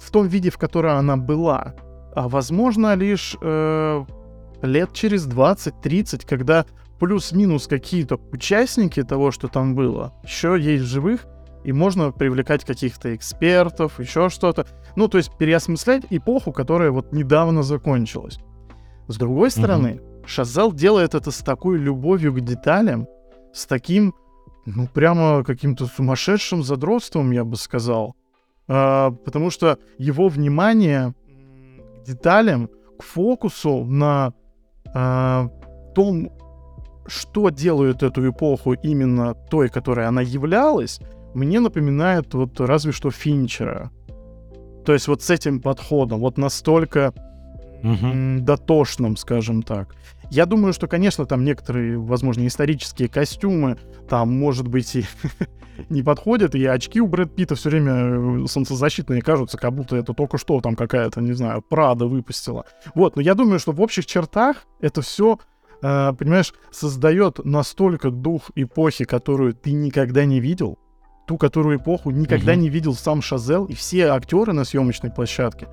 в 0.00 0.10
том 0.10 0.26
виде, 0.26 0.50
в 0.50 0.58
которой 0.58 0.92
она 0.98 1.16
была, 1.16 1.74
а 2.14 2.28
возможно 2.28 2.94
лишь 2.94 3.36
э, 3.40 4.04
лет 4.62 4.92
через 4.92 5.26
20-30, 5.26 6.26
когда 6.26 6.66
плюс-минус 7.00 7.66
какие-то 7.66 8.20
участники 8.32 9.02
того, 9.02 9.30
что 9.30 9.48
там 9.48 9.74
было, 9.74 10.12
еще 10.22 10.58
есть 10.60 10.84
в 10.84 10.88
живых, 10.88 11.26
и 11.64 11.72
можно 11.72 12.12
привлекать 12.12 12.64
каких-то 12.64 13.16
экспертов, 13.16 13.98
еще 13.98 14.28
что-то. 14.28 14.66
Ну, 14.96 15.08
то 15.08 15.16
есть 15.16 15.36
переосмыслять 15.38 16.04
эпоху, 16.10 16.52
которая 16.52 16.90
вот 16.90 17.12
недавно 17.12 17.62
закончилась. 17.62 18.38
С 19.08 19.16
другой 19.16 19.50
стороны, 19.50 20.00
Шазал 20.26 20.72
делает 20.72 21.14
это 21.14 21.30
с 21.30 21.38
такой 21.38 21.78
любовью 21.78 22.32
к 22.32 22.40
деталям, 22.40 23.06
с 23.52 23.66
таким, 23.66 24.14
ну, 24.66 24.88
прямо 24.88 25.44
каким-то 25.44 25.86
сумасшедшим 25.86 26.62
задротством, 26.62 27.30
я 27.30 27.44
бы 27.44 27.56
сказал. 27.56 28.16
А, 28.66 29.10
потому 29.10 29.50
что 29.50 29.78
его 29.98 30.28
внимание 30.28 31.14
к 32.00 32.06
деталям, 32.06 32.68
к 32.98 33.02
фокусу 33.02 33.84
на 33.84 34.32
а, 34.94 35.48
том, 35.94 36.30
что 37.06 37.50
делает 37.50 38.02
эту 38.02 38.28
эпоху 38.28 38.72
именно 38.72 39.34
той, 39.34 39.68
которой 39.68 40.06
она 40.06 40.22
являлась, 40.22 41.00
мне 41.34 41.60
напоминает 41.60 42.32
вот 42.34 42.60
разве 42.60 42.92
что 42.92 43.10
Финчера. 43.10 43.90
То 44.84 44.92
есть 44.92 45.08
вот 45.08 45.22
с 45.22 45.30
этим 45.30 45.60
подходом, 45.60 46.20
вот 46.20 46.38
настолько 46.38 47.12
м, 47.82 48.44
дотошным, 48.44 49.16
скажем 49.16 49.62
так. 49.62 49.94
Я 50.30 50.46
думаю, 50.46 50.72
что, 50.72 50.86
конечно, 50.88 51.26
там 51.26 51.44
некоторые, 51.44 51.98
возможно, 51.98 52.46
исторические 52.46 53.08
костюмы 53.08 53.78
там, 54.08 54.36
может 54.36 54.66
быть, 54.68 54.96
и 54.96 55.04
не 55.88 56.02
подходят, 56.02 56.54
и 56.54 56.64
очки 56.64 57.00
у 57.00 57.06
Брэд 57.06 57.34
Питта 57.34 57.54
все 57.54 57.70
время 57.70 58.44
э, 58.44 58.46
солнцезащитные 58.46 59.22
кажутся, 59.22 59.58
как 59.58 59.72
будто 59.74 59.96
это 59.96 60.12
только 60.12 60.38
что 60.38 60.60
там 60.60 60.76
какая-то, 60.76 61.20
не 61.20 61.32
знаю, 61.32 61.62
Прада 61.62 62.06
выпустила. 62.06 62.64
Вот, 62.94 63.16
но 63.16 63.22
я 63.22 63.34
думаю, 63.34 63.58
что 63.58 63.72
в 63.72 63.80
общих 63.80 64.06
чертах 64.06 64.66
это 64.80 65.02
все, 65.02 65.38
понимаешь, 65.80 66.54
создает 66.70 67.44
настолько 67.44 68.10
дух 68.10 68.50
эпохи, 68.54 69.04
которую 69.04 69.54
ты 69.54 69.72
никогда 69.72 70.24
не 70.24 70.40
видел, 70.40 70.78
ту, 71.26 71.36
которую 71.38 71.78
эпоху 71.78 72.10
никогда 72.10 72.52
Мгм. 72.52 72.62
не 72.62 72.68
видел 72.68 72.94
сам 72.94 73.22
Шазел 73.22 73.64
и 73.66 73.74
все 73.74 74.08
актеры 74.08 74.52
на 74.52 74.64
съемочной 74.64 75.10
площадке, 75.10 75.68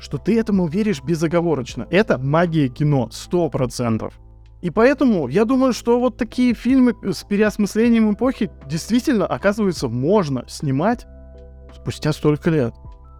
что 0.00 0.18
ты 0.18 0.38
этому 0.38 0.66
веришь 0.66 1.02
безоговорочно. 1.02 1.86
Это 1.90 2.18
магия 2.18 2.68
кино, 2.68 3.08
сто 3.12 3.48
процентов. 3.48 4.18
И 4.62 4.70
поэтому 4.70 5.28
я 5.28 5.44
думаю, 5.44 5.72
что 5.72 5.98
вот 6.00 6.16
такие 6.16 6.54
фильмы 6.54 6.94
с 7.02 7.24
переосмыслением 7.24 8.12
эпохи 8.12 8.50
действительно, 8.66 9.26
оказывается, 9.26 9.88
можно 9.88 10.44
снимать 10.48 11.06
спустя 11.74 12.12
столько 12.12 12.50
лет. 12.50 12.74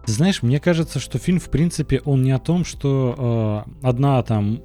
Знаешь, 0.05 0.43
мне 0.43 0.59
кажется, 0.59 0.99
что 0.99 1.19
фильм, 1.19 1.39
в 1.39 1.49
принципе, 1.49 2.01
он 2.05 2.23
не 2.23 2.31
о 2.31 2.39
том, 2.39 2.65
что 2.65 3.65
э, 3.67 3.87
одна 3.87 4.21
там 4.23 4.61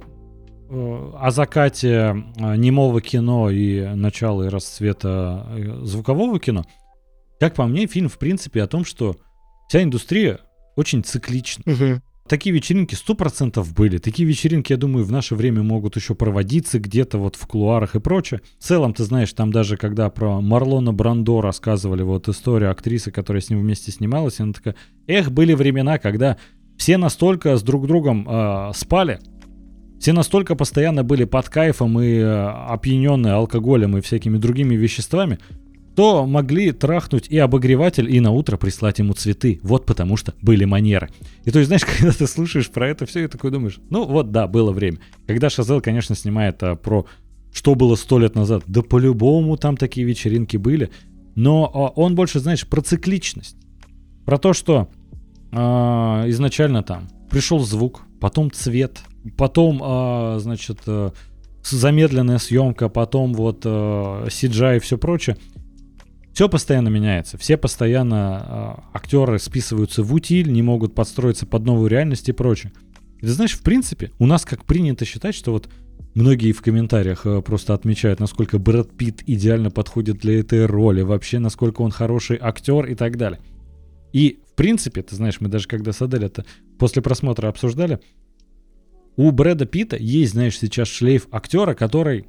э, 0.69 1.11
о 1.19 1.31
закате 1.31 1.89
э, 2.37 2.55
немого 2.55 3.01
кино 3.01 3.49
и 3.49 3.85
начала 3.95 4.43
и 4.43 4.49
расцвета 4.49 5.47
э, 5.49 5.83
звукового 5.83 6.39
кино. 6.39 6.65
Как 7.39 7.53
по 7.53 7.65
мне, 7.67 7.85
фильм, 7.85 8.09
в 8.09 8.17
принципе, 8.17 8.63
о 8.63 8.67
том, 8.67 8.83
что 8.83 9.15
вся 9.67 9.83
индустрия 9.83 10.39
очень 10.77 11.03
циклична. 11.03 11.63
Угу. 11.65 12.01
Такие 12.27 12.53
вечеринки 12.53 12.93
сто 12.93 13.15
процентов 13.15 13.73
были. 13.73 13.99
Такие 13.99 14.27
вечеринки, 14.27 14.73
я 14.73 14.77
думаю, 14.77 15.05
в 15.05 15.11
наше 15.11 15.35
время 15.35 15.63
могут 15.63 15.95
еще 15.95 16.13
проводиться 16.13 16.77
где-то 16.77 17.17
вот 17.17 17.35
в 17.35 17.47
кулуарах 17.47 17.95
и 17.95 17.99
прочее. 17.99 18.41
В 18.59 18.63
целом, 18.63 18.93
ты 18.93 19.03
знаешь, 19.03 19.31
там 19.31 19.51
даже 19.51 19.77
когда 19.77 20.09
про 20.09 20.41
Марлона 20.41 20.91
Брандо 20.91 21.41
рассказывали 21.41 22.03
вот 22.03 22.27
историю 22.27 22.71
актрисы, 22.71 23.11
которая 23.11 23.41
с 23.41 23.49
ним 23.49 23.61
вместе 23.61 23.91
снималась, 23.91 24.39
она 24.39 24.53
такая, 24.53 24.75
эх, 25.07 25.31
были 25.31 25.53
времена, 25.53 25.99
когда 25.99 26.37
все 26.77 26.97
настолько 26.97 27.55
с 27.55 27.63
друг 27.63 27.87
другом 27.87 28.27
э, 28.29 28.71
спали, 28.75 29.19
все 29.99 30.11
настолько 30.11 30.55
постоянно 30.55 31.03
были 31.03 31.23
под 31.23 31.47
кайфом 31.49 31.99
и 31.99 32.17
э, 32.17 32.47
опьяненные 32.67 33.33
алкоголем 33.33 33.97
и 33.97 34.01
всякими 34.01 34.37
другими 34.37 34.75
веществами, 34.75 35.39
то 35.97 36.27
могли 36.27 36.73
трахнуть 36.73 37.27
и 37.27 37.39
обогреватель, 37.39 38.13
и 38.13 38.19
на 38.19 38.29
утро 38.29 38.55
прислать 38.55 38.99
ему 38.99 39.13
цветы. 39.13 39.59
Вот 39.63 39.87
потому 39.87 40.15
что 40.15 40.35
были 40.43 40.63
манеры. 40.63 41.09
И 41.43 41.49
то 41.49 41.57
есть, 41.57 41.69
знаешь, 41.69 41.85
когда 41.97 42.11
ты 42.11 42.27
слушаешь 42.27 42.69
про 42.69 42.87
это 42.87 43.07
все, 43.07 43.23
и 43.23 43.27
такой 43.27 43.49
думаешь, 43.49 43.79
ну 43.89 44.05
вот 44.05 44.31
да, 44.31 44.45
было 44.45 44.71
время. 44.71 44.99
Когда 45.25 45.49
Шазел, 45.49 45.81
конечно, 45.81 46.13
снимает 46.13 46.61
а, 46.61 46.75
про 46.75 47.07
что 47.51 47.73
было 47.73 47.95
сто 47.95 48.19
лет 48.19 48.35
назад, 48.35 48.61
да 48.67 48.83
по-любому 48.83 49.57
там 49.57 49.75
такие 49.75 50.05
вечеринки 50.05 50.55
были. 50.55 50.91
Но 51.33 51.71
а, 51.73 51.99
он 51.99 52.13
больше, 52.13 52.41
знаешь, 52.41 52.67
про 52.67 52.81
цикличность. 52.81 53.57
Про 54.23 54.37
то, 54.37 54.53
что 54.53 54.89
а, 55.51 56.25
изначально 56.27 56.83
там 56.83 57.07
пришел 57.31 57.57
звук, 57.57 58.03
потом 58.21 58.51
цвет, 58.51 58.99
потом, 59.35 59.81
а, 59.83 60.37
значит, 60.37 60.77
а, 60.85 61.11
замедленная 61.63 62.37
съемка, 62.37 62.87
потом 62.87 63.33
вот 63.33 63.63
а, 63.65 64.27
CGI 64.27 64.77
и 64.77 64.79
все 64.79 64.99
прочее. 64.99 65.37
Все 66.37 66.47
постоянно 66.47 66.89
меняется, 66.89 67.35
все 67.39 67.57
постоянно 67.57 68.85
э, 68.93 68.97
актеры 68.97 69.39
списываются 69.39 70.03
в 70.03 70.13
утиль, 70.13 70.51
не 70.51 70.61
могут 70.61 70.93
подстроиться 70.93 71.47
под 71.47 71.65
новую 71.65 71.89
реальность 71.89 72.29
и 72.29 72.31
прочее. 72.31 72.71
И 73.17 73.21
ты 73.21 73.29
знаешь, 73.29 73.53
в 73.53 73.63
принципе, 73.63 74.11
у 74.19 74.27
нас 74.27 74.45
как 74.45 74.63
принято 74.63 75.03
считать, 75.03 75.33
что 75.33 75.51
вот 75.51 75.67
многие 76.13 76.51
в 76.51 76.61
комментариях 76.61 77.25
э, 77.25 77.41
просто 77.41 77.73
отмечают, 77.73 78.19
насколько 78.19 78.59
Брэд 78.59 78.95
Питт 78.95 79.23
идеально 79.25 79.71
подходит 79.71 80.19
для 80.19 80.39
этой 80.39 80.67
роли, 80.67 81.01
вообще 81.01 81.39
насколько 81.39 81.81
он 81.81 81.89
хороший 81.89 82.37
актер 82.39 82.85
и 82.85 82.93
так 82.93 83.17
далее. 83.17 83.39
И 84.13 84.39
в 84.51 84.53
принципе, 84.53 85.01
ты 85.01 85.15
знаешь, 85.15 85.41
мы 85.41 85.49
даже 85.49 85.67
когда 85.67 85.91
с 85.91 86.03
Адель 86.03 86.25
это 86.25 86.45
после 86.77 87.01
просмотра 87.01 87.47
обсуждали, 87.47 87.99
у 89.15 89.31
Брэда 89.31 89.65
Питта 89.65 89.97
есть, 89.97 90.33
знаешь, 90.33 90.59
сейчас 90.59 90.87
шлейф 90.87 91.29
актера, 91.31 91.73
который, 91.73 92.27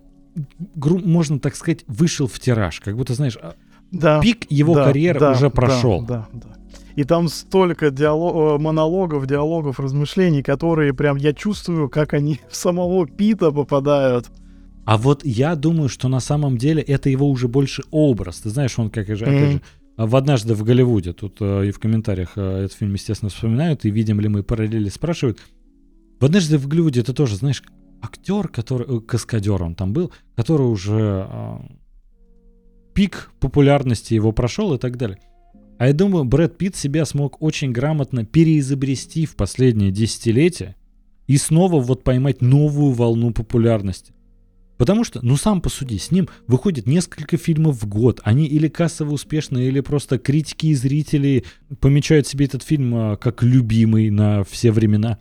можно 0.75 1.39
так 1.39 1.55
сказать, 1.55 1.85
вышел 1.87 2.27
в 2.27 2.41
тираж. 2.41 2.81
Как 2.81 2.97
будто, 2.97 3.13
знаешь, 3.13 3.37
а, 3.37 3.55
да, 3.91 4.21
пик 4.21 4.51
его 4.51 4.75
да, 4.75 4.85
карьеры 4.85 5.21
да, 5.21 5.33
уже 5.33 5.51
прошел. 5.51 6.03
Да, 6.03 6.29
да, 6.33 6.41
да. 6.49 6.55
И 6.97 7.05
там 7.05 7.29
столько 7.29 7.91
диалог, 7.91 8.61
монологов, 8.61 9.27
диалогов, 9.27 9.79
размышлений, 9.79 10.43
которые 10.43 10.93
прям 10.93 11.17
я 11.17 11.33
чувствую, 11.33 11.89
как 11.89 12.13
они 12.13 12.41
в 12.51 12.57
самого 12.57 13.07
Пита 13.07 13.53
попадают. 13.53 14.27
А 14.85 14.97
вот 14.97 15.25
я 15.25 15.55
думаю, 15.55 15.89
что 15.89 16.09
на 16.09 16.21
самом 16.21 16.57
деле 16.57 16.83
это 16.83 17.11
его 17.11 17.29
уже 17.29 17.47
больше 17.47 17.83
образ. 17.91 18.41
Ты 18.41 18.49
знаешь, 18.49 18.79
он 18.79 18.91
как 18.91 19.07
же, 19.07 19.27
mm-hmm. 19.27 19.37
опять 19.37 19.53
же, 19.53 19.63
в 19.99 20.17
«Однажды 20.17 20.55
в 20.55 20.63
Голливуде», 20.63 21.13
тут 21.13 21.39
э, 21.41 21.67
и 21.67 21.71
в 21.73 21.79
комментариях 21.79 22.33
э, 22.37 22.65
этот 22.65 22.79
фильм, 22.79 22.95
естественно, 22.95 23.29
вспоминают, 23.29 23.85
и 23.85 23.91
видим 23.91 24.21
ли 24.21 24.29
мы 24.29 24.43
параллели, 24.43 24.89
спрашивают. 24.89 25.41
В 26.21 26.25
«Однажды 26.25 26.57
в 26.57 26.69
Голливуде» 26.69 27.01
это 27.01 27.13
тоже, 27.13 27.37
знаешь, 27.37 27.63
актер, 28.01 28.49
который, 28.49 28.87
э, 28.89 29.01
каскадер 29.01 29.63
он 29.63 29.75
там 29.75 29.93
был, 29.93 30.13
который 30.37 30.67
уже 30.67 31.29
э, 31.29 31.59
пик 32.99 33.31
популярности 33.39 34.15
его 34.15 34.33
прошел 34.33 34.75
и 34.75 34.79
так 34.79 34.97
далее. 34.97 35.21
А 35.79 35.87
я 35.87 35.93
думаю, 35.93 36.25
Брэд 36.25 36.59
Питт 36.59 36.75
себя 36.75 37.05
смог 37.05 37.41
очень 37.41 37.71
грамотно 37.71 38.25
переизобрести 38.25 39.25
в 39.25 39.37
последние 39.37 39.93
десятилетия 39.93 40.75
и 41.29 41.37
снова 41.37 41.81
вот 41.81 42.03
поймать 42.03 42.43
новую 42.43 42.91
волну 42.91 43.33
популярности. 43.33 44.15
Потому 44.79 45.05
что, 45.05 45.25
ну 45.25 45.37
сам 45.37 45.61
посуди, 45.61 45.97
с 45.97 46.11
ним 46.11 46.29
выходит 46.49 46.89
несколько 46.89 47.37
фильмов 47.37 47.81
в 47.81 47.87
год. 47.87 48.21
Они 48.25 48.47
или 48.47 48.67
кассово 48.67 49.13
успешные, 49.13 49.69
или 49.69 49.79
просто 49.79 50.19
критики 50.19 50.67
и 50.67 50.75
зрители 50.75 51.45
помечают 51.79 52.27
себе 52.27 52.47
этот 52.47 52.65
фильм 52.65 52.93
а, 52.97 53.17
как 53.17 53.45
любимый 53.45 54.11
на 54.11 54.43
все 54.43 54.73
времена. 54.73 55.19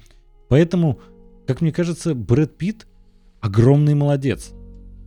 Поэтому, 0.50 0.98
как 1.46 1.62
мне 1.62 1.72
кажется, 1.72 2.16
Брэд 2.16 2.58
Питт 2.58 2.88
огромный 3.40 3.94
молодец. 3.94 4.52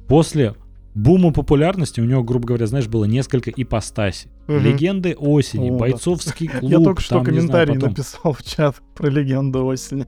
После 0.06 0.54
бума 0.94 1.32
популярности 1.32 2.00
у 2.00 2.04
него, 2.04 2.22
грубо 2.22 2.48
говоря, 2.48 2.66
знаешь, 2.66 2.88
было 2.88 3.04
несколько 3.04 3.50
ипостасей. 3.50 4.30
Угу. 4.48 4.58
Легенды 4.58 5.14
осени, 5.14 5.70
О, 5.70 5.76
бойцовский 5.78 6.48
да. 6.52 6.58
клуб. 6.58 6.70
Я 6.70 6.80
только 6.80 7.00
что 7.00 7.16
там, 7.16 7.24
комментарий 7.24 7.74
знаю, 7.74 7.80
потом... 7.80 7.90
написал 7.90 8.32
в 8.32 8.42
чат 8.42 8.76
про 8.94 9.08
легенды 9.08 9.58
осени. 9.60 10.06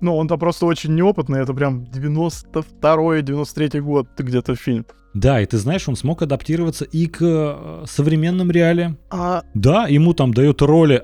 Ну, 0.00 0.14
он-то 0.16 0.36
просто 0.36 0.66
очень 0.66 0.94
неопытный, 0.94 1.40
это 1.40 1.54
прям 1.54 1.84
92-93 1.84 3.80
год 3.80 4.08
где-то 4.18 4.54
фильм. 4.54 4.84
Да, 5.14 5.40
и 5.40 5.46
ты 5.46 5.56
знаешь, 5.56 5.88
он 5.88 5.96
смог 5.96 6.20
адаптироваться 6.20 6.84
и 6.84 7.06
к 7.06 7.22
э, 7.22 7.84
современным 7.86 8.50
реалиям. 8.50 8.98
А... 9.10 9.42
Да, 9.54 9.86
ему 9.86 10.12
там 10.12 10.34
дают 10.34 10.60
роли 10.60 11.02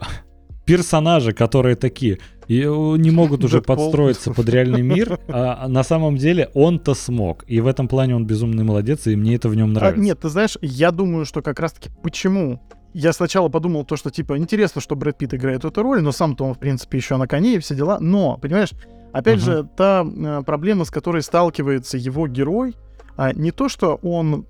персонажи, 0.64 1.32
которые 1.32 1.76
такие 1.76 2.18
и 2.48 2.60
э, 2.60 2.96
не 2.98 3.10
могут 3.10 3.44
уже 3.44 3.62
подстроиться 3.62 4.32
под 4.32 4.48
реальный 4.48 4.82
мир, 4.82 5.18
а 5.28 5.68
на 5.68 5.82
самом 5.82 6.16
деле 6.16 6.50
он-то 6.54 6.94
смог. 6.94 7.44
И 7.46 7.60
в 7.60 7.66
этом 7.66 7.88
плане 7.88 8.16
он 8.16 8.26
безумный 8.26 8.64
молодец, 8.64 9.06
и 9.06 9.16
мне 9.16 9.36
это 9.36 9.48
в 9.48 9.54
нем 9.54 9.70
а, 9.70 9.72
нравится. 9.72 10.00
А, 10.00 10.04
нет, 10.04 10.20
ты 10.20 10.28
знаешь, 10.28 10.58
я 10.60 10.90
думаю, 10.90 11.24
что 11.24 11.42
как 11.42 11.60
раз-таки 11.60 11.90
почему 12.02 12.60
я 12.94 13.12
сначала 13.12 13.48
подумал 13.48 13.84
то, 13.84 13.96
что, 13.96 14.10
типа, 14.10 14.36
интересно, 14.36 14.80
что 14.80 14.96
Брэд 14.96 15.16
Питт 15.16 15.34
играет 15.34 15.64
эту 15.64 15.82
роль, 15.82 16.02
но 16.02 16.12
сам-то 16.12 16.44
он, 16.44 16.54
в 16.54 16.58
принципе, 16.58 16.98
еще 16.98 17.16
на 17.16 17.26
коне 17.26 17.54
и 17.54 17.58
все 17.58 17.74
дела. 17.74 17.98
Но, 18.00 18.36
понимаешь, 18.36 18.72
опять 19.12 19.38
uh-huh. 19.38 19.62
же, 19.62 19.68
та 19.76 20.04
э, 20.04 20.42
проблема, 20.44 20.84
с 20.84 20.90
которой 20.90 21.22
сталкивается 21.22 21.96
его 21.96 22.28
герой, 22.28 22.74
а 23.16 23.32
не 23.32 23.50
то, 23.50 23.68
что 23.68 23.94
он 24.02 24.46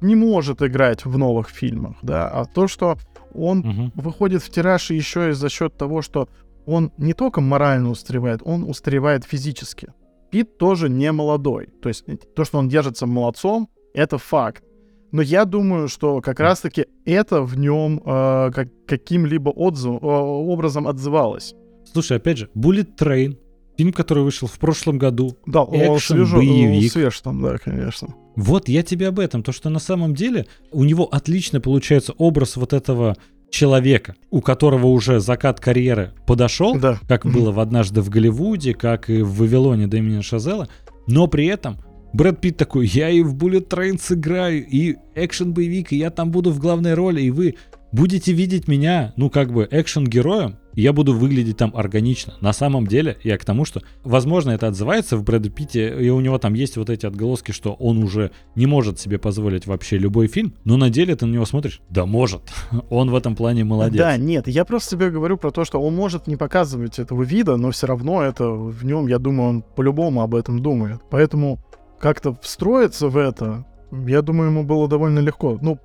не 0.00 0.16
может 0.16 0.60
играть 0.62 1.04
в 1.04 1.16
новых 1.16 1.48
фильмах, 1.48 1.96
да, 2.02 2.28
а 2.28 2.44
то, 2.44 2.68
что 2.68 2.98
он 3.34 3.62
uh-huh. 3.62 3.90
выходит 3.94 4.42
в 4.42 4.50
тираж 4.50 4.90
еще 4.90 5.30
и 5.30 5.32
за 5.32 5.48
счет 5.48 5.76
того, 5.76 6.02
что 6.02 6.28
он 6.66 6.92
не 6.98 7.12
только 7.12 7.40
морально 7.40 7.90
устаревает, 7.90 8.40
он 8.44 8.64
устаревает 8.64 9.24
физически. 9.24 9.88
Пит 10.30 10.58
тоже 10.58 10.88
не 10.88 11.12
молодой. 11.12 11.68
То 11.82 11.88
есть 11.88 12.04
то, 12.34 12.44
что 12.44 12.58
он 12.58 12.68
держится 12.68 13.06
молодцом, 13.06 13.68
это 13.94 14.18
факт. 14.18 14.64
Но 15.12 15.22
я 15.22 15.44
думаю, 15.44 15.86
что 15.88 16.20
как 16.20 16.40
раз-таки 16.40 16.86
это 17.04 17.42
в 17.42 17.56
нем 17.56 18.00
э, 18.04 18.50
как, 18.52 18.68
каким-либо 18.86 19.50
отзыв, 19.50 20.02
э, 20.02 20.06
образом 20.06 20.88
отзывалось. 20.88 21.54
Слушай, 21.92 22.16
опять 22.16 22.38
же, 22.38 22.50
Bullet 22.56 22.96
Train, 22.98 23.38
фильм, 23.76 23.92
который 23.92 24.24
вышел 24.24 24.48
в 24.48 24.58
прошлом 24.58 24.98
году. 24.98 25.36
Да, 25.46 25.62
экшен, 25.70 26.16
свежо, 26.16 26.38
боевик. 26.38 26.90
свеж 26.90 27.20
там, 27.20 27.40
да, 27.42 27.58
конечно. 27.58 28.08
Вот 28.36 28.68
я 28.68 28.82
тебе 28.82 29.08
об 29.08 29.18
этом, 29.18 29.42
то 29.42 29.52
что 29.52 29.70
на 29.70 29.78
самом 29.78 30.14
деле 30.14 30.46
у 30.72 30.84
него 30.84 31.04
отлично 31.04 31.60
получается 31.60 32.12
образ 32.18 32.56
вот 32.56 32.72
этого 32.72 33.16
человека, 33.50 34.16
у 34.30 34.40
которого 34.40 34.86
уже 34.86 35.20
закат 35.20 35.60
карьеры 35.60 36.12
подошел, 36.26 36.76
да. 36.78 36.98
как 37.06 37.24
было 37.24 37.52
в 37.52 37.60
«Однажды 37.60 38.02
в 38.02 38.10
Голливуде», 38.10 38.74
как 38.74 39.08
и 39.08 39.22
в 39.22 39.38
«Вавилоне» 39.38 39.86
Дэмина 39.86 40.22
Шазела, 40.22 40.68
но 41.06 41.28
при 41.28 41.46
этом 41.46 41.78
Брэд 42.12 42.40
Питт 42.40 42.56
такой, 42.56 42.86
я 42.86 43.10
и 43.10 43.22
в 43.22 43.34
Bullet 43.36 43.68
Train 43.68 44.00
сыграю, 44.00 44.64
и 44.64 44.96
экшен-боевик, 45.14 45.92
и 45.92 45.96
я 45.96 46.10
там 46.10 46.30
буду 46.30 46.50
в 46.50 46.58
главной 46.58 46.94
роли, 46.94 47.22
и 47.22 47.30
вы 47.30 47.56
будете 47.92 48.32
видеть 48.32 48.68
меня, 48.68 49.12
ну, 49.16 49.30
как 49.30 49.52
бы, 49.52 49.66
экшен-героем, 49.70 50.56
я 50.80 50.92
буду 50.92 51.14
выглядеть 51.14 51.56
там 51.56 51.72
органично. 51.74 52.34
На 52.40 52.52
самом 52.52 52.86
деле, 52.86 53.16
я 53.22 53.38
к 53.38 53.44
тому, 53.44 53.64
что, 53.64 53.82
возможно, 54.02 54.50
это 54.50 54.68
отзывается 54.68 55.16
в 55.16 55.24
Брэда 55.24 55.50
Питте, 55.50 55.94
и 56.00 56.08
у 56.10 56.20
него 56.20 56.38
там 56.38 56.54
есть 56.54 56.76
вот 56.76 56.90
эти 56.90 57.06
отголоски, 57.06 57.52
что 57.52 57.72
он 57.74 58.02
уже 58.02 58.30
не 58.54 58.66
может 58.66 58.98
себе 58.98 59.18
позволить 59.18 59.66
вообще 59.66 59.98
любой 59.98 60.26
фильм, 60.26 60.54
но 60.64 60.76
на 60.76 60.90
деле 60.90 61.16
ты 61.16 61.26
на 61.26 61.32
него 61.32 61.44
смотришь, 61.44 61.80
да 61.90 62.06
может. 62.06 62.42
он 62.90 63.10
в 63.10 63.14
этом 63.14 63.36
плане 63.36 63.64
молодец. 63.64 63.98
Да, 63.98 64.16
нет, 64.16 64.48
я 64.48 64.64
просто 64.64 64.96
тебе 64.96 65.10
говорю 65.10 65.36
про 65.36 65.50
то, 65.50 65.64
что 65.64 65.80
он 65.80 65.94
может 65.94 66.26
не 66.26 66.36
показывать 66.36 66.98
этого 66.98 67.22
вида, 67.22 67.56
но 67.56 67.70
все 67.70 67.86
равно 67.86 68.22
это 68.22 68.48
в 68.50 68.84
нем, 68.84 69.06
я 69.06 69.18
думаю, 69.18 69.48
он 69.50 69.62
по-любому 69.62 70.22
об 70.22 70.34
этом 70.34 70.60
думает. 70.60 71.00
Поэтому 71.10 71.58
как-то 71.98 72.36
встроиться 72.42 73.08
в 73.08 73.16
это, 73.16 73.64
я 73.90 74.22
думаю, 74.22 74.50
ему 74.50 74.64
было 74.64 74.88
довольно 74.88 75.20
легко. 75.20 75.58
Ну, 75.60 75.78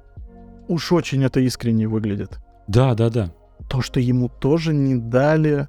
уж 0.68 0.92
очень 0.92 1.24
это 1.24 1.40
искренне 1.40 1.88
выглядит. 1.88 2.40
Да, 2.68 2.94
да, 2.94 3.10
да. 3.10 3.32
То, 3.70 3.82
что 3.82 4.00
ему 4.00 4.30
тоже 4.30 4.74
не 4.74 4.96
дали 4.96 5.68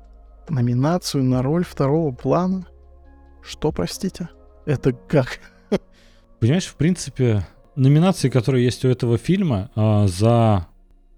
номинацию 0.49 1.23
на 1.23 1.43
роль 1.43 1.65
второго 1.65 2.13
плана. 2.13 2.67
Что, 3.43 3.73
простите? 3.73 4.29
Это 4.67 4.93
как? 4.93 5.41
Понимаешь, 6.41 6.67
в 6.67 6.75
принципе, 6.75 7.47
номинации, 7.77 8.29
которые 8.29 8.65
есть 8.65 8.85
у 8.85 8.89
этого 8.89 9.19
фильма, 9.19 9.71
а, 9.75 10.07
за, 10.07 10.67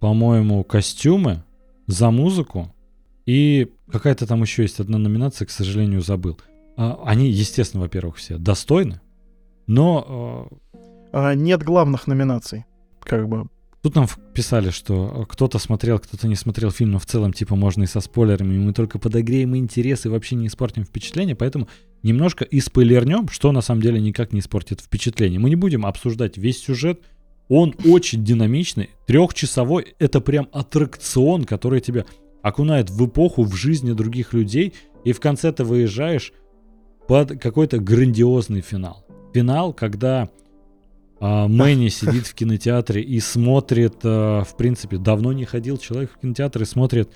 по-моему, 0.01 0.65
костюмы, 0.65 1.45
за 1.87 2.11
музыку 2.11 2.75
и 3.27 3.73
какая-то 3.91 4.27
там 4.27 4.43
еще 4.43 4.63
есть 4.63 4.81
одна 4.81 4.99
номинация, 4.99 5.47
к 5.47 5.51
сожалению, 5.51 6.03
забыл. 6.03 6.39
А, 6.77 7.01
они, 7.05 7.31
естественно, 7.31 7.83
во-первых, 7.83 8.17
все 8.17 8.39
достойны, 8.39 9.01
но... 9.67 10.49
А, 11.13 11.35
нет 11.35 11.63
главных 11.63 12.07
номинаций, 12.07 12.65
как 13.01 13.29
бы. 13.29 13.49
Тут 13.83 13.97
нам 13.97 14.07
писали, 14.33 14.71
что 14.71 15.27
кто-то 15.29 15.59
смотрел, 15.59 15.99
кто-то 15.99 16.29
не 16.29 16.37
смотрел 16.37 16.71
фильм, 16.71 16.93
но 16.93 16.99
в 17.01 17.07
целом, 17.07 17.33
типа, 17.33 17.57
можно 17.57 17.83
и 17.83 17.87
со 17.87 18.01
спойлерами, 18.01 18.57
мы 18.57 18.73
только 18.73 19.01
подогреем 19.01 19.57
интерес 19.57 20.07
и 20.07 20.09
вообще 20.09 20.37
не 20.37 20.47
испортим 20.47 20.85
впечатление, 20.85 21.35
поэтому 21.35 21.69
немножко 22.05 22.45
и 22.45 22.61
спойлернем, 22.61 23.29
что 23.29 23.51
на 23.51 23.61
самом 23.61 23.83
деле 23.83 24.01
никак 24.01 24.33
не 24.33 24.39
испортит 24.39 24.81
впечатление. 24.81 25.41
Мы 25.41 25.51
не 25.51 25.57
будем 25.57 25.85
обсуждать 25.85 26.39
весь 26.39 26.63
сюжет, 26.63 27.01
он 27.49 27.75
очень 27.85 28.25
динамичный, 28.25 28.91
трехчасовой, 29.07 29.97
это 29.99 30.21
прям 30.21 30.49
аттракцион, 30.53 31.45
который 31.45 31.81
тебя 31.81 32.05
окунает 32.41 32.89
в 32.89 33.05
эпоху, 33.05 33.43
в 33.43 33.57
жизни 33.57 33.93
других 33.93 34.33
людей, 34.33 34.75
и 35.05 35.13
в 35.13 35.19
конце 35.19 35.53
ты 35.53 35.65
выезжаешь 35.65 36.33
под 37.09 37.41
какой-то 37.41 37.79
грандиозный 37.79 38.61
финал. 38.61 39.05
Финал, 39.35 39.73
когда 39.73 40.31
Мэнни 41.23 41.89
сидит 41.89 42.27
в 42.27 42.35
кинотеатре 42.35 43.01
и 43.01 43.21
смотрит, 43.21 43.97
а, 44.03 44.43
в 44.43 44.57
принципе, 44.57 44.99
давно 44.99 45.33
не 45.33 45.45
ходил 45.45 45.79
человек 45.79 46.11
в 46.13 46.21
кинотеатр 46.21 46.63
и 46.63 46.65
смотрит, 46.65 47.11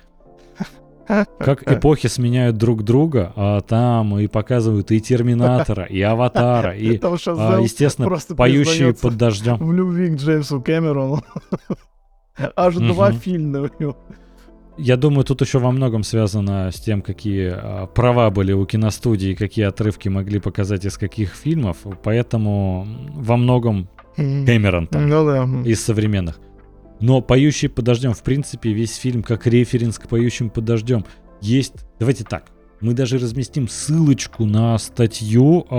как 1.39 1.63
эпохи 1.71 2.07
сменяют 2.07 2.57
друг 2.57 2.83
друга, 2.83 3.33
а 3.35 3.61
там 3.61 4.17
и 4.17 4.27
показывают 4.27 4.91
и 4.91 5.01
Терминатора, 5.01 5.83
и 5.83 6.01
Аватара, 6.01 6.75
и, 6.75 6.97
а, 6.97 7.59
естественно, 7.61 8.09
поющие 8.35 8.93
под 8.93 9.17
дождем. 9.17 9.57
В 9.57 9.73
любви 9.73 10.09
к 10.09 10.19
Джеймсу 10.19 10.61
Кэмерону. 10.61 11.21
Аж 12.55 12.75
два 12.75 13.11
фильма 13.11 13.63
у 13.63 13.81
него. 13.83 13.97
Я 14.77 14.95
думаю, 14.95 15.25
тут 15.25 15.41
еще 15.41 15.57
во 15.57 15.71
многом 15.71 16.03
связано 16.03 16.69
с 16.71 16.79
тем, 16.79 17.01
какие 17.01 17.51
а, 17.51 17.87
права 17.87 18.29
были 18.29 18.53
у 18.53 18.63
киностудии, 18.65 19.33
какие 19.33 19.65
отрывки 19.65 20.07
могли 20.07 20.39
показать 20.39 20.85
из 20.85 20.99
каких 20.99 21.33
фильмов. 21.33 21.77
Поэтому 22.03 22.87
во 23.15 23.37
многом 23.37 23.89
Кэмерон 24.17 24.87
там 24.87 25.07
ну, 25.07 25.25
да. 25.25 25.69
из 25.69 25.83
современных. 25.83 26.39
Но 26.99 27.21
«Поющий 27.21 27.69
под 27.69 27.85
дождем», 27.85 28.13
в 28.13 28.23
принципе, 28.23 28.73
весь 28.73 28.95
фильм 28.95 29.21
как 29.21 29.45
референс 29.45 29.99
к 29.99 30.07
«Поющим 30.07 30.49
под 30.49 30.65
дождем» 30.65 31.05
есть... 31.41 31.73
Давайте 31.99 32.23
так, 32.23 32.45
мы 32.81 32.93
даже 32.93 33.19
разместим 33.19 33.67
ссылочку 33.67 34.45
на 34.45 34.77
статью 34.79 35.65
э, 35.69 35.75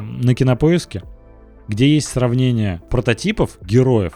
на 0.00 0.34
Кинопоиске, 0.34 1.02
где 1.68 1.94
есть 1.94 2.08
сравнение 2.08 2.80
прототипов 2.90 3.58
героев 3.62 4.14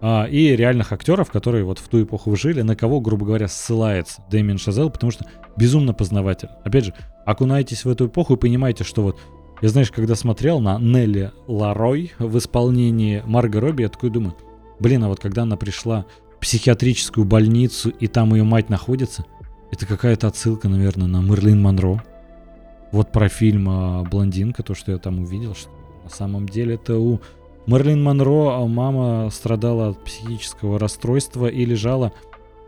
а, 0.00 0.24
и 0.24 0.54
реальных 0.54 0.92
актеров, 0.92 1.30
которые 1.30 1.64
вот 1.64 1.78
в 1.78 1.88
ту 1.88 2.02
эпоху 2.02 2.36
жили, 2.36 2.62
на 2.62 2.76
кого, 2.76 3.00
грубо 3.00 3.26
говоря, 3.26 3.48
ссылается 3.48 4.22
Дэмиан 4.30 4.58
Шазел, 4.58 4.90
потому 4.90 5.10
что 5.10 5.24
безумно 5.56 5.94
познаватель. 5.94 6.48
Опять 6.64 6.86
же, 6.86 6.94
окунайтесь 7.24 7.84
в 7.84 7.88
эту 7.88 8.06
эпоху 8.06 8.34
и 8.34 8.38
понимаете, 8.38 8.84
что 8.84 9.02
вот 9.02 9.18
я, 9.62 9.68
знаешь, 9.68 9.90
когда 9.90 10.14
смотрел 10.14 10.60
на 10.60 10.78
Нелли 10.78 11.32
Ларой 11.46 12.12
в 12.18 12.36
исполнении 12.38 13.22
Марго 13.24 13.60
Робби, 13.60 13.82
я 13.82 13.88
такой 13.88 14.10
думаю, 14.10 14.36
блин, 14.78 15.04
а 15.04 15.08
вот 15.08 15.20
когда 15.20 15.42
она 15.42 15.56
пришла 15.56 16.04
в 16.36 16.40
психиатрическую 16.40 17.24
больницу, 17.24 17.90
и 17.90 18.06
там 18.06 18.34
ее 18.34 18.44
мать 18.44 18.68
находится, 18.68 19.24
это 19.70 19.86
какая-то 19.86 20.28
отсылка, 20.28 20.68
наверное, 20.68 21.06
на 21.06 21.20
Мерлин 21.20 21.60
Монро. 21.60 22.02
Вот 22.92 23.10
про 23.10 23.28
фильм 23.28 23.68
а, 23.68 24.04
«Блондинка», 24.04 24.62
то, 24.62 24.74
что 24.74 24.92
я 24.92 24.98
там 24.98 25.20
увидел, 25.20 25.54
что 25.54 25.70
на 26.04 26.10
самом 26.10 26.48
деле 26.48 26.74
это 26.76 26.98
у 26.98 27.20
Мерлин 27.66 28.02
Монро 28.02 28.56
а 28.56 28.66
мама 28.66 29.28
страдала 29.30 29.88
от 29.88 30.04
психического 30.04 30.78
расстройства 30.78 31.46
и 31.46 31.64
лежала 31.64 32.12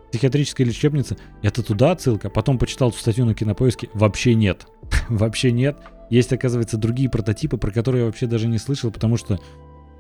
в 0.07 0.11
психиатрической 0.11 0.67
лечебнице. 0.67 1.17
Это 1.43 1.63
туда 1.63 1.93
отсылка. 1.93 2.31
Потом 2.31 2.59
почитал 2.59 2.89
эту 2.89 2.99
статью 2.99 3.27
на 3.27 3.35
кинопоиске. 3.35 3.91
Вообще 3.95 4.35
нет. 4.35 4.67
вообще 5.09 5.53
нет. 5.53 5.79
Есть, 6.11 6.33
оказывается, 6.33 6.77
другие 6.77 7.11
прототипы, 7.11 7.57
про 7.57 7.71
которые 7.71 8.01
я 8.03 8.07
вообще 8.07 8.27
даже 8.27 8.49
не 8.49 8.59
слышал, 8.59 8.91
потому 8.91 9.17
что, 9.17 9.39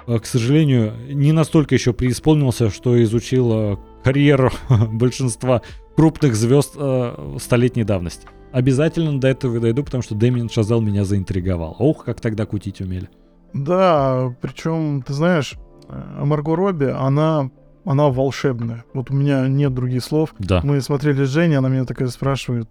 э, 0.07 0.19
к 0.19 0.27
сожалению, 0.27 0.95
не 1.13 1.33
настолько 1.33 1.75
еще 1.75 1.93
преисполнился, 1.93 2.71
что 2.71 3.01
изучил 3.03 3.53
э, 3.53 3.77
карьеру 4.03 4.51
большинства 4.93 5.63
крупных 5.97 6.35
звезд 6.35 6.75
э, 6.77 7.37
столетней 7.41 7.85
давности. 7.85 8.27
Обязательно 8.53 9.21
до 9.21 9.29
этого 9.29 9.61
дойду, 9.61 9.85
потому 9.85 10.03
что 10.03 10.15
Дэмин 10.15 10.49
Шазал 10.49 10.81
меня 10.81 11.05
заинтриговал. 11.05 11.77
Ох, 11.79 12.05
как 12.05 12.21
тогда 12.21 12.47
кутить 12.47 12.81
умели. 12.81 13.11
Да, 13.53 14.35
причем, 14.41 15.03
ты 15.03 15.13
знаешь, 15.13 15.55
Марго 15.89 16.57
Робби, 16.57 16.87
она, 16.87 17.51
она 17.85 18.09
волшебная. 18.09 18.85
Вот 18.95 19.11
у 19.11 19.15
меня 19.15 19.47
нет 19.49 19.75
других 19.75 20.03
слов. 20.03 20.35
Да. 20.39 20.61
Мы 20.65 20.81
смотрели 20.81 21.25
с 21.25 21.29
Женей, 21.29 21.59
она 21.59 21.69
меня 21.69 21.85
такая 21.85 22.09
спрашивает. 22.09 22.69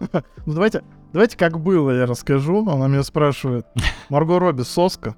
Ну 0.46 0.52
давайте, 0.52 0.82
давайте 1.12 1.36
как 1.36 1.60
было, 1.60 1.90
я 1.90 2.06
расскажу. 2.06 2.68
Она 2.68 2.88
меня 2.88 3.02
спрашивает, 3.02 3.66
Марго 4.08 4.38
Робби, 4.38 4.62
соска? 4.62 5.16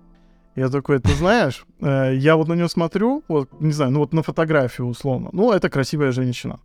Я 0.57 0.69
такой, 0.71 0.99
ты 0.99 1.15
знаешь, 1.15 1.65
э, 1.81 2.17
я 2.17 2.37
вот 2.37 2.49
на 2.49 2.55
нее 2.55 2.69
смотрю, 2.69 3.23
вот, 3.29 3.49
не 3.61 3.71
знаю, 3.71 3.93
ну 3.93 4.01
вот 4.01 4.13
на 4.13 4.23
фотографию 4.23 4.89
условно. 4.89 5.29
Ну, 5.33 5.53
это 5.53 5.71
красивая 5.71 6.11
женщина. 6.11 6.61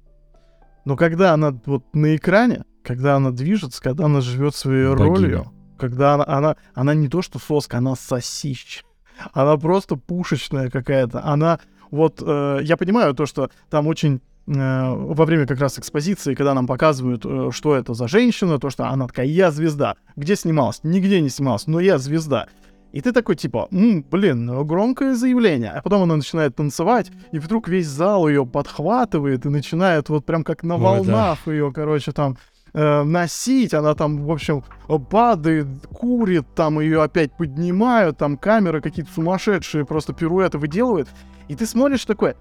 Но 0.85 0.95
когда 0.95 1.33
она 1.33 1.55
вот 1.65 1.83
на 1.93 2.15
экране, 2.15 2.63
когда 2.83 3.15
она 3.15 3.31
движется, 3.31 3.81
когда 3.81 4.05
она 4.05 4.21
живет 4.21 4.55
своей 4.55 4.87
Богиня. 4.87 5.07
ролью, 5.07 5.45
когда 5.77 6.15
она, 6.15 6.25
она, 6.25 6.55
она 6.73 6.93
не 6.93 7.07
то 7.07 7.21
что 7.21 7.39
соска, 7.39 7.77
она 7.77 7.95
сосищ. 7.95 8.83
Она 9.31 9.57
просто 9.57 9.95
пушечная 9.95 10.69
какая-то. 10.69 11.23
Она 11.23 11.59
вот, 11.91 12.21
э, 12.25 12.59
я 12.63 12.77
понимаю 12.77 13.13
то, 13.13 13.25
что 13.25 13.51
там 13.69 13.87
очень 13.87 14.21
во 14.45 15.25
время 15.25 15.47
как 15.47 15.59
раз 15.59 15.79
экспозиции, 15.79 16.35
когда 16.35 16.53
нам 16.53 16.67
показывают, 16.67 17.25
э, 17.25 17.49
что 17.51 17.75
это 17.75 17.93
за 17.93 18.07
женщина, 18.07 18.59
то, 18.59 18.69
что 18.69 18.87
она 18.87 19.07
такая, 19.07 19.25
я 19.25 19.51
звезда. 19.51 19.95
Где 20.15 20.35
снималась? 20.35 20.81
Нигде 20.83 21.21
не 21.21 21.29
снималась, 21.29 21.67
но 21.67 21.79
я 21.79 21.97
звезда. 21.97 22.47
И 22.91 23.01
ты 23.01 23.11
такой, 23.11 23.35
типа, 23.35 23.67
М, 23.71 24.03
блин, 24.03 24.45
ну, 24.45 24.63
громкое 24.65 25.15
заявление. 25.15 25.71
А 25.71 25.81
потом 25.81 26.03
она 26.03 26.17
начинает 26.17 26.55
танцевать, 26.55 27.11
и 27.31 27.39
вдруг 27.39 27.67
весь 27.67 27.87
зал 27.87 28.27
ее 28.27 28.45
подхватывает 28.45 29.45
и 29.45 29.49
начинает 29.49 30.09
вот 30.09 30.25
прям 30.25 30.43
как 30.43 30.63
на 30.63 30.77
волнах 30.77 31.39
Ой, 31.45 31.45
да. 31.45 31.51
ее, 31.53 31.71
короче, 31.71 32.11
там 32.11 32.37
э, 32.73 33.03
носить, 33.03 33.73
она 33.73 33.95
там, 33.95 34.25
в 34.25 34.31
общем, 34.31 34.63
падает, 35.09 35.67
курит, 35.91 36.45
там 36.53 36.79
ее 36.79 37.01
опять 37.01 37.35
поднимают, 37.35 38.17
там 38.17 38.37
камеры 38.37 38.81
какие-то 38.81 39.11
сумасшедшие 39.11 39.85
просто 39.85 40.13
пируэты 40.13 40.57
выделывают, 40.57 41.09
и 41.47 41.55
ты 41.55 41.65
смотришь 41.65 42.05
такой, 42.05 42.35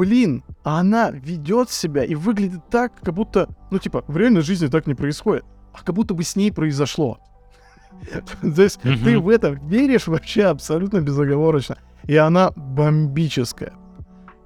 блин, 0.00 0.42
а 0.64 0.80
она 0.80 1.10
ведет 1.10 1.68
себя 1.68 2.02
и 2.02 2.14
выглядит 2.14 2.70
так, 2.70 2.98
как 3.02 3.12
будто, 3.12 3.50
ну 3.70 3.78
типа, 3.78 4.02
в 4.08 4.16
реальной 4.16 4.40
жизни 4.40 4.66
так 4.68 4.86
не 4.86 4.94
происходит, 4.94 5.44
а 5.74 5.82
как 5.84 5.94
будто 5.94 6.14
бы 6.14 6.22
с 6.22 6.36
ней 6.36 6.50
произошло. 6.50 7.18
То 8.40 8.62
есть 8.62 8.80
ты 8.80 9.18
в 9.18 9.28
это 9.28 9.50
веришь 9.50 10.06
вообще 10.06 10.44
абсолютно 10.44 11.02
безоговорочно. 11.02 11.76
И 12.04 12.16
она 12.16 12.50
бомбическая. 12.56 13.74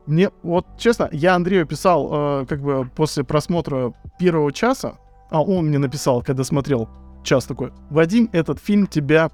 Мне, 0.06 0.30
вот 0.42 0.66
честно, 0.76 1.08
я 1.12 1.36
Андрею 1.36 1.66
писал, 1.66 2.10
э, 2.42 2.46
как 2.46 2.60
бы 2.60 2.90
после 2.96 3.22
просмотра 3.22 3.94
первого 4.18 4.50
часа, 4.52 4.98
а 5.30 5.40
он 5.40 5.66
мне 5.66 5.78
написал, 5.78 6.20
когда 6.22 6.42
смотрел 6.42 6.88
час 7.22 7.44
такой, 7.44 7.72
Вадим, 7.90 8.28
этот 8.32 8.58
фильм 8.58 8.88
тебя 8.88 9.30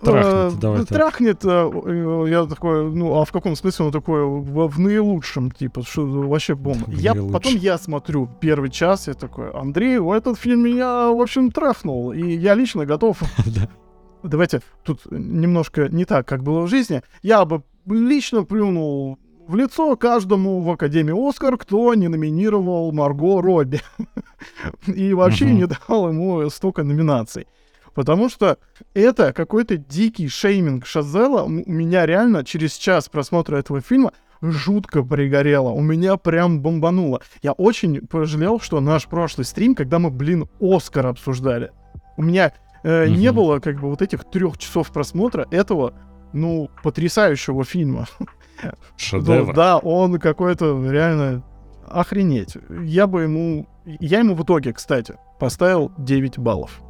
Трахнет, 0.00 0.52
э, 0.54 0.60
давай 0.60 0.84
трахнет. 0.84 1.44
Э, 1.44 2.26
я 2.28 2.44
такой, 2.46 2.90
ну, 2.90 3.20
а 3.20 3.24
в 3.24 3.32
каком 3.32 3.56
смысле 3.56 3.86
он 3.86 3.92
такой, 3.92 4.24
в, 4.24 4.68
в 4.68 4.78
наилучшем, 4.78 5.50
типа, 5.50 5.82
что 5.82 6.06
вообще 6.06 6.54
бомба. 6.54 6.90
Я, 6.90 7.14
потом 7.14 7.54
я 7.56 7.78
смотрю 7.78 8.28
первый 8.40 8.70
час, 8.70 9.08
я 9.08 9.14
такой, 9.14 9.50
Андрей, 9.50 9.98
этот 10.16 10.38
фильм 10.38 10.64
меня, 10.64 11.10
в 11.10 11.20
общем, 11.20 11.50
трахнул, 11.50 12.12
и 12.12 12.34
я 12.34 12.54
лично 12.54 12.86
готов... 12.86 13.22
Давайте, 14.22 14.62
тут 14.84 15.00
немножко 15.10 15.88
не 15.90 16.06
так, 16.06 16.26
как 16.26 16.42
было 16.42 16.62
в 16.62 16.68
жизни. 16.68 17.02
Я 17.22 17.44
бы 17.44 17.62
лично 17.86 18.44
плюнул 18.44 19.18
в 19.46 19.56
лицо 19.56 19.96
каждому 19.96 20.60
в 20.60 20.70
Академии 20.70 21.28
Оскар, 21.28 21.56
кто 21.58 21.94
не 21.94 22.08
номинировал 22.08 22.92
Марго 22.92 23.42
Робби. 23.42 23.80
И 24.86 25.12
вообще 25.14 25.50
не 25.50 25.66
дал 25.66 26.08
ему 26.08 26.48
столько 26.50 26.82
номинаций. 26.82 27.46
Потому 27.94 28.28
что 28.28 28.58
это 28.92 29.32
какой-то 29.32 29.76
дикий 29.76 30.28
шейминг 30.28 30.86
Шазела. 30.86 31.44
У 31.44 31.48
меня 31.48 32.06
реально 32.06 32.44
через 32.44 32.72
час 32.74 33.08
просмотра 33.08 33.56
этого 33.56 33.80
фильма 33.80 34.12
жутко 34.42 35.02
пригорело. 35.02 35.70
У 35.70 35.80
меня 35.80 36.16
прям 36.16 36.60
бомбануло. 36.60 37.22
Я 37.42 37.52
очень 37.52 38.06
пожалел, 38.06 38.60
что 38.60 38.80
наш 38.80 39.06
прошлый 39.06 39.44
стрим, 39.44 39.74
когда 39.74 39.98
мы, 39.98 40.10
блин, 40.10 40.48
Оскар 40.60 41.06
обсуждали. 41.06 41.70
У 42.16 42.22
меня 42.22 42.52
э, 42.82 43.06
угу. 43.06 43.14
не 43.14 43.32
было 43.32 43.60
как 43.60 43.80
бы 43.80 43.88
вот 43.88 44.02
этих 44.02 44.24
трех 44.24 44.58
часов 44.58 44.92
просмотра 44.92 45.46
этого, 45.50 45.94
ну, 46.32 46.70
потрясающего 46.82 47.64
фильма. 47.64 48.06
Шедевр. 48.96 49.54
Да, 49.54 49.78
он 49.78 50.18
какой-то 50.18 50.82
реально 50.90 51.44
охренеть. 51.86 52.56
Я 52.82 53.06
бы 53.06 53.22
ему... 53.22 53.68
Я 53.84 54.20
ему 54.20 54.34
в 54.34 54.42
итоге, 54.42 54.72
кстати, 54.72 55.16
поставил 55.38 55.92
9 55.98 56.38
баллов. 56.38 56.80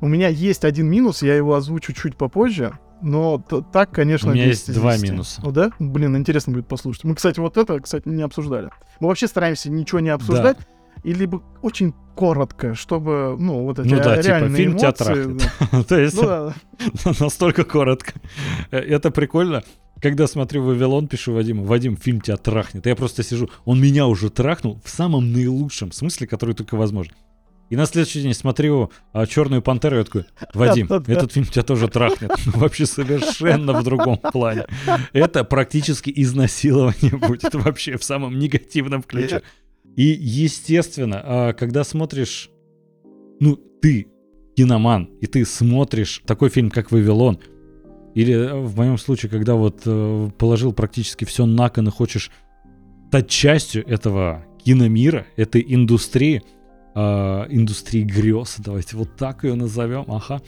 У 0.00 0.08
меня 0.08 0.28
есть 0.28 0.64
один 0.64 0.88
минус, 0.88 1.22
я 1.22 1.34
его 1.36 1.54
озвучу 1.54 1.92
чуть 1.92 2.16
попозже. 2.16 2.78
Но 3.00 3.38
т- 3.48 3.62
так, 3.72 3.90
конечно, 3.92 4.30
У 4.32 4.34
меня 4.34 4.46
10 4.46 4.68
есть 4.68 4.78
два 4.80 4.92
10. 4.96 5.10
минуса. 5.10 5.40
Ну 5.44 5.52
да? 5.52 5.70
Блин, 5.78 6.16
интересно 6.16 6.52
будет 6.52 6.66
послушать. 6.66 7.04
Мы, 7.04 7.14
кстати, 7.14 7.38
вот 7.38 7.56
это, 7.56 7.78
кстати, 7.80 8.08
не 8.08 8.22
обсуждали. 8.22 8.70
Мы 9.00 9.08
вообще 9.08 9.28
стараемся 9.28 9.70
ничего 9.70 10.00
не 10.00 10.08
обсуждать, 10.10 10.56
и 11.04 11.12
либо 11.12 11.42
очень 11.62 11.94
коротко, 12.16 12.74
чтобы, 12.74 13.36
ну, 13.38 13.62
вот 13.62 13.78
эти 13.78 13.86
Ну 13.88 13.96
да, 13.98 14.16
типа, 14.16 14.26
реальные 14.26 14.56
фильм 14.56 14.76
тебя 14.76 14.88
эмоции, 14.88 15.04
трахнет. 15.04 15.42
да. 15.70 15.82
То 15.88 15.98
есть 16.00 16.16
Ну 16.20 16.22
да, 16.26 16.54
настолько 17.20 17.64
коротко. 17.64 18.14
Э, 18.72 18.78
Это 18.78 19.12
прикольно. 19.12 19.62
Когда 20.02 20.26
смотрю 20.28 20.62
«Вавилон», 20.64 21.06
пишу 21.08 21.32
Вадиму, 21.34 21.64
Вадим, 21.64 21.96
фильм 21.96 22.20
тебя 22.20 22.36
трахнет. 22.36 22.86
Я 22.86 22.94
просто 22.96 23.22
сижу, 23.24 23.48
он 23.64 23.80
меня 23.80 24.06
уже 24.06 24.30
трахнул 24.30 24.80
в 24.84 24.90
самом 24.90 25.32
наилучшем 25.32 25.90
смысле, 25.92 26.26
который 26.28 26.54
только 26.54 26.76
возможен. 26.76 27.12
И 27.70 27.76
на 27.76 27.86
следующий 27.86 28.22
день 28.22 28.34
смотрю 28.34 28.90
а, 29.12 29.26
«Черную 29.26 29.60
пантеру», 29.60 29.96
и 29.96 29.98
я 29.98 30.04
такой, 30.04 30.24
Вадим, 30.54 30.86
этот 31.06 31.32
фильм 31.32 31.46
тебя 31.46 31.62
тоже 31.62 31.88
трахнет. 31.88 32.30
Вообще 32.46 32.86
совершенно 32.86 33.74
в 33.74 33.84
другом 33.84 34.18
плане. 34.18 34.66
Это 35.12 35.44
практически 35.44 36.12
изнасилование 36.14 37.16
будет 37.28 37.54
вообще 37.54 37.98
в 37.98 38.04
самом 38.04 38.38
негативном 38.38 39.02
ключе. 39.02 39.42
И, 39.96 40.04
естественно, 40.04 41.20
а, 41.24 41.52
когда 41.52 41.84
смотришь, 41.84 42.50
ну, 43.40 43.56
ты 43.56 44.08
киноман, 44.56 45.10
и 45.20 45.26
ты 45.26 45.44
смотришь 45.44 46.22
такой 46.26 46.48
фильм, 46.48 46.70
как 46.70 46.90
«Вавилон», 46.90 47.38
или 48.14 48.34
э, 48.34 48.54
в 48.54 48.76
моем 48.76 48.98
случае, 48.98 49.30
когда 49.30 49.54
вот 49.54 49.82
э, 49.84 50.30
положил 50.38 50.72
практически 50.72 51.24
все 51.24 51.46
на 51.46 51.68
кон 51.68 51.88
и 51.88 51.90
хочешь 51.90 52.30
стать 53.08 53.28
частью 53.28 53.86
этого 53.86 54.44
киномира, 54.64 55.26
этой 55.36 55.64
индустрии, 55.66 56.42
э, 56.98 57.46
индустрии 57.50 58.02
грез, 58.02 58.56
давайте 58.58 58.96
вот 58.96 59.16
так 59.16 59.44
ее 59.44 59.54
назовем, 59.54 60.04
ага. 60.08 60.42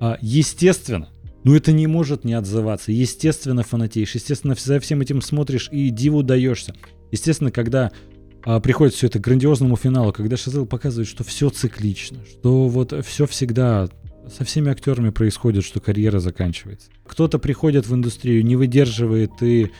А, 0.00 0.16
естественно, 0.22 1.10
ну 1.44 1.54
это 1.54 1.72
не 1.72 1.86
может 1.86 2.24
не 2.24 2.32
отзываться. 2.32 2.90
Естественно, 2.90 3.62
фанатеешь, 3.62 4.14
естественно, 4.14 4.54
за 4.58 4.80
всем 4.80 5.02
этим 5.02 5.20
смотришь 5.20 5.68
и 5.70 5.90
диву 5.90 6.22
даешься. 6.22 6.74
Естественно, 7.10 7.50
когда 7.50 7.92
а, 8.44 8.60
приходит 8.60 8.94
все 8.94 9.08
это 9.08 9.18
к 9.18 9.22
грандиозному 9.22 9.76
финалу, 9.76 10.12
когда 10.12 10.36
Шазел 10.36 10.64
показывает, 10.64 11.08
что 11.08 11.22
все 11.22 11.50
циклично, 11.50 12.24
что 12.24 12.68
вот 12.68 12.94
все 13.04 13.26
всегда 13.26 13.88
со 14.34 14.44
всеми 14.44 14.70
актерами 14.70 15.10
происходит, 15.10 15.64
что 15.64 15.80
карьера 15.80 16.20
заканчивается. 16.20 16.90
Кто-то 17.06 17.38
приходит 17.38 17.86
в 17.86 17.94
индустрию, 17.94 18.44
не 18.44 18.56
выдерживает 18.56 19.32
и, 19.42 19.70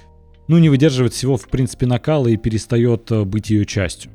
ну, 0.49 0.59
не 0.59 0.69
выдерживает 0.69 1.15
всего, 1.15 1.37
в 1.37 1.49
принципе, 1.49 1.87
накала 1.87 2.29
и 2.29 2.37
перестает 2.37 3.11
э, 3.11 3.25
быть 3.25 3.51
ее 3.51 3.65
частью. 3.65 4.11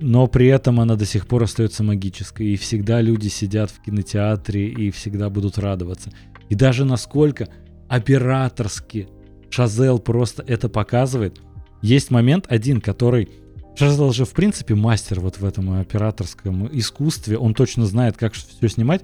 Но 0.00 0.26
при 0.26 0.46
этом 0.46 0.80
она 0.80 0.96
до 0.96 1.04
сих 1.04 1.26
пор 1.26 1.44
остается 1.44 1.82
магической, 1.82 2.48
и 2.48 2.56
всегда 2.56 3.00
люди 3.00 3.28
сидят 3.28 3.70
в 3.70 3.80
кинотеатре 3.82 4.68
и 4.68 4.90
всегда 4.90 5.30
будут 5.30 5.58
радоваться. 5.58 6.10
И 6.48 6.54
даже 6.54 6.84
насколько 6.84 7.48
операторски 7.88 9.08
Шазел 9.50 9.98
просто 9.98 10.42
это 10.46 10.68
показывает. 10.68 11.40
Есть 11.82 12.10
момент 12.10 12.46
один, 12.48 12.80
который 12.80 13.28
Шазел 13.74 14.12
же 14.12 14.24
в 14.24 14.32
принципе 14.32 14.74
мастер 14.74 15.20
вот 15.20 15.38
в 15.38 15.44
этом 15.44 15.78
операторском 15.78 16.68
искусстве, 16.72 17.38
он 17.38 17.54
точно 17.54 17.86
знает, 17.86 18.16
как 18.16 18.34
все 18.34 18.68
снимать. 18.68 19.02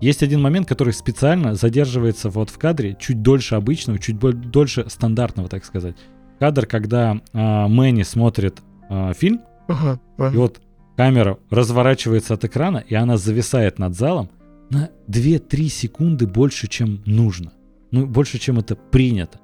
Есть 0.00 0.22
один 0.22 0.40
момент, 0.40 0.68
который 0.68 0.92
специально 0.92 1.54
задерживается 1.54 2.28
вот 2.28 2.50
в 2.50 2.58
кадре 2.58 2.96
чуть 3.00 3.22
дольше 3.22 3.54
обычного, 3.54 3.98
чуть 3.98 4.18
дольше 4.18 4.86
стандартного, 4.88 5.48
так 5.48 5.64
сказать. 5.64 5.96
Кадр, 6.38 6.66
когда 6.66 7.20
а, 7.32 7.68
Мэнни 7.68 8.02
смотрит 8.02 8.58
а, 8.88 9.14
фильм, 9.14 9.40
И 9.68 10.36
вот 10.36 10.60
камера 10.96 11.38
разворачивается 11.50 12.34
от 12.34 12.44
экрана, 12.44 12.78
и 12.78 12.94
она 12.94 13.16
зависает 13.16 13.78
над 13.78 13.96
залом 13.96 14.30
на 14.70 14.90
2-3 15.08 15.68
секунды 15.68 16.26
больше, 16.26 16.68
чем 16.68 17.02
нужно. 17.06 17.52
Ну, 17.90 18.06
больше, 18.06 18.38
чем 18.38 18.58
это 18.58 18.76
принято. 18.76 19.40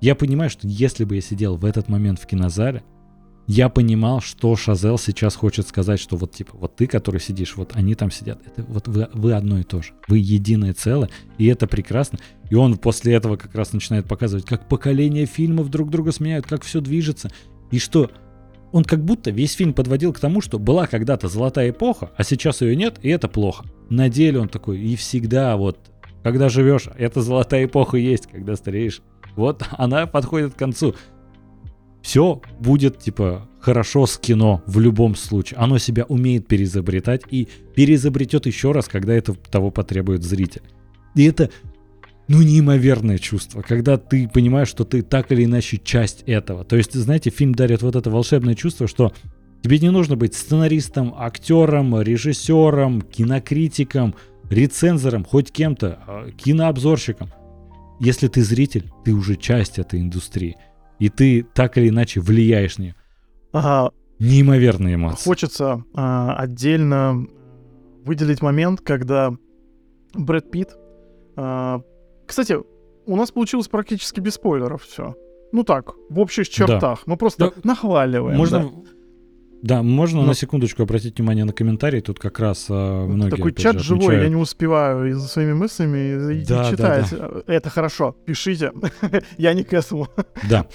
Я 0.00 0.14
понимаю, 0.14 0.48
что 0.48 0.66
если 0.66 1.04
бы 1.04 1.16
я 1.16 1.20
сидел 1.20 1.56
в 1.56 1.64
этот 1.64 1.88
момент 1.88 2.18
в 2.18 2.26
кинозале, 2.26 2.82
я 3.46 3.68
понимал, 3.68 4.20
что 4.20 4.54
Шазел 4.54 4.96
сейчас 4.96 5.34
хочет 5.34 5.66
сказать, 5.66 5.98
что 5.98 6.16
вот 6.16 6.32
типа, 6.32 6.56
вот 6.56 6.76
ты, 6.76 6.86
который 6.86 7.20
сидишь, 7.20 7.56
вот 7.56 7.72
они 7.74 7.96
там 7.96 8.10
сидят, 8.10 8.40
это 8.46 8.62
вот 8.62 8.86
вы, 8.86 9.08
вы 9.12 9.32
одно 9.32 9.58
и 9.58 9.64
то 9.64 9.82
же, 9.82 9.92
вы 10.06 10.18
единое 10.18 10.72
целое, 10.72 11.10
и 11.36 11.46
это 11.46 11.66
прекрасно. 11.66 12.20
И 12.48 12.54
он 12.54 12.78
после 12.78 13.14
этого 13.14 13.36
как 13.36 13.54
раз 13.54 13.72
начинает 13.72 14.06
показывать, 14.06 14.46
как 14.46 14.68
поколения 14.68 15.26
фильмов 15.26 15.68
друг 15.68 15.90
друга 15.90 16.12
сменяют, 16.12 16.46
как 16.46 16.62
все 16.62 16.80
движется, 16.80 17.30
и 17.72 17.80
что 17.80 18.10
он 18.72 18.84
как 18.84 19.04
будто 19.04 19.30
весь 19.30 19.54
фильм 19.54 19.72
подводил 19.72 20.12
к 20.12 20.20
тому, 20.20 20.40
что 20.40 20.58
была 20.58 20.86
когда-то 20.86 21.28
золотая 21.28 21.70
эпоха, 21.70 22.10
а 22.16 22.24
сейчас 22.24 22.60
ее 22.60 22.76
нет, 22.76 22.98
и 23.02 23.08
это 23.08 23.28
плохо. 23.28 23.64
На 23.88 24.08
деле 24.08 24.40
он 24.40 24.48
такой, 24.48 24.80
и 24.80 24.96
всегда 24.96 25.56
вот, 25.56 25.78
когда 26.22 26.48
живешь, 26.48 26.88
эта 26.96 27.20
золотая 27.22 27.64
эпоха 27.64 27.96
есть, 27.96 28.26
когда 28.26 28.56
стареешь. 28.56 29.02
Вот 29.36 29.64
она 29.72 30.06
подходит 30.06 30.54
к 30.54 30.58
концу. 30.58 30.94
Все 32.02 32.40
будет, 32.58 32.98
типа, 32.98 33.48
хорошо 33.60 34.06
с 34.06 34.16
кино 34.16 34.62
в 34.66 34.80
любом 34.80 35.14
случае. 35.14 35.58
Оно 35.58 35.78
себя 35.78 36.04
умеет 36.04 36.46
переизобретать 36.46 37.22
и 37.30 37.46
переизобретет 37.74 38.46
еще 38.46 38.72
раз, 38.72 38.88
когда 38.88 39.12
это 39.12 39.34
того 39.34 39.70
потребует 39.70 40.22
зритель. 40.22 40.62
И 41.14 41.24
это, 41.24 41.50
ну, 42.30 42.42
неимоверное 42.42 43.18
чувство, 43.18 43.60
когда 43.60 43.96
ты 43.96 44.28
понимаешь, 44.28 44.68
что 44.68 44.84
ты 44.84 45.02
так 45.02 45.32
или 45.32 45.46
иначе 45.46 45.80
часть 45.82 46.22
этого. 46.26 46.64
То 46.64 46.76
есть, 46.76 46.94
знаете, 46.94 47.30
фильм 47.30 47.56
дарит 47.56 47.82
вот 47.82 47.96
это 47.96 48.08
волшебное 48.08 48.54
чувство, 48.54 48.86
что 48.86 49.12
тебе 49.62 49.80
не 49.80 49.90
нужно 49.90 50.14
быть 50.14 50.34
сценаристом, 50.36 51.12
актером, 51.18 52.00
режиссером, 52.00 53.02
кинокритиком, 53.02 54.14
рецензором, 54.48 55.24
хоть 55.24 55.50
кем-то, 55.50 55.98
а, 56.06 56.30
кинообзорщиком. 56.30 57.30
Если 57.98 58.28
ты 58.28 58.44
зритель, 58.44 58.92
ты 59.04 59.12
уже 59.12 59.34
часть 59.34 59.80
этой 59.80 60.00
индустрии. 60.00 60.56
И 61.00 61.08
ты 61.08 61.44
так 61.52 61.78
или 61.78 61.88
иначе 61.88 62.20
влияешь 62.20 62.78
на 62.78 62.82
нее. 62.82 62.94
Ага, 63.50 63.90
Неимоверные 64.20 64.94
эмоции. 64.94 65.24
Хочется 65.24 65.82
а, 65.94 66.36
отдельно 66.36 67.26
выделить 68.04 68.40
момент, 68.40 68.82
когда 68.82 69.32
Брэд 70.14 70.48
Питт... 70.52 70.76
а, 71.34 71.80
кстати, 72.30 72.56
у 73.06 73.16
нас 73.16 73.30
получилось 73.30 73.68
практически 73.68 74.20
без 74.20 74.34
спойлеров 74.34 74.84
все. 74.84 75.14
Ну 75.52 75.64
так, 75.64 75.94
в 76.08 76.18
общих 76.20 76.48
чертах. 76.48 77.02
Мы 77.06 77.16
просто 77.16 77.46
Да. 77.46 77.52
нахваливаем. 77.64 78.38
Можно, 78.38 78.58
да. 78.60 78.70
да, 79.62 79.82
можно 79.82 80.20
Ну. 80.22 80.28
на 80.28 80.34
секундочку 80.34 80.82
обратить 80.84 81.18
внимание 81.18 81.44
на 81.44 81.52
комментарии. 81.52 82.00
Тут 82.00 82.18
как 82.20 82.38
раз 82.38 82.68
Вот 82.68 83.08
многие 83.08 83.30
Такой 83.36 83.52
чат 83.52 83.74
же, 83.78 83.80
живой, 83.84 84.00
я 84.02 84.06
отмечают. 84.08 84.30
не 84.34 84.40
успеваю 84.40 85.08
и 85.10 85.12
за 85.12 85.26
своими 85.28 85.52
мыслями 85.54 85.98
и- 86.32 86.42
и 86.42 86.44
Да, 86.46 86.62
да, 86.64 86.70
читать. 86.70 87.14
Это 87.48 87.68
хорошо, 87.70 88.14
пишите. 88.24 88.72
я 89.38 89.52
не 89.54 89.64
к 89.64 89.72
этому. 89.72 90.06
Да. 90.48 90.66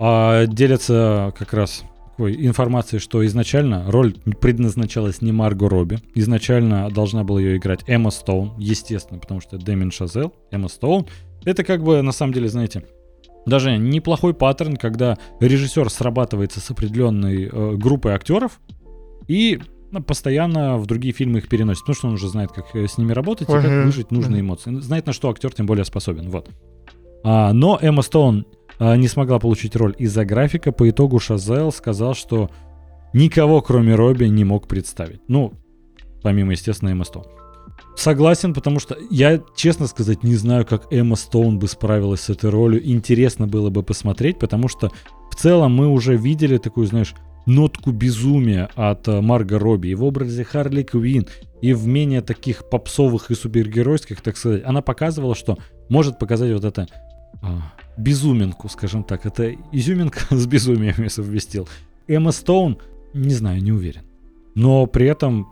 А, 0.00 0.46
делятся 0.46 1.32
как 1.38 1.52
раз 1.54 1.82
такой 2.18 2.34
информацией, 2.46 2.98
что 2.98 3.24
изначально 3.26 3.88
роль 3.88 4.12
предназначалась 4.40 5.22
не 5.22 5.30
Марго 5.30 5.68
Робби. 5.68 6.00
Изначально 6.16 6.90
должна 6.90 7.22
была 7.22 7.40
ее 7.40 7.58
играть 7.58 7.84
Эмма 7.86 8.10
Стоун, 8.10 8.54
естественно, 8.58 9.20
потому 9.20 9.40
что 9.40 9.56
Дэмин 9.56 9.92
Шазел, 9.92 10.34
Эмма 10.50 10.68
Стоун. 10.68 11.06
Это 11.44 11.62
как 11.62 11.84
бы, 11.84 12.02
на 12.02 12.10
самом 12.10 12.32
деле, 12.32 12.48
знаете, 12.48 12.82
даже 13.46 13.78
неплохой 13.78 14.34
паттерн, 14.34 14.76
когда 14.76 15.16
режиссер 15.38 15.88
срабатывается 15.90 16.58
с 16.58 16.68
определенной 16.72 17.44
э, 17.44 17.76
группой 17.76 18.12
актеров 18.14 18.58
и 19.28 19.60
ну, 19.92 20.02
постоянно 20.02 20.76
в 20.76 20.86
другие 20.86 21.14
фильмы 21.14 21.38
их 21.38 21.48
переносит, 21.48 21.82
потому 21.82 21.94
что 21.94 22.08
он 22.08 22.14
уже 22.14 22.28
знает, 22.28 22.50
как 22.50 22.74
э, 22.74 22.88
с 22.88 22.98
ними 22.98 23.12
работать 23.12 23.48
и 23.48 23.52
как 23.52 23.84
выжить 23.84 24.10
нужные 24.10 24.40
эмоции. 24.40 24.74
Знает, 24.80 25.06
на 25.06 25.12
что 25.12 25.30
актер 25.30 25.54
тем 25.54 25.66
более 25.66 25.84
способен. 25.84 26.30
Вот. 26.30 26.50
А, 27.22 27.52
но 27.52 27.78
Эмма 27.80 28.02
Стоун 28.02 28.44
не 28.80 29.08
смогла 29.08 29.38
получить 29.38 29.76
роль 29.76 29.94
из-за 29.98 30.24
графика. 30.24 30.72
По 30.72 30.88
итогу 30.88 31.18
Шазел 31.18 31.72
сказал, 31.72 32.14
что 32.14 32.50
никого, 33.12 33.60
кроме 33.60 33.94
Робби, 33.94 34.26
не 34.26 34.44
мог 34.44 34.68
представить. 34.68 35.20
Ну, 35.28 35.54
помимо, 36.22 36.52
естественно, 36.52 36.90
Эмма 36.90 37.04
Стоун. 37.04 37.26
Согласен, 37.96 38.54
потому 38.54 38.78
что 38.78 38.96
я, 39.10 39.40
честно 39.56 39.88
сказать, 39.88 40.22
не 40.22 40.36
знаю, 40.36 40.64
как 40.64 40.92
Эмма 40.92 41.16
Стоун 41.16 41.58
бы 41.58 41.66
справилась 41.66 42.20
с 42.20 42.30
этой 42.30 42.50
ролью. 42.50 42.88
Интересно 42.88 43.48
было 43.48 43.70
бы 43.70 43.82
посмотреть, 43.82 44.38
потому 44.38 44.68
что 44.68 44.90
в 45.30 45.34
целом 45.34 45.74
мы 45.74 45.88
уже 45.88 46.16
видели 46.16 46.58
такую, 46.58 46.86
знаешь, 46.86 47.14
нотку 47.46 47.90
безумия 47.90 48.68
от 48.76 49.08
э, 49.08 49.20
Марго 49.20 49.58
Робби 49.58 49.88
и 49.88 49.94
в 49.94 50.04
образе 50.04 50.44
Харли 50.44 50.82
Квин, 50.82 51.26
и 51.62 51.72
в 51.72 51.86
менее 51.86 52.20
таких 52.20 52.68
попсовых 52.68 53.30
и 53.30 53.34
супергеройских, 53.34 54.20
так 54.20 54.36
сказать. 54.36 54.62
Она 54.64 54.82
показывала, 54.82 55.34
что 55.34 55.58
может 55.88 56.18
показать 56.18 56.52
вот 56.52 56.64
это 56.64 56.82
а, 56.82 57.17
безуминку, 57.96 58.68
скажем 58.68 59.04
так. 59.04 59.26
Это 59.26 59.54
изюминка 59.72 60.20
с 60.30 60.46
безумием 60.46 60.94
я 60.98 61.10
совместил. 61.10 61.68
Эмма 62.06 62.32
Стоун, 62.32 62.78
не 63.12 63.34
знаю, 63.34 63.62
не 63.62 63.72
уверен. 63.72 64.02
Но 64.54 64.86
при 64.86 65.06
этом, 65.06 65.48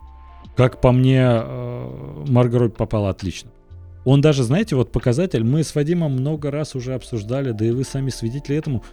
как 0.57 0.81
по 0.81 0.93
мне, 0.93 1.23
э, 1.23 2.25
Марго 2.29 2.59
Робби 2.59 2.75
попала 2.75 3.11
отлично. 3.11 3.51
Он 4.05 4.21
даже, 4.21 4.45
знаете, 4.45 4.77
вот 4.77 4.93
показатель, 4.93 5.45
мы 5.45 5.65
с 5.65 5.75
Вадимом 5.75 6.13
много 6.13 6.51
раз 6.51 6.77
уже 6.77 6.95
обсуждали, 6.95 7.51
да 7.51 7.65
и 7.65 7.73
вы 7.73 7.85
сами 7.85 8.11
свидетели 8.11 8.57
этому. 8.57 8.85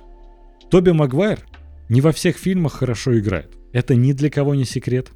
Тоби 0.71 0.89
Магуайр 0.89 1.39
не 1.87 2.01
во 2.01 2.11
всех 2.11 2.35
фильмах 2.37 2.73
хорошо 2.73 3.17
играет. 3.19 3.51
Это 3.73 3.95
ни 3.95 4.11
для 4.13 4.29
кого 4.29 4.55
не 4.55 4.65
секрет. 4.65 5.11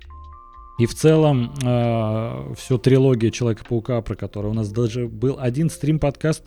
И 0.78 0.86
в 0.86 0.94
целом 0.94 1.52
э, 1.64 2.54
все 2.56 2.78
трилогия 2.78 3.32
Человека-паука, 3.32 4.00
про 4.02 4.16
которую 4.16 4.52
у 4.52 4.56
нас 4.56 4.70
даже 4.72 5.08
был 5.08 5.38
один 5.40 5.72
стрим-подкаст, 5.72 6.44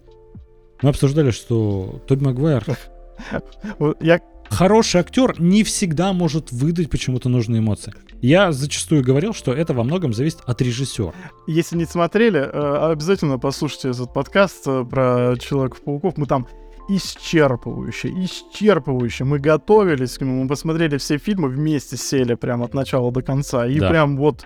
Мы 0.82 0.90
обсуждали, 0.90 1.30
что 1.30 2.02
Тоби 2.06 2.24
Магуайр 2.24 2.64
Я 4.00 4.20
хороший 4.48 5.00
актер 5.00 5.40
не 5.40 5.62
всегда 5.62 6.12
может 6.12 6.52
выдать 6.52 6.90
почему-то 6.90 7.28
нужные 7.28 7.60
эмоции. 7.60 7.92
Я 8.20 8.52
зачастую 8.52 9.04
говорил, 9.04 9.32
что 9.32 9.52
это 9.52 9.72
во 9.72 9.84
многом 9.84 10.12
зависит 10.12 10.40
от 10.46 10.60
режиссера. 10.60 11.12
Если 11.46 11.76
не 11.76 11.86
смотрели, 11.86 12.40
э, 12.40 12.92
обязательно 12.92 13.38
послушайте 13.38 13.90
этот 13.90 14.12
подкаст 14.12 14.66
э, 14.66 14.84
про 14.84 15.36
Человеков-пауков. 15.40 16.16
Мы 16.16 16.26
там 16.26 16.46
исчерпывающе, 16.88 18.08
исчерпывающе. 18.24 19.24
Мы 19.24 19.38
готовились 19.38 20.18
к 20.18 20.20
нему, 20.22 20.42
мы 20.42 20.48
посмотрели 20.48 20.98
все 20.98 21.18
фильмы, 21.18 21.48
вместе 21.48 21.96
сели 21.96 22.34
прям 22.34 22.62
от 22.62 22.74
начала 22.74 23.12
до 23.12 23.22
конца. 23.22 23.66
И 23.66 23.78
Да. 23.78 23.88
прям 23.88 24.16
вот 24.16 24.44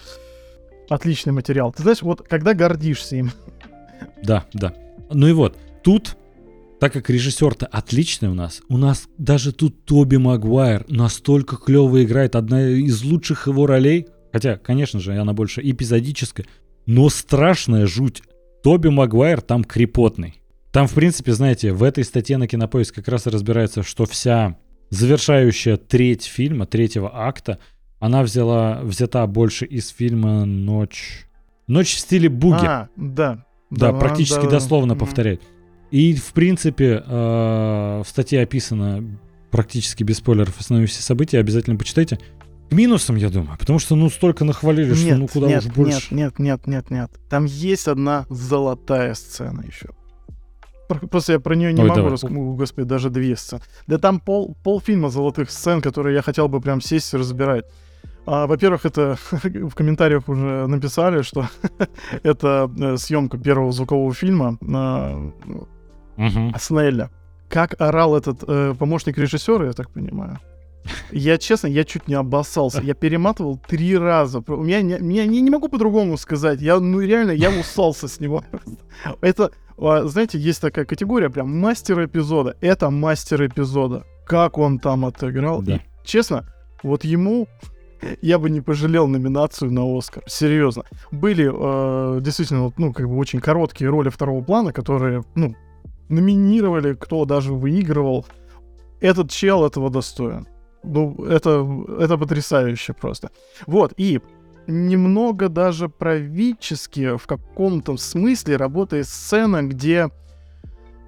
отличный 0.89 1.33
материал. 1.33 1.73
Ты 1.73 1.83
знаешь, 1.83 2.03
вот 2.03 2.27
когда 2.29 2.55
гордишься 2.55 3.17
им. 3.17 3.31
Да, 4.23 4.45
да. 4.53 4.75
Ну 5.11 5.27
и 5.27 5.33
вот, 5.33 5.57
тут, 5.83 6.17
так 6.85 6.93
как 6.93 7.09
режиссер-то 7.09 7.65
отличный 7.65 8.29
у 8.29 8.35
нас, 8.35 8.61
у 8.69 8.77
нас 8.77 9.09
даже 9.17 9.53
тут 9.53 9.87
Тоби 9.87 10.17
Магуайр 10.17 10.85
настолько 10.91 11.57
клево 11.57 12.05
играет, 12.05 12.37
одна 12.37 12.69
из 12.69 13.03
лучших 13.03 13.47
его 13.47 13.67
ролей, 13.67 14.09
хотя, 14.35 14.59
конечно 14.59 15.01
же, 15.01 15.17
она 15.17 15.33
больше 15.33 15.63
эпизодическая, 15.63 16.45
но 16.85 17.09
страшная 17.09 17.87
жуть. 17.87 18.23
Тоби 18.63 18.89
Магуайр 18.89 19.41
там 19.41 19.65
крепотный. 19.65 20.43
Там, 20.73 20.87
в 20.87 20.93
принципе, 20.93 21.33
знаете, 21.33 21.73
в 21.73 21.83
этой 21.83 22.05
статье 22.05 22.37
на 22.37 22.47
Кинопоиск 22.47 22.97
как 22.97 23.09
раз 23.09 23.27
и 23.27 23.31
разбирается, 23.31 23.83
что 23.83 24.05
вся 24.05 24.59
завершающая 24.91 25.79
треть 25.79 26.25
фильма, 26.25 26.67
третьего 26.67 27.11
акта, 27.15 27.61
она 27.99 28.23
взяла, 28.23 28.83
взята 28.83 29.27
больше 29.27 29.65
из 29.65 29.89
фильма 29.89 30.45
«Ночь». 30.45 31.25
«Ночь 31.67 31.95
в 31.95 31.99
стиле 31.99 32.29
буги». 32.29 32.67
А, 32.67 32.91
да. 32.95 33.47
Да, 33.71 33.95
практически 33.95 34.45
да, 34.45 34.51
дословно 34.51 34.93
М. 34.93 34.99
повторяет. 34.99 35.41
И, 35.95 36.13
в 36.17 36.33
принципе, 36.33 37.05
э, 37.07 38.03
в 38.05 38.09
статье 38.09 38.43
описано 38.43 39.17
практически 39.53 40.03
без 40.03 40.17
спойлеров 40.17 40.59
основные 40.59 40.89
все 40.89 41.01
события, 41.01 41.39
обязательно 41.39 41.77
почитайте. 41.77 42.19
К 42.69 42.73
минусам, 42.73 43.15
я 43.15 43.29
думаю, 43.31 43.57
потому 43.57 43.79
что, 43.79 43.95
ну, 43.95 44.11
столько 44.11 44.45
нахвалили, 44.45 44.93
что 44.93 45.05
Нет, 45.05 45.19
ну 45.19 45.29
куда 45.29 45.47
нет, 45.47 45.65
уж 45.65 45.73
больше. 45.73 46.13
нет, 46.13 46.37
нет, 46.41 46.67
нет, 46.67 46.67
нет, 46.67 46.91
нет. 46.91 47.11
Там 47.31 47.45
есть 47.45 47.87
одна 47.87 48.27
золотая 48.29 49.15
сцена 49.15 49.63
еще. 49.65 49.91
Про- 50.89 51.07
Просто 51.07 51.35
я 51.35 51.39
про 51.39 51.55
нее 51.55 51.73
не 51.73 51.83
Ой, 51.83 51.87
могу 51.89 52.01
давай. 52.01 52.13
рассказать. 52.15 52.37
Господи, 52.37 52.89
даже 52.89 53.11
две 53.11 53.37
сцены. 53.37 53.63
Да 53.87 53.99
там 53.99 54.19
пол, 54.19 54.57
полфильма 54.65 55.11
золотых 55.11 55.49
сцен, 55.49 55.81
которые 55.81 56.17
я 56.17 56.23
хотел 56.23 56.49
бы 56.49 56.61
прям 56.61 56.81
сесть 56.81 57.15
и 57.15 57.17
разбирать. 57.17 57.67
А, 58.27 58.49
во-первых, 58.49 58.85
это 58.85 59.17
в 59.31 59.75
комментариях 59.77 60.29
уже 60.29 60.67
написали, 60.67 61.23
что 61.23 61.49
это 62.25 62.69
э, 62.81 62.97
съемка 62.97 63.39
первого 63.39 63.71
звукового 63.71 64.13
фильма 64.13 64.59
э, 66.17 66.23
Мгм. 66.23 66.55
Снелля. 66.59 67.11
Как 67.49 67.81
орал 67.81 68.17
этот 68.17 68.43
э, 68.47 68.75
помощник 68.79 69.19
режиссера, 69.19 69.67
я 69.67 69.73
так 69.73 69.91
понимаю. 69.91 70.39
Я, 71.11 71.39
честно, 71.39 71.69
я 71.69 71.85
чуть 71.85 72.09
не 72.09 72.15
обоссался. 72.15 72.81
Я 72.83 72.95
перематывал 72.95 73.59
три 73.59 73.97
раза. 73.97 74.43
У 74.47 74.63
меня 74.63 74.83
не, 74.83 74.99
меня 74.99 75.27
не, 75.27 75.41
не 75.41 75.51
могу 75.51 75.69
по-другому 75.69 76.17
сказать. 76.17 76.61
Я, 76.61 76.79
ну, 76.79 77.01
реально, 77.01 77.31
я 77.31 77.51
усался 77.51 78.09
с 78.09 78.21
него. 78.21 78.45
Это, 79.21 79.51
а, 79.79 80.07
знаете, 80.07 80.39
есть 80.39 80.61
такая 80.61 80.85
категория, 80.85 81.31
прям 81.31 81.59
мастер 81.59 82.05
эпизода. 82.05 82.57
Это 82.61 82.91
мастер 82.91 83.47
эпизода. 83.47 84.05
Как 84.27 84.59
он 84.59 84.79
там 84.79 85.05
отыграл. 85.07 85.63
Да. 85.63 85.77
И, 85.77 85.81
честно, 86.05 86.47
вот 86.83 87.05
ему 87.05 87.49
я 88.21 88.39
бы 88.39 88.51
не 88.51 88.61
пожалел 88.61 89.07
номинацию 89.07 89.73
на 89.73 89.83
Оскар. 89.97 90.23
Серьезно. 90.27 90.85
Были 91.11 91.51
э, 91.51 92.21
действительно, 92.21 92.73
ну, 92.77 92.93
как 92.93 93.09
бы 93.09 93.17
очень 93.17 93.41
короткие 93.41 93.91
роли 93.91 94.11
второго 94.11 94.43
плана, 94.43 94.73
которые, 94.73 95.25
ну, 95.35 95.55
номинировали, 96.09 96.95
кто 96.95 97.25
даже 97.25 97.53
выигрывал. 97.53 98.27
Этот 99.01 99.31
чел 99.31 99.67
этого 99.67 99.91
достоин. 99.91 100.47
Ну, 100.83 101.25
это, 101.25 101.67
это 101.99 102.19
потрясающе 102.19 102.93
просто. 102.93 103.31
Вот, 103.67 103.95
и 103.97 104.21
немного 104.67 105.49
даже 105.49 105.89
правительски 105.89 107.17
в 107.17 107.27
каком-то 107.27 107.97
смысле 107.97 108.57
работает 108.57 109.07
сцена, 109.07 109.63
где 109.63 110.11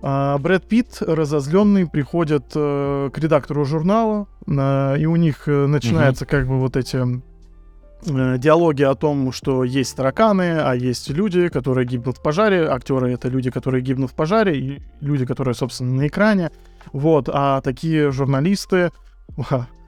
а, 0.03 0.39
Брэд 0.39 0.69
Питт, 0.69 0.99
разозленный, 1.01 1.87
приходит 1.87 2.53
э, 2.55 3.11
к 3.13 3.19
редактору 3.19 3.65
журнала, 3.65 4.29
а, 4.47 4.95
и 4.95 5.07
у 5.07 5.17
них 5.17 5.49
э, 5.49 5.67
начинаются 5.67 6.27
как 6.27 6.47
бы 6.47 6.59
вот 6.59 6.77
эти 6.77 6.97
э, 6.97 7.21
диалоги 8.05 8.83
о 8.83 8.95
том, 8.95 9.33
что 9.33 9.65
есть 9.65 9.97
тараканы, 9.97 10.61
а 10.61 10.75
есть 10.75 11.09
люди, 11.11 11.49
которые 11.49 11.87
гибнут 11.87 12.19
в 12.19 12.23
пожаре. 12.23 12.69
Актеры— 12.69 13.13
это 13.13 13.29
люди, 13.29 13.51
которые 13.51 13.83
гибнут 13.83 14.11
в 14.11 14.15
пожаре, 14.15 14.59
и 14.59 14.83
люди, 15.01 15.25
которые, 15.25 15.55
собственно, 15.55 15.93
на 15.93 16.07
экране. 16.07 16.51
Вот, 16.93 17.29
а 17.33 17.61
такие 17.63 18.11
журналисты, 18.11 18.91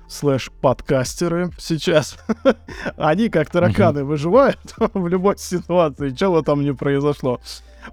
слэш 0.09 0.51
подкастеры 0.61 1.51
сейчас, 1.59 2.19
они 2.97 3.29
как 3.29 3.51
тараканы 3.51 4.05
выживают 4.05 4.59
в 4.95 5.07
любой 5.07 5.39
ситуации, 5.39 6.11
чего 6.11 6.43
там 6.43 6.63
ни 6.63 6.73
произошло. 6.73 7.41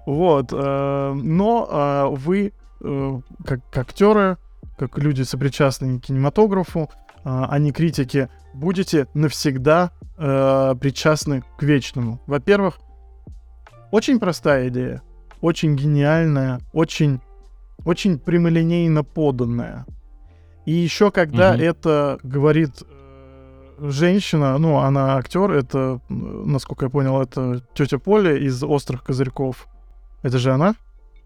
Вот, 0.06 0.52
э, 0.52 1.12
но 1.14 1.68
э, 1.70 2.16
вы, 2.16 2.52
э, 2.80 3.20
как, 3.44 3.60
как 3.70 3.88
актеры, 3.88 4.38
как 4.78 4.98
люди, 4.98 5.22
сопричастные 5.22 6.00
к 6.00 6.04
кинематографу, 6.04 6.90
а 7.28 7.46
а 7.50 7.58
не 7.58 7.72
критики, 7.72 8.28
будете 8.54 9.08
навсегда 9.12 9.90
э, 10.16 10.74
причастны 10.80 11.42
к 11.58 11.62
вечному. 11.64 12.20
Во-первых, 12.28 12.78
очень 13.90 14.20
простая 14.20 14.68
идея, 14.68 15.02
очень 15.40 15.74
гениальная, 15.74 16.60
очень, 16.72 17.20
очень 17.84 18.20
прямолинейно 18.20 19.02
поданная. 19.02 19.86
И 20.66 20.72
еще 20.72 21.10
когда 21.10 21.52
Мгм. 21.54 21.62
это 21.62 22.18
говорит 22.22 22.82
э, 22.82 23.88
женщина, 23.90 24.56
ну, 24.58 24.78
она 24.78 25.16
актер, 25.16 25.50
это, 25.50 26.00
насколько 26.08 26.84
я 26.86 26.90
понял, 26.90 27.20
это 27.20 27.60
тетя 27.74 27.98
Поля 27.98 28.36
из 28.36 28.62
Острых 28.62 29.02
Козырьков. 29.02 29.66
Это 30.22 30.38
же 30.38 30.52
она? 30.52 30.76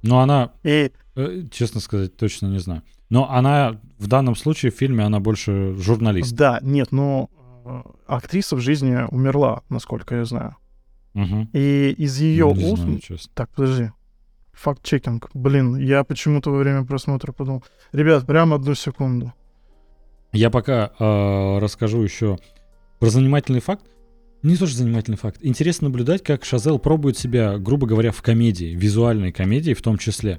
Но 0.02 0.20
она, 0.20 0.52
И 0.62 0.92
э, 1.16 1.42
честно 1.50 1.80
сказать, 1.80 2.16
точно 2.16 2.46
не 2.46 2.58
знаю. 2.58 2.82
Но 3.10 3.30
она 3.30 3.80
в 3.98 4.06
данном 4.06 4.34
случае 4.36 4.72
в 4.72 4.76
фильме, 4.76 5.04
она 5.04 5.20
больше 5.20 5.74
журналист. 5.76 6.34
да, 6.34 6.58
нет, 6.62 6.92
но 6.92 7.28
э, 7.64 7.82
актриса 8.06 8.56
в 8.56 8.60
жизни 8.60 8.96
умерла, 9.10 9.62
насколько 9.68 10.14
я 10.14 10.24
знаю. 10.24 10.56
Мгм. 11.12 11.50
И 11.52 11.94
из 11.98 12.18
ее 12.20 12.52
Не 12.54 12.72
уст... 12.72 12.82
знаю, 12.82 12.98
честно. 13.00 13.30
Так, 13.34 13.50
подожди. 13.50 13.90
Факт-чекинг. 14.52 15.30
Блин, 15.34 15.76
я 15.76 16.04
почему-то 16.04 16.50
во 16.50 16.58
время 16.58 16.84
просмотра 16.84 17.32
подумал. 17.32 17.64
Ребят, 17.92 18.26
прям 18.26 18.54
одну 18.54 18.74
секунду. 18.74 19.32
Я 20.32 20.50
пока 20.50 20.92
э, 20.98 21.58
расскажу 21.58 22.02
еще 22.02 22.38
про 23.00 23.10
занимательный 23.10 23.60
факт. 23.60 23.84
Не 24.42 24.56
тоже 24.56 24.76
занимательный 24.76 25.18
факт. 25.18 25.38
Интересно 25.42 25.88
наблюдать, 25.88 26.22
как 26.22 26.44
Шазел 26.44 26.78
пробует 26.78 27.18
себя, 27.18 27.58
грубо 27.58 27.86
говоря, 27.86 28.12
в 28.12 28.22
комедии, 28.22 28.74
визуальной 28.74 29.32
комедии 29.32 29.74
в 29.74 29.82
том 29.82 29.98
числе. 29.98 30.38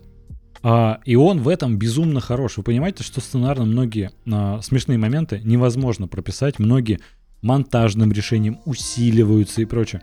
А, 0.64 1.00
и 1.06 1.16
он 1.16 1.42
в 1.42 1.48
этом 1.48 1.78
безумно 1.78 2.20
хорош. 2.20 2.58
Вы 2.58 2.64
понимаете, 2.64 3.04
что 3.04 3.22
сценарно 3.22 3.66
многие 3.66 4.12
а, 4.32 4.62
смешные 4.62 4.98
моменты 4.98 5.42
невозможно 5.44 6.08
прописать, 6.08 6.60
многие 6.60 7.00
монтажным 7.42 8.12
решением 8.12 8.60
усиливаются 8.66 9.62
и 9.62 9.66
прочее. 9.66 10.02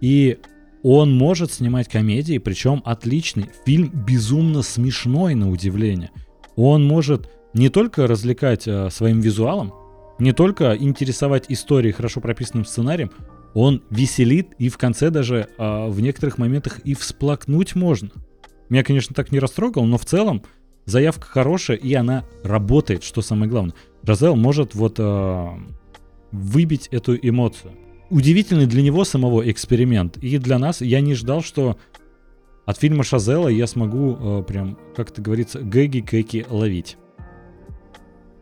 И 0.00 0.38
он 0.82 1.14
может 1.14 1.52
снимать 1.52 1.88
комедии, 1.88 2.38
причем 2.38 2.82
отличный. 2.84 3.50
Фильм 3.66 3.90
безумно 3.90 4.62
смешной 4.62 5.34
на 5.34 5.50
удивление. 5.50 6.10
Он 6.56 6.84
может 6.84 7.28
не 7.52 7.68
только 7.68 8.06
развлекать 8.06 8.66
а, 8.66 8.88
своим 8.90 9.20
визуалом, 9.20 9.74
не 10.18 10.32
только 10.32 10.76
интересовать 10.76 11.46
историей 11.48 11.92
хорошо 11.92 12.20
прописанным 12.20 12.64
сценарием, 12.64 13.10
он 13.54 13.82
веселит 13.90 14.52
и 14.58 14.68
в 14.68 14.78
конце 14.78 15.10
даже 15.10 15.48
а, 15.58 15.88
в 15.88 16.00
некоторых 16.00 16.38
моментах 16.38 16.78
и 16.80 16.94
всплакнуть 16.94 17.74
можно. 17.74 18.10
Меня, 18.70 18.84
конечно, 18.84 19.14
так 19.14 19.32
не 19.32 19.40
растрогал, 19.40 19.84
но 19.84 19.98
в 19.98 20.04
целом 20.06 20.42
заявка 20.86 21.26
хорошая 21.26 21.76
и 21.76 21.92
она 21.92 22.24
работает, 22.42 23.02
что 23.02 23.20
самое 23.20 23.50
главное. 23.50 23.74
Розел 24.02 24.36
может 24.36 24.74
вот 24.74 24.96
а, 24.98 25.58
выбить 26.32 26.88
эту 26.90 27.16
эмоцию. 27.16 27.72
Удивительный 28.08 28.66
для 28.66 28.82
него 28.82 29.04
самого 29.04 29.48
эксперимент. 29.50 30.16
И 30.16 30.38
для 30.38 30.58
нас 30.58 30.80
я 30.80 31.00
не 31.00 31.14
ждал, 31.14 31.42
что 31.42 31.76
от 32.64 32.78
фильма 32.78 33.04
Шазела 33.04 33.48
я 33.48 33.66
смогу 33.66 34.16
э, 34.18 34.42
прям, 34.44 34.78
как 34.96 35.10
это 35.10 35.22
говорится, 35.22 35.60
гэги-кэки 35.60 36.46
ловить. 36.48 36.96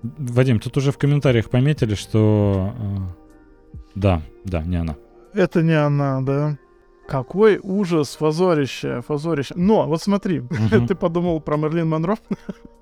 Вадим, 0.03 0.61
тут 0.61 0.77
уже 0.77 0.93
в 0.93 0.99
комментариях 0.99 1.51
пометили, 1.51 1.95
что... 1.95 2.73
э, 2.79 3.79
да, 3.95 4.23
да, 4.45 4.63
не 4.63 4.77
она. 4.77 4.97
Это 5.35 5.63
не 5.63 5.73
она, 5.73 6.21
да? 6.21 6.59
Какой 7.09 7.59
ужас, 7.63 8.17
фазорище, 8.17 9.01
фазорище. 9.01 9.55
Но, 9.57 9.87
вот 9.87 10.03
смотри, 10.03 10.43
ты 10.89 10.95
подумал 10.95 11.41
про 11.41 11.57
Мерлин 11.57 11.89
Монро? 11.89 12.19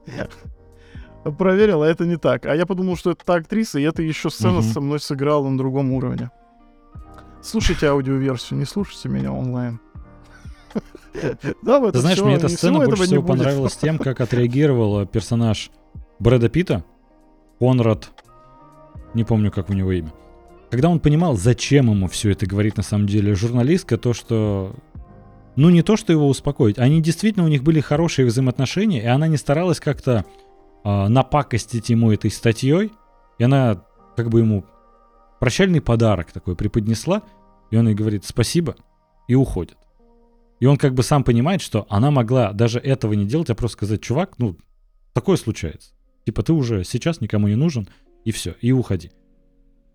Проверил, 1.38 1.82
а 1.82 1.86
это 1.86 2.06
не 2.06 2.16
так. 2.16 2.44
А 2.44 2.54
я 2.54 2.66
подумал, 2.66 2.96
что 2.96 3.12
это 3.12 3.24
та 3.24 3.34
актриса, 3.34 3.78
и 3.78 3.82
это 3.82 4.02
еще 4.02 4.28
сцена 4.28 4.62
со 4.62 4.80
мной 4.80 4.98
сыграла 4.98 5.48
на 5.48 5.56
другом 5.56 5.92
уровне. 5.92 6.30
Слушайте 7.40 7.86
аудиоверсию, 7.86 8.58
не 8.58 8.64
слушайте 8.64 9.08
меня 9.08 9.32
онлайн. 9.32 9.80
Да, 11.62 11.90
Ты 11.90 12.00
знаешь, 12.00 12.20
мне 12.20 12.34
эта 12.34 12.48
сцена 12.48 12.84
больше 12.84 13.04
всего 13.04 13.22
понравилась 13.22 13.76
тем, 13.76 13.96
как 13.96 14.20
отреагировал 14.20 15.00
э, 15.00 15.06
персонаж 15.06 15.70
Брэда 16.18 16.50
Питта, 16.50 16.84
Конрад, 17.58 18.10
не 19.14 19.24
помню, 19.24 19.50
как 19.50 19.70
у 19.70 19.72
него 19.72 19.92
имя. 19.92 20.12
Когда 20.70 20.88
он 20.88 21.00
понимал, 21.00 21.36
зачем 21.36 21.90
ему 21.90 22.08
все 22.08 22.30
это 22.30 22.46
говорит 22.46 22.76
на 22.76 22.82
самом 22.82 23.06
деле 23.06 23.34
журналистка, 23.34 23.98
то 23.98 24.12
что... 24.12 24.74
Ну, 25.54 25.70
не 25.70 25.82
то, 25.82 25.96
что 25.96 26.12
его 26.12 26.28
успокоить. 26.28 26.78
Они 26.78 27.00
действительно, 27.00 27.44
у 27.44 27.48
них 27.48 27.62
были 27.62 27.80
хорошие 27.80 28.26
взаимоотношения, 28.26 29.02
и 29.02 29.06
она 29.06 29.26
не 29.26 29.38
старалась 29.38 29.80
как-то 29.80 30.26
а, 30.84 31.08
напакостить 31.08 31.88
ему 31.88 32.12
этой 32.12 32.30
статьей. 32.30 32.92
И 33.38 33.44
она 33.44 33.82
как 34.16 34.28
бы 34.28 34.40
ему 34.40 34.66
прощальный 35.40 35.80
подарок 35.80 36.32
такой 36.32 36.56
преподнесла, 36.56 37.22
и 37.70 37.76
он 37.76 37.88
ей 37.88 37.94
говорит 37.94 38.24
спасибо, 38.24 38.76
и 39.28 39.34
уходит. 39.34 39.78
И 40.60 40.66
он 40.66 40.76
как 40.76 40.94
бы 40.94 41.02
сам 41.02 41.24
понимает, 41.24 41.60
что 41.60 41.86
она 41.88 42.10
могла 42.10 42.52
даже 42.52 42.78
этого 42.78 43.12
не 43.12 43.26
делать, 43.26 43.50
а 43.50 43.54
просто 43.54 43.76
сказать, 43.76 44.02
чувак, 44.02 44.38
ну, 44.38 44.56
такое 45.12 45.36
случается. 45.36 45.92
Типа 46.24 46.42
ты 46.42 46.52
уже 46.52 46.84
сейчас 46.84 47.20
никому 47.20 47.48
не 47.48 47.56
нужен, 47.56 47.88
и 48.24 48.32
все, 48.32 48.54
и 48.60 48.72
уходи. 48.72 49.10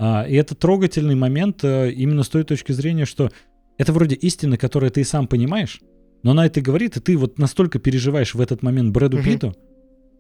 А, 0.04 0.24
и 0.24 0.34
это 0.34 0.56
трогательный 0.56 1.14
момент 1.14 1.64
э, 1.64 1.92
именно 1.92 2.24
с 2.24 2.30
той 2.30 2.44
точки 2.44 2.72
зрения, 2.72 3.06
что 3.06 3.30
это 3.78 3.94
вроде 3.94 4.16
истины, 4.16 4.58
которую 4.58 4.90
ты 4.90 5.02
и 5.02 5.04
сам 5.04 5.28
понимаешь, 5.28 5.80
но 6.24 6.32
она 6.32 6.48
это 6.48 6.60
говорит, 6.60 6.98
и 6.98 7.00
ты 7.00 7.16
вот 7.16 7.38
настолько 7.38 7.78
переживаешь 7.78 8.34
в 8.34 8.42
этот 8.42 8.64
момент 8.64 8.92
Брэду 8.94 9.18
Мгм. 9.18 9.26
Питту, 9.26 9.56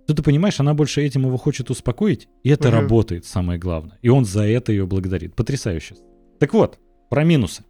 что 0.05 0.13
ты 0.13 0.21
понимаешь, 0.21 0.59
она 0.59 0.75
больше 0.75 1.01
этим 1.01 1.25
его 1.25 1.35
хочет 1.37 1.71
успокоить, 1.71 2.27
и 2.43 2.49
это 2.49 2.67
Мгм. 2.67 2.77
работает, 2.77 3.25
самое 3.25 3.57
главное. 3.57 3.97
И 4.03 4.09
он 4.09 4.23
за 4.23 4.43
это 4.43 4.71
ее 4.71 4.85
благодарит. 4.85 5.33
Потрясающе. 5.35 5.95
Так 6.39 6.53
вот, 6.53 6.77
про 7.09 7.23
минусы. 7.23 7.63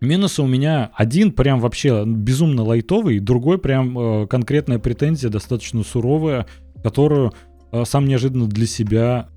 Минусы 0.00 0.42
у 0.42 0.46
меня 0.46 0.92
один 0.94 1.32
прям 1.32 1.58
вообще 1.58 2.04
безумно 2.06 2.62
лайтовый, 2.62 3.18
другой 3.18 3.58
прям 3.58 3.98
э, 3.98 4.26
конкретная 4.28 4.78
претензия, 4.78 5.30
достаточно 5.30 5.82
суровая, 5.82 6.46
которую 6.84 7.32
э, 7.72 7.84
сам 7.84 8.06
неожиданно 8.06 8.46
для 8.46 8.66
себя, 8.66 9.30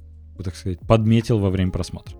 так 0.43 0.55
сказать, 0.55 0.79
подметил 0.81 1.39
во 1.39 1.49
время 1.49 1.71
просмотра. 1.71 2.18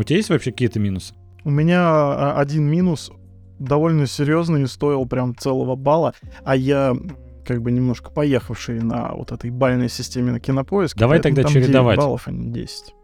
У 0.00 0.02
тебя 0.02 0.16
есть 0.16 0.30
вообще 0.30 0.50
какие-то 0.50 0.80
минусы? 0.80 1.12
У 1.44 1.50
меня 1.50 1.82
а, 1.82 2.34
один 2.38 2.64
минус 2.64 3.12
довольно 3.58 4.06
серьезный 4.06 4.66
стоил 4.66 5.04
прям 5.04 5.36
целого 5.36 5.76
балла, 5.76 6.14
а 6.42 6.56
я 6.56 6.96
как 7.44 7.60
бы 7.60 7.70
немножко 7.70 8.10
поехавший 8.10 8.80
на 8.80 9.12
вот 9.12 9.30
этой 9.30 9.50
бальной 9.50 9.90
системе 9.90 10.32
на 10.32 10.40
кинопоиске. 10.40 10.98
Давай 10.98 11.20
тогда 11.20 11.42
там 11.42 11.52
9 11.52 11.66
чередовать. 11.66 11.98
баллов, 11.98 12.22
а 12.28 12.30
не 12.30 12.50
10. 12.50 12.94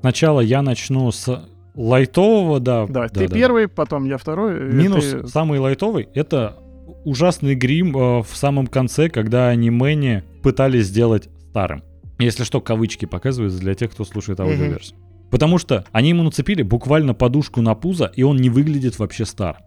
Сначала 0.00 0.40
я 0.40 0.62
начну 0.62 1.10
с 1.10 1.50
лайтового, 1.74 2.60
да. 2.60 2.86
Да, 2.86 3.02
да, 3.02 3.08
ты 3.08 3.28
да, 3.28 3.34
первый, 3.34 3.68
потом 3.68 4.06
я 4.06 4.16
второй. 4.16 4.72
Минус 4.72 5.04
ты- 5.04 5.26
самый 5.26 5.58
лайтовый 5.58 6.08
это 6.14 6.56
ужасный 7.04 7.56
грим 7.56 7.94
э, 7.94 8.22
в 8.22 8.34
самом 8.34 8.68
конце, 8.68 9.10
когда 9.10 9.54
Мэнни 9.54 10.24
пытались 10.42 10.86
сделать 10.86 11.28
старым. 11.50 11.82
Если 12.18 12.44
что, 12.44 12.62
кавычки 12.62 13.04
показываются 13.04 13.60
для 13.60 13.74
тех, 13.74 13.90
кто 13.90 14.06
слушает 14.06 14.40
аудиоверсию. 14.40 14.98
Потому 15.30 15.58
что 15.58 15.84
они 15.92 16.10
ему 16.10 16.22
нацепили 16.22 16.62
буквально 16.62 17.14
подушку 17.14 17.60
на 17.60 17.74
пузо, 17.74 18.10
и 18.14 18.22
он 18.22 18.36
не 18.36 18.50
выглядит 18.50 18.98
вообще 18.98 19.24
старым. 19.24 19.62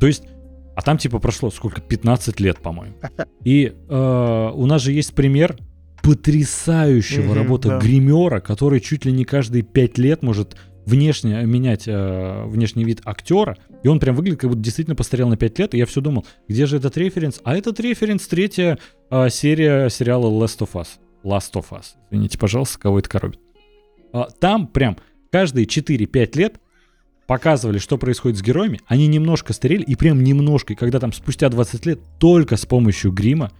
То 0.00 0.06
есть, 0.06 0.24
а 0.74 0.82
там 0.82 0.98
типа 0.98 1.18
прошло 1.18 1.50
сколько? 1.50 1.80
15 1.80 2.40
лет, 2.40 2.58
по-моему. 2.58 2.94
И 3.44 3.72
э, 3.88 4.50
у 4.54 4.66
нас 4.66 4.82
же 4.82 4.92
есть 4.92 5.14
пример 5.14 5.56
потрясающего 6.02 7.26
Мгм, 7.26 7.32
работы 7.34 7.68
да. 7.68 7.78
гримера, 7.78 8.40
который 8.40 8.80
чуть 8.80 9.04
ли 9.04 9.12
не 9.12 9.24
каждые 9.24 9.62
5 9.62 9.98
лет 9.98 10.22
может 10.22 10.56
внешне 10.84 11.44
менять 11.44 11.84
э, 11.86 12.44
внешний 12.46 12.84
вид 12.84 13.02
актера, 13.04 13.56
и 13.84 13.88
он 13.88 14.00
прям 14.00 14.16
выглядит, 14.16 14.40
как 14.40 14.50
будто 14.50 14.62
действительно 14.62 14.96
постарел 14.96 15.28
на 15.28 15.36
5 15.36 15.58
лет, 15.60 15.74
и 15.74 15.78
я 15.78 15.86
все 15.86 16.00
думал, 16.00 16.26
где 16.48 16.66
же 16.66 16.78
этот 16.78 16.96
референс? 16.96 17.40
А 17.44 17.56
этот 17.56 17.78
референс 17.78 18.26
третья 18.26 18.78
э, 19.10 19.28
серия 19.30 19.88
сериала 19.90 20.26
Last 20.26 20.58
of 20.58 20.70
Us. 20.72 20.88
Last 21.22 21.52
of 21.54 21.66
Us. 21.70 21.84
Извините, 22.10 22.36
пожалуйста, 22.36 22.80
кого 22.80 22.98
это 22.98 23.08
коробит. 23.08 23.38
А, 24.12 24.28
там 24.30 24.66
прям 24.66 24.96
каждые 25.30 25.66
4-5 25.66 26.38
лет 26.38 26.60
показывали, 27.26 27.78
что 27.78 27.98
происходит 27.98 28.38
с 28.38 28.42
героями, 28.42 28.80
они 28.86 29.06
немножко 29.06 29.52
старели, 29.52 29.82
и 29.82 29.94
прям 29.94 30.22
немножко, 30.22 30.74
и 30.74 30.76
когда 30.76 31.00
там 31.00 31.12
спустя 31.12 31.48
20 31.48 31.86
лет 31.86 32.00
только 32.18 32.56
с 32.56 32.66
помощью 32.66 33.12
грима 33.12 33.50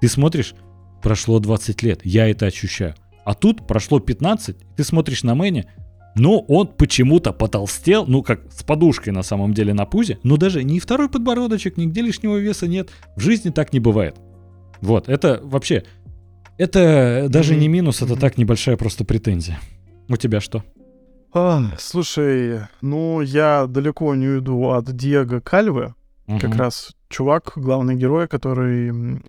ты 0.00 0.08
смотришь, 0.08 0.54
прошло 1.02 1.38
20 1.38 1.82
лет, 1.82 2.00
я 2.04 2.28
это 2.28 2.46
ощущаю. 2.46 2.94
А 3.24 3.34
тут 3.34 3.66
прошло 3.66 4.00
15, 4.00 4.56
ты 4.76 4.84
смотришь 4.84 5.22
на 5.22 5.34
Мэнни, 5.34 5.66
но 6.14 6.40
он 6.40 6.66
почему-то 6.66 7.32
потолстел, 7.32 8.04
ну 8.06 8.22
как 8.22 8.52
с 8.52 8.62
подушкой 8.64 9.12
на 9.12 9.22
самом 9.22 9.54
деле 9.54 9.72
на 9.74 9.86
пузе, 9.86 10.18
но 10.22 10.36
даже 10.36 10.64
ни 10.64 10.78
второй 10.78 11.08
подбородочек, 11.08 11.76
нигде 11.76 12.02
лишнего 12.02 12.36
веса 12.36 12.66
нет. 12.66 12.90
В 13.16 13.20
жизни 13.20 13.50
так 13.50 13.72
не 13.72 13.80
бывает. 13.80 14.16
Вот, 14.80 15.08
это 15.08 15.40
вообще, 15.42 15.84
это 16.58 17.26
даже 17.28 17.54
не 17.54 17.68
минус, 17.68 18.02
это 18.02 18.16
так 18.16 18.36
небольшая 18.36 18.76
просто 18.76 19.04
претензия. 19.04 19.60
У 20.12 20.16
тебя 20.18 20.40
что? 20.40 20.62
А, 21.32 21.62
слушай, 21.78 22.60
ну 22.82 23.22
я 23.22 23.66
далеко 23.66 24.14
не 24.14 24.28
уйду 24.28 24.68
от 24.72 24.94
Диего 24.94 25.40
Кальвы, 25.40 25.94
как 26.26 26.50
Мгм. 26.50 26.58
раз 26.58 26.94
чувак, 27.08 27.52
главный 27.56 27.94
герой, 27.94 28.28
который 28.28 29.22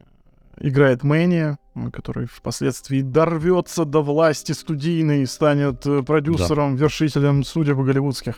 играет 0.59 1.03
Мэнни, 1.03 1.55
м, 1.75 1.89
который 1.91 2.25
впоследствии 2.27 3.01
дорвется 3.01 3.85
до 3.85 4.01
власти 4.03 4.51
студийной 4.51 5.21
и 5.21 5.25
станет 5.25 5.85
э, 5.87 6.03
продюсером, 6.03 6.75
вершителем 6.75 7.45
судеб 7.45 7.77
голливудских. 7.77 8.35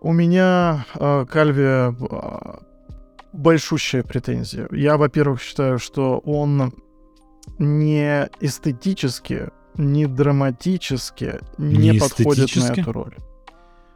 У 0.00 0.12
меня 0.12 0.86
э, 0.94 1.26
Кальве 1.28 1.92
э, 1.98 2.58
большущая 3.32 4.04
претензия. 4.04 4.68
Я, 4.70 4.96
во-первых, 4.96 5.42
считаю, 5.42 5.80
что 5.80 6.18
он 6.18 6.72
не 7.58 8.28
эстетически, 8.40 9.48
не 9.78 10.06
драматически 10.06 11.40
не, 11.56 11.92
Не 11.92 11.98
подходит 11.98 12.54
на 12.56 12.72
эту 12.72 12.92
роль. 12.92 13.16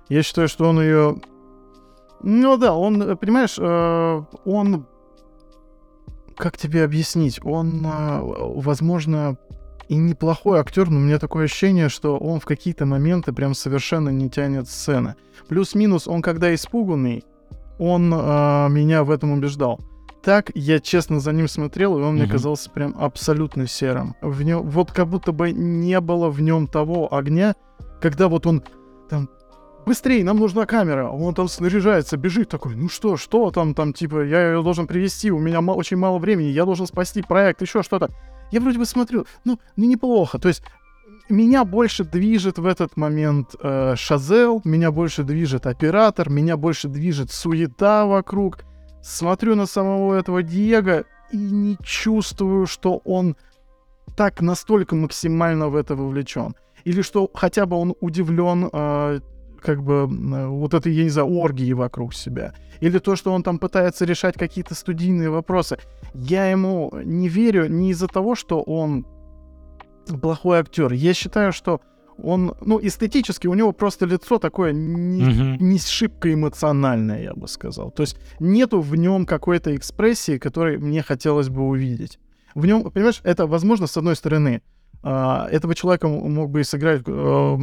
Я 0.09 0.23
считаю, 0.23 0.49
что 0.49 0.69
он 0.69 0.81
ее... 0.81 1.17
Ну 2.23 2.57
да, 2.57 2.75
он, 2.75 3.03
э, 3.03 3.17
понимаешь, 3.17 3.57
э, 3.59 4.23
он... 4.45 4.87
Как 6.37 6.57
тебе 6.57 6.85
объяснить? 6.85 7.41
Он, 7.45 7.85
э, 7.85 8.21
возможно, 8.21 9.37
и 9.89 9.97
неплохой 9.97 10.61
актер, 10.61 10.89
но 10.89 10.99
у 10.99 11.03
меня 11.03 11.19
такое 11.19 11.45
ощущение, 11.45 11.89
что 11.89 12.17
он 12.17 12.41
в 12.41 12.45
какие-то 12.45 12.87
моменты 12.87 13.33
прям 13.33 13.55
совершенно 13.55 14.09
не 14.11 14.31
тянет 14.31 14.69
сцены. 14.69 15.17
Плюс-минус, 15.49 16.07
он 16.07 16.23
когда 16.23 16.55
испуганный, 16.55 17.25
он 17.79 18.13
э, 18.15 18.69
меня 18.71 19.03
в 19.03 19.11
этом 19.11 19.33
убеждал. 19.33 19.81
Так 20.23 20.51
я 20.55 20.79
честно 20.79 21.19
за 21.21 21.33
ним 21.33 21.49
смотрел, 21.49 21.99
и 21.99 22.03
он 22.03 22.15
мне 22.15 22.25
Мгм. 22.25 22.33
казался 22.33 22.71
прям 22.71 22.95
абсолютно 22.99 23.67
серым. 23.67 24.15
В 24.21 24.43
нем, 24.43 24.63
вот 24.69 24.93
как 24.93 25.09
будто 25.09 25.33
бы 25.33 25.51
не 25.51 26.01
было 26.01 26.29
в 26.31 26.41
нем 26.41 26.69
того 26.69 27.13
огня, 27.13 27.55
когда 28.01 28.29
вот 28.29 28.47
он 28.47 28.63
там 29.11 29.29
быстрее, 29.85 30.23
нам 30.23 30.39
нужна 30.39 30.65
камера, 30.65 31.09
он 31.09 31.35
там 31.35 31.49
снаряжается, 31.49 32.17
бежит 32.17 32.49
такой, 32.49 32.77
ну 32.77 32.89
что, 32.89 33.17
что 33.17 33.51
там, 33.51 33.75
там, 33.75 33.93
типа, 33.93 34.25
я 34.25 34.53
ее 34.53 34.63
должен 34.63 34.87
привести, 34.87 35.33
у 35.33 35.41
меня 35.41 35.61
ма- 35.61 35.73
очень 35.73 35.97
мало 35.97 36.19
времени, 36.19 36.47
я 36.49 36.65
должен 36.65 36.87
спасти 36.87 37.21
проект, 37.23 37.61
еще 37.63 37.83
что-то. 37.83 38.09
Я 38.53 38.61
вроде 38.61 38.79
бы 38.79 38.87
смотрю, 38.87 39.27
ну, 39.45 39.59
ну 39.75 39.85
неплохо, 39.87 40.39
то 40.39 40.47
есть 40.47 40.63
меня 41.29 41.65
больше 41.65 42.05
движет 42.05 42.59
в 42.59 42.67
этот 42.67 42.97
момент 42.97 43.57
э, 43.61 43.95
Шазел, 43.97 44.61
меня 44.65 44.93
больше 44.93 45.25
движет 45.25 45.67
оператор, 45.67 46.31
меня 46.31 46.57
больше 46.57 46.87
движет 46.89 47.33
суета 47.33 48.07
вокруг. 48.07 48.65
Смотрю 49.03 49.57
на 49.57 49.67
самого 49.67 50.15
этого 50.15 50.43
Диего 50.43 51.05
и 51.33 51.37
не 51.37 51.77
чувствую, 51.83 52.67
что 52.67 52.99
он 53.05 53.37
так 54.17 54.41
настолько 54.41 54.95
максимально 54.95 55.69
в 55.69 55.77
это 55.77 55.97
вовлечен. 55.97 56.55
Или 56.85 57.03
что 57.03 57.31
хотя 57.35 57.67
бы 57.67 57.77
он 57.77 57.95
удивлен 58.01 58.69
э, 58.73 59.21
как 59.61 59.83
бы 59.83 59.95
э, 59.95 60.47
вот 60.47 60.75
этой, 60.75 60.93
я 60.93 61.05
не 61.05 61.11
знаю, 61.11 61.29
оргии 61.29 61.73
вокруг 61.73 62.15
себя. 62.15 62.55
Или 62.81 62.99
то, 62.99 63.17
что 63.17 63.33
он 63.33 63.43
там 63.43 63.59
пытается 63.59 64.05
решать 64.05 64.37
какие-то 64.37 64.75
студийные 64.75 65.31
вопросы. 65.31 65.79
Я 66.15 66.51
ему 66.51 66.93
не 67.05 67.29
верю 67.29 67.69
не 67.69 67.91
из-за 67.91 68.09
того, 68.09 68.35
что 68.35 68.61
он 68.63 69.07
плохой 70.21 70.59
актер. 70.59 70.93
Я 70.93 71.15
считаю, 71.15 71.53
что 71.53 71.81
он, 72.23 72.55
ну, 72.65 72.79
эстетически 72.83 73.47
у 73.49 73.55
него 73.55 73.73
просто 73.73 74.07
лицо 74.07 74.39
такое 74.39 74.73
не, 74.73 75.25
Мгм. 75.25 75.57
не 75.61 75.79
шибко 75.79 76.33
эмоциональное, 76.33 77.23
я 77.23 77.35
бы 77.35 77.49
сказал. 77.49 77.91
То 77.91 78.03
есть 78.03 78.17
нету 78.41 78.81
в 78.81 78.95
нем 78.97 79.27
какой-то 79.27 79.75
экспрессии, 79.77 80.39
которой 80.39 80.79
мне 80.79 81.03
хотелось 81.03 81.49
бы 81.49 81.63
увидеть. 81.63 82.19
В 82.55 82.67
нем, 82.67 82.91
понимаешь, 82.91 83.21
это 83.25 83.47
возможно, 83.47 83.87
с 83.87 83.97
одной 83.97 84.15
стороны, 84.17 84.63
а, 85.03 85.49
этого 85.51 85.75
человека 85.75 86.07
мог 86.09 86.51
бы 86.51 86.61
и 86.61 86.65
сыграть 86.65 87.03
э, 87.07 87.59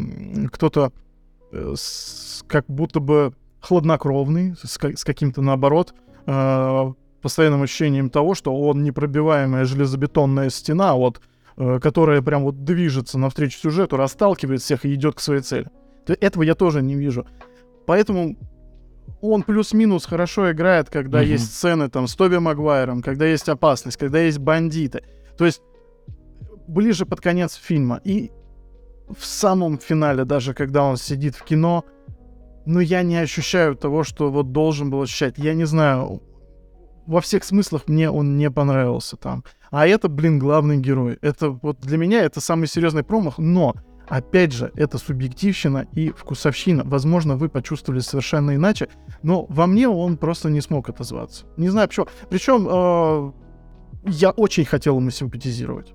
кто-то 0.52 0.92
э, 1.52 1.74
как 2.48 2.66
будто 2.68 3.00
бы 3.00 3.34
хладнокровный, 3.62 4.56
с, 4.62 4.78
ка- 4.78 4.96
с 4.98 5.04
каким-то 5.04 5.42
наоборот 5.42 5.94
э, 6.26 6.94
постоянным 7.22 7.62
ощущением 7.64 8.10
того, 8.10 8.34
что 8.36 8.54
он 8.56 8.84
непробиваемая 8.84 9.66
железобетонная 9.66 10.50
стена, 10.50 10.96
вот, 10.96 11.18
э, 11.20 11.22
которая 11.82 12.22
прям 12.22 12.44
вот 12.44 12.64
движется 12.64 13.20
навстречу 13.20 13.60
сюжету, 13.60 13.98
расталкивает 13.98 14.62
всех 14.62 14.86
и 14.86 14.94
идет 14.94 15.16
к 15.16 15.20
своей 15.20 15.42
цели. 15.42 15.70
То 16.06 16.14
этого 16.14 16.44
я 16.44 16.56
тоже 16.56 16.82
не 16.82 16.96
вижу. 16.96 17.26
Поэтому 17.86 18.38
он 19.22 19.44
плюс-минус 19.44 20.06
хорошо 20.06 20.52
играет, 20.52 20.90
когда 20.90 21.20
Мгм. 21.20 21.28
есть 21.28 21.54
сцены 21.54 21.90
там 21.90 22.08
с 22.08 22.16
Тоби 22.16 22.38
Магуайром, 22.38 23.02
когда 23.02 23.26
есть 23.26 23.50
опасность, 23.50 23.98
когда 23.98 24.20
есть 24.20 24.38
бандиты. 24.38 25.04
То 25.38 25.46
есть 25.46 25.62
ближе 26.68 27.06
под 27.06 27.20
конец 27.20 27.56
фильма. 27.56 28.00
И 28.04 28.32
в 29.10 29.26
самом 29.26 29.80
финале, 29.80 30.24
даже 30.24 30.54
когда 30.54 30.84
он 30.84 30.96
сидит 30.98 31.36
в 31.36 31.44
кино, 31.44 31.84
ну, 32.66 32.80
я 32.80 33.02
не 33.04 33.18
ощущаю 33.18 33.76
того, 33.76 34.04
что 34.04 34.32
вот 34.32 34.52
должен 34.52 34.92
был 34.92 35.02
ощущать. 35.02 35.38
Я 35.38 35.56
не 35.56 35.66
знаю, 35.66 36.22
во 37.08 37.20
всех 37.20 37.44
смыслах 37.44 37.88
мне 37.88 38.12
он 38.12 38.38
не 38.38 38.52
понравился 38.52 39.18
там. 39.18 39.44
А 39.72 39.88
это, 39.88 40.10
блин, 40.10 40.40
главный 40.40 40.78
герой. 40.78 41.18
Это 41.22 41.50
вот 41.50 41.80
для 41.82 41.98
меня 41.98 42.24
это 42.24 42.42
самый 42.42 42.68
серьезный 42.68 43.04
промах, 43.04 43.38
но 43.38 43.76
Опять 44.10 44.54
же, 44.54 44.72
это 44.76 44.98
субъективщина 44.98 45.86
и 45.94 46.10
вкусовщина. 46.10 46.84
Возможно, 46.84 47.36
вы 47.38 47.48
почувствовали 47.48 48.00
совершенно 48.00 48.56
иначе, 48.56 48.90
но 49.22 49.46
во 49.50 49.68
мне 49.68 49.88
он 49.88 50.18
просто 50.18 50.50
не 50.50 50.62
смог 50.62 50.90
отозваться. 50.90 51.46
Не 51.58 51.70
знаю 51.70 51.88
почему. 51.88 52.08
Причем 52.28 52.68
э, 52.68 53.32
я 54.10 54.32
очень 54.32 54.66
хотел 54.66 54.98
ему 54.98 55.12
симпатизировать. 55.12 55.94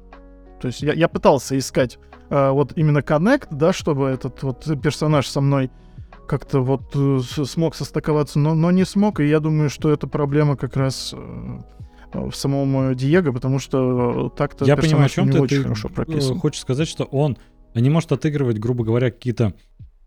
То 0.61 0.69
есть 0.69 0.81
я, 0.83 0.93
я 0.93 1.09
пытался 1.09 1.59
искать 1.59 1.99
э, 2.31 2.51
вот 2.51 2.75
именно 2.77 3.03
коннект, 3.03 3.49
да, 3.51 3.73
чтобы 3.73 4.07
этот 4.07 4.45
вот 4.45 4.65
персонаж 4.81 5.27
со 5.27 5.41
мной 5.41 5.73
как-то 6.29 6.61
вот 6.61 6.95
э, 6.95 7.19
смог 7.45 7.75
состыковаться, 7.75 8.39
но, 8.39 8.55
но 8.55 8.71
не 8.71 8.85
смог, 8.85 9.19
и 9.19 9.27
я 9.27 9.41
думаю, 9.41 9.71
что 9.71 9.91
это 9.91 10.07
проблема 10.07 10.57
как 10.57 10.77
раз 10.77 11.13
э, 11.17 11.59
в 12.15 12.33
самом 12.35 12.91
э, 12.91 12.95
Диего, 12.95 13.33
потому 13.33 13.59
что 13.59 14.31
э, 14.33 14.37
так-то 14.37 14.65
Я 14.65 14.77
понимаю, 14.77 15.07
о 15.07 15.09
чем 15.09 15.31
ты, 15.31 15.41
очень 15.41 15.57
ты 15.59 15.63
хорошо 15.65 15.89
э, 15.89 15.93
прописан. 15.93 16.39
хочешь 16.39 16.61
сказать, 16.61 16.89
что 16.89 17.05
он 17.05 17.37
не 17.75 17.91
может 17.91 18.13
отыгрывать, 18.13 18.59
грубо 18.59 18.85
говоря, 18.85 19.11
какие-то 19.11 19.53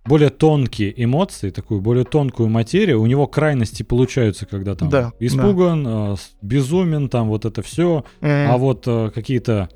более 0.06 0.30
тонкие 0.30 0.94
эмоции, 1.04 1.50
такую 1.50 1.82
более 1.82 2.06
тонкую 2.06 2.48
материю. 2.50 3.02
У 3.02 3.06
него 3.08 3.28
крайности 3.28 3.84
получаются, 3.84 4.46
когда 4.46 4.74
там 4.74 4.90
Да, 4.90 5.12
испуган, 5.20 5.86
э, 5.86 6.16
с- 6.16 6.32
безумен, 6.42 7.10
там 7.10 7.28
вот 7.28 7.44
это 7.46 7.62
все. 7.62 8.06
Э, 8.22 8.46
А 8.48 8.58
вот 8.58 8.84
э, 8.88 9.12
какие-то 9.14 9.68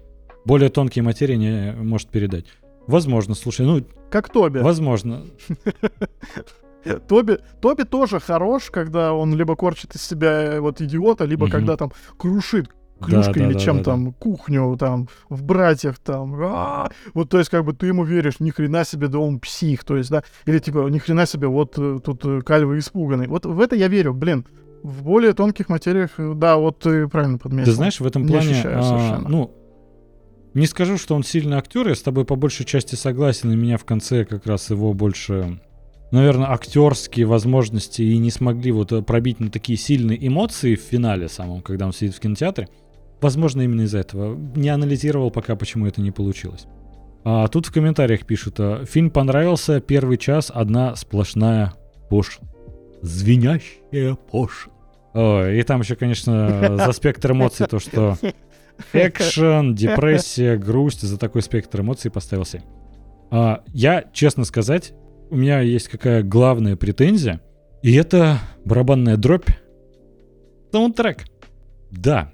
более 0.45 0.69
тонкие 0.69 1.03
материи 1.03 1.35
не 1.35 1.73
может 1.73 2.07
передать. 2.09 2.45
Возможно, 2.87 3.35
слушай, 3.35 3.65
ну, 3.65 3.83
как 4.09 4.29
Тоби. 4.29 4.59
возможно. 4.59 5.23
Тоби, 7.07 7.39
Тоби 7.61 7.83
тоже 7.83 8.19
хорош, 8.19 8.69
когда 8.71 9.13
он 9.13 9.35
либо 9.35 9.55
корчит 9.55 9.95
из 9.95 10.01
себя 10.01 10.31
э, 10.55 10.59
вот 10.59 10.81
идиота, 10.81 11.25
либо 11.25 11.45
Мгм. 11.45 11.51
когда 11.51 11.77
там 11.77 11.91
крушит 12.17 12.69
Да, 12.99 13.05
клюшкой 13.07 13.33
да, 13.41 13.45
или 13.47 13.53
да, 13.53 13.59
чем 13.59 13.77
да, 13.77 13.83
там, 13.83 14.13
кухню 14.13 14.77
там, 14.77 15.07
в 15.29 15.43
братьях 15.43 15.97
там. 15.99 16.35
а, 16.43 16.89
Вот, 17.13 17.29
то 17.29 17.37
есть, 17.39 17.49
как 17.49 17.65
бы 17.65 17.73
ты 17.73 17.87
ему 17.87 18.03
веришь, 18.03 18.39
ни 18.39 18.49
хрена 18.51 18.83
себе, 18.85 19.07
да 19.07 19.19
он 19.19 19.39
псих, 19.39 19.83
то 19.83 19.97
есть, 19.97 20.09
да, 20.11 20.23
или 20.45 20.59
типа, 20.59 20.87
ни 20.89 20.99
хрена 20.99 21.25
себе, 21.25 21.47
вот 21.47 21.73
э, 21.77 21.99
тут 22.03 22.23
э, 22.25 22.41
Кальва 22.41 22.77
испуганный. 22.77 23.27
Вот 23.27 23.45
в 23.45 23.59
это 23.59 23.75
я 23.75 23.87
верю, 23.87 24.13
блин. 24.13 24.45
В 24.83 25.03
более 25.03 25.33
тонких 25.33 25.69
материях, 25.69 26.09
да, 26.17 26.57
вот 26.57 26.79
ты 26.79 27.07
правильно 27.07 27.37
подметил. 27.37 27.65
Ты 27.71 27.75
знаешь, 27.75 27.99
в 27.99 28.05
этом 28.05 28.23
Не 28.23 28.29
плане, 28.29 28.49
ощущаю 28.51 28.79
а, 28.79 28.83
совершенно. 28.83 29.29
ну, 29.29 29.53
не 30.55 30.65
скажу, 30.65 30.97
что 30.97 31.15
он 31.15 31.23
сильный 31.23 31.57
актер, 31.57 31.87
я 31.87 31.93
с 31.95 32.01
тобой 32.01 32.25
по 32.25 32.35
большей 32.35 32.65
части 32.65 32.95
согласен, 32.95 33.51
и 33.51 33.55
меня 33.55 33.77
в 33.77 33.85
конце 33.85 34.25
как 34.25 34.45
раз 34.47 34.69
его 34.71 34.93
больше, 34.93 35.61
наверное, 36.11 36.51
актерские 36.51 37.25
возможности 37.25 38.01
и 38.01 38.17
не 38.17 38.31
смогли 38.31 38.71
вот 38.71 38.91
э, 38.91 39.01
пробить 39.01 39.39
на 39.39 39.49
такие 39.49 39.77
сильные 39.77 40.25
эмоции 40.27 40.75
в 40.75 40.81
финале 40.81 41.27
самом, 41.27 41.61
когда 41.61 41.85
он 41.85 41.93
сидит 41.93 42.15
в 42.15 42.19
кинотеатре. 42.19 42.67
Возможно, 43.21 43.61
именно 43.61 43.81
из-за 43.81 43.99
этого. 43.99 44.35
Не 44.55 44.69
анализировал 44.69 45.31
пока, 45.31 45.55
почему 45.55 45.88
это 45.88 46.01
не 46.01 46.11
получилось. 46.11 46.65
А 47.23 47.47
тут 47.47 47.67
в 47.67 47.73
комментариях 47.73 48.25
пишут, 48.25 48.55
а, 48.59 48.83
фильм 48.85 49.11
понравился, 49.11 49.79
первый 49.79 50.17
час 50.17 50.51
одна 50.53 50.95
сплошная 50.95 51.73
пошлость. 52.09 52.51
Звенящая. 53.01 54.17
Ой, 55.13 55.59
и 55.59 55.63
там 55.63 55.81
еще, 55.81 55.95
конечно, 55.95 56.77
за 56.77 56.91
спектр 56.93 57.31
эмоций 57.31 57.67
то, 57.67 57.79
что 57.79 58.17
экшен, 58.93 59.75
депрессия, 59.75 60.57
грусть, 60.57 61.01
за 61.01 61.17
такой 61.17 61.41
спектр 61.41 61.81
эмоций 61.81 62.09
поставил 62.09 62.45
7. 62.45 62.61
А, 63.29 63.63
я, 63.67 64.05
честно 64.13 64.45
сказать, 64.45 64.93
у 65.31 65.35
меня 65.37 65.61
есть 65.61 65.87
какая 65.87 66.21
главная 66.23 66.75
претензия, 66.75 67.41
и 67.81 67.95
это 67.95 68.37
барабанная 68.65 69.17
дробь. 69.17 69.49
Саундтрек. 70.71 71.25
Да. 71.89 72.31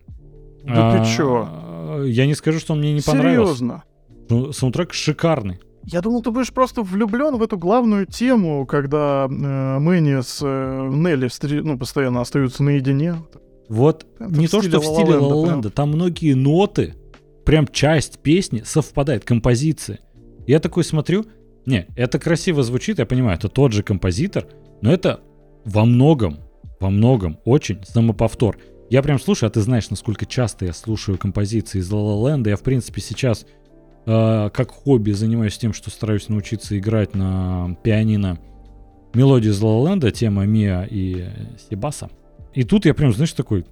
Да 0.64 0.92
ты 0.92 0.98
А, 1.00 1.06
чё? 1.06 2.04
Я 2.04 2.26
не 2.26 2.36
скажу, 2.36 2.60
что 2.60 2.74
он 2.74 2.80
мне 2.80 2.94
не 2.94 3.02
понравился. 3.02 3.54
Серьезно. 3.54 3.84
Ну, 4.30 4.52
Саундтрек 4.52 4.94
шикарный. 4.94 5.60
Я 5.84 6.02
думал, 6.02 6.22
ты 6.22 6.32
будешь 6.32 6.52
просто 6.52 6.82
влюблен 6.82 7.38
в 7.38 7.44
эту 7.44 7.58
главную 7.58 8.06
тему, 8.06 8.66
когда 8.66 9.26
э, 9.30 9.80
Мэнни 9.80 10.22
с 10.22 10.40
э, 10.44 10.90
Нелли 10.92 11.28
встре- 11.28 11.62
ну, 11.64 11.78
постоянно 11.78 12.20
остаются 12.20 12.62
наедине. 12.62 13.16
Вот 13.70 14.06
Это 14.20 14.38
не 14.38 14.48
то, 14.48 14.62
что 14.62 14.80
в 14.82 14.86
стиле. 14.86 15.14
Land, 15.14 15.70
там 15.70 15.90
многие 15.90 16.34
ноты, 16.34 16.96
прям 17.46 17.68
часть 17.68 18.20
песни 18.20 18.64
совпадает, 18.66 19.24
композиция. 19.24 20.00
Я 20.46 20.60
такой 20.60 20.84
смотрю, 20.84 21.26
не, 21.68 21.86
это 21.98 22.18
красиво 22.18 22.64
звучит, 22.64 22.98
я 22.98 23.06
понимаю, 23.06 23.38
это 23.38 23.50
тот 23.50 23.74
же 23.74 23.84
композитор, 23.84 24.48
но 24.82 24.92
это 24.92 25.20
во 25.66 25.84
многом, 25.84 26.40
во 26.80 26.90
многом 26.90 27.40
очень 27.44 27.84
самоповтор. 27.84 28.58
Я 28.90 29.04
прям 29.04 29.20
слушаю, 29.20 29.48
а 29.48 29.52
ты 29.52 29.60
знаешь, 29.60 29.90
насколько 29.90 30.26
часто 30.26 30.66
я 30.66 30.72
слушаю 30.72 31.18
композиции 31.18 31.80
из 31.80 31.92
La 31.92 31.98
La 31.98 32.24
Land. 32.24 32.48
Я, 32.48 32.56
в 32.56 32.62
принципе, 32.62 33.02
сейчас 33.02 33.46
э, 34.06 34.50
как 34.54 34.72
хобби 34.72 35.12
занимаюсь 35.12 35.58
тем, 35.58 35.74
что 35.74 35.90
стараюсь 35.90 36.30
научиться 36.30 36.78
играть 36.80 37.14
на 37.14 37.76
пианино 37.84 38.40
мелодию 39.14 39.52
из 39.52 39.62
La 39.62 39.66
La 39.66 40.00
Land, 40.00 40.10
тема 40.12 40.46
Миа 40.46 40.88
и 40.90 41.26
Сибаса. 41.70 42.10
И 42.54 42.64
тут 42.64 42.86
я 42.86 42.94
прям, 42.94 43.12
знаешь, 43.12 43.34
такой, 43.34 43.66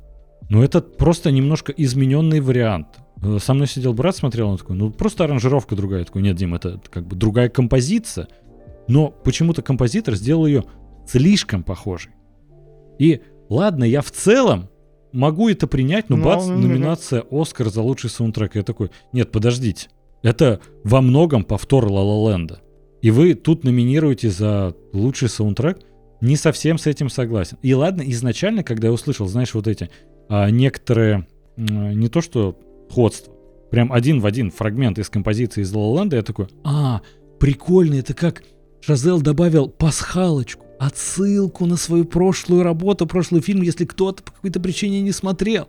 ну 0.50 0.62
это 0.62 0.82
просто 0.82 1.32
немножко 1.32 1.72
измененный 1.72 2.42
вариант. 2.42 2.88
Э, 3.22 3.38
Со 3.42 3.54
мной 3.54 3.68
сидел 3.68 3.94
брат, 3.94 4.16
смотрел, 4.16 4.50
он 4.50 4.58
такой, 4.58 4.76
ну 4.76 4.92
просто 4.92 5.24
аранжировка 5.24 5.76
другая. 5.76 6.00
Я 6.00 6.06
такой, 6.06 6.22
нет, 6.22 6.36
Дим, 6.36 6.54
это 6.54 6.80
как 6.90 7.08
бы 7.08 7.16
другая 7.16 7.50
композиция, 7.50 8.28
но 8.88 9.10
почему-то 9.10 9.62
композитор 9.62 10.16
сделал 10.16 10.46
ее 10.46 10.64
слишком 11.08 11.64
похожей. 11.64 12.12
И 13.00 13.22
ладно, 13.50 13.84
я 13.84 14.02
в 14.02 14.12
целом 14.12 14.70
могу 15.12 15.50
это 15.50 15.68
принять, 15.68 16.10
но 16.10 16.18
Ну, 16.18 16.24
бац, 16.24 16.46
ну, 16.46 16.56
ну, 16.56 16.68
номинация 16.68 17.24
Оскар 17.32 17.70
за 17.70 17.82
лучший 17.82 18.10
саундтрек. 18.10 18.56
Я 18.56 18.64
такой, 18.64 18.92
нет, 19.14 19.32
подождите, 19.32 19.90
это 20.24 20.60
во 20.84 21.02
многом 21.02 21.44
повтор 21.44 21.86
Ла 21.92 22.02
Ла 22.02 22.32
Ленда. 22.32 22.62
И 23.02 23.12
вы 23.12 23.36
тут 23.36 23.64
номинируете 23.64 24.30
за 24.30 24.76
лучший 24.92 25.30
саундтрек, 25.30 25.80
не 26.22 26.36
совсем 26.38 26.78
с 26.78 26.88
этим 26.88 27.10
согласен. 27.10 27.58
И 27.62 27.74
ладно, 27.74 28.04
изначально, 28.08 28.64
когда 28.64 28.88
я 28.88 28.94
услышал, 28.94 29.28
знаешь, 29.28 29.54
вот 29.54 29.68
эти 29.68 29.90
а, 30.28 30.50
некоторые, 30.50 31.28
не 31.56 32.08
то 32.08 32.22
что 32.22 32.58
сходство, 32.90 33.34
прям 33.72 33.92
один 33.92 34.20
в 34.20 34.26
один 34.26 34.52
фрагмент 34.52 35.00
из 35.00 35.10
композиции 35.10 35.62
из 35.62 35.74
La 35.74 35.94
La 35.96 36.16
я 36.16 36.22
такой, 36.22 36.48
а, 36.64 37.02
прикольно, 37.40 37.96
это 37.96 38.14
как 38.14 38.44
Шазел 38.82 39.20
добавил 39.22 39.68
пасхалочку, 39.68 40.66
отсылку 40.80 41.66
на 41.66 41.76
свою 41.78 42.06
прошлую 42.06 42.64
работу, 42.64 43.08
прошлый 43.08 43.42
фильм, 43.42 43.62
если 43.62 43.86
кто-то 43.86 44.22
по 44.24 44.32
какой-то 44.32 44.60
причине 44.60 45.02
не 45.02 45.12
смотрел. 45.12 45.68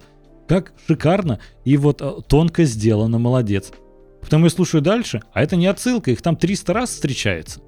Как 0.48 0.72
шикарно 0.86 1.40
и 1.64 1.76
вот 1.76 2.02
а, 2.02 2.20
тонко 2.20 2.64
сделано, 2.64 3.18
молодец. 3.18 3.72
Потом 4.20 4.44
я 4.44 4.50
слушаю 4.50 4.82
дальше, 4.82 5.22
а 5.32 5.42
это 5.42 5.56
не 5.56 5.66
отсылка, 5.66 6.10
их 6.10 6.20
там 6.20 6.36
300 6.36 6.72
раз 6.72 6.90
встречается. 6.90 7.60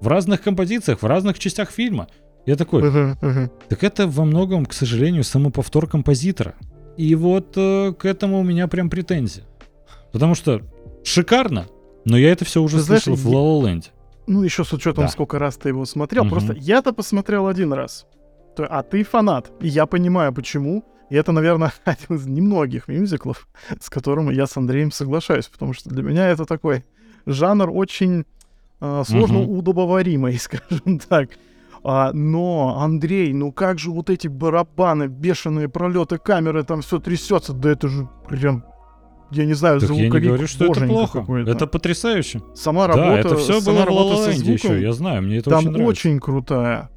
В 0.00 0.08
разных 0.08 0.42
композициях, 0.42 1.02
в 1.02 1.06
разных 1.06 1.38
частях 1.38 1.70
фильма. 1.70 2.08
Я 2.46 2.56
такой, 2.56 2.82
Мгм, 2.82 3.18
мгм. 3.20 3.50
так 3.68 3.82
это 3.84 4.06
во 4.06 4.24
многом, 4.24 4.66
к 4.66 4.72
сожалению, 4.74 5.24
самоповтор 5.24 5.86
композитора. 5.86 6.54
И 6.96 7.14
вот 7.14 7.52
э, 7.56 7.92
к 7.98 8.04
этому 8.04 8.40
у 8.40 8.42
меня 8.42 8.68
прям 8.68 8.88
претензия. 8.90 9.44
Потому 10.12 10.34
что 10.34 10.62
шикарно, 11.02 11.66
но 12.04 12.16
я 12.16 12.30
это 12.30 12.44
все 12.44 12.62
уже 12.62 12.76
Ты 12.76 12.82
знаешь, 12.82 13.02
слышал 13.04 13.28
в 13.28 13.32
я- 13.32 13.38
La 13.38 13.42
La 13.60 13.62
Land. 13.78 13.84
Ну, 14.26 14.42
еще 14.42 14.64
с 14.64 14.72
учетом, 14.72 15.04
Да. 15.04 15.08
сколько 15.10 15.38
раз 15.38 15.56
ты 15.56 15.68
его 15.70 15.84
смотрел. 15.84 16.24
Мгм. 16.24 16.30
Просто 16.30 16.52
я-то 16.54 16.92
посмотрел 16.92 17.46
один 17.46 17.72
раз. 17.72 18.06
А 18.56 18.82
ты 18.82 19.02
фанат. 19.02 19.50
И 19.60 19.68
я 19.68 19.86
понимаю, 19.86 20.32
почему. 20.32 20.84
И 21.10 21.16
это, 21.16 21.32
наверное, 21.32 21.72
один 21.84 22.16
из 22.16 22.26
немногих 22.26 22.88
мюзиклов, 22.88 23.48
с 23.80 23.90
которым 23.90 24.30
я 24.30 24.46
с 24.46 24.56
Андреем 24.56 24.92
соглашаюсь. 24.92 25.46
Потому 25.48 25.72
что 25.74 25.90
для 25.90 26.02
меня 26.02 26.28
это 26.28 26.44
такой 26.46 26.84
жанр 27.26 27.70
очень 27.70 28.24
э, 28.80 29.02
сложно 29.06 29.40
Мгм. 29.40 29.58
удобоваримый, 29.58 30.38
скажем 30.38 30.98
так. 31.00 31.30
А, 31.86 32.12
но, 32.12 32.78
Андрей, 32.80 33.32
ну 33.34 33.52
как 33.52 33.78
же 33.78 33.90
вот 33.90 34.08
эти 34.08 34.26
барабаны, 34.26 35.06
бешеные 35.06 35.68
пролеты 35.68 36.16
камеры, 36.18 36.62
там 36.64 36.80
все 36.80 36.98
трясется. 36.98 37.52
Да 37.52 37.70
это 37.72 37.88
же 37.88 38.08
прям, 38.28 38.64
я 39.30 39.44
не 39.44 39.52
знаю, 39.52 39.80
Так 39.80 39.90
я 39.90 39.94
не 39.96 40.02
звуковик 40.04 40.26
говорю, 40.28 40.46
что 40.46 40.64
это 40.64 40.86
плохо. 40.86 41.20
какой-то. 41.20 41.50
Это 41.50 41.66
потрясающе. 41.66 42.40
Сама 42.54 42.86
да, 42.88 42.94
работа, 42.96 43.18
это 43.28 43.36
все 43.36 43.60
сама 43.60 43.84
было 43.84 43.86
работа 43.86 44.16
со 44.24 44.32
звуком, 44.32 44.54
еще, 44.54 44.80
я 44.82 44.92
знаю, 44.94 45.22
мне 45.22 45.36
это 45.38 45.50
там 45.50 45.58
очень 45.58 45.70
нравится. 45.72 45.90
очень 45.90 46.20
крутая. 46.20 46.90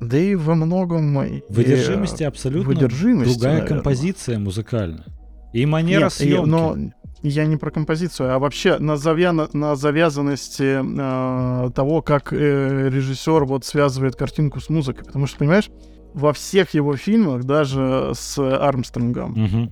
Да 0.00 0.16
и 0.16 0.36
во 0.36 0.54
многом... 0.54 1.20
и, 1.24 1.42
Выдержимости 1.48 2.22
э, 2.22 2.26
абсолютно 2.28 2.68
выдержимости, 2.68 3.32
другая 3.34 3.54
наверное. 3.54 3.74
композиция 3.76 4.38
музыкальная. 4.38 5.04
И 5.52 5.66
манера 5.66 6.02
Нет, 6.04 6.12
и- 6.12 6.14
съемки. 6.14 6.48
но 6.48 6.76
я 7.22 7.46
не 7.46 7.56
про 7.56 7.70
композицию, 7.70 8.34
а 8.34 8.38
вообще 8.38 8.78
на, 8.78 8.96
завя... 8.96 9.32
на 9.32 9.76
завязанности 9.76 10.80
э, 10.82 11.70
того, 11.70 12.02
как 12.02 12.32
э, 12.32 12.88
режиссер 12.88 13.44
вот 13.44 13.64
связывает 13.64 14.16
картинку 14.16 14.60
с 14.60 14.68
музыкой. 14.70 15.04
Потому 15.04 15.26
что, 15.26 15.38
понимаешь, 15.38 15.70
во 16.14 16.32
всех 16.32 16.74
его 16.74 16.96
фильмах, 16.96 17.44
даже 17.44 18.12
с 18.14 18.38
Армстронгом, 18.38 19.70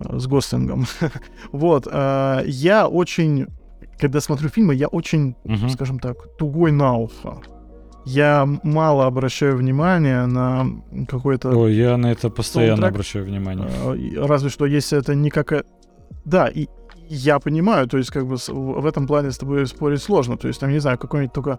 э, 0.00 0.18
с 0.18 0.26
Гослингом, 0.26 0.86
вот, 1.52 1.86
э, 1.90 2.42
я 2.46 2.88
очень, 2.88 3.46
когда 3.98 4.20
смотрю 4.20 4.48
фильмы, 4.48 4.74
я 4.74 4.88
очень, 4.88 5.36
Мгм. 5.44 5.68
скажем 5.68 5.98
так, 5.98 6.16
тугой 6.38 6.72
на 6.72 6.94
ухо. 6.96 7.40
Я 8.06 8.46
мало 8.62 9.06
обращаю 9.06 9.56
внимания 9.56 10.26
на 10.26 10.66
какой-то 11.08 11.48
Ой, 11.56 11.74
я 11.74 11.96
на 11.96 12.12
это 12.12 12.28
постоянно 12.28 12.72
Саундтрек. 12.76 12.92
обращаю 12.94 13.24
внимание. 13.24 13.66
Э, 13.68 14.26
Разве 14.26 14.50
что 14.50 14.66
если 14.66 14.98
это 14.98 15.14
не 15.14 15.30
какая... 15.30 15.64
Да, 16.24 16.48
и 16.48 16.68
я 17.08 17.38
понимаю, 17.38 17.86
то 17.86 17.98
есть 17.98 18.10
как 18.10 18.26
бы 18.26 18.36
в 18.36 18.86
этом 18.86 19.06
плане 19.06 19.30
с 19.30 19.38
тобой 19.38 19.66
спорить 19.66 20.02
сложно. 20.02 20.36
То 20.36 20.48
есть 20.48 20.60
там, 20.60 20.70
не 20.70 20.78
знаю, 20.78 20.98
какой-нибудь 20.98 21.34
только 21.34 21.58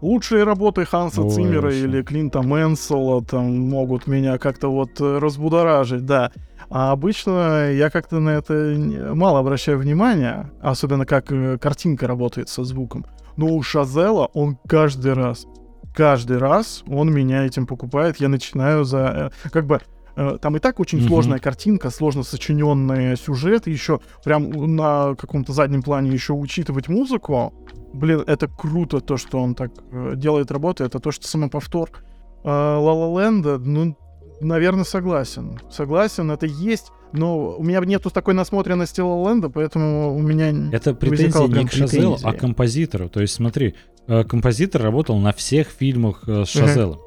лучшие 0.00 0.44
работы 0.44 0.84
Ханса 0.84 1.22
Ой, 1.22 1.30
Циммера 1.30 1.62
вообще. 1.62 1.80
или 1.80 2.02
Клинта 2.02 2.42
Мэнсела 2.42 3.24
там 3.24 3.58
могут 3.68 4.06
меня 4.06 4.38
как-то 4.38 4.68
вот 4.68 5.00
э, 5.00 5.18
разбудоражить, 5.18 6.04
да. 6.04 6.32
А 6.68 6.90
обычно 6.92 7.70
я 7.70 7.90
как-то 7.90 8.18
на 8.18 8.30
это 8.30 8.76
мало 9.14 9.38
обращаю 9.38 9.78
внимания, 9.78 10.50
особенно 10.60 11.06
как 11.06 11.30
э, 11.30 11.58
картинка 11.58 12.06
работает 12.06 12.48
со 12.48 12.64
звуком. 12.64 13.06
Но 13.36 13.46
у 13.54 13.62
Шазела 13.62 14.26
он 14.34 14.58
каждый 14.66 15.12
раз, 15.12 15.46
каждый 15.94 16.38
раз 16.38 16.82
он 16.88 17.12
меня 17.12 17.46
этим 17.46 17.66
покупает. 17.66 18.16
Я 18.16 18.28
начинаю 18.28 18.84
за... 18.84 19.30
э, 19.44 19.48
Как 19.50 19.66
бы 19.66 19.80
там 20.40 20.56
и 20.56 20.58
так 20.58 20.80
очень 20.80 20.98
Мгм. 20.98 21.08
сложная 21.08 21.38
картинка, 21.38 21.90
сложно 21.90 22.22
сочиненный 22.22 23.16
сюжет, 23.16 23.66
еще 23.66 24.00
прям 24.24 24.50
на 24.76 25.14
каком-то 25.14 25.52
заднем 25.52 25.82
плане 25.82 26.10
еще 26.10 26.32
учитывать 26.32 26.88
музыку. 26.88 27.52
Блин, 27.92 28.24
это 28.26 28.48
круто, 28.48 29.00
то, 29.00 29.16
что 29.16 29.40
он 29.40 29.54
так 29.54 29.70
э, 29.92 30.14
делает 30.16 30.50
работу, 30.50 30.84
это 30.84 30.98
то, 31.00 31.10
что 31.12 31.26
самоповтор 31.28 31.90
Ла 32.44 32.78
Ла 32.78 33.22
Ленда, 33.22 33.58
ну, 33.58 33.96
наверное, 34.40 34.84
согласен. 34.84 35.58
Согласен, 35.70 36.30
это 36.30 36.46
есть, 36.46 36.92
но 37.12 37.56
у 37.56 37.62
меня 37.64 37.80
нету 37.80 38.10
такой 38.10 38.34
насмотренности 38.34 39.00
Ла 39.00 39.16
Ла 39.16 39.30
Ленда, 39.30 39.50
поэтому 39.50 40.14
у 40.16 40.22
меня... 40.22 40.52
Это 40.72 40.94
претензии 40.94 41.58
не 41.58 41.66
к 41.66 41.72
Шазелу, 41.72 42.18
а 42.22 42.32
к 42.32 42.38
композитору. 42.38 43.08
То 43.08 43.20
есть 43.20 43.34
смотри, 43.34 43.74
э, 44.06 44.24
композитор 44.24 44.82
работал 44.82 45.18
на 45.18 45.32
всех 45.32 45.68
фильмах 45.68 46.22
э, 46.28 46.44
с 46.44 46.48
Шазелом. 46.50 47.00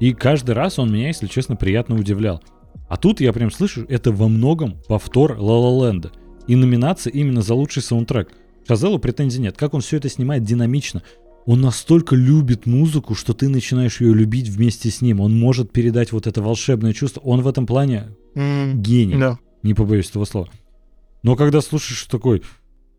И 0.00 0.12
каждый 0.12 0.52
раз 0.54 0.78
он 0.78 0.92
меня, 0.92 1.08
если 1.08 1.26
честно, 1.26 1.56
приятно 1.56 1.96
удивлял. 1.96 2.42
А 2.88 2.96
тут 2.96 3.20
я 3.20 3.32
прям 3.32 3.50
слышу, 3.50 3.86
это 3.88 4.12
во 4.12 4.28
многом 4.28 4.76
повтор 4.88 5.36
Ла 5.38 5.58
Ла 5.58 5.88
Ленда. 5.88 6.12
И 6.46 6.56
номинация 6.56 7.10
именно 7.12 7.42
за 7.42 7.54
лучший 7.54 7.82
саундтрек. 7.82 8.30
Шазелу 8.68 8.98
претензий 8.98 9.40
нет. 9.40 9.56
Как 9.56 9.74
он 9.74 9.80
все 9.80 9.96
это 9.96 10.08
снимает 10.08 10.42
динамично. 10.44 11.02
Он 11.46 11.60
настолько 11.60 12.16
любит 12.16 12.66
музыку, 12.66 13.14
что 13.14 13.34
ты 13.34 13.48
начинаешь 13.48 14.00
ее 14.00 14.14
любить 14.14 14.48
вместе 14.48 14.90
с 14.90 15.00
ним. 15.02 15.20
Он 15.20 15.38
может 15.38 15.72
передать 15.72 16.12
вот 16.12 16.26
это 16.26 16.40
волшебное 16.42 16.92
чувство. 16.92 17.20
Он 17.20 17.42
в 17.42 17.48
этом 17.48 17.66
плане 17.66 18.08
М, 18.34 18.80
гений 18.82 19.16
Да. 19.16 19.38
не 19.62 19.74
побоюсь 19.74 20.08
этого 20.10 20.24
слова. 20.24 20.48
Но 21.22 21.36
когда 21.36 21.60
слушаешь 21.60 22.04
такой, 22.04 22.42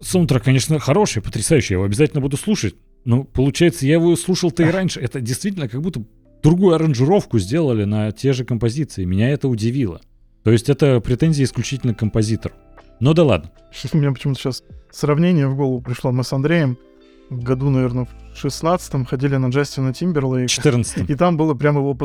саундтрек, 0.01 0.43
конечно, 0.43 0.79
хороший, 0.79 1.21
потрясающий, 1.21 1.73
я 1.73 1.77
его 1.77 1.85
обязательно 1.85 2.21
буду 2.21 2.37
слушать. 2.37 2.75
Но 3.03 3.23
получается, 3.23 3.85
я 3.85 3.93
его 3.93 4.15
слушал-то 4.15 4.63
и 4.63 4.69
раньше. 4.71 4.99
Это 4.99 5.21
действительно 5.21 5.67
как 5.67 5.81
будто 5.81 6.03
другую 6.45 6.75
аранжировку 6.75 7.39
сделали 7.39 7.85
на 7.85 8.11
те 8.11 8.31
же 8.31 8.45
композиции. 8.45 9.03
Меня 9.03 9.31
это 9.31 9.47
удивило. 9.47 9.99
То 10.43 10.51
есть 10.51 10.69
это 10.69 11.01
претензии 11.01 11.43
исключительно 11.43 11.95
к 11.95 11.99
композитору. 11.99 12.53
Ну 12.99 13.15
да 13.15 13.23
ладно. 13.23 13.49
У 13.93 13.97
меня 13.97 14.11
почему-то 14.11 14.39
сейчас 14.39 14.63
сравнение 14.91 15.47
в 15.47 15.55
голову 15.55 15.81
пришло. 15.81 16.11
Мы 16.11 16.23
с 16.23 16.31
Андреем 16.31 16.77
году, 17.29 17.69
наверное, 17.69 18.05
в 18.05 18.37
шестнадцатом 18.37 19.05
ходили 19.05 19.37
на 19.37 19.47
Джастина 19.47 19.93
Тимберлейка. 19.93 20.49
14 20.49 21.09
И 21.09 21.15
там 21.15 21.37
было 21.37 21.53
прям 21.53 21.77
его 21.77 21.97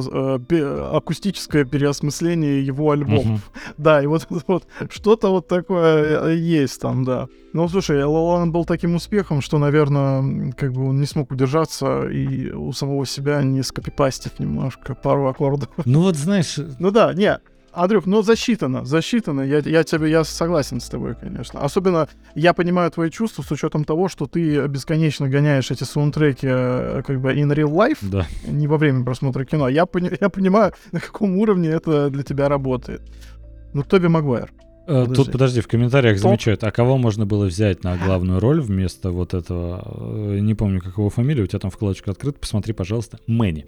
э, 0.50 0.90
акустическое 0.92 1.64
переосмысление 1.64 2.64
его 2.64 2.90
альбомов. 2.90 3.50
Да, 3.76 4.02
и 4.02 4.06
вот, 4.06 4.26
вот 4.46 4.66
что-то 4.90 5.30
вот 5.30 5.48
такое 5.48 6.28
э, 6.28 6.36
есть 6.36 6.80
там, 6.80 7.04
да. 7.04 7.28
Ну, 7.52 7.68
слушай, 7.68 8.02
Лолан 8.02 8.52
был 8.52 8.64
таким 8.64 8.94
успехом, 8.94 9.40
что, 9.40 9.58
наверное, 9.58 10.52
как 10.52 10.72
бы 10.72 10.88
он 10.88 11.00
не 11.00 11.06
смог 11.06 11.32
удержаться 11.32 12.08
и 12.08 12.52
у 12.52 12.72
самого 12.72 13.04
себя 13.06 13.42
не 13.42 13.62
скопипастив 13.62 14.38
немножко 14.38 14.94
пару 14.94 15.26
аккордов. 15.26 15.68
Ну 15.84 16.02
вот 16.02 16.16
знаешь, 16.16 16.58
Ну 16.78 16.90
да, 16.92 17.12
не, 17.12 17.38
Андрюх, 17.72 18.06
ну 18.06 18.22
засчитано, 18.22 18.84
засчитано. 18.84 19.42
Я, 19.42 19.58
я 19.58 19.84
тебе, 19.84 20.10
я 20.10 20.24
согласен 20.24 20.80
с 20.80 20.88
тобой, 20.88 21.14
конечно. 21.14 21.60
Особенно 21.60 22.08
я 22.34 22.52
понимаю 22.52 22.90
твои 22.90 23.10
чувства 23.10 23.42
с 23.42 23.50
учетом 23.50 23.84
того, 23.84 24.08
что 24.08 24.26
ты 24.26 24.66
бесконечно 24.66 25.28
гоняешь 25.28 25.70
эти 25.70 25.84
саундтреки 25.84 26.46
э, 26.50 27.02
как 27.06 27.20
бы 27.20 27.32
in 27.32 27.52
real 27.54 27.72
life, 27.72 27.98
да. 28.02 28.26
не 28.46 28.66
во 28.66 28.76
время 28.76 29.04
просмотра 29.04 29.44
кино. 29.44 29.68
Я, 29.68 29.86
пони- 29.86 30.16
я 30.20 30.28
понимаю, 30.28 30.72
на 30.92 31.00
каком 31.00 31.36
уровне 31.36 31.68
это 31.68 32.10
для 32.10 32.22
тебя 32.22 32.48
работает. 32.48 33.02
Ну, 33.72 33.82
Тоби 33.84 34.08
Магуайр. 34.08 34.50
Э, 34.86 35.02
Подожди. 35.02 35.14
Тут, 35.14 35.32
подожди, 35.32 35.60
в 35.60 35.68
комментариях 35.68 36.16
Топ. 36.16 36.22
замечают, 36.22 36.64
а 36.64 36.72
кого 36.72 36.98
можно 36.98 37.24
было 37.24 37.44
взять 37.44 37.84
на 37.84 37.96
главную 37.96 38.40
роль 38.40 38.60
вместо 38.60 39.12
вот 39.12 39.34
этого, 39.34 40.34
э, 40.34 40.38
не 40.40 40.54
помню, 40.54 40.80
как 40.80 40.98
его 40.98 41.10
фамилия, 41.10 41.44
у 41.44 41.46
тебя 41.46 41.60
там 41.60 41.70
вкладочка 41.70 42.10
открыта, 42.10 42.40
посмотри, 42.40 42.72
пожалуйста, 42.72 43.18
Мэнни. 43.28 43.66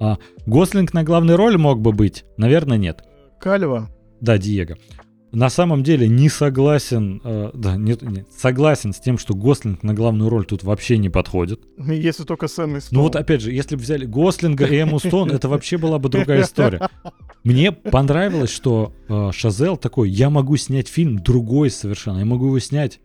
А, 0.00 0.18
Гослинг 0.46 0.94
на 0.94 1.02
главной 1.02 1.34
роли 1.34 1.56
мог 1.56 1.80
бы 1.80 1.92
быть? 1.92 2.24
Наверное, 2.36 2.78
нет. 2.78 3.04
Калева. 3.40 3.90
Да, 4.20 4.38
Диего. 4.38 4.76
На 5.32 5.48
самом 5.48 5.84
деле 5.84 6.08
не 6.08 6.28
согласен, 6.28 7.20
э, 7.22 7.50
да, 7.54 7.76
нет, 7.76 8.02
нет, 8.02 8.26
согласен 8.36 8.92
с 8.92 8.98
тем, 8.98 9.16
что 9.16 9.34
Гослинг 9.34 9.84
на 9.84 9.94
главную 9.94 10.28
роль 10.28 10.44
тут 10.44 10.64
вообще 10.64 10.98
не 10.98 11.08
подходит. 11.08 11.60
Если 11.78 12.24
только 12.24 12.48
Сэм 12.48 12.78
и 12.78 12.80
Ну 12.90 13.02
вот 13.02 13.14
опять 13.14 13.40
же, 13.40 13.52
если 13.52 13.76
бы 13.76 13.82
взяли 13.82 14.06
Гослинга 14.06 14.66
и 14.66 14.76
Эмму 14.76 14.98
Стоун, 14.98 15.30
это 15.30 15.48
вообще 15.48 15.78
была 15.78 16.00
бы 16.00 16.08
другая 16.08 16.42
история. 16.42 16.88
Мне 17.44 17.70
понравилось, 17.70 18.50
что 18.50 18.92
э, 19.08 19.30
Шазел 19.32 19.76
такой, 19.76 20.10
я 20.10 20.30
могу 20.30 20.56
снять 20.56 20.88
фильм 20.88 21.20
другой 21.20 21.70
совершенно, 21.70 22.18
я 22.18 22.24
могу 22.24 22.46
его 22.46 22.58
снять 22.58 23.00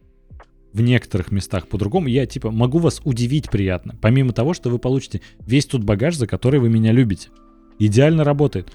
в 0.74 0.82
некоторых 0.82 1.32
местах 1.32 1.68
по-другому, 1.68 2.08
я 2.08 2.26
типа 2.26 2.50
могу 2.50 2.80
вас 2.80 3.02
удивить 3.04 3.50
приятно, 3.52 3.96
помимо 4.02 4.34
того, 4.34 4.56
что 4.56 4.70
вы 4.70 4.80
получите 4.80 5.22
весь 5.40 5.68
тот 5.68 5.84
багаж, 5.84 6.16
за 6.16 6.26
который 6.26 6.60
вы 6.60 6.70
меня 6.70 6.92
любите. 6.92 7.30
Идеально 7.78 8.24
работает. 8.24 8.72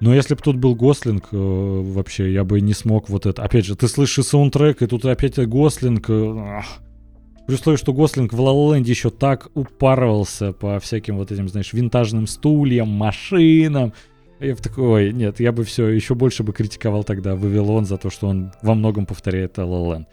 Но 0.00 0.14
если 0.14 0.34
бы 0.34 0.40
тут 0.42 0.56
был 0.56 0.74
Гослинг, 0.74 1.28
э, 1.32 1.36
вообще 1.36 2.32
я 2.32 2.44
бы 2.44 2.60
не 2.60 2.74
смог 2.74 3.08
вот 3.08 3.26
это. 3.26 3.42
Опять 3.42 3.64
же, 3.64 3.76
ты 3.76 3.88
слышишь 3.88 4.26
саундтрек, 4.26 4.82
и 4.82 4.86
тут 4.86 5.04
опять 5.04 5.38
Гослинг. 5.38 6.10
э. 6.10 6.60
При 7.46 7.54
условии, 7.54 7.76
что 7.76 7.92
Гослинг 7.92 8.32
в 8.32 8.40
Land 8.40 8.84
еще 8.84 9.10
так 9.10 9.48
упарывался 9.54 10.52
по 10.52 10.80
всяким 10.80 11.16
вот 11.18 11.30
этим, 11.30 11.48
знаешь, 11.48 11.72
винтажным 11.72 12.26
стульям, 12.26 12.88
машинам. 12.88 13.92
Я 14.40 14.54
бы 14.54 14.60
такой, 14.60 14.84
ой, 14.84 15.12
нет, 15.12 15.40
я 15.40 15.52
бы 15.52 15.64
все, 15.64 15.88
еще 15.88 16.14
больше 16.14 16.42
бы 16.42 16.52
критиковал 16.52 17.04
тогда 17.04 17.36
Вавилон 17.36 17.84
за 17.84 17.98
то, 17.98 18.10
что 18.10 18.28
он 18.28 18.52
во 18.62 18.74
многом 18.74 19.06
повторяет 19.06 19.58
Land. 19.58 20.06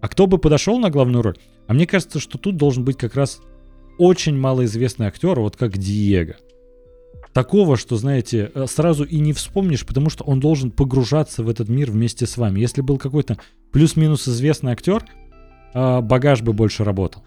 А 0.00 0.08
кто 0.08 0.26
бы 0.26 0.38
подошел 0.38 0.78
на 0.78 0.90
главную 0.90 1.22
роль? 1.22 1.36
А 1.66 1.74
мне 1.74 1.86
кажется, 1.86 2.20
что 2.20 2.38
тут 2.38 2.56
должен 2.56 2.84
быть 2.84 2.96
как 2.96 3.14
раз 3.14 3.40
очень 3.98 4.36
малоизвестный 4.36 5.06
актер, 5.06 5.38
вот 5.40 5.56
как 5.56 5.76
Диего. 5.76 6.36
Такого, 7.36 7.76
что, 7.76 7.96
знаете, 7.96 8.50
э, 8.54 8.64
сразу 8.66 9.04
и 9.04 9.18
не 9.18 9.34
вспомнишь, 9.34 9.84
потому 9.84 10.08
что 10.08 10.24
он 10.24 10.40
должен 10.40 10.70
погружаться 10.70 11.42
в 11.42 11.50
этот 11.50 11.68
мир 11.68 11.90
вместе 11.90 12.26
с 12.26 12.38
вами. 12.38 12.60
Если 12.60 12.80
был 12.80 12.96
какой-то 12.96 13.36
плюс-минус 13.72 14.26
известный 14.26 14.72
актер, 14.72 15.04
а, 15.74 16.00
багаж 16.00 16.40
бы 16.40 16.54
больше 16.54 16.82
работал. 16.82 17.22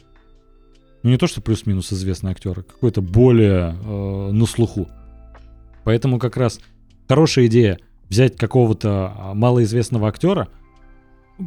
Ну 1.03 1.11
не 1.11 1.17
то, 1.17 1.27
что 1.27 1.41
плюс-минус 1.41 1.93
известный 1.93 2.31
актер, 2.31 2.57
а 2.57 2.63
какой-то 2.63 3.03
более 3.03 3.75
э, 3.79 4.31
на 4.31 4.47
слуху. 4.47 4.89
Поэтому 5.83 6.17
как 6.17 6.37
раз 6.37 6.59
хорошая 7.07 7.45
идея 7.45 7.77
взять 8.09 8.35
какого-то 8.35 9.13
а, 9.15 9.33
малоизвестного 9.35 10.07
актера. 10.07 10.47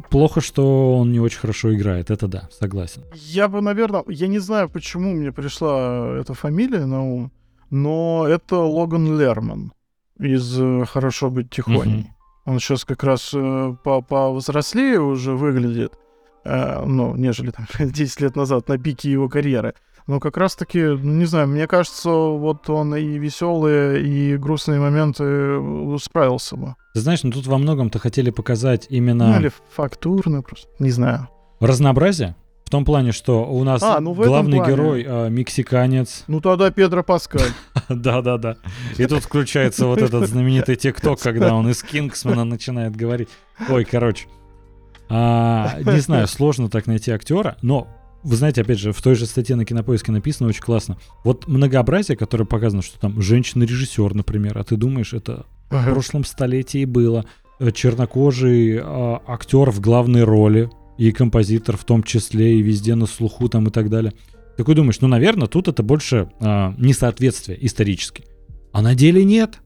Плохо, 0.09 0.39
что 0.39 0.97
он 0.99 1.11
не 1.11 1.19
очень 1.19 1.39
хорошо 1.39 1.75
играет, 1.75 2.09
это 2.09 2.29
да, 2.29 2.47
согласен. 2.57 3.03
Я 3.13 3.49
бы, 3.49 3.59
наверное, 3.59 4.05
я 4.07 4.27
не 4.27 4.39
знаю, 4.39 4.69
почему 4.69 5.11
мне 5.11 5.33
пришла 5.33 6.17
эта 6.17 6.33
фамилия 6.33 6.85
на 6.85 7.03
ум, 7.03 7.31
но 7.69 8.25
это 8.27 8.57
Логан 8.57 9.17
Лерман 9.19 9.73
из 10.19 10.59
э, 10.59 10.85
«Хорошо 10.85 11.29
быть 11.29 11.49
тихоней». 11.49 12.09
Он 12.45 12.59
сейчас 12.59 12.83
как 12.85 13.03
раз 13.03 13.31
э, 13.33 13.75
по 13.83 14.01
повзрослее 14.01 14.99
уже 15.01 15.31
выглядит, 15.33 15.93
э, 16.43 16.83
ну, 16.85 17.15
нежели 17.15 17.51
там 17.51 17.65
10 17.79 18.21
лет 18.21 18.35
назад 18.35 18.67
на 18.67 18.77
пике 18.77 19.11
его 19.11 19.29
карьеры. 19.29 19.73
Но 20.05 20.19
как 20.19 20.35
раз-таки, 20.35 20.81
ну, 20.83 21.13
не 21.13 21.23
знаю, 21.25 21.47
мне 21.47 21.65
кажется, 21.65 22.09
вот 22.09 22.69
он 22.69 22.93
и 22.95 23.17
веселые, 23.17 24.03
и 24.03 24.35
грустные 24.37 24.79
моменты 24.79 25.23
э, 25.23 25.97
справился 26.01 26.57
бы. 26.57 26.75
Ты 26.93 26.99
знаешь, 26.99 27.23
ну 27.23 27.31
тут 27.31 27.47
во 27.47 27.57
многом-то 27.57 27.99
хотели 27.99 28.29
показать 28.29 28.87
Ну, 28.89 28.97
именно 28.97 29.39
или 29.39 29.49
фактурно 29.71 30.41
просто, 30.41 30.67
не 30.79 30.91
знаю. 30.91 31.29
разнообразие. 31.61 32.35
В 32.73 32.75
том 32.75 32.85
плане, 32.85 33.11
что 33.11 33.45
у 33.45 33.63
нас 33.63 33.83
А, 33.83 33.99
ну 33.99 34.15
главный 34.15 34.57
плане. 34.57 34.73
герой 34.73 35.05
а, 35.07 35.29
мексиканец. 35.29 36.23
Ну, 36.25 36.41
тогда 36.41 36.71
Педро 36.71 37.03
Паскаль. 37.03 37.51
Да-да-да. 37.87 38.57
И 38.97 39.05
тут 39.05 39.21
включается 39.21 39.85
вот 39.85 40.01
этот 40.01 40.27
знаменитый 40.27 40.75
ТикТок, 40.75 41.19
когда 41.19 41.53
он 41.53 41.69
из 41.69 41.83
Кингсмана 41.83 42.45
начинает 42.45 42.95
говорить. 42.95 43.29
Ой, 43.69 43.85
короче. 43.85 44.25
А, 45.07 45.77
не 45.85 45.99
знаю, 45.99 46.27
сложно 46.27 46.67
так 46.67 46.87
найти 46.87 47.11
актера, 47.11 47.57
но 47.61 47.87
вы 48.23 48.37
знаете, 48.37 48.61
опять 48.61 48.79
же, 48.79 48.91
в 48.91 48.99
той 49.03 49.13
же 49.13 49.27
статье 49.27 49.55
на 49.55 49.65
кинопоиске 49.65 50.11
написано 50.11 50.49
очень 50.49 50.63
классно. 50.63 50.97
Вот 51.23 51.47
многообразие, 51.47 52.17
которое 52.17 52.45
показано, 52.45 52.81
что 52.81 52.99
там 52.99 53.21
женщина-режиссер, 53.21 54.15
например, 54.15 54.57
а 54.57 54.63
ты 54.63 54.77
думаешь, 54.77 55.13
это 55.13 55.45
в 55.69 55.83
прошлом 55.91 56.23
столетии 56.23 56.85
было. 56.85 57.23
Э, 57.59 57.69
чернокожий 57.71 58.77
э, 58.77 59.19
актер 59.27 59.69
в 59.69 59.79
главной 59.79 60.23
роли, 60.23 60.71
и 60.97 61.11
композитор 61.11 61.77
в 61.77 61.83
том 61.83 62.03
числе, 62.03 62.55
и 62.55 62.61
везде 62.61 62.95
на 62.95 63.05
слуху 63.05 63.49
там 63.49 63.67
и 63.67 63.71
так 63.71 63.89
далее. 63.89 64.13
Такой 64.57 64.75
думаешь, 64.75 65.01
ну, 65.01 65.07
наверное, 65.07 65.47
тут 65.47 65.67
это 65.67 65.81
больше 65.81 66.29
э, 66.39 66.73
несоответствие 66.77 67.65
исторически. 67.65 68.25
А 68.71 68.81
на 68.81 68.95
деле 68.95 69.23
нет. 69.23 69.59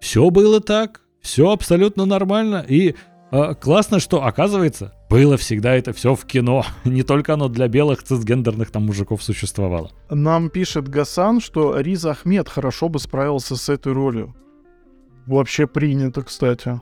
Все 0.00 0.28
было 0.30 0.60
так, 0.60 1.02
все 1.20 1.50
абсолютно 1.50 2.04
нормально, 2.04 2.64
и 2.68 2.94
э, 3.30 3.54
классно, 3.54 4.00
что, 4.00 4.24
оказывается, 4.24 4.94
было 5.10 5.36
всегда 5.36 5.74
это 5.74 5.92
все 5.92 6.14
в 6.14 6.24
кино. 6.24 6.64
Не 6.84 7.02
только 7.02 7.34
оно 7.34 7.48
для 7.48 7.68
белых 7.68 8.02
цисгендерных 8.02 8.70
там 8.70 8.86
мужиков 8.86 9.22
существовало. 9.22 9.90
Нам 10.10 10.50
пишет 10.50 10.88
Гасан, 10.88 11.40
что 11.40 11.78
Риз 11.80 12.04
Ахмед 12.04 12.48
хорошо 12.48 12.88
бы 12.88 12.98
справился 12.98 13.56
с 13.56 13.68
этой 13.68 13.92
ролью. 13.92 14.34
Вообще 15.26 15.66
принято, 15.66 16.22
кстати. 16.22 16.80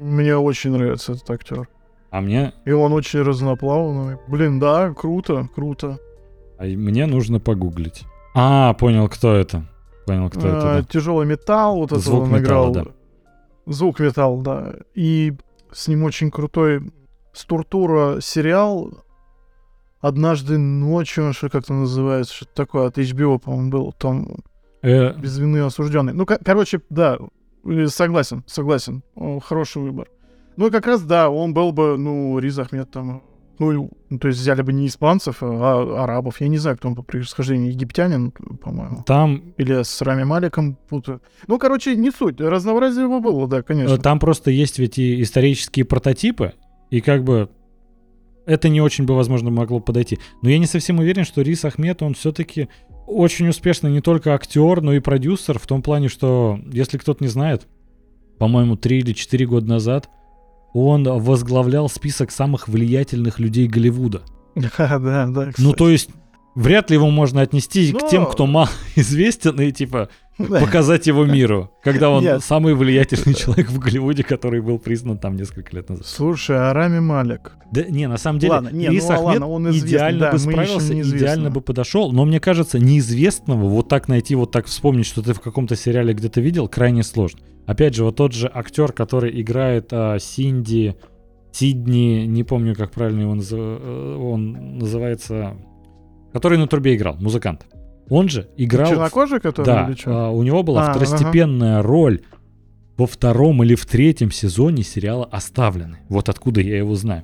Мне 0.00 0.36
очень 0.36 0.72
нравится 0.72 1.12
этот 1.12 1.30
актер. 1.30 1.68
А 2.12 2.20
мне... 2.20 2.52
И 2.66 2.70
он 2.70 2.92
очень 2.92 3.22
разноплавный. 3.22 4.18
Блин, 4.28 4.60
да, 4.60 4.92
круто, 4.92 5.48
круто. 5.54 5.98
А 6.58 6.64
мне 6.64 7.06
нужно 7.06 7.40
погуглить. 7.40 8.04
А, 8.34 8.74
понял, 8.74 9.08
кто 9.08 9.34
это. 9.34 9.64
Понял, 10.06 10.28
кто 10.28 10.40
а, 10.44 10.48
это. 10.48 10.60
Да. 10.60 10.82
Тяжелый 10.84 11.26
металл, 11.26 11.76
вот 11.78 11.92
это 11.92 12.12
он 12.12 12.28
металла, 12.28 12.38
играл. 12.38 12.72
Да. 12.72 12.84
Звук 13.64 13.98
металл, 13.98 14.42
да. 14.42 14.74
И 14.94 15.32
с 15.72 15.88
ним 15.88 16.04
очень 16.04 16.30
крутой 16.30 16.92
структура 17.32 18.20
сериал 18.20 18.92
однажды 20.02 20.58
ночью, 20.58 21.32
что 21.32 21.48
как-то 21.48 21.72
называется, 21.72 22.34
что-то 22.34 22.52
такое 22.54 22.86
от 22.88 22.98
HBO, 22.98 23.38
по-моему, 23.38 23.70
был 23.70 23.92
там 23.92 24.28
э... 24.82 25.14
без 25.14 25.38
вины 25.38 25.60
осужденный. 25.64 26.12
Ну, 26.12 26.26
короче, 26.26 26.82
да, 26.90 27.18
э, 27.64 27.86
согласен, 27.86 28.44
согласен, 28.46 29.02
хороший 29.42 29.80
выбор. 29.80 30.08
Ну 30.56 30.70
как 30.70 30.86
раз, 30.86 31.02
да, 31.02 31.30
он 31.30 31.54
был 31.54 31.72
бы, 31.72 31.96
ну, 31.96 32.38
Риз 32.38 32.58
Ахмед 32.58 32.90
там, 32.90 33.22
ну, 33.58 33.90
ну, 34.10 34.18
то 34.18 34.28
есть 34.28 34.40
взяли 34.40 34.62
бы 34.62 34.72
не 34.72 34.86
испанцев, 34.86 35.38
а 35.40 36.02
арабов. 36.02 36.40
Я 36.40 36.48
не 36.48 36.58
знаю, 36.58 36.76
кто 36.76 36.88
он 36.88 36.94
по 36.94 37.02
происхождению, 37.02 37.72
египтянин, 37.72 38.30
по-моему. 38.30 39.04
Там... 39.06 39.54
Или 39.56 39.82
с 39.82 40.02
Рами 40.02 40.24
Маликом 40.24 40.76
путаю. 40.88 41.22
Ну, 41.46 41.58
короче, 41.58 41.94
не 41.96 42.10
суть, 42.10 42.40
разнообразие 42.40 43.04
его 43.04 43.20
было, 43.20 43.46
да, 43.46 43.62
конечно. 43.62 43.98
Там 43.98 44.18
просто 44.18 44.50
есть 44.50 44.78
ведь 44.78 44.98
и 44.98 45.22
исторические 45.22 45.84
прототипы, 45.84 46.54
и 46.90 47.00
как 47.00 47.24
бы 47.24 47.50
это 48.46 48.68
не 48.68 48.80
очень 48.80 49.04
бы, 49.04 49.14
возможно, 49.14 49.50
могло 49.50 49.80
подойти. 49.80 50.18
Но 50.42 50.48
я 50.48 50.58
не 50.58 50.66
совсем 50.66 50.98
уверен, 50.98 51.24
что 51.24 51.42
Рис 51.42 51.64
Ахмед, 51.64 52.02
он 52.02 52.14
все-таки 52.14 52.68
очень 53.06 53.48
успешный 53.48 53.90
не 53.90 54.00
только 54.00 54.34
актер, 54.34 54.80
но 54.80 54.92
и 54.92 55.00
продюсер, 55.00 55.58
в 55.58 55.66
том 55.66 55.82
плане, 55.82 56.08
что, 56.08 56.58
если 56.72 56.98
кто-то 56.98 57.22
не 57.22 57.28
знает, 57.28 57.68
по-моему, 58.38 58.76
три 58.76 58.98
или 58.98 59.12
четыре 59.12 59.46
года 59.46 59.68
назад 59.68 60.08
он 60.72 61.04
возглавлял 61.04 61.88
список 61.88 62.30
самых 62.30 62.68
влиятельных 62.68 63.38
людей 63.38 63.66
Голливуда. 63.66 64.22
Да, 64.54 64.70
да, 64.98 65.26
да. 65.26 65.50
Ну, 65.58 65.72
то 65.72 65.88
есть, 65.88 66.10
вряд 66.54 66.90
ли 66.90 66.96
его 66.96 67.10
можно 67.10 67.40
отнести 67.40 67.92
но... 67.92 67.98
к 67.98 68.08
тем, 68.08 68.26
кто 68.26 68.46
мало 68.46 68.70
известен, 68.96 69.60
и 69.60 69.72
типа 69.72 70.08
показать 70.48 71.06
его 71.06 71.24
миру, 71.24 71.70
когда 71.82 72.10
он 72.10 72.22
Нет. 72.22 72.42
самый 72.42 72.74
влиятельный 72.74 73.34
человек 73.34 73.70
в 73.70 73.78
Голливуде, 73.78 74.22
который 74.22 74.60
был 74.60 74.78
признан 74.78 75.18
там 75.18 75.36
несколько 75.36 75.74
лет 75.76 75.88
назад. 75.88 76.06
Слушай, 76.06 76.56
а 76.58 76.72
Рами 76.72 77.00
Малик? 77.00 77.52
Да 77.70 77.82
не, 77.84 78.06
на 78.06 78.18
самом 78.18 78.38
деле, 78.38 78.52
ладно, 78.52 78.68
не, 78.70 78.88
Рис 78.88 79.04
ну, 79.04 79.14
Ахмед 79.14 79.26
ладно, 79.26 79.48
он 79.48 79.70
идеально 79.70 80.20
да, 80.20 80.32
бы 80.32 80.38
справился, 80.38 81.00
идеально 81.00 81.50
бы 81.50 81.60
подошел, 81.60 82.12
но 82.12 82.24
мне 82.24 82.40
кажется, 82.40 82.78
неизвестного 82.78 83.68
вот 83.68 83.88
так 83.88 84.08
найти, 84.08 84.34
вот 84.34 84.50
так 84.50 84.66
вспомнить, 84.66 85.06
что 85.06 85.22
ты 85.22 85.32
в 85.32 85.40
каком-то 85.40 85.76
сериале 85.76 86.12
где-то 86.12 86.40
видел, 86.40 86.68
крайне 86.68 87.02
сложно. 87.02 87.40
Опять 87.66 87.94
же, 87.94 88.04
вот 88.04 88.16
тот 88.16 88.32
же 88.32 88.50
актер, 88.52 88.92
который 88.92 89.40
играет 89.40 89.88
а, 89.92 90.18
Синди, 90.18 90.96
Сидни, 91.52 92.24
не 92.26 92.44
помню, 92.44 92.74
как 92.74 92.90
правильно 92.92 93.22
его 93.22 93.34
назов... 93.34 93.60
Э, 93.60 94.16
он 94.20 94.78
называется, 94.78 95.56
который 96.32 96.58
на 96.58 96.66
трубе 96.66 96.96
играл, 96.96 97.16
музыкант. 97.16 97.66
Он 98.12 98.28
же 98.28 98.46
играл... 98.58 98.90
Чернокожий, 98.90 99.40
который 99.40 99.64
Да, 99.64 99.94
а, 100.04 100.28
у 100.28 100.42
него 100.42 100.62
была 100.62 100.88
а, 100.88 100.90
второстепенная 100.92 101.78
ага. 101.78 101.88
роль 101.88 102.20
во 102.98 103.06
втором 103.06 103.64
или 103.64 103.74
в 103.74 103.86
третьем 103.86 104.30
сезоне 104.30 104.82
сериала 104.82 105.24
«Оставлены». 105.24 106.00
Вот 106.10 106.28
откуда 106.28 106.60
я 106.60 106.76
его 106.76 106.94
знаю. 106.94 107.22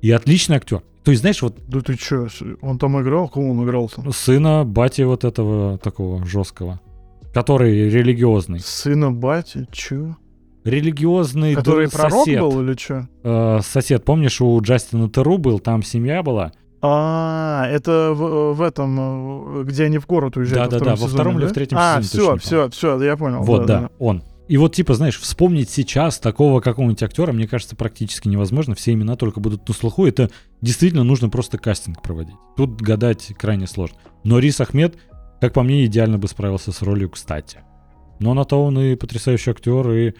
И 0.00 0.10
отличный 0.10 0.56
актер. 0.56 0.82
То 1.04 1.10
есть, 1.10 1.20
знаешь, 1.20 1.42
вот... 1.42 1.58
Да 1.68 1.82
ты 1.82 1.98
чё, 1.98 2.28
он 2.62 2.78
там 2.78 2.98
играл? 3.02 3.28
Кого 3.28 3.50
он 3.50 3.62
играл 3.62 3.90
там? 3.90 4.10
Сына 4.10 4.64
бати 4.64 5.02
вот 5.02 5.24
этого 5.24 5.76
такого 5.76 6.24
жесткого. 6.24 6.80
Который 7.34 7.90
религиозный. 7.90 8.60
Сына 8.60 9.12
бати? 9.12 9.66
Чё? 9.70 10.16
Религиозный 10.64 11.54
Который 11.54 11.88
да, 11.88 11.98
пророк 11.98 12.24
сосед. 12.24 12.40
был 12.40 12.62
или 12.62 12.74
что? 12.78 13.06
Э, 13.22 13.60
сосед, 13.62 14.02
помнишь, 14.06 14.40
у 14.40 14.58
Джастина 14.62 15.10
Теру 15.10 15.36
был, 15.36 15.58
там 15.58 15.82
семья 15.82 16.22
была. 16.22 16.52
А, 16.84 17.68
это 17.70 18.12
в, 18.12 18.54
в 18.54 18.60
этом, 18.60 19.64
где 19.64 19.84
они 19.84 19.98
в 19.98 20.06
город 20.06 20.36
уезжают. 20.36 20.72
Да, 20.72 20.78
да, 20.80 20.84
да, 20.84 20.96
во 20.96 21.06
втором 21.06 21.38
или 21.38 21.46
в 21.46 21.52
третьем 21.52 21.78
сезоне. 21.78 22.32
А, 22.32 22.36
все, 22.36 22.36
все, 22.36 22.70
все, 22.70 23.02
я 23.02 23.16
понял. 23.16 23.42
Вот, 23.44 23.66
да, 23.66 23.80
да, 23.82 23.90
он. 24.00 24.22
И 24.48 24.56
вот, 24.56 24.74
типа, 24.74 24.94
знаешь, 24.94 25.18
вспомнить 25.18 25.70
сейчас 25.70 26.18
такого 26.18 26.60
какого-нибудь 26.60 27.02
актера, 27.02 27.32
мне 27.32 27.46
кажется, 27.46 27.76
практически 27.76 28.26
невозможно. 28.26 28.74
Все 28.74 28.92
имена 28.92 29.14
только 29.14 29.38
будут 29.38 29.66
на 29.68 29.74
слуху. 29.74 30.04
Это 30.06 30.30
действительно 30.60 31.04
нужно 31.04 31.28
просто 31.28 31.56
кастинг 31.56 32.02
проводить. 32.02 32.34
Тут 32.56 32.82
гадать 32.82 33.32
крайне 33.38 33.68
сложно. 33.68 33.98
Но 34.24 34.40
Рис 34.40 34.60
Ахмед, 34.60 34.96
как 35.40 35.52
по 35.52 35.62
мне, 35.62 35.86
идеально 35.86 36.18
бы 36.18 36.26
справился 36.26 36.72
с 36.72 36.82
ролью, 36.82 37.10
кстати. 37.10 37.60
Но 38.18 38.34
на 38.34 38.44
то 38.44 38.62
он 38.62 38.78
и 38.78 38.96
потрясающий 38.96 39.52
актер, 39.52 39.88
и 39.90 40.14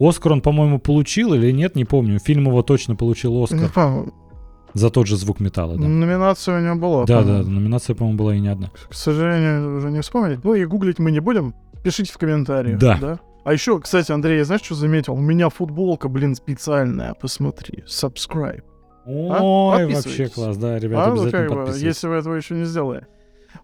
Оскар 0.00 0.32
он, 0.32 0.40
по-моему, 0.40 0.78
получил 0.78 1.34
или 1.34 1.50
нет, 1.52 1.76
не 1.76 1.84
помню. 1.84 2.18
Фильм 2.18 2.46
его 2.48 2.62
точно 2.62 2.96
получил 2.96 3.42
Оскар. 3.42 3.60
Не 3.60 3.68
помню. 3.68 4.14
За 4.76 4.90
тот 4.90 5.06
же 5.06 5.16
звук 5.16 5.40
металла, 5.40 5.78
да. 5.78 5.88
Номинация 5.88 6.58
у 6.58 6.62
него 6.62 6.74
была. 6.74 7.06
Да, 7.06 7.22
да, 7.22 7.42
номинация, 7.42 7.96
по-моему, 7.96 8.18
была 8.18 8.34
и 8.34 8.40
не 8.40 8.48
одна. 8.48 8.70
К 8.90 8.94
сожалению, 8.94 9.78
уже 9.78 9.90
не 9.90 10.02
вспомнить. 10.02 10.44
Ну 10.44 10.52
и 10.52 10.66
гуглить 10.66 10.98
мы 10.98 11.10
не 11.10 11.20
будем. 11.20 11.54
Пишите 11.82 12.12
в 12.12 12.18
комментариях. 12.18 12.78
Да. 12.78 12.98
да? 13.00 13.20
А 13.44 13.54
еще, 13.54 13.80
кстати, 13.80 14.12
Андрей, 14.12 14.36
я 14.36 14.44
знаешь, 14.44 14.60
что 14.62 14.74
заметил? 14.74 15.14
У 15.14 15.20
меня 15.20 15.48
футболка, 15.48 16.10
блин, 16.10 16.34
специальная. 16.34 17.14
Посмотри. 17.14 17.84
Subscribe. 17.86 18.64
Ой, 19.06 19.30
а? 19.30 19.88
вообще 19.88 20.28
класс, 20.28 20.58
да, 20.58 20.78
ребята, 20.78 21.04
а, 21.04 21.12
обязательно 21.12 21.42
ну, 21.42 21.64
как 21.64 21.72
бы, 21.72 21.78
Если 21.78 22.08
вы 22.08 22.16
этого 22.16 22.34
еще 22.34 22.54
не 22.54 22.64
сделали. 22.64 23.06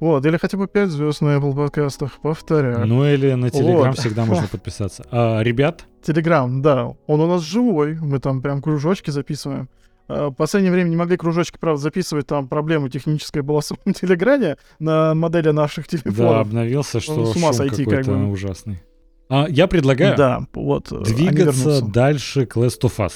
Вот, 0.00 0.24
или 0.24 0.38
хотя 0.38 0.56
бы 0.56 0.66
5 0.66 0.88
звезд 0.88 1.20
на 1.20 1.36
Apple 1.36 1.54
подкастах, 1.54 2.12
повторяю. 2.22 2.86
Ну 2.86 3.04
или 3.04 3.34
на 3.34 3.46
Telegram 3.46 3.88
вот. 3.88 3.98
всегда 3.98 4.24
можно 4.24 4.48
подписаться. 4.48 5.04
А, 5.10 5.42
ребят? 5.42 5.84
Telegram, 6.02 6.48
да. 6.62 6.94
Он 7.06 7.20
у 7.20 7.26
нас 7.26 7.42
живой. 7.42 7.98
Мы 8.00 8.18
там 8.18 8.40
прям 8.40 8.62
кружочки 8.62 9.10
записываем. 9.10 9.68
А, 10.12 10.30
в 10.30 10.34
последнее 10.34 10.72
время 10.72 10.88
не 10.88 10.96
могли 10.96 11.16
кружочки, 11.16 11.56
правда, 11.58 11.80
записывать, 11.80 12.26
там 12.26 12.48
проблема 12.48 12.90
техническая 12.90 13.42
была 13.42 13.60
в 13.60 13.64
самом 13.64 13.94
Телеграме 13.94 14.56
на 14.78 15.14
модели 15.14 15.50
наших 15.50 15.88
телефонов. 15.88 16.16
Да, 16.16 16.40
обновился, 16.40 17.00
что 17.00 17.16
ну, 17.16 17.26
с 17.26 17.36
ума 17.36 17.52
сойти, 17.52 17.84
как 17.84 18.04
бы. 18.04 18.30
ужасный. 18.30 18.82
А, 19.28 19.46
я 19.48 19.66
предлагаю 19.66 20.16
да, 20.16 20.46
вот, 20.52 20.92
двигаться 21.04 21.82
дальше 21.82 22.46
к 22.46 22.56
Last 22.56 22.80
of 22.82 22.96
Us. 22.98 23.12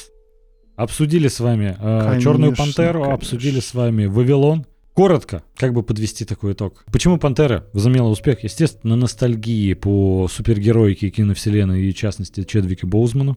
Обсудили 0.77 1.29
с 1.29 1.41
вами 1.41 1.77
э, 1.79 2.21
Черную 2.21 2.55
Пантеру, 2.55 3.01
конечно. 3.01 3.15
обсудили 3.15 3.61
с 3.61 3.75
вами 3.75 4.07
Вавилон. 4.07 4.67
Коротко, 4.93 5.43
как 5.57 5.75
бы 5.75 5.83
подвести 5.83 6.25
такой 6.25 6.55
итог. 6.55 6.85
Почему 6.91 7.19
Пантера 7.19 7.67
возымела 7.75 8.09
успех? 8.09 8.45
Естественно, 8.45 8.97
ностальгии 8.97 9.75
по 9.75 10.27
супергероике 10.27 11.11
киновселенной 11.11 11.83
и, 11.83 11.93
в 11.93 11.97
частности, 11.97 12.45
Чедвике 12.45 12.87
Боузману. 12.87 13.37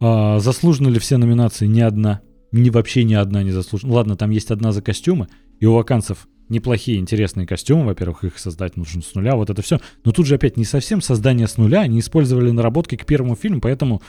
А, 0.00 0.40
заслужены 0.40 0.88
ли 0.88 0.98
все 0.98 1.18
номинации? 1.18 1.66
Ни 1.66 1.80
одна 1.80 2.20
ни 2.52 2.70
вообще 2.70 3.04
ни 3.04 3.14
одна 3.14 3.42
не 3.42 3.50
заслужена. 3.50 3.94
Ладно, 3.94 4.16
там 4.16 4.30
есть 4.30 4.50
одна 4.50 4.72
за 4.72 4.82
костюмы, 4.82 5.28
и 5.58 5.66
у 5.66 5.74
вакансов 5.74 6.28
неплохие, 6.48 6.98
интересные 6.98 7.46
костюмы. 7.46 7.86
Во-первых, 7.86 8.24
их 8.24 8.38
создать 8.38 8.76
нужно 8.76 9.02
с 9.02 9.14
нуля, 9.14 9.34
вот 9.34 9.50
это 9.50 9.62
все. 9.62 9.80
Но 10.04 10.12
тут 10.12 10.26
же 10.26 10.36
опять 10.36 10.56
не 10.56 10.64
совсем 10.64 11.00
создание 11.00 11.48
с 11.48 11.56
нуля, 11.56 11.80
они 11.80 11.98
использовали 11.98 12.50
наработки 12.50 12.96
к 12.96 13.06
первому 13.06 13.34
фильму, 13.34 13.60
поэтому 13.60 14.02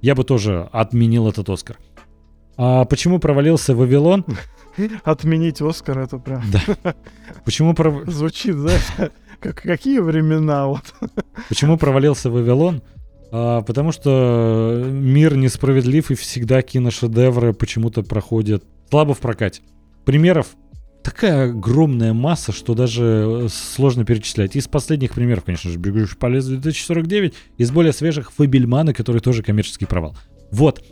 я 0.00 0.14
бы 0.14 0.24
тоже 0.24 0.68
отменил 0.72 1.28
этот 1.28 1.48
Оскар. 1.50 1.78
А 2.56 2.84
почему 2.84 3.18
провалился 3.18 3.74
Вавилон? 3.74 4.24
Отменить 5.04 5.60
Оскар 5.60 5.98
это 5.98 6.18
прям... 6.18 6.42
Да. 6.50 6.94
Почему 7.44 7.74
пров... 7.74 8.06
Звучит, 8.06 8.54
знаешь, 8.54 8.86
как, 9.40 9.62
какие 9.62 9.98
времена 9.98 10.66
вот. 10.66 10.94
Почему 11.48 11.76
провалился 11.76 12.30
Вавилон? 12.30 12.82
А, 13.32 13.62
потому 13.62 13.92
что 13.92 14.82
мир 14.90 15.36
несправедлив 15.36 16.10
и 16.10 16.14
всегда 16.14 16.62
киношедевры 16.62 17.52
почему-то 17.52 18.02
проходят 18.02 18.64
слабо 18.90 19.14
в 19.14 19.18
прокате. 19.18 19.62
Примеров 20.04 20.48
такая 21.02 21.50
огромная 21.50 22.12
масса, 22.12 22.52
что 22.52 22.74
даже 22.74 23.44
э, 23.44 23.48
сложно 23.48 24.04
перечислять. 24.04 24.56
Из 24.56 24.68
последних 24.68 25.14
примеров, 25.14 25.44
конечно 25.44 25.70
же, 25.70 25.78
«Бегущий 25.78 26.16
по 26.16 26.26
лесу 26.26 26.56
2049», 26.56 27.34
из 27.56 27.70
более 27.70 27.92
свежих 27.92 28.32
«Фабельманы», 28.32 28.92
который 28.92 29.20
тоже 29.20 29.42
коммерческий 29.42 29.86
провал. 29.86 30.16
Вот. 30.50 30.82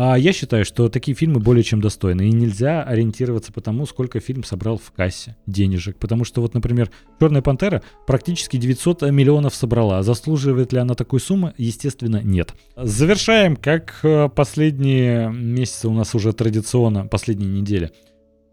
А 0.00 0.16
я 0.16 0.32
считаю, 0.32 0.64
что 0.64 0.88
такие 0.88 1.16
фильмы 1.16 1.40
более 1.40 1.64
чем 1.64 1.80
достойны. 1.80 2.28
И 2.28 2.32
нельзя 2.32 2.84
ориентироваться 2.84 3.52
по 3.52 3.60
тому, 3.60 3.84
сколько 3.84 4.20
фильм 4.20 4.44
собрал 4.44 4.78
в 4.78 4.92
кассе 4.92 5.34
денежек. 5.46 5.96
Потому 5.98 6.22
что 6.24 6.40
вот, 6.40 6.54
например, 6.54 6.88
«Черная 7.18 7.42
пантера» 7.42 7.82
практически 8.06 8.58
900 8.58 9.10
миллионов 9.10 9.56
собрала. 9.56 10.04
Заслуживает 10.04 10.72
ли 10.72 10.78
она 10.78 10.94
такой 10.94 11.18
суммы? 11.18 11.52
Естественно, 11.58 12.22
нет. 12.22 12.54
Завершаем, 12.76 13.56
как 13.56 13.98
э, 14.04 14.28
последние 14.28 15.32
месяцы 15.32 15.88
у 15.88 15.92
нас 15.92 16.14
уже 16.14 16.32
традиционно, 16.32 17.08
последние 17.08 17.50
недели. 17.50 17.90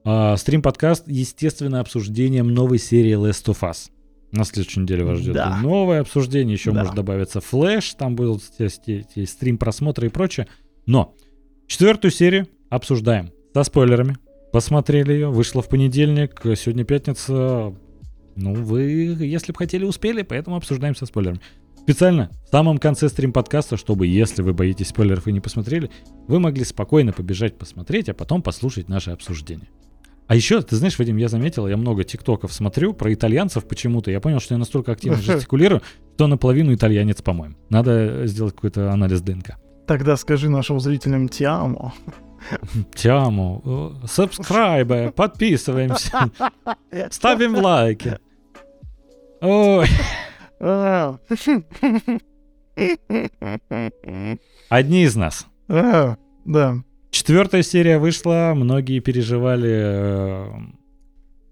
А, 0.03 0.37
стрим-подкаст, 0.37 1.03
естественно, 1.07 1.79
обсуждением 1.79 2.47
новой 2.55 2.79
серии 2.79 3.13
Last 3.15 3.45
of 3.53 3.59
Us. 3.61 3.91
На 4.31 4.45
следующей 4.45 4.79
неделе 4.79 5.03
вас 5.05 5.19
ждет 5.19 5.35
Да. 5.35 5.59
новое 5.61 6.01
обсуждение, 6.01 6.53
еще 6.53 6.71
Да. 6.71 6.79
может 6.79 6.95
добавиться 6.95 7.39
флэш, 7.39 7.93
там 7.93 8.15
будут 8.15 8.41
стрим 8.41 9.59
просмотры 9.59 10.07
и 10.07 10.09
прочее. 10.09 10.47
Но 10.87 11.13
четвертую 11.67 12.11
серию 12.11 12.47
обсуждаем 12.69 13.31
со 13.53 13.63
спойлерами. 13.63 14.17
Посмотрели 14.51 15.13
ее, 15.13 15.29
вышла 15.29 15.61
в 15.61 15.69
понедельник, 15.69 16.41
сегодня 16.43 16.85
пятница. 16.85 17.73
Ну, 18.35 18.53
вы, 18.53 18.81
если 19.19 19.51
бы 19.51 19.57
хотели, 19.57 19.85
успели, 19.85 20.21
поэтому 20.21 20.55
обсуждаем 20.55 20.95
со 20.95 21.05
спойлерами. 21.05 21.41
Специально 21.85 22.31
в 22.47 22.49
самом 22.49 22.79
конце 22.79 23.09
стрим-подкаста, 23.09 23.77
чтобы, 23.77 24.07
если 24.07 24.41
вы 24.41 24.53
боитесь 24.53 24.87
спойлеров 24.87 25.27
и 25.27 25.31
не 25.31 25.39
посмотрели, 25.39 25.91
вы 26.27 26.39
могли 26.39 26.63
спокойно 26.65 27.11
побежать 27.13 27.57
посмотреть, 27.57 28.09
а 28.09 28.13
потом 28.13 28.41
послушать 28.41 28.89
наше 28.89 29.11
обсуждение. 29.11 29.67
А 30.27 30.35
еще, 30.35 30.61
ты 30.61 30.75
знаешь, 30.75 30.97
Вадим, 30.97 31.17
я 31.17 31.27
заметил, 31.27 31.67
я 31.67 31.77
много 31.77 32.03
тиктоков 32.03 32.51
смотрю 32.51 32.93
про 32.93 33.13
итальянцев 33.13 33.67
почему-то. 33.67 34.09
Я 34.09 34.19
понял, 34.19 34.39
что 34.39 34.55
я 34.55 34.57
настолько 34.57 34.93
активно 34.93 35.17
жестикулирую, 35.21 35.81
что 36.15 36.27
наполовину 36.27 36.73
итальянец, 36.73 37.21
по-моему. 37.21 37.55
Надо 37.69 38.25
сделать 38.25 38.55
какой-то 38.55 38.91
анализ 38.91 39.21
ДНК. 39.21 39.57
Тогда 39.87 40.17
скажи 40.17 40.49
нашим 40.49 40.79
зрителям 40.79 41.29
Тиамо. 41.29 41.93
Э, 43.65 43.91
сабскрайбы, 44.07 45.11
подписываемся, 45.15 46.29
ставим 47.09 47.55
лайки. 47.55 48.19
Ой, 49.41 49.87
А, 50.59 51.17
одни 54.69 55.03
из 55.03 55.15
нас. 55.15 55.47
а, 55.67 56.17
Да. 56.45 56.83
Четвертая 57.11 57.63
серия 57.63 57.97
вышла, 57.97 58.53
многие 58.55 58.99
переживали 58.99 59.71
э, 59.71 60.47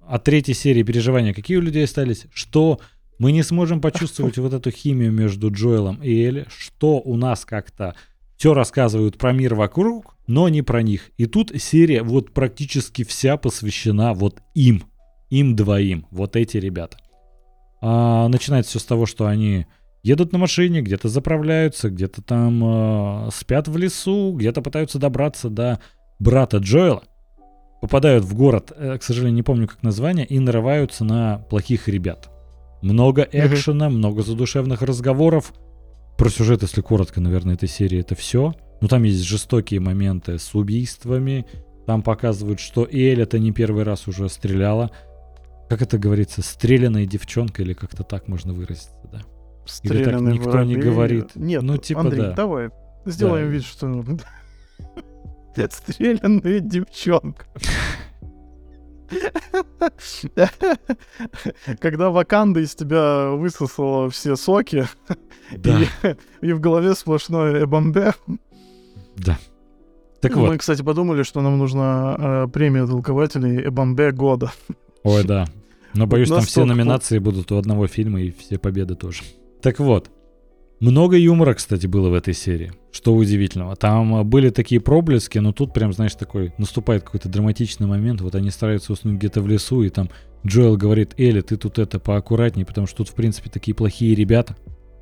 от 0.06 0.24
третьей 0.24 0.54
серии 0.54 0.84
переживания. 0.84 1.34
Какие 1.34 1.58
у 1.58 1.62
людей 1.62 1.86
остались? 1.86 2.26
Что 2.34 2.80
мы 3.18 3.32
не 3.32 3.44
сможем 3.44 3.80
почувствовать 3.80 4.38
вот 4.38 4.54
эту 4.54 4.72
химию 4.72 5.12
между 5.14 5.50
Джоэлом 5.52 6.02
и 6.04 6.22
Элли, 6.26 6.46
что 6.50 7.00
у 7.00 7.16
нас 7.16 7.46
как-то 7.46 7.96
все 8.44 8.54
рассказывают 8.54 9.18
про 9.18 9.32
мир 9.32 9.56
вокруг, 9.56 10.18
но 10.28 10.50
не 10.50 10.62
про 10.62 10.82
них. 10.84 11.12
И 11.16 11.28
тут 11.28 11.54
серия 11.62 12.04
вот 12.04 12.34
практически 12.34 13.06
вся 13.06 13.38
посвящена 13.38 14.14
вот 14.14 14.42
им, 14.54 14.84
им 15.30 15.56
двоим, 15.56 16.08
вот 16.12 16.36
эти 16.36 16.58
ребята. 16.58 16.98
А, 17.80 18.28
начинается 18.28 18.72
все 18.72 18.80
с 18.80 18.84
того, 18.84 19.06
что 19.06 19.28
они 19.28 19.66
едут 20.04 20.34
на 20.34 20.40
машине, 20.40 20.82
где-то 20.82 21.08
заправляются, 21.08 21.90
где-то 21.90 22.22
там 22.22 23.28
э, 23.28 23.30
спят 23.34 23.70
в 23.70 23.78
лесу, 23.78 24.34
где-то 24.34 24.62
пытаются 24.62 25.00
добраться 25.00 25.50
до 25.50 25.80
брата 26.20 26.58
Джоэла, 26.58 27.04
попадают 27.80 28.26
в 28.26 28.36
город, 28.36 28.74
э, 28.76 28.98
к 28.98 29.04
сожалению, 29.04 29.36
не 29.36 29.44
помню 29.44 29.70
как 29.70 29.84
название, 29.84 30.26
и 30.26 30.38
нарываются 30.40 31.06
на 31.06 31.38
плохих 31.50 31.88
ребят. 31.88 32.30
Много 32.82 33.22
экшена, 33.22 33.90
много 33.90 34.22
задушевных 34.22 34.82
разговоров. 34.82 35.54
Про 36.18 36.30
сюжет, 36.30 36.62
если 36.62 36.82
коротко, 36.82 37.20
наверное, 37.22 37.56
этой 37.56 37.68
серии 37.70 38.00
это 38.00 38.16
все. 38.16 38.54
Ну, 38.82 38.88
там 38.88 39.04
есть 39.04 39.24
жестокие 39.24 39.80
моменты 39.80 40.38
с 40.40 40.54
убийствами. 40.56 41.46
Там 41.86 42.02
показывают, 42.02 42.60
что 42.60 42.88
Эль 42.90 43.22
это 43.22 43.40
не 43.40 43.52
первый 43.52 43.84
раз 43.84 44.08
уже 44.08 44.30
стреляла. 44.30 44.92
Как 45.70 45.82
это 45.82 45.98
говорится, 45.98 46.42
стрелянная 46.42 47.06
девчонка, 47.06 47.62
или 47.62 47.74
как-то 47.74 48.04
так 48.04 48.28
можно 48.28 48.54
выразиться, 48.54 48.92
да? 49.12 49.18
Или 49.20 49.24
так 49.24 49.70
Стрелянный 49.70 50.34
никто 50.34 50.50
не 50.64 50.76
воробей. 50.76 50.76
говорит? 50.92 51.36
Нет, 51.36 51.62
Ну, 51.62 51.78
типа, 51.78 52.02
Андрей, 52.02 52.22
да. 52.22 52.32
давай 52.34 52.70
сделаем 53.06 53.48
Да. 53.48 53.54
вид, 53.54 53.64
что... 53.64 54.04
Стрелянная 55.72 56.60
девчонка. 56.60 57.46
Когда 61.80 62.10
Ваканда 62.10 62.60
из 62.60 62.76
тебя 62.76 63.30
высосала 63.32 64.10
все 64.10 64.36
соки, 64.36 64.88
Да, 65.58 65.80
и, 66.42 66.48
и 66.48 66.54
в 66.54 66.60
голове 66.60 66.96
сплошное 66.96 67.64
эбамбе. 67.64 68.14
да. 69.18 69.38
Так 70.22 70.36
Мы, 70.36 70.48
вот, 70.48 70.60
кстати, 70.60 70.82
подумали, 70.82 71.24
что 71.24 71.42
нам 71.42 71.58
нужна 71.58 72.16
э, 72.18 72.48
премия 72.48 72.88
толкователей 72.88 73.68
эбамбе 73.68 74.12
года. 74.12 74.54
ой, 75.04 75.24
да. 75.26 75.48
Но 75.94 76.08
боюсь, 76.08 76.30
там 76.30 76.42
все 76.42 76.64
номинации 76.66 77.20
будут 77.20 77.52
у 77.52 77.58
одного 77.58 77.88
фильма 77.88 78.22
и 78.22 78.32
все 78.32 78.58
победы 78.58 78.96
тоже. 78.96 79.24
Так 79.62 79.80
вот, 79.80 80.10
много 80.80 81.18
юмора, 81.18 81.54
кстати, 81.54 81.88
было 81.88 82.10
в 82.10 82.14
этой 82.14 82.34
серии. 82.34 82.74
Что 82.92 83.16
удивительного. 83.16 83.76
Там 83.76 84.16
а, 84.16 84.24
были 84.24 84.50
такие 84.50 84.82
проблески, 84.82 85.38
но 85.38 85.52
тут 85.54 85.74
прям, 85.74 85.94
знаешь, 85.94 86.16
такой 86.16 86.54
наступает 86.58 87.04
какой-то 87.04 87.30
драматичный 87.30 87.88
момент. 87.88 88.22
Вот 88.22 88.36
они 88.36 88.50
стараются 88.52 88.94
уснуть 88.94 89.16
где-то 89.16 89.42
в 89.42 89.48
лесу, 89.48 89.84
и 89.84 89.90
там 89.90 90.10
Джоэл 90.46 90.78
говорит, 90.78 91.14
Элли, 91.18 91.42
ты 91.42 91.56
тут 91.58 91.80
это 91.80 92.00
поаккуратнее, 92.00 92.66
потому 92.66 92.88
что 92.88 92.98
тут, 92.98 93.10
в 93.10 93.14
принципе, 93.16 93.50
такие 93.50 93.74
плохие 93.74 94.14
ребята. 94.14 94.56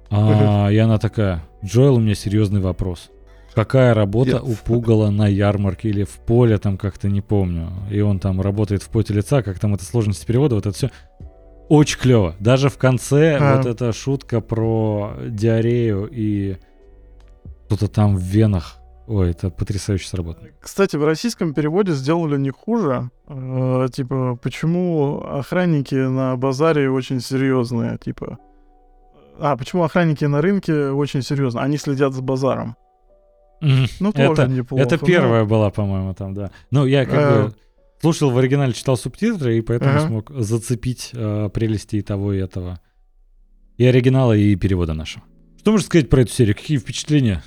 А, 0.10 0.69
и 0.69 0.77
она 0.77 0.98
такая, 0.99 1.43
Джоэл, 1.65 1.95
у 1.95 1.99
меня 1.99 2.15
серьезный 2.15 2.61
вопрос. 2.61 3.10
Какая 3.53 3.93
работа 3.93 4.31
Я- 4.31 4.41
у 4.41 4.53
Пугала 4.56 5.10
на 5.10 5.27
ярмарке 5.27 5.89
или 5.89 6.03
в 6.03 6.19
поле, 6.26 6.57
там 6.57 6.77
как-то 6.77 7.10
не 7.10 7.22
помню. 7.22 7.69
И 7.91 7.99
он 7.99 8.19
там 8.19 8.39
работает 8.39 8.81
в 8.81 8.89
поте 8.89 9.14
лица, 9.14 9.41
как 9.41 9.60
там 9.60 9.73
это 9.73 9.84
сложности 9.84 10.26
перевода, 10.26 10.56
вот 10.56 10.65
это 10.65 10.76
все. 10.76 10.89
Очень 11.72 11.99
клево. 11.99 12.35
Даже 12.41 12.68
в 12.68 12.77
конце 12.77 13.38
А. 13.39 13.56
вот 13.56 13.65
эта 13.65 13.93
шутка 13.93 14.41
про 14.41 15.14
диарею 15.26 16.10
и 16.11 16.57
что-то 17.68 17.88
там 17.88 18.18
в 18.18 18.22
венах. 18.22 18.76
Ой, 19.07 19.31
это 19.31 19.49
потрясающе 19.49 20.06
сработано. 20.10 20.49
Кстати, 20.60 20.98
в 20.98 21.06
российском 21.06 21.53
переводе 21.53 21.93
сделали 21.93 22.38
не 22.38 22.49
хуже. 22.49 23.10
Э, 23.30 23.88
типа, 23.89 24.38
почему 24.43 25.22
охранники 25.22 25.95
на 25.95 26.35
базаре 26.35 26.89
очень 26.91 27.22
серьезные, 27.22 27.98
типа. 27.98 28.38
А, 29.39 29.56
почему 29.56 29.84
охранники 29.84 30.26
на 30.26 30.41
рынке 30.41 30.89
очень 30.89 31.22
серьезно? 31.22 31.61
Они 31.61 31.77
следят 31.77 32.14
за 32.14 32.22
базаром. 32.22 32.76
Ну, 33.61 34.11
тоже 34.11 34.34
это, 34.34 34.48
неплохо. 34.48 34.84
это 34.84 34.98
ну. 34.99 35.07
первая 35.07 35.45
была, 35.45 35.69
по-моему, 35.69 36.14
там, 36.15 36.34
да. 36.34 36.52
Ну, 36.69 36.85
я 36.85 37.06
как 37.06 37.14
Э. 37.15 37.43
бы 37.45 37.53
слушал 38.02 38.32
в 38.32 38.38
оригинале, 38.38 38.73
читал 38.73 38.98
субтитры, 38.98 39.57
и 39.57 39.61
поэтому 39.61 39.91
Ага. 39.91 40.07
смог 40.07 40.32
зацепить 40.32 41.11
э, 41.14 41.49
прелести 41.53 41.98
и 41.98 42.02
того, 42.02 42.34
и 42.34 42.40
этого. 42.40 42.80
И 43.78 43.86
оригинала, 43.86 44.34
и 44.34 44.56
перевода 44.56 44.94
нашего. 44.94 45.23
Что 45.60 45.72
можно 45.72 45.86
сказать 45.86 46.10
про 46.10 46.22
эту 46.22 46.32
серию? 46.32 46.56
Какие 46.56 46.78
впечатления? 46.78 47.44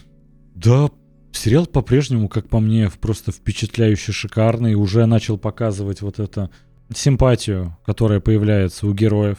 Да, 0.54 0.88
сериал 1.32 1.66
по-прежнему, 1.66 2.28
как 2.28 2.48
по 2.48 2.60
мне, 2.60 2.90
просто 3.00 3.32
впечатляюще 3.32 4.12
шикарный. 4.12 4.74
Уже 4.74 5.04
начал 5.06 5.36
показывать 5.38 6.00
вот 6.00 6.18
это 6.20 6.50
симпатию, 6.94 7.76
которая 7.84 8.20
появляется 8.20 8.86
у 8.86 8.94
героев. 8.94 9.38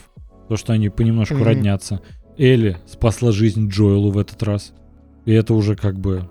То, 0.49 0.57
что 0.57 0.73
они 0.73 0.89
понемножку 0.89 1.35
Мгм. 1.35 1.43
роднятся. 1.43 2.01
Элли 2.37 2.77
спасла 2.87 3.31
жизнь 3.31 3.69
Джоэлу 3.69 4.11
в 4.11 4.17
этот 4.17 4.43
раз. 4.43 4.73
И 5.25 5.31
это 5.31 5.53
уже 5.53 5.75
как 5.75 5.97
бы 5.97 6.29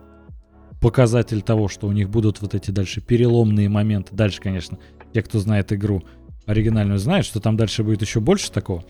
показатель 0.84 1.40
того, 1.40 1.68
что 1.68 1.86
у 1.86 1.92
них 1.92 2.10
будут 2.10 2.42
вот 2.42 2.54
эти 2.54 2.70
дальше 2.70 3.00
переломные 3.00 3.70
моменты. 3.70 4.14
Дальше, 4.14 4.42
конечно, 4.42 4.78
те, 5.14 5.22
кто 5.22 5.38
знает 5.38 5.72
игру 5.72 6.02
оригинальную, 6.44 6.98
знают, 6.98 7.24
что 7.24 7.40
там 7.40 7.56
дальше 7.56 7.82
будет 7.82 8.02
еще 8.02 8.20
больше 8.20 8.52
такого. 8.52 8.84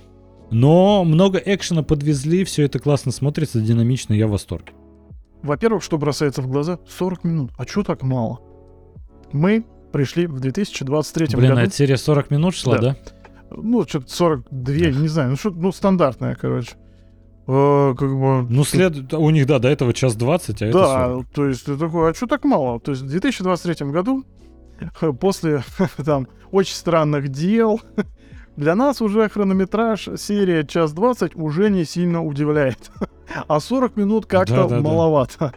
Но 0.51 1.05
много 1.05 1.39
экшена 1.39 1.85
подвезли, 1.85 2.43
все 2.43 2.65
это 2.65 2.81
классно 2.81 3.13
смотрится, 3.13 3.61
динамично, 3.61 4.13
я 4.13 4.27
в 4.27 4.31
восторге. 4.31 4.73
Во-первых, 5.45 5.85
что 5.85 5.97
бросается 5.97 6.43
в 6.43 6.49
глаза? 6.49 6.81
40 6.89 7.23
минут. 7.23 7.53
А 7.57 7.65
чё 7.65 7.85
так 7.85 8.03
мало? 8.03 8.41
Мы 9.31 9.65
пришли 9.93 10.27
в 10.27 10.41
2023 10.41 11.37
Блин, 11.37 11.53
а 11.53 11.55
году. 11.55 11.67
эта 11.69 11.77
серия 11.77 11.97
40 11.97 12.31
минут 12.31 12.57
шла, 12.57 12.79
да? 12.79 12.97
Да. 13.05 13.57
Ну, 13.57 13.87
что-то 13.87 14.13
42, 14.13 14.75
не 14.75 15.07
знаю. 15.07 15.31
Ну, 15.31 15.37
что 15.37 15.51
ну, 15.51 15.71
стандартная, 15.71 16.35
короче. 16.35 16.73
Э, 17.47 17.95
как 17.97 18.09
бы... 18.09 18.47
Ну, 18.49 18.65
след... 18.65 19.13
у 19.13 19.31
них, 19.31 19.47
да, 19.47 19.59
до 19.59 19.69
этого 19.69 19.93
час 19.93 20.17
20, 20.17 20.63
а 20.63 20.67
это 20.67 20.79
Да, 20.79 21.05
40. 21.09 21.27
то 21.35 21.47
есть 21.47 21.65
ты 21.67 21.77
такой, 21.77 22.11
а 22.11 22.15
что 22.15 22.27
так 22.27 22.45
мало? 22.45 22.81
То 22.81 22.93
есть 22.93 23.03
в 23.03 23.07
2023 23.07 23.87
году, 23.91 24.25
после 25.21 25.63
там 26.05 26.27
очень 26.51 26.75
странных 26.75 27.29
дел, 27.29 27.81
для 28.57 28.75
нас 28.75 29.03
уже 29.03 29.29
хронометраж 29.29 30.09
серия 30.17 30.65
час 30.65 30.93
20 30.93 31.37
уже 31.37 31.71
не 31.71 31.85
сильно 31.85 32.25
удивляет. 32.25 32.91
А 33.49 33.59
40 33.59 33.97
минут 33.97 34.27
как-то 34.27 34.55
Да-да-да. 34.65 34.81
маловато. 34.83 35.55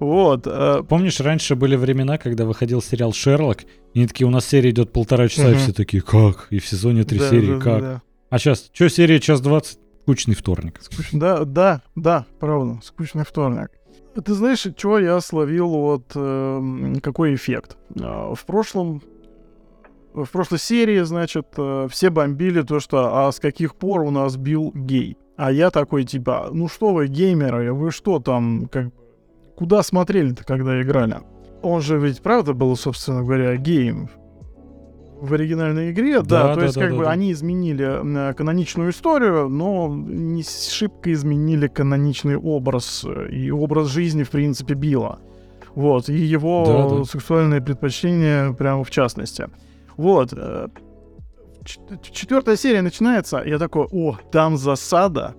Вот. 0.00 0.46
э, 0.46 0.82
Помнишь, 0.88 1.20
раньше 1.20 1.54
были 1.54 1.76
времена, 1.76 2.18
когда 2.18 2.44
выходил 2.44 2.82
сериал 2.82 3.12
«Шерлок», 3.12 3.62
и 3.94 4.00
они 4.00 4.06
такие, 4.08 4.26
у 4.26 4.30
нас 4.30 4.44
серия 4.46 4.70
идет 4.70 4.92
полтора 4.92 5.28
часа, 5.28 5.48
и 5.48 5.52
Мгм. 5.52 5.58
все 5.58 5.72
такие, 5.72 6.02
как? 6.02 6.48
И 6.50 6.58
в 6.58 6.66
сезоне 6.66 7.04
три 7.04 7.20
да, 7.20 7.30
серии, 7.30 7.54
да, 7.54 7.60
как? 7.60 7.80
да. 7.80 8.02
А 8.30 8.38
сейчас, 8.38 8.68
что 8.72 8.88
серия 8.88 9.20
час 9.20 9.40
20? 9.40 9.78
Скучный 10.08 10.34
вторник. 10.34 10.80
Скучно. 10.80 11.20
Да, 11.20 11.44
да, 11.44 11.82
да, 11.94 12.26
правда, 12.40 12.80
скучный 12.82 13.26
вторник. 13.26 13.68
Ты 14.24 14.32
знаешь, 14.32 14.66
что 14.74 14.98
я 14.98 15.20
словил 15.20 15.68
вот 15.68 16.12
э, 16.14 16.94
какой 17.02 17.34
эффект? 17.34 17.76
Э, 17.94 18.32
в 18.34 18.46
прошлом 18.46 19.02
в 20.14 20.24
прошлой 20.30 20.60
серии, 20.60 21.02
значит, 21.02 21.48
э, 21.58 21.88
все 21.90 22.08
бомбили 22.08 22.62
то, 22.62 22.80
что 22.80 23.26
а 23.26 23.30
с 23.30 23.38
каких 23.38 23.74
пор 23.74 24.00
у 24.00 24.10
нас 24.10 24.38
бил 24.38 24.72
гей. 24.74 25.18
А 25.36 25.52
я 25.52 25.70
такой, 25.70 26.04
типа, 26.04 26.48
ну 26.54 26.68
что 26.68 26.94
вы, 26.94 27.08
геймеры, 27.08 27.74
вы 27.74 27.90
что 27.90 28.18
там, 28.18 28.66
как 28.72 28.86
куда 29.56 29.82
смотрели-то, 29.82 30.42
когда 30.42 30.80
играли? 30.80 31.18
Он 31.60 31.82
же 31.82 31.98
ведь 31.98 32.22
правда 32.22 32.54
был, 32.54 32.74
собственно 32.76 33.22
говоря, 33.22 33.54
геем 33.56 34.08
в 35.20 35.34
оригинальной 35.34 35.90
игре, 35.90 36.22
да, 36.22 36.48
да 36.48 36.54
то 36.54 36.60
да, 36.60 36.66
есть 36.66 36.74
да, 36.76 36.80
как 36.82 36.90
да, 36.90 36.96
бы 36.96 37.04
да. 37.04 37.10
они 37.10 37.32
изменили 37.32 38.34
каноничную 38.34 38.90
историю, 38.90 39.48
но 39.48 39.88
не 39.88 40.42
шибко 40.42 41.12
изменили 41.12 41.66
каноничный 41.68 42.36
образ 42.36 43.04
и 43.30 43.50
образ 43.50 43.88
жизни, 43.88 44.22
в 44.22 44.30
принципе, 44.30 44.74
Билла. 44.74 45.20
Вот, 45.74 46.08
и 46.08 46.16
его 46.16 46.64
да, 46.66 46.96
да. 46.98 47.04
сексуальные 47.04 47.60
предпочтения 47.60 48.52
прямо 48.52 48.84
в 48.84 48.90
частности. 48.90 49.48
Вот. 49.96 50.32
Э, 50.32 50.68
четвертая 51.64 52.56
серия 52.56 52.82
начинается, 52.82 53.42
я 53.44 53.58
такой, 53.58 53.86
о, 53.90 54.16
там 54.32 54.56
засада. 54.56 55.34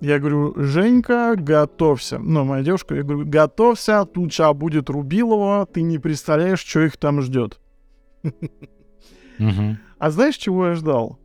Я 0.00 0.18
говорю, 0.18 0.54
Женька, 0.56 1.34
готовься. 1.36 2.18
Ну, 2.18 2.44
моя 2.44 2.62
девушка, 2.62 2.94
я 2.94 3.02
говорю, 3.02 3.26
готовься, 3.26 4.04
тут 4.04 4.32
сейчас 4.32 4.54
будет 4.54 4.90
Рубилова, 4.90 5.66
ты 5.66 5.82
не 5.82 5.98
представляешь, 5.98 6.60
что 6.60 6.80
их 6.80 6.96
там 6.96 7.20
ждет. 7.20 7.60
А 9.98 10.10
знаешь, 10.10 10.36
чего 10.36 10.68
я 10.68 10.74
ждал? 10.74 11.18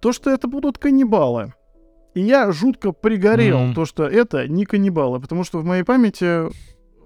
То, 0.00 0.12
что 0.12 0.30
это 0.30 0.48
будут 0.48 0.78
каннибалы. 0.78 1.52
И 2.14 2.20
я 2.20 2.52
жутко 2.52 2.92
пригорел, 2.92 3.58
mm-hmm. 3.58 3.74
то, 3.74 3.84
что 3.84 4.06
это 4.06 4.46
не 4.48 4.64
каннибалы, 4.64 5.20
потому 5.20 5.44
что 5.44 5.58
в 5.58 5.64
моей 5.64 5.82
памяти 5.82 6.48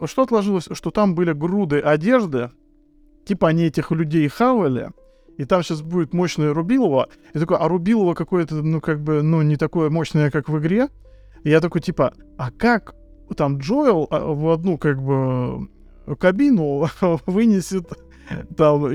что 0.07 0.23
отложилось, 0.23 0.69
что 0.73 0.91
там 0.91 1.15
были 1.15 1.33
груды 1.33 1.81
одежды, 1.81 2.51
типа 3.25 3.49
они 3.49 3.65
этих 3.65 3.91
людей 3.91 4.29
хавали, 4.29 4.91
и 5.37 5.45
там 5.45 5.63
сейчас 5.63 5.83
будет 5.83 6.13
мощное 6.13 6.53
Рубилово. 6.53 7.09
И 7.33 7.39
такой, 7.39 7.59
а 7.59 7.69
Рубилово 7.69 8.15
какое-то, 8.15 8.57
ну, 8.57 8.81
как 8.81 9.01
бы, 9.01 9.23
ну, 9.23 9.43
не 9.43 9.57
такое 9.57 9.89
мощное, 9.89 10.31
как 10.31 10.49
в 10.49 10.59
игре. 10.59 10.89
И 11.45 11.51
я 11.51 11.61
такой, 11.61 11.81
типа, 11.81 12.13
а 12.37 12.51
как 12.51 12.95
там 13.37 13.59
Джоэл 13.59 14.09
а, 14.11 14.33
в 14.33 14.49
одну, 14.51 14.79
как 14.79 15.01
бы, 15.01 15.69
кабину 16.19 16.89
вынесет 17.27 17.89
там 18.57 18.89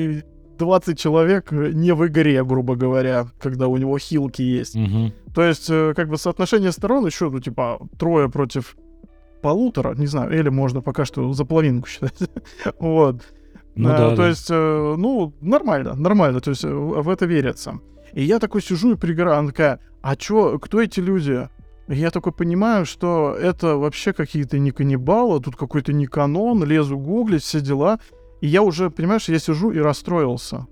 20 0.57 0.97
человек 0.97 1.51
не 1.51 1.93
в 1.93 2.07
игре, 2.07 2.43
грубо 2.43 2.75
говоря, 2.75 3.27
когда 3.39 3.67
у 3.67 3.77
него 3.77 3.97
хилки 3.97 4.41
есть. 4.41 4.75
Угу. 4.75 5.11
То 5.33 5.43
есть, 5.43 5.69
э, 5.69 5.93
как 5.95 6.09
бы 6.09 6.17
соотношение 6.17 6.71
сторон 6.71 7.05
еще, 7.05 7.29
ну, 7.29 7.39
типа, 7.39 7.79
трое 7.97 8.29
против 8.29 8.75
полутора, 9.41 9.95
не 9.95 10.07
знаю, 10.07 10.37
или 10.37 10.49
можно 10.49 10.81
пока 10.81 11.05
что 11.05 11.33
за 11.33 11.45
половинку 11.45 11.87
считать. 11.87 12.17
вот. 12.79 13.21
Ну, 13.75 13.89
а, 13.89 13.97
да, 13.97 14.09
то 14.11 14.15
да. 14.17 14.27
есть, 14.29 14.47
э, 14.49 14.95
ну, 14.97 15.33
нормально, 15.41 15.95
нормально, 15.95 16.39
то 16.39 16.51
есть 16.51 16.63
в 16.63 17.09
это 17.09 17.25
верится. 17.25 17.79
И 18.13 18.23
я 18.23 18.39
такой 18.39 18.61
сижу 18.61 18.93
и 18.93 18.97
пригораю, 18.97 19.39
она 19.39 19.47
такая, 19.49 19.79
а 20.01 20.15
чё, 20.15 20.59
кто 20.59 20.81
эти 20.81 20.99
люди? 20.99 21.49
И 21.87 21.95
я 21.95 22.11
такой 22.11 22.31
понимаю, 22.31 22.85
что 22.85 23.35
это 23.39 23.75
вообще 23.77 24.13
какие-то 24.13 24.57
не 24.59 24.71
каннибалы, 24.71 25.41
тут 25.41 25.55
какой-то 25.55 25.91
не 25.91 26.05
канон, 26.05 26.63
лезу 26.63 26.97
гуглить, 26.97 27.43
все 27.43 27.59
дела. 27.59 27.99
И 28.43 28.47
я 28.47 28.61
уже, 28.61 28.89
понимаешь, 28.89 29.29
я 29.29 29.39
сижу 29.39 29.71
и 29.71 29.79
расстроился. 29.79 30.67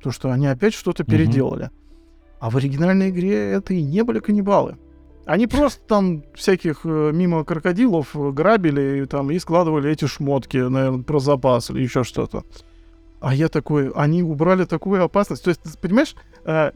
То, 0.00 0.12
что 0.12 0.30
они 0.30 0.46
опять 0.46 0.74
что-то 0.74 1.02
угу. 1.02 1.10
переделали. 1.10 1.70
А 2.38 2.50
в 2.50 2.56
оригинальной 2.56 3.10
игре 3.10 3.50
это 3.50 3.74
и 3.74 3.82
не 3.82 4.04
были 4.04 4.20
каннибалы. 4.20 4.76
Они 5.24 5.48
просто 5.48 5.84
там 5.88 6.22
всяких 6.36 6.82
э, 6.84 7.10
мимо 7.12 7.42
крокодилов 7.44 8.14
грабили 8.32 9.02
и, 9.02 9.06
там, 9.06 9.32
и 9.32 9.40
складывали 9.40 9.90
эти 9.90 10.04
шмотки, 10.04 10.56
наверное, 10.58 11.02
про 11.02 11.18
запас 11.18 11.68
или 11.70 11.82
еще 11.82 12.04
что-то. 12.04 12.44
А 13.18 13.34
я 13.34 13.48
такой, 13.48 13.90
они 13.90 14.22
убрали 14.22 14.64
такую 14.64 15.02
опасность. 15.02 15.42
То 15.42 15.50
есть, 15.50 15.62
ты 15.62 15.76
понимаешь, 15.80 16.14
э, 16.44 16.70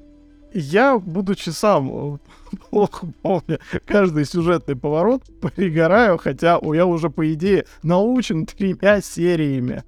я, 0.53 0.99
будучи 0.99 1.51
сам 1.51 1.91
э, 1.93 2.19
плохо 2.71 3.07
помню 3.23 3.61
каждый 3.87 4.25
сюжетный 4.25 4.75
поворот, 4.75 5.23
пригораю, 5.55 6.19
хотя 6.19 6.59
я 6.61 6.87
уже, 6.87 7.09
по 7.09 7.33
идее, 7.33 7.67
научен 7.85 8.47
тремя 8.47 9.01
сериями 9.01 9.85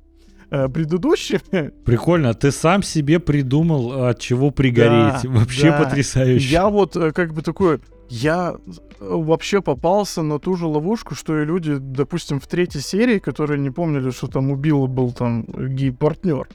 э, 0.52 0.68
предыдущими. 0.68 1.72
Прикольно, 1.84 2.34
ты 2.34 2.52
сам 2.52 2.82
себе 2.82 3.18
придумал, 3.18 4.04
от 4.04 4.20
чего 4.20 4.50
пригореть. 4.50 5.22
Да, 5.22 5.30
Вообще 5.30 5.70
да. 5.70 5.82
потрясающе. 5.82 6.48
Я 6.48 6.68
вот 6.68 6.96
э, 6.96 7.12
как 7.12 7.32
бы 7.32 7.42
такой, 7.42 7.80
я 8.10 8.54
э, 8.54 8.80
вообще 9.00 9.62
попался 9.62 10.22
на 10.22 10.38
ту 10.38 10.56
же 10.56 10.66
ловушку, 10.66 11.14
что 11.14 11.40
и 11.40 11.44
люди, 11.46 11.76
допустим, 11.78 12.38
в 12.38 12.46
третьей 12.46 12.82
серии, 12.82 13.18
которые 13.18 13.58
не 13.58 13.70
помнили, 13.70 14.10
что 14.10 14.26
там 14.26 14.50
убил 14.50 14.86
был 14.86 15.12
там 15.12 15.44
гей-партнер. 15.44 16.46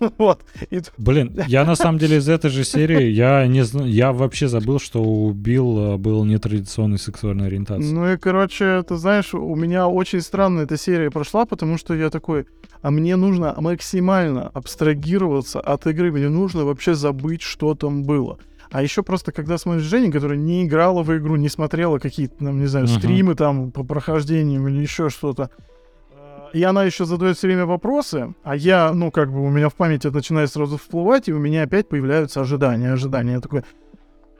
вот. 0.18 0.40
Блин, 0.96 1.40
я 1.46 1.64
на 1.64 1.76
самом 1.76 1.98
деле 1.98 2.18
из 2.18 2.28
этой 2.28 2.50
же 2.50 2.64
серии, 2.64 3.08
я 3.10 3.46
не 3.46 3.62
я 3.88 4.12
вообще 4.12 4.48
забыл, 4.48 4.78
что 4.78 5.02
убил 5.02 5.98
был 5.98 6.24
нетрадиционной 6.24 6.98
сексуальной 6.98 7.46
ориентации. 7.46 7.92
Ну 7.92 8.12
и, 8.12 8.16
короче, 8.16 8.82
ты 8.82 8.96
знаешь, 8.96 9.34
у 9.34 9.54
меня 9.54 9.88
очень 9.88 10.20
странно 10.20 10.60
эта 10.60 10.76
серия 10.76 11.10
прошла, 11.10 11.44
потому 11.44 11.78
что 11.78 11.94
я 11.94 12.10
такой, 12.10 12.46
а 12.82 12.90
мне 12.90 13.16
нужно 13.16 13.54
максимально 13.58 14.48
абстрагироваться 14.48 15.60
от 15.60 15.86
игры, 15.86 16.12
мне 16.12 16.28
нужно 16.28 16.64
вообще 16.64 16.94
забыть, 16.94 17.42
что 17.42 17.74
там 17.74 18.04
было. 18.04 18.38
А 18.70 18.82
еще 18.82 19.02
просто, 19.02 19.32
когда 19.32 19.56
смотришь 19.56 19.84
Женю, 19.84 20.12
которая 20.12 20.36
не 20.36 20.64
играла 20.64 21.02
в 21.02 21.16
игру, 21.16 21.36
не 21.36 21.48
смотрела 21.48 21.98
какие-то, 21.98 22.44
там, 22.44 22.60
не 22.60 22.66
знаю, 22.66 22.86
uh-huh. 22.86 22.98
стримы 22.98 23.34
там 23.34 23.70
по 23.70 23.82
прохождениям 23.82 24.68
или 24.68 24.82
еще 24.82 25.08
что-то, 25.08 25.50
и 26.52 26.62
она 26.62 26.84
еще 26.84 27.04
задает 27.04 27.36
все 27.36 27.46
время 27.46 27.66
вопросы, 27.66 28.34
а 28.42 28.56
я, 28.56 28.92
ну, 28.92 29.10
как 29.10 29.32
бы 29.32 29.42
у 29.42 29.50
меня 29.50 29.68
в 29.68 29.74
памяти 29.74 30.08
это 30.08 30.16
начинает 30.16 30.50
сразу 30.50 30.76
всплывать, 30.76 31.28
и 31.28 31.32
у 31.32 31.38
меня 31.38 31.62
опять 31.62 31.88
появляются 31.88 32.40
ожидания, 32.40 32.92
ожидания. 32.92 33.32
Я 33.32 33.40
такой, 33.40 33.62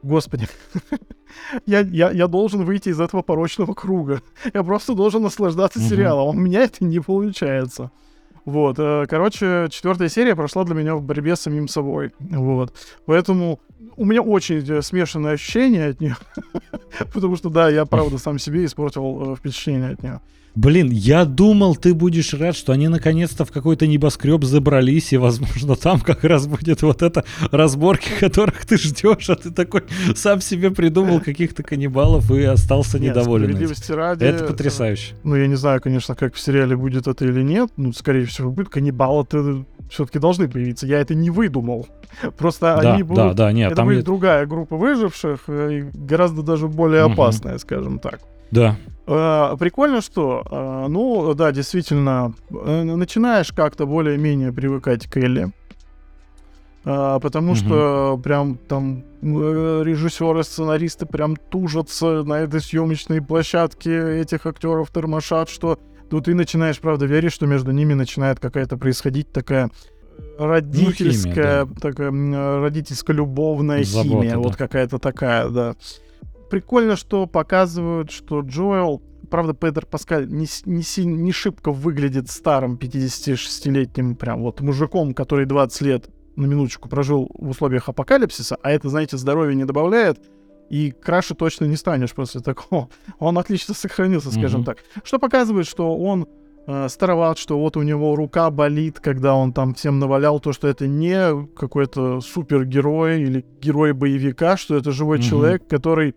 господи, 0.03 0.49
я, 1.67 1.81
я, 1.81 2.11
я 2.11 2.27
должен 2.27 2.65
выйти 2.65 2.91
из 2.91 3.01
этого 3.01 3.23
порочного 3.23 3.75
круга. 3.75 4.23
Я 4.53 4.63
просто 4.63 4.95
должен 4.95 5.23
наслаждаться 5.23 5.79
uh-huh. 5.79 5.89
сериалом. 5.89 6.37
У 6.37 6.41
меня 6.41 6.63
это 6.63 6.85
не 6.85 7.01
получается. 7.01 7.91
Вот, 8.45 8.79
э, 8.79 9.05
короче, 9.09 9.69
четвертая 9.71 10.09
серия 10.09 10.35
прошла 10.35 10.65
для 10.65 10.75
меня 10.75 10.95
в 10.95 11.03
борьбе 11.03 11.37
с 11.37 11.41
самим 11.41 11.69
собой. 11.69 12.13
Вот. 12.19 12.73
Поэтому 13.05 13.61
у 13.97 14.07
меня 14.07 14.23
очень 14.23 14.65
э, 14.67 14.81
смешанные 14.81 15.35
ощущения 15.35 15.89
от 15.89 16.01
нее. 16.01 16.17
Потому 17.13 17.37
что, 17.37 17.51
да, 17.51 17.69
я 17.69 17.85
правда 17.85 18.17
сам 18.17 18.39
себе 18.39 18.65
испортил 18.65 19.33
э, 19.33 19.37
впечатление 19.37 19.91
от 19.91 20.03
нее. 20.03 20.21
Блин, 20.59 20.91
я 20.91 21.25
думал, 21.25 21.77
ты 21.77 21.95
будешь 21.95 22.35
рад, 22.35 22.57
что 22.57 22.73
они 22.73 22.89
наконец-то 22.89 23.45
в 23.45 23.53
какой-то 23.53 23.87
небоскреб 23.87 24.43
забрались, 24.43 25.13
и, 25.13 25.17
возможно, 25.17 25.77
там 25.77 26.01
как 26.01 26.25
раз 26.25 26.49
будет 26.49 26.83
вот 26.83 27.01
это 27.01 27.23
разборки, 27.53 28.09
которых 28.19 28.67
ты 28.67 28.77
ждешь, 28.77 29.31
а 29.31 29.37
ты 29.37 29.53
такой 29.53 29.85
сам 30.17 30.41
себе 30.41 30.73
придумал 30.73 31.21
каких-то 31.21 31.63
каннибалов 31.63 32.33
и 32.33 32.43
остался 32.43 32.99
нет, 32.99 33.15
недоволен. 33.15 33.57
Ради, 33.91 34.25
это 34.25 34.43
потрясающе. 34.43 35.15
Ну, 35.23 35.37
я 35.37 35.47
не 35.47 35.55
знаю, 35.55 35.81
конечно, 35.81 36.17
как 36.17 36.35
в 36.35 36.41
сериале 36.41 36.77
будет 36.77 37.07
это 37.07 37.25
или 37.25 37.43
нет. 37.43 37.71
Ну, 37.77 37.93
скорее 37.93 38.25
всего, 38.25 38.51
будет. 38.51 38.69
Каннибалы-то 38.69 39.65
все-таки 39.89 40.19
должны 40.19 40.49
появиться. 40.49 40.89
Я 40.89 40.99
это 40.99 41.15
не 41.15 41.31
выдумал. 41.31 41.87
Просто 42.37 42.81
да, 42.83 42.95
они 42.95 43.05
будут... 43.05 43.17
Да, 43.17 43.33
да, 43.33 43.53
нет, 43.53 43.71
это 43.71 43.85
будет 43.85 43.99
есть... 43.99 44.07
другая 44.07 44.45
группа 44.45 44.77
выживших, 44.77 45.45
э, 45.47 45.89
гораздо 45.95 46.43
даже 46.43 46.67
более 46.67 47.05
угу. 47.05 47.13
опасная, 47.13 47.59
скажем 47.59 48.01
так. 48.01 48.19
Да. 48.51 48.77
Э, 49.09 49.57
прикольно, 49.59 50.03
что, 50.03 50.45
э, 50.51 50.87
ну, 50.89 51.33
да, 51.35 51.51
действительно, 51.51 52.35
э, 52.51 52.83
начинаешь 52.83 53.53
как-то 53.53 53.87
более-менее 53.87 54.53
привыкать 54.53 55.07
к 55.07 55.17
Элли. 55.17 55.53
Потому 56.85 57.51
угу. 57.51 57.57
что 57.57 58.21
прям 58.23 58.57
там 58.57 59.05
режиссеры, 59.21 60.43
сценаристы 60.43 61.05
прям 61.05 61.37
тужатся 61.37 62.23
на 62.23 62.35
этой 62.35 62.63
съемочной 62.63 63.21
площадке, 63.21 64.21
этих 64.21 64.47
актеров 64.47 64.91
тормошат, 64.91 65.51
что 65.51 65.79
тут 66.09 66.27
ты 66.27 66.35
начинаешь, 66.35 66.79
правда, 66.79 67.05
верить, 67.05 67.33
что 67.33 67.47
между 67.47 67.73
ними 67.73 67.93
начинает 67.93 68.41
какая-то 68.41 68.79
происходить 68.79 69.31
такая 69.33 69.71
родительская, 70.39 71.67
ну, 71.67 71.75
химия, 71.75 71.81
да. 71.83 71.91
такая 71.91 72.61
родительско-любовная 72.61 73.85
химия, 73.85 74.35
да. 74.35 74.39
вот 74.39 74.57
какая-то 74.57 74.99
такая, 74.99 75.49
да 75.51 75.75
прикольно, 76.49 76.97
что 76.97 77.27
показывают, 77.27 78.11
что 78.11 78.41
Джоэл, 78.41 79.03
правда, 79.31 79.55
Педер 79.55 79.87
Паскаль 79.87 80.29
не, 80.29 80.47
не, 80.65 81.05
не 81.05 81.33
шибко 81.33 81.73
выглядит 81.73 82.31
старым 82.31 82.77
56-летним 82.77 84.17
прям 84.17 84.43
вот 84.43 84.61
мужиком, 84.61 85.15
который 85.15 85.47
20 85.47 85.81
лет 85.83 86.11
на 86.37 86.47
минуточку 86.47 86.89
прожил 86.89 87.31
в 87.35 87.51
условиях 87.51 87.89
апокалипсиса, 87.89 88.57
а 88.63 88.71
это, 88.71 88.89
знаете, 88.89 89.17
здоровья 89.17 89.55
не 89.55 89.65
добавляет, 89.65 90.21
и 90.71 90.91
краше 90.91 91.35
точно 91.35 91.65
не 91.65 91.77
станешь 91.77 92.15
после 92.15 92.41
такого. 92.41 92.89
Он 93.19 93.39
отлично 93.39 93.75
сохранился, 93.75 94.31
скажем 94.31 94.63
mm-hmm. 94.63 94.65
так. 94.65 94.79
Что 95.03 95.19
показывает, 95.19 95.67
что 95.67 95.97
он 95.97 96.27
э, 96.67 96.89
староват, 96.89 97.39
что 97.39 97.59
вот 97.59 97.77
у 97.77 97.83
него 97.83 98.15
рука 98.15 98.51
болит, 98.51 99.01
когда 99.01 99.35
он 99.35 99.53
там 99.53 99.75
всем 99.75 99.99
навалял 99.99 100.41
то, 100.41 100.53
что 100.53 100.69
это 100.69 100.87
не 100.87 101.47
какой-то 101.55 102.21
супергерой 102.21 103.23
или 103.23 103.45
герой 103.61 103.93
боевика, 103.93 104.57
что 104.57 104.77
это 104.77 104.93
живой 104.93 105.19
mm-hmm. 105.19 105.23
человек, 105.23 105.67
который 105.67 106.15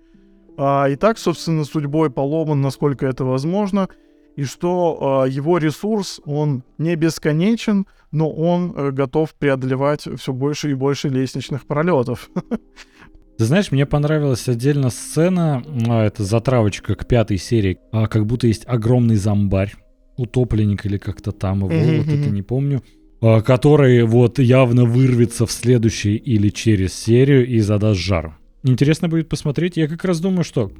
а, 0.57 0.87
и 0.87 0.95
так, 0.95 1.17
собственно, 1.17 1.63
судьбой 1.63 2.09
поломан, 2.09 2.61
насколько 2.61 3.05
это 3.05 3.23
возможно, 3.25 3.89
и 4.35 4.43
что 4.43 5.23
а, 5.23 5.27
его 5.27 5.57
ресурс, 5.57 6.21
он 6.25 6.63
не 6.77 6.95
бесконечен, 6.95 7.85
но 8.11 8.31
он 8.31 8.73
а, 8.75 8.91
готов 8.91 9.33
преодолевать 9.35 10.07
все 10.17 10.33
больше 10.33 10.71
и 10.71 10.73
больше 10.73 11.09
лестничных 11.09 11.65
пролетов. 11.65 12.29
Ты 13.37 13.45
знаешь, 13.45 13.71
мне 13.71 13.85
понравилась 13.85 14.47
отдельно 14.47 14.89
сцена, 14.89 15.63
а, 15.87 16.05
это 16.05 16.23
затравочка 16.23 16.95
к 16.95 17.07
пятой 17.07 17.37
серии, 17.37 17.79
а, 17.91 18.07
как 18.07 18.25
будто 18.25 18.47
есть 18.47 18.63
огромный 18.67 19.15
зомбарь, 19.15 19.73
утопленник 20.15 20.85
или 20.85 20.97
как-то 20.97 21.31
там 21.31 21.59
его, 21.59 21.69
вот 21.69 22.07
это 22.07 22.29
не 22.29 22.43
помню, 22.43 22.83
а, 23.19 23.41
который 23.41 24.03
вот 24.03 24.39
явно 24.39 24.85
вырвется 24.85 25.45
в 25.45 25.51
следующей 25.51 26.15
или 26.17 26.49
через 26.49 26.93
серию 26.93 27.47
и 27.47 27.59
задаст 27.59 27.99
жар. 27.99 28.37
Интересно 28.63 29.09
будет 29.09 29.29
посмотреть. 29.29 29.77
Я 29.77 29.87
как 29.87 30.03
раз 30.05 30.19
думаю, 30.19 30.43
что 30.43 30.71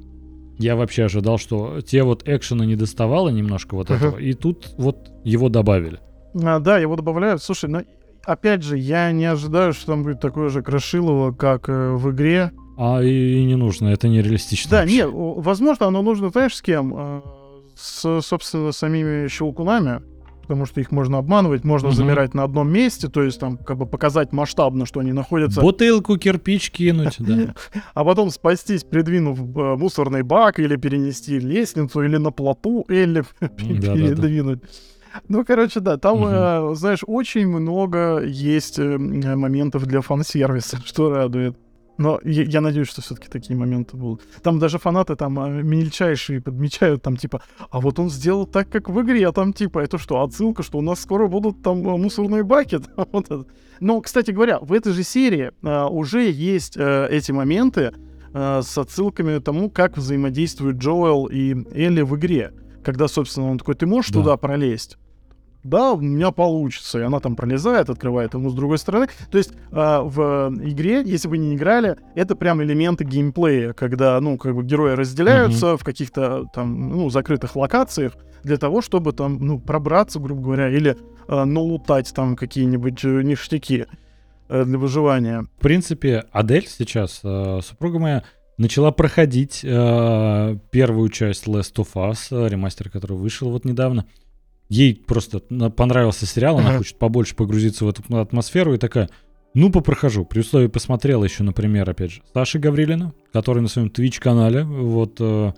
я 0.58 0.76
вообще 0.76 1.06
ожидал, 1.06 1.38
что 1.38 1.82
те 1.82 2.04
вот 2.04 2.28
экшена 2.28 2.66
не 2.66 2.76
доставало 2.76 3.30
немножко 3.30 3.76
вот 3.76 3.90
этого, 3.90 4.18
и 4.18 4.34
тут 4.34 4.74
вот 4.78 5.10
его 5.24 5.50
добавили. 5.50 6.00
А, 6.36 6.60
да, 6.60 6.78
его 6.78 6.96
добавляют. 6.96 7.42
Слушай, 7.42 7.70
ну, 7.70 7.84
опять 8.24 8.64
же, 8.64 8.78
я 8.78 9.12
не 9.12 9.26
ожидаю, 9.26 9.74
что 9.74 9.88
там 9.88 10.04
будет 10.04 10.20
такое 10.20 10.50
же 10.50 10.62
крошилово, 10.62 11.32
как 11.32 11.68
э, 11.68 11.92
в 11.92 12.12
игре. 12.12 12.52
А 12.78 13.02
и, 13.02 13.40
и 13.40 13.44
не 13.44 13.56
нужно, 13.56 13.90
это 13.90 14.08
нереалистично. 14.08 14.72
Да, 14.72 14.80
вообще. 14.82 14.96
нет, 14.96 15.10
возможно, 15.12 15.88
оно 15.88 16.02
нужно, 16.02 16.30
знаешь, 16.30 16.56
с 16.56 16.62
кем? 16.62 16.94
Э, 16.96 17.22
с, 17.76 18.22
собственно, 18.22 18.72
самими 18.72 19.28
щелкунами 19.28 20.02
потому 20.52 20.66
что 20.66 20.82
их 20.82 20.92
можно 20.92 21.18
обманывать, 21.18 21.64
можно 21.64 21.88
угу. 21.88 21.96
замирать 21.96 22.34
на 22.34 22.44
одном 22.44 22.70
месте, 22.70 23.08
то 23.08 23.24
есть 23.24 23.40
там 23.40 23.56
как 23.56 23.78
бы 23.78 23.86
показать 23.86 24.34
масштабно, 24.34 24.86
что 24.86 25.00
они 25.00 25.14
находятся... 25.14 25.62
Бутылку, 25.62 26.18
кирпич 26.18 26.72
кинуть, 26.72 27.16
да. 27.20 27.56
А 27.94 28.04
потом 28.04 28.30
спастись, 28.32 28.84
придвинув 28.84 29.40
э, 29.40 29.76
мусорный 29.78 30.24
бак, 30.24 30.60
или 30.60 30.76
перенести 30.76 31.40
лестницу, 31.40 32.02
или 32.04 32.18
на 32.18 32.32
плоту, 32.32 32.82
или 32.90 33.24
передвинуть. 33.40 34.60
Ну, 35.30 35.46
короче, 35.46 35.80
да, 35.80 35.96
там, 35.96 36.26
э, 36.26 36.76
знаешь, 36.76 37.04
очень 37.08 37.48
много 37.48 38.22
есть 38.22 38.78
э, 38.78 38.98
моментов 38.98 39.86
для 39.86 40.02
фан-сервиса, 40.02 40.82
что 40.86 41.12
радует. 41.12 41.56
Но 42.02 42.20
я, 42.24 42.44
я 42.44 42.62
надеюсь, 42.62 42.88
что 42.88 43.02
все-таки 43.02 43.30
такие 43.30 43.56
моменты 43.56 43.96
будут. 43.96 44.24
Там 44.42 44.58
даже 44.58 44.80
фанаты 44.80 45.16
там 45.16 45.40
а, 45.40 45.48
мельчайшие 45.48 46.42
подмечают, 46.42 47.04
там 47.04 47.16
типа, 47.16 47.44
а 47.70 47.80
вот 47.80 48.00
он 48.00 48.10
сделал 48.10 48.48
так, 48.48 48.70
как 48.70 48.90
в 48.90 49.02
игре, 49.02 49.28
а 49.28 49.32
там 49.32 49.54
типа, 49.54 49.80
это 49.80 50.00
что, 50.00 50.24
отсылка, 50.24 50.64
что 50.64 50.80
у 50.80 50.82
нас 50.82 51.00
скоро 51.00 51.28
будут 51.28 51.62
там 51.62 51.88
а, 51.88 51.98
мусорные 51.98 52.44
баки. 52.44 52.80
вот 53.12 53.26
это. 53.26 53.46
Но, 53.80 54.02
кстати 54.02 54.32
говоря, 54.32 54.60
в 54.60 54.74
этой 54.74 54.94
же 54.94 55.04
серии 55.04 55.52
а, 55.62 55.88
уже 55.88 56.32
есть 56.32 56.76
а, 56.76 57.08
эти 57.08 57.32
моменты 57.32 57.94
а, 58.34 58.64
с 58.64 58.76
отсылками 58.78 59.38
тому, 59.40 59.70
как 59.70 59.98
взаимодействуют 59.98 60.78
Джоэл 60.78 61.28
и 61.28 61.56
Элли 61.76 62.02
в 62.02 62.16
игре. 62.16 62.52
Когда, 62.84 63.08
собственно, 63.08 63.52
он 63.52 63.60
такой, 63.60 63.76
ты 63.76 63.86
можешь 63.86 64.10
да. 64.10 64.22
туда 64.22 64.38
пролезть? 64.38 64.98
Да, 65.64 65.94
у 65.94 66.02
меня 66.02 66.32
получится. 66.32 67.00
И 67.00 67.04
она 67.04 67.20
там 67.20 67.36
пролезает, 67.36 67.90
открывает 67.90 68.34
ему 68.34 68.50
с 68.50 68.54
другой 68.54 68.78
стороны. 68.78 69.08
То 69.30 69.38
есть 69.38 69.52
э, 69.72 70.00
в 70.04 70.54
игре, 70.64 71.04
если 71.06 71.28
вы 71.28 71.38
не 71.38 71.56
играли, 71.56 71.98
это 72.16 72.36
прям 72.36 72.62
элементы 72.64 73.04
геймплея, 73.04 73.74
когда, 73.74 74.20
ну, 74.20 74.38
как 74.38 74.56
бы 74.56 74.64
герои 74.64 74.94
разделяются 74.94 75.68
mm-hmm. 75.68 75.78
в 75.78 75.84
каких-то 75.84 76.46
там, 76.54 76.90
ну, 76.90 77.10
закрытых 77.10 77.56
локациях 77.56 78.14
для 78.44 78.58
того, 78.58 78.82
чтобы 78.82 79.14
там, 79.14 79.38
ну, 79.40 79.60
пробраться, 79.60 80.20
грубо 80.20 80.42
говоря, 80.42 80.70
или 80.70 80.98
э, 81.28 81.44
налутать 81.44 82.12
там 82.14 82.36
какие-нибудь 82.36 83.04
э, 83.04 83.22
ништяки 83.22 83.86
э, 84.50 84.66
для 84.66 84.78
выживания. 84.78 85.46
В 85.58 85.62
принципе, 85.62 86.26
Адель 86.32 86.68
сейчас, 86.68 87.22
э, 87.24 87.60
супруга 87.64 88.00
моя, 88.00 88.24
начала 88.58 88.92
проходить 88.92 89.62
э, 89.64 90.58
первую 90.72 91.10
часть 91.10 91.48
Last 91.48 91.76
of 91.76 91.90
Us, 91.96 92.28
э, 92.32 92.48
ремастер, 92.50 92.90
который 92.90 93.18
вышел 93.18 93.50
вот 93.52 93.66
недавно 93.66 94.06
ей 94.72 94.96
просто 94.96 95.42
понравился 95.76 96.26
сериал, 96.26 96.58
она 96.58 96.78
хочет 96.78 96.98
побольше 96.98 97.36
погрузиться 97.36 97.84
в 97.84 97.90
эту 97.90 98.18
атмосферу 98.18 98.74
и 98.74 98.78
такая, 98.78 99.10
ну, 99.54 99.70
попрохожу. 99.70 100.24
При 100.24 100.40
условии 100.40 100.68
посмотрела 100.68 101.26
еще, 101.26 101.44
например, 101.44 101.90
опять 101.90 102.12
же, 102.12 102.22
Саши 102.34 102.58
Гаврилина, 102.58 103.14
который 103.34 103.62
на 103.62 103.68
своем 103.68 103.90
Twitch-канале, 103.90 104.64
вот, 104.64 105.18
э, 105.20 105.52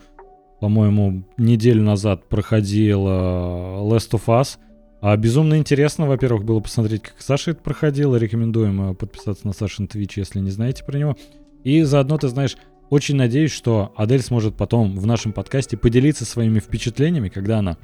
по-моему, 0.60 1.26
неделю 1.38 1.84
назад 1.84 2.28
проходил 2.28 3.06
э, 3.08 3.12
Last 3.12 4.12
of 4.14 4.26
Us. 4.26 4.58
А 5.00 5.16
безумно 5.16 5.60
интересно, 5.60 6.08
во-первых, 6.08 6.44
было 6.44 6.60
посмотреть, 6.60 7.04
как 7.04 7.16
Саша 7.20 7.52
это 7.52 7.62
проходил. 7.62 8.16
Рекомендуем 8.16 8.92
э, 8.92 8.94
подписаться 8.96 9.46
на 9.46 9.54
Сашин 9.54 9.86
Twitch, 9.86 10.14
если 10.16 10.40
не 10.40 10.50
знаете 10.50 10.84
про 10.84 10.98
него. 10.98 11.16
И 11.64 11.84
заодно, 11.84 12.18
ты 12.18 12.30
знаешь, 12.30 12.58
очень 12.90 13.16
надеюсь, 13.16 13.52
что 13.52 13.94
Адель 13.96 14.24
сможет 14.24 14.56
потом 14.56 14.98
в 14.98 15.06
нашем 15.06 15.34
подкасте 15.34 15.78
поделиться 15.78 16.26
своими 16.26 16.60
впечатлениями, 16.60 17.30
когда 17.30 17.60
она 17.60 17.78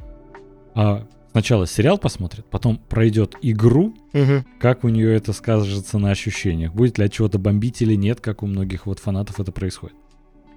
а, 0.74 1.06
сначала 1.32 1.68
сериал 1.68 1.98
посмотрит, 1.98 2.46
потом 2.46 2.80
пройдет 2.90 3.36
игру, 3.42 3.94
угу. 4.14 4.44
как 4.60 4.84
у 4.84 4.90
нее 4.90 5.14
это 5.16 5.34
скажется 5.34 5.98
на 6.00 6.12
ощущениях. 6.12 6.74
Будет 6.74 6.98
ли 6.98 7.06
от 7.06 7.14
чего-то 7.14 7.40
бомбить 7.40 7.82
или 7.82 7.96
нет, 7.96 8.20
как 8.22 8.44
у 8.44 8.48
многих 8.48 8.86
вот 8.86 9.00
фанатов 9.00 9.40
это 9.40 9.52
происходит. 9.52 9.96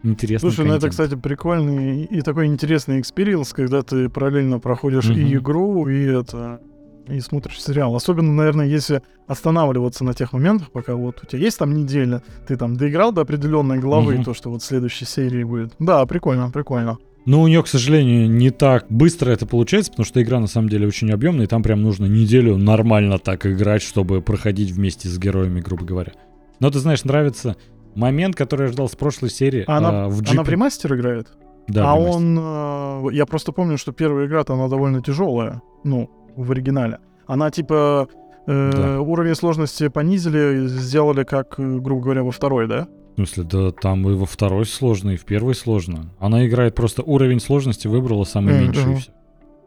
Интересно. 0.02 0.48
Слушай, 0.48 0.64
контент. 0.64 0.82
ну 0.82 0.88
это, 0.88 0.90
кстати, 0.90 1.14
прикольный 1.14 2.04
и 2.04 2.22
такой 2.22 2.46
интересный 2.46 3.00
experience, 3.00 3.52
когда 3.52 3.82
ты 3.82 4.08
параллельно 4.08 4.58
проходишь 4.58 5.08
угу. 5.08 5.18
и 5.18 5.34
игру, 5.34 5.88
и 5.88 6.04
это 6.04 6.60
и 7.08 7.20
смотришь 7.20 7.62
сериал. 7.62 7.94
Особенно, 7.94 8.32
наверное, 8.32 8.66
если 8.66 9.02
останавливаться 9.26 10.04
на 10.04 10.14
тех 10.14 10.32
моментах, 10.32 10.70
пока 10.72 10.94
вот 10.94 11.20
у 11.22 11.26
тебя 11.26 11.42
есть 11.42 11.58
там 11.58 11.74
неделя, 11.74 12.22
ты 12.46 12.56
там 12.56 12.76
доиграл 12.76 13.12
до 13.12 13.22
определенной 13.22 13.78
главы, 13.78 14.16
угу. 14.16 14.24
то, 14.24 14.34
что 14.34 14.50
вот 14.50 14.62
в 14.62 14.64
следующей 14.64 15.04
серии 15.04 15.44
будет. 15.44 15.74
Да, 15.78 16.04
прикольно, 16.06 16.50
прикольно. 16.50 16.98
Но 17.24 17.40
у 17.40 17.46
нее, 17.46 17.62
к 17.62 17.68
сожалению, 17.68 18.28
не 18.28 18.50
так 18.50 18.86
быстро 18.88 19.30
это 19.30 19.46
получается, 19.46 19.92
потому 19.92 20.06
что 20.06 20.22
игра 20.22 20.40
на 20.40 20.48
самом 20.48 20.68
деле 20.68 20.86
очень 20.86 21.10
объемная, 21.12 21.44
и 21.44 21.48
там 21.48 21.62
прям 21.62 21.82
нужно 21.82 22.06
неделю 22.06 22.56
нормально 22.56 23.18
так 23.18 23.46
играть, 23.46 23.82
чтобы 23.82 24.20
проходить 24.22 24.70
вместе 24.70 25.08
с 25.08 25.18
героями, 25.18 25.60
грубо 25.60 25.84
говоря. 25.84 26.12
Но 26.58 26.70
ты 26.70 26.80
знаешь, 26.80 27.04
нравится 27.04 27.56
момент, 27.94 28.34
который 28.34 28.66
я 28.66 28.72
ждал 28.72 28.88
с 28.88 28.96
прошлой 28.96 29.30
серии. 29.30 29.64
А 29.66 29.78
она, 29.78 30.08
в 30.08 30.20
джипе. 30.20 30.32
она 30.32 30.42
в 30.42 30.48
ремастер 30.48 30.94
играет? 30.94 31.28
Да. 31.68 31.92
А 31.92 31.94
он, 31.94 32.38
э, 32.38 33.14
я 33.14 33.24
просто 33.26 33.52
помню, 33.52 33.78
что 33.78 33.92
первая 33.92 34.26
игра-то 34.26 34.54
она 34.54 34.68
довольно 34.68 35.00
тяжелая, 35.00 35.62
ну 35.84 36.10
в 36.36 36.50
оригинале. 36.50 36.98
Она 37.26 37.50
типа 37.50 38.08
э, 38.46 38.70
да. 38.72 39.00
уровень 39.00 39.34
сложности 39.34 39.88
понизили, 39.88 40.66
сделали 40.66 41.24
как, 41.24 41.58
э, 41.58 41.78
грубо 41.78 42.02
говоря, 42.02 42.24
во 42.24 42.32
второй, 42.32 42.66
да? 42.66 42.88
В 43.12 43.14
смысле, 43.16 43.44
да 43.44 43.70
там 43.72 44.08
и 44.08 44.14
во 44.14 44.24
второй 44.24 44.64
сложно, 44.64 45.10
и 45.10 45.16
в 45.16 45.24
первой 45.24 45.54
сложно. 45.54 46.10
Она 46.18 46.46
играет 46.46 46.74
просто 46.74 47.02
уровень 47.02 47.40
сложности, 47.40 47.86
выбрала 47.86 48.24
самый 48.24 48.54
mm-hmm. 48.54 48.60
меньший 48.62 48.92
и 48.92 48.96
все. 48.96 49.10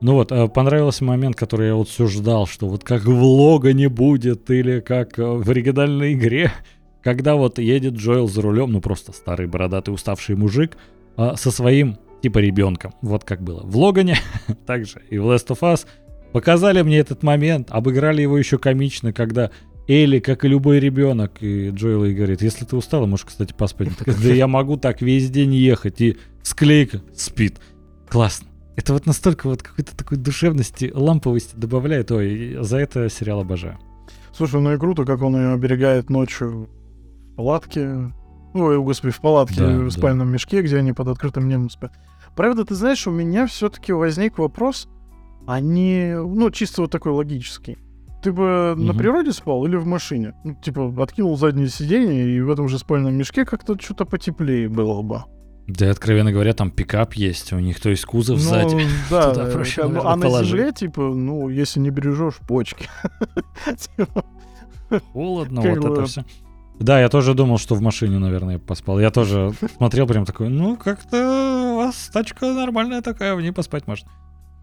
Ну 0.02 0.14
вот, 0.14 0.32
э, 0.32 0.48
понравился 0.48 1.04
момент, 1.04 1.36
который 1.36 1.68
я 1.68 1.76
вот 1.76 1.88
все 1.88 2.08
ждал, 2.08 2.48
что 2.48 2.68
вот 2.68 2.84
как 2.84 3.06
влога 3.06 3.74
не 3.74 3.88
будет, 3.88 4.50
или 4.50 4.80
как 4.80 5.18
э, 5.20 5.24
в 5.24 5.50
оригинальной 5.50 6.14
игре, 6.14 6.52
когда 7.04 7.36
вот 7.36 7.60
едет 7.60 7.94
Джоэл 7.94 8.28
за 8.28 8.42
рулем, 8.42 8.72
ну 8.72 8.82
просто 8.82 9.14
старый 9.14 9.48
бородатый 9.48 9.92
уставший 9.92 10.36
мужик, 10.36 10.78
а, 11.16 11.36
со 11.36 11.52
своим 11.52 11.98
типа 12.22 12.40
ребенком. 12.40 12.94
Вот 13.02 13.24
как 13.24 13.42
было. 13.42 13.62
В 13.64 13.78
Логане, 13.78 14.18
также 14.66 15.02
и 15.10 15.18
в 15.18 15.30
Last 15.30 15.48
of 15.48 15.60
Us 15.62 15.86
показали 16.34 16.82
мне 16.82 16.98
этот 16.98 17.24
момент, 17.24 17.70
обыграли 17.72 18.22
его 18.22 18.38
еще 18.38 18.58
комично, 18.58 19.14
когда 19.14 19.52
Элли, 19.88 20.20
как 20.20 20.46
и 20.46 20.48
любой 20.48 20.80
ребенок, 20.80 21.42
и 21.42 21.70
Джоэл 21.70 22.06
ей 22.06 22.16
говорит, 22.16 22.42
если 22.42 22.66
ты 22.66 22.76
устала, 22.76 23.06
можешь, 23.06 23.26
кстати, 23.26 23.54
поспать. 23.54 23.90
Да 24.06 24.34
я 24.34 24.48
могу 24.48 24.78
так 24.78 25.02
весь 25.02 25.30
день 25.30 25.54
ехать, 25.54 26.02
и 26.02 26.18
склейка 26.42 27.02
спит. 27.14 27.60
Классно. 28.10 28.48
Это 28.76 28.94
вот 28.94 29.06
настолько 29.06 29.48
вот 29.48 29.62
какой-то 29.62 29.96
такой 29.96 30.18
душевности, 30.18 30.92
ламповости 30.94 31.56
добавляет. 31.56 32.12
Ой, 32.12 32.58
за 32.60 32.78
это 32.78 33.10
сериал 33.10 33.42
обожаю. 33.42 33.78
Слушай, 34.34 34.60
ну 34.60 34.74
и 34.74 34.78
круто, 34.78 35.06
как 35.06 35.22
он 35.22 35.36
ее 35.36 35.54
оберегает 35.54 36.10
ночью 36.10 36.68
в 37.32 37.36
палатке. 37.36 38.12
Ой, 38.54 38.80
господи, 38.80 39.14
в 39.14 39.22
палатке, 39.22 39.60
да, 39.60 39.78
в 39.80 39.92
спальном 39.92 40.28
да. 40.28 40.34
мешке, 40.34 40.62
где 40.62 40.78
они 40.78 40.94
под 40.94 41.08
открытым 41.10 41.48
небом 41.48 41.70
спят. 41.70 41.94
Правда, 42.36 42.66
ты 42.66 42.76
знаешь, 42.76 43.08
у 43.08 43.12
меня 43.12 43.48
все-таки 43.48 43.94
возник 43.94 44.38
вопрос, 44.38 44.90
они, 45.48 46.14
ну, 46.16 46.50
чисто 46.52 46.82
вот 46.82 46.92
такой 46.92 47.14
логический. 47.14 47.78
Ты 48.26 48.34
бы 48.34 48.72
угу. 48.72 48.82
на 48.82 48.96
природе 48.96 49.32
спал 49.32 49.68
или 49.68 49.76
в 49.76 49.86
машине? 49.86 50.34
Ну, 50.44 50.56
типа, 50.56 50.92
откинул 50.98 51.38
заднее 51.38 51.70
сиденье, 51.70 52.28
и 52.28 52.42
в 52.42 52.50
этом 52.50 52.68
же 52.68 52.80
спальном 52.80 53.14
мешке 53.14 53.46
как-то 53.46 53.80
что-то 53.80 54.06
потеплее 54.06 54.68
было 54.68 55.04
бы. 55.04 55.26
Да, 55.68 55.92
откровенно 55.92 56.32
говоря, 56.32 56.54
там 56.54 56.72
пикап 56.72 57.14
есть, 57.14 57.54
у 57.54 57.60
них 57.60 57.80
то 57.80 57.92
есть 57.92 58.04
кузов 58.04 58.38
ну, 58.38 58.42
сзади. 58.42 58.88
Да, 59.12 59.32
Туда 59.32 59.46
проще, 59.52 59.84
а, 59.84 59.88
наверное, 59.88 60.12
а 60.12 60.16
на 60.16 60.44
земле, 60.44 60.72
типа, 60.72 61.02
ну, 61.02 61.50
если 61.50 61.80
не 61.80 61.92
бережешь 61.92 62.38
почки. 62.48 62.90
Холодно, 65.14 65.62
вот 65.62 65.86
это 65.86 66.06
все. 66.08 66.26
Да, 66.80 67.00
я 67.00 67.10
тоже 67.10 67.36
думал, 67.36 67.60
что 67.60 67.76
в 67.76 67.82
машине, 67.82 68.18
наверное, 68.18 68.58
поспал. 68.58 69.00
Я 69.00 69.12
тоже 69.12 69.54
смотрел 69.78 70.08
прям 70.08 70.26
такой, 70.26 70.50
ну, 70.50 70.78
как-то 70.78 71.74
у 71.74 71.76
вас 71.76 72.10
тачка 72.12 72.52
нормальная 72.54 73.04
такая, 73.04 73.36
в 73.36 73.42
ней 73.44 73.52
поспать 73.52 73.86
можно. 73.86 74.10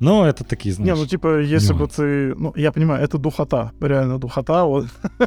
Но 0.02 0.26
это 0.26 0.42
такие, 0.44 0.74
знаешь... 0.74 0.94
Не, 0.96 1.00
ну 1.00 1.06
типа, 1.06 1.40
если 1.40 1.72
бы 1.74 1.86
ты... 1.86 2.34
Ну, 2.34 2.52
я 2.56 2.72
понимаю, 2.72 3.04
это 3.04 3.18
духота, 3.18 3.70
реально 3.80 4.18
духота. 4.18 4.64
Вот. 4.64 4.86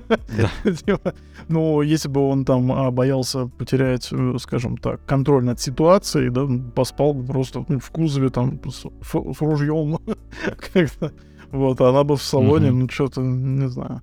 Типа, 0.85 1.14
Ну, 1.47 1.81
если 1.81 2.10
бы 2.10 2.22
он 2.30 2.43
там 2.45 2.72
а, 2.72 2.91
боялся 2.91 3.47
потерять, 3.57 4.10
э, 4.11 4.35
скажем 4.39 4.77
так, 4.77 4.99
контроль 5.06 5.43
над 5.45 5.60
ситуацией, 5.61 6.30
да, 6.30 6.41
м, 6.41 6.72
поспал 6.72 7.14
бы 7.14 7.23
просто 7.26 7.65
ну, 7.69 7.80
в 7.80 7.89
кузове 7.89 8.30
там 8.30 8.60
с, 8.69 8.85
ф- 8.85 9.38
с 9.38 9.41
ружьем. 9.41 9.97
как-то. 10.73 11.11
Вот, 11.52 11.80
а 11.81 11.89
она 11.89 12.03
бы 12.03 12.15
в 12.18 12.22
салоне, 12.22 12.72
Мгм. 12.72 12.80
ну, 12.80 12.89
что-то, 12.89 13.22
не 13.22 13.69
знаю. 13.69 14.02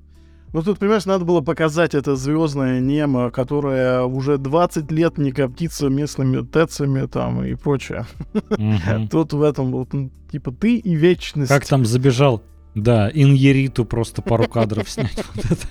Ну, 0.52 0.62
тут, 0.62 0.78
понимаешь, 0.78 1.06
надо 1.06 1.24
было 1.24 1.40
показать 1.40 1.94
это 1.94 2.14
звездное 2.14 2.78
немо, 2.80 3.30
которое 3.30 4.02
уже 4.02 4.36
20 4.36 4.90
лет 4.92 5.16
не 5.16 5.32
коптится 5.32 5.88
местными 5.88 6.44
тецами 6.44 7.06
там 7.06 7.42
и 7.42 7.54
прочее. 7.54 8.04
Тут 9.10 9.32
в 9.32 9.42
этом 9.42 9.72
вот, 9.72 9.92
ну, 9.94 10.10
типа, 10.30 10.52
ты 10.52 10.76
и 10.76 10.94
вечность. 10.94 11.48
Как 11.48 11.66
там 11.66 11.86
забежал? 11.86 12.42
Да, 12.74 13.10
иньериту 13.12 13.86
просто 13.86 14.20
пару 14.20 14.46
кадров 14.46 14.88
снять. 14.88 15.24
Вот 15.34 15.44
это. 15.46 15.66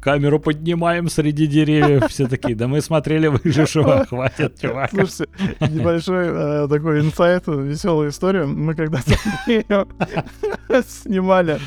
Камеру 0.00 0.40
поднимаем 0.40 1.08
среди 1.08 1.46
деревьев. 1.46 2.04
Все 2.08 2.26
такие, 2.26 2.56
да 2.56 2.68
мы 2.68 2.80
смотрели 2.80 3.26
выжившего, 3.26 4.06
хватит, 4.08 4.58
чувак. 4.60 4.90
Слушайте, 4.90 5.26
небольшой 5.60 6.26
э, 6.28 6.68
такой 6.68 7.00
инсайт, 7.00 7.46
веселая 7.46 8.08
история. 8.08 8.46
Мы 8.46 8.74
когда-то 8.74 9.12
снимали 10.88 11.58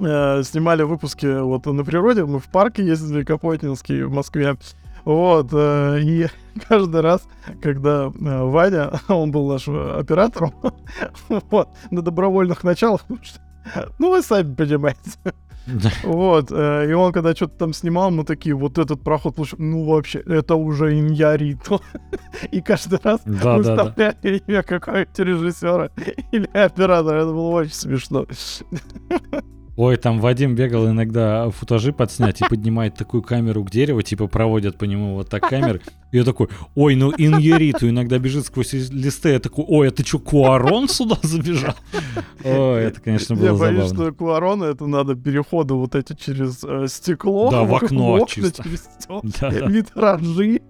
э, 0.00 0.42
снимали 0.44 0.82
выпуски 0.82 1.40
вот 1.40 1.66
на 1.66 1.84
природе, 1.84 2.24
мы 2.24 2.38
в 2.38 2.48
парке 2.48 2.84
ездили, 2.84 3.24
Капотнинский 3.24 4.02
в 4.02 4.12
Москве. 4.12 4.56
Вот, 5.04 5.48
э, 5.52 6.00
и 6.02 6.26
каждый 6.68 7.00
раз, 7.00 7.22
когда 7.60 8.06
э, 8.06 8.10
Ваня, 8.44 8.92
он 9.08 9.30
был 9.30 9.48
нашим 9.48 9.98
оператором, 9.98 10.54
вот, 11.28 11.68
на 11.90 12.02
добровольных 12.02 12.64
началах, 12.64 13.04
ну, 13.98 14.10
вы 14.10 14.22
сами 14.22 14.54
понимаете, 14.54 15.18
вот, 16.02 16.50
э, 16.50 16.90
и 16.90 16.92
он 16.92 17.12
когда 17.12 17.34
что-то 17.34 17.56
там 17.56 17.72
снимал, 17.72 18.10
мы 18.10 18.24
такие, 18.24 18.54
вот 18.54 18.78
этот 18.78 19.02
проход 19.02 19.36
ну 19.58 19.84
вообще, 19.84 20.20
это 20.20 20.56
уже 20.56 20.98
Иньярито. 20.98 21.80
И 22.50 22.60
каждый 22.60 22.98
раз 23.02 23.20
Да, 23.24 23.60
да, 23.60 23.94
да. 23.96 24.10
имя 24.22 24.62
какого-нибудь 24.62 25.18
режиссера 25.18 25.90
или 26.32 26.46
оператора, 26.52 27.22
это 27.22 27.32
было 27.32 27.48
очень 27.48 27.74
смешно. 27.74 28.26
Ой, 29.76 29.96
там 29.96 30.20
Вадим 30.20 30.54
бегал 30.54 30.88
иногда 30.88 31.48
футажи 31.50 31.92
подснять 31.92 32.42
и 32.42 32.48
поднимает 32.48 32.94
такую 32.94 33.22
камеру 33.22 33.64
к 33.64 33.70
дереву, 33.70 34.02
типа 34.02 34.26
проводят 34.26 34.76
по 34.76 34.84
нему 34.84 35.14
вот 35.14 35.30
так 35.30 35.48
камеры. 35.48 35.80
Я 36.12 36.24
такой, 36.24 36.48
ой, 36.74 36.94
ну 36.94 37.12
иньериту 37.16 37.88
иногда 37.88 38.18
бежит 38.18 38.46
сквозь 38.46 38.72
листы. 38.74 39.30
Я 39.30 39.40
такой, 39.40 39.64
ой, 39.66 39.88
это 39.88 40.06
что, 40.06 40.18
Куарон 40.18 40.88
сюда 40.88 41.16
забежал? 41.22 41.74
Ой, 42.44 42.82
это, 42.84 43.00
конечно, 43.00 43.34
Я 43.34 43.40
было 43.52 43.58
боюсь, 43.58 43.84
забавно. 43.88 44.04
что 44.04 44.12
Куарона 44.14 44.64
это 44.64 44.86
надо 44.86 45.14
переходы 45.14 45.74
вот 45.74 45.94
эти 45.94 46.14
через 46.14 46.62
э, 46.64 46.86
стекло. 46.88 47.50
Да, 47.50 47.62
в 47.64 47.74
окно 47.74 48.14
окна 48.14 48.26
чисто. 48.26 48.62
через 48.62 48.80
стёкла, 49.00 49.22
Да, 49.40 49.50
да. 49.50 49.66
Витражи. 49.66 50.60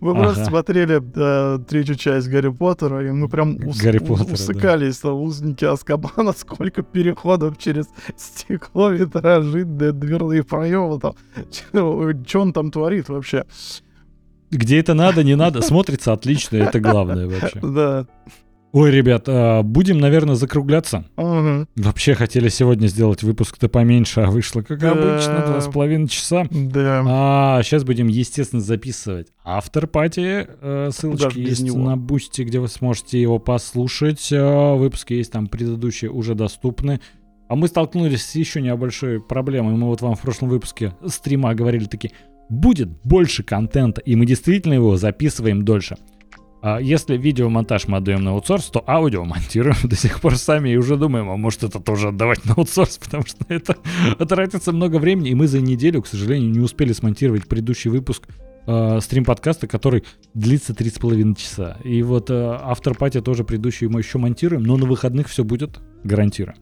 Мы 0.00 0.14
просто 0.14 0.44
смотрели 0.46 1.00
э, 1.14 1.58
третью 1.68 1.94
часть 1.94 2.28
Гарри 2.28 2.48
Поттера, 2.50 3.06
и 3.06 3.10
мы 3.10 3.28
прям 3.28 3.56
ус- 3.66 3.78
Гарри 3.80 3.98
у- 3.98 4.04
Поттера, 4.06 4.26
да. 4.26 4.32
усыкались, 4.34 4.98
там, 4.98 5.14
узники 5.20 5.64
Аскабана, 5.64 6.32
сколько 6.36 6.82
переходов 6.82 7.56
через 7.58 7.86
стекло, 8.16 8.90
витражи, 8.90 9.64
дверные 9.64 10.42
проемы, 10.42 10.98
там. 10.98 11.14
Что 12.26 12.40
он 12.40 12.52
там 12.52 12.70
творит 12.70 13.08
вообще? 13.08 13.44
Где 14.52 14.78
это 14.78 14.94
надо, 14.94 15.24
не 15.24 15.34
надо, 15.34 15.62
смотрится 15.62 16.12
отлично, 16.12 16.56
это 16.58 16.78
главное 16.78 17.26
вообще. 17.26 17.58
Да. 17.60 18.06
Ой, 18.74 18.90
ребят, 18.90 19.24
а, 19.26 19.62
будем, 19.62 19.98
наверное, 19.98 20.34
закругляться. 20.34 21.04
Ага. 21.16 21.66
Вообще 21.76 22.14
хотели 22.14 22.48
сегодня 22.48 22.86
сделать 22.86 23.22
выпуск-то 23.22 23.68
поменьше, 23.68 24.20
а 24.22 24.30
вышло, 24.30 24.62
как 24.62 24.78
Да. 24.78 24.92
обычно, 24.92 25.44
два 25.46 25.60
с 25.60 25.68
половиной 25.68 26.08
часа. 26.08 26.46
Да. 26.50 27.02
А 27.06 27.62
сейчас 27.62 27.84
будем, 27.84 28.06
естественно, 28.06 28.62
записывать 28.62 29.26
after 29.44 29.86
party. 29.86 30.46
Ссылочки 30.90 31.22
Даже 31.24 31.40
есть 31.40 31.62
него. 31.62 31.78
на 31.80 31.98
Boosty, 31.98 32.42
где 32.42 32.60
вы 32.60 32.68
сможете 32.68 33.20
его 33.20 33.38
послушать. 33.38 34.32
Э, 34.32 34.74
Выпуски 34.76 35.12
есть 35.14 35.32
там 35.32 35.48
предыдущие 35.48 36.10
уже 36.10 36.34
доступны. 36.34 37.00
А 37.48 37.54
мы 37.54 37.68
столкнулись 37.68 38.24
с 38.24 38.34
еще 38.36 38.62
небольшой 38.62 39.20
проблемой. 39.20 39.74
Мы 39.76 39.86
вот 39.88 40.00
вам 40.00 40.14
в 40.14 40.20
прошлом 40.22 40.48
выпуске 40.48 40.94
стрима 41.06 41.54
говорили 41.54 41.84
такие, 41.84 42.12
будет 42.52 42.90
больше 43.02 43.42
контента, 43.42 44.00
и 44.00 44.14
мы 44.14 44.26
действительно 44.26 44.74
его 44.74 44.96
записываем 44.96 45.64
дольше. 45.64 45.96
А 46.60 46.80
если 46.80 47.16
видеомонтаж 47.16 47.88
мы 47.88 47.96
отдаем 47.96 48.22
на 48.22 48.30
аутсорс, 48.30 48.66
то 48.66 48.84
аудио 48.86 49.24
монтируем 49.24 49.76
до 49.82 49.96
сих 49.96 50.20
пор 50.20 50.36
сами 50.36 50.68
и 50.70 50.76
уже 50.76 50.96
думаем, 50.96 51.28
а 51.30 51.36
может 51.36 51.64
это 51.64 51.80
тоже 51.80 52.08
отдавать 52.08 52.44
на 52.44 52.54
аутсорс, 52.54 52.98
потому 53.04 53.24
что 53.26 53.44
это 53.48 53.76
тратится 54.26 54.70
много 54.70 54.96
времени, 54.96 55.30
и 55.30 55.34
мы 55.34 55.48
за 55.48 55.60
неделю, 55.60 56.02
к 56.02 56.06
сожалению, 56.06 56.50
не 56.50 56.60
успели 56.60 56.92
смонтировать 56.92 57.48
предыдущий 57.48 57.90
выпуск 57.90 58.28
э, 58.66 59.00
стрим-подкаста, 59.00 59.66
который 59.66 60.04
длится 60.34 60.72
3,5 60.72 61.34
часа. 61.36 61.78
И 61.82 62.02
вот 62.02 62.30
э, 62.30 62.58
автор 62.60 62.94
пати 62.94 63.20
тоже 63.20 63.44
предыдущий 63.44 63.88
мы 63.88 64.00
еще 64.00 64.18
монтируем, 64.18 64.62
но 64.62 64.76
на 64.76 64.86
выходных 64.86 65.28
все 65.28 65.42
будет, 65.42 65.80
гарантирую. 66.04 66.56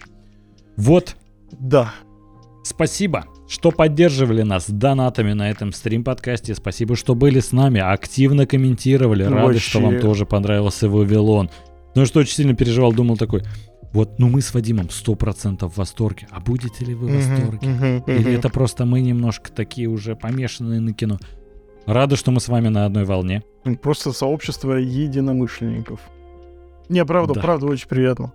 Вот, 0.77 1.17
Да. 1.53 1.93
Спасибо, 2.63 3.25
что 3.49 3.71
поддерживали 3.71 4.43
нас 4.43 4.69
донатами 4.69 5.33
на 5.33 5.51
этом 5.51 5.73
стрим-подкасте. 5.73 6.55
Спасибо, 6.55 6.95
что 6.95 7.15
были 7.15 7.41
с 7.41 7.53
нами, 7.53 7.81
активно 7.81 8.47
комментировали. 8.47 9.25
Рады, 9.25 9.37
Вообще. 9.55 9.61
что 9.61 9.81
вам 9.81 9.99
тоже 10.01 10.27
понравился 10.27 10.89
Вавилон. 10.89 11.51
Ну 11.95 12.07
что, 12.07 12.21
очень 12.21 12.35
сильно 12.35 12.55
переживал, 12.55 12.93
думал 12.93 13.17
такой, 13.17 13.43
вот, 13.93 14.19
ну 14.19 14.29
мы 14.29 14.41
с 14.43 14.55
Вадимом 14.55 14.87
100% 14.87 15.69
в 15.69 15.77
восторге. 15.77 16.29
А 16.31 16.39
будете 16.41 16.85
ли 16.85 16.95
вы 16.95 17.09
в 17.09 17.15
восторге? 17.15 17.69
Мгм, 17.69 18.05
Или 18.07 18.29
мгм. 18.29 18.39
это 18.39 18.49
просто 18.51 18.85
мы 18.85 19.01
немножко 19.01 19.51
такие 19.51 19.89
уже 19.89 20.15
помешанные 20.15 20.81
на 20.81 20.93
кино? 20.93 21.19
Рады, 21.87 22.17
что 22.17 22.31
мы 22.31 22.41
с 22.41 22.49
вами 22.49 22.69
на 22.69 22.85
одной 22.85 23.05
волне. 23.05 23.43
Просто 23.83 24.13
сообщество 24.13 24.75
единомышленников. 24.75 26.01
Не, 26.89 27.05
правда, 27.05 27.35
Да. 27.35 27.41
правда, 27.41 27.67
очень 27.67 27.89
приятно. 27.89 28.33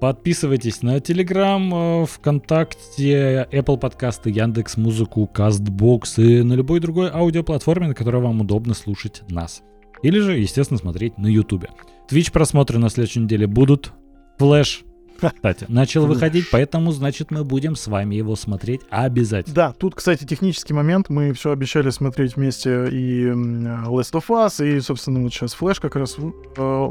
Подписывайтесь 0.00 0.82
на 0.82 1.00
Телеграм, 1.00 2.02
э, 2.02 2.06
ВКонтакте, 2.06 3.48
Apple 3.50 3.78
подкасты, 3.78 4.28
Яндекс 4.28 4.76
Музыку, 4.76 5.26
Castbox 5.26 6.18
и 6.18 6.42
на 6.42 6.52
любой 6.52 6.80
другой 6.80 7.10
аудиоплатформе, 7.10 7.88
на 7.88 7.94
которой 7.94 8.22
вам 8.22 8.42
удобно 8.42 8.74
слушать 8.74 9.22
нас. 9.30 9.62
Или 10.02 10.18
же, 10.18 10.36
естественно, 10.38 10.78
смотреть 10.78 11.16
на 11.16 11.28
Ютубе. 11.28 11.70
Twitch 12.10 12.30
просмотры 12.30 12.78
на 12.78 12.90
следующей 12.90 13.20
неделе 13.20 13.46
будут. 13.46 13.92
Флэш, 14.38 14.84
кстати, 15.18 15.64
начал 15.68 16.06
выходить, 16.06 16.50
поэтому, 16.50 16.92
значит, 16.92 17.30
мы 17.30 17.42
будем 17.42 17.74
с 17.74 17.86
вами 17.86 18.16
его 18.16 18.36
смотреть 18.36 18.82
обязательно. 18.90 19.54
Да, 19.54 19.72
тут, 19.72 19.94
кстати, 19.94 20.24
технический 20.24 20.74
момент. 20.74 21.08
Мы 21.08 21.32
все 21.32 21.52
обещали 21.52 21.88
смотреть 21.88 22.36
вместе 22.36 22.86
и 22.88 23.24
Last 23.28 24.12
of 24.12 24.26
Us, 24.28 24.62
и, 24.62 24.78
собственно, 24.80 25.22
вот 25.22 25.32
сейчас 25.32 25.54
Флэш 25.54 25.80
как 25.80 25.96
раз 25.96 26.16
э, 26.58 26.88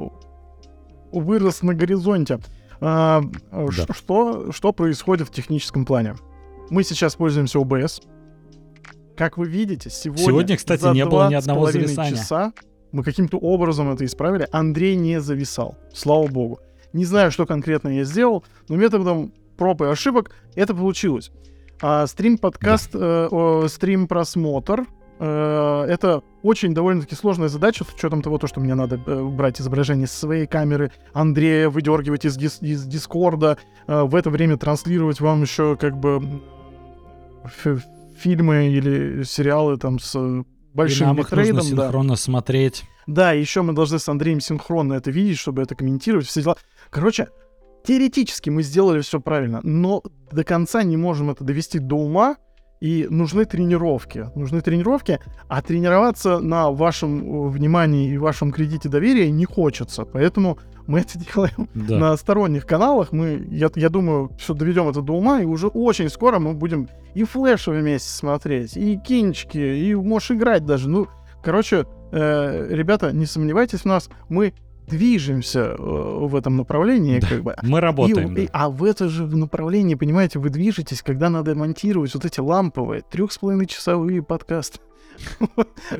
вырос 1.12 1.62
на 1.62 1.76
горизонте. 1.76 2.40
А, 2.82 3.22
э, 3.52 3.68
ш- 3.72 3.86
Да. 3.88 3.94
что, 3.94 4.52
что 4.52 4.72
происходит 4.74 5.28
в 5.28 5.32
техническом 5.32 5.86
плане? 5.86 6.16
Мы 6.70 6.84
сейчас 6.84 7.16
пользуемся 7.16 7.60
OBS. 7.60 8.02
Как 9.16 9.38
вы 9.38 9.48
видите, 9.48 9.90
сегодня, 9.90 10.26
Сегодня, 10.26 10.58
кстати, 10.58 10.82
за 10.82 10.92
не 10.92 11.06
было 11.06 11.30
ни 11.30 11.36
одного 11.36 11.72
зависания. 11.72 12.12
часа 12.12 12.54
мы 12.92 13.04
каким-то 13.04 13.38
образом 13.38 13.92
это 13.92 14.04
исправили. 14.06 14.48
Андрей 14.52 14.96
не 14.96 15.22
зависал, 15.22 15.78
слава 15.94 16.28
богу. 16.28 16.60
Не 16.94 17.06
знаю, 17.06 17.32
что 17.32 17.46
конкретно 17.46 17.90
я 17.90 18.04
сделал, 18.04 18.44
но 18.70 18.76
методом 18.76 19.34
проб 19.58 19.82
и 19.82 19.86
ошибок 19.86 20.32
это 20.56 20.74
получилось. 20.74 21.32
А 21.82 22.08
стрим-подкаст, 22.08 22.92
э, 22.96 23.28
о, 23.32 23.68
стрим-просмотр 23.68 24.82
э, 24.82 24.86
это 25.24 26.24
очень 26.44 26.74
довольно-таки 26.74 27.16
сложная 27.16 27.48
задача, 27.48 27.84
с 27.84 27.94
учетом 27.94 28.22
того, 28.22 28.38
то, 28.38 28.48
что 28.48 28.60
мне 28.60 28.76
надо 28.76 29.00
э, 29.06 29.24
брать 29.24 29.60
изображение 29.60 30.08
с 30.08 30.12
своей 30.12 30.46
камеры, 30.46 30.92
Андрея 31.14 31.70
выдергивать 31.70 32.26
из, 32.26 32.38
дис- 32.38 32.62
из 32.62 32.86
Дискорда, 32.86 33.58
э, 33.88 34.04
в 34.04 34.14
это 34.14 34.30
время 34.30 34.58
транслировать 34.58 35.22
вам 35.22 35.42
еще 35.42 35.76
как 35.78 35.98
бы 35.98 36.42
фи- 37.64 37.82
фильмы 38.18 38.68
или 38.68 39.24
сериалы 39.24 39.78
там 39.78 40.00
с 40.00 40.16
э, 40.16 40.44
большим 40.74 41.08
нам 41.08 41.20
их 41.20 41.32
нужно 41.32 41.42
битрейдом, 41.42 41.76
да. 41.78 41.84
синхронно 41.86 42.16
смотреть. 42.16 42.84
Да, 43.08 43.32
еще 43.32 43.62
мы 43.62 43.74
должны 43.74 44.00
с 44.00 44.10
Андреем 44.10 44.40
синхронно 44.40 44.94
это 44.94 45.12
видеть, 45.12 45.38
чтобы 45.38 45.62
это 45.62 45.76
комментировать, 45.76 46.28
все 46.28 46.42
дела. 46.42 46.58
Короче, 46.90 47.30
теоретически 47.86 48.50
мы 48.50 48.64
сделали 48.64 49.02
все 49.02 49.20
правильно, 49.20 49.62
но 49.64 50.04
до 50.32 50.44
конца 50.44 50.84
не 50.84 50.98
можем 50.98 51.30
это 51.30 51.44
довести 51.44 51.80
до 51.80 51.96
ума, 51.96 52.38
и 52.86 53.08
нужны 53.10 53.46
тренировки. 53.46 54.30
Нужны 54.36 54.62
тренировки, 54.62 55.20
а 55.48 55.64
тренироваться 55.64 56.38
на 56.38 56.70
вашем 56.70 57.48
э, 57.48 57.50
внимании 57.50 58.12
и 58.14 58.18
вашем 58.20 58.52
кредите 58.52 58.90
доверия 58.90 59.32
не 59.32 59.46
хочется. 59.46 60.06
Поэтому 60.06 60.60
мы 60.86 61.00
это 61.00 61.18
делаем 61.18 61.68
Да. 61.74 61.98
на 61.98 62.16
сторонних 62.18 62.68
каналах. 62.68 63.12
Мы, 63.12 63.44
я, 63.50 63.72
я 63.76 63.90
думаю, 63.90 64.30
все 64.38 64.54
доведем 64.54 64.88
это 64.88 65.02
до 65.02 65.14
ума, 65.14 65.42
и 65.42 65.46
уже 65.46 65.66
очень 65.66 66.10
скоро 66.10 66.38
мы 66.38 66.54
будем 66.54 66.88
и 67.16 67.24
флеши 67.24 67.72
вместе 67.72 68.10
смотреть, 68.12 68.78
и 68.78 68.98
кинчики, 68.98 69.58
и 69.58 69.96
можешь 69.96 70.30
играть 70.30 70.64
даже. 70.64 70.88
Ну, 70.88 71.08
короче, 71.44 71.88
э, 72.12 72.68
ребята, 72.70 73.12
не 73.12 73.26
сомневайтесь 73.26 73.80
в 73.80 73.86
нас, 73.86 74.10
мы 74.30 74.54
движемся 74.88 75.76
э, 75.78 75.78
в 75.78 76.36
этом 76.36 76.58
направлении, 76.58 77.20
Да. 77.20 77.28
как 77.28 77.44
бы. 77.44 77.56
Мы 77.64 77.80
работаем. 77.80 78.36
И- 78.38 78.42
и- 78.44 78.46
да. 78.48 78.52
а 78.54 78.70
в 78.70 78.84
это 78.84 79.10
же 79.10 79.26
направлении, 79.26 79.96
понимаете, 79.96 80.40
вы 80.40 80.50
движетесь, 80.50 81.02
когда 81.02 81.30
надо 81.30 81.56
монтировать 81.56 82.14
вот 82.14 82.26
эти 82.26 82.40
ламповые 82.40 83.02
трех 83.02 83.32
с 83.32 83.38
половиной 83.38 83.66
часовые 83.66 84.22
подкасты, 84.24 84.80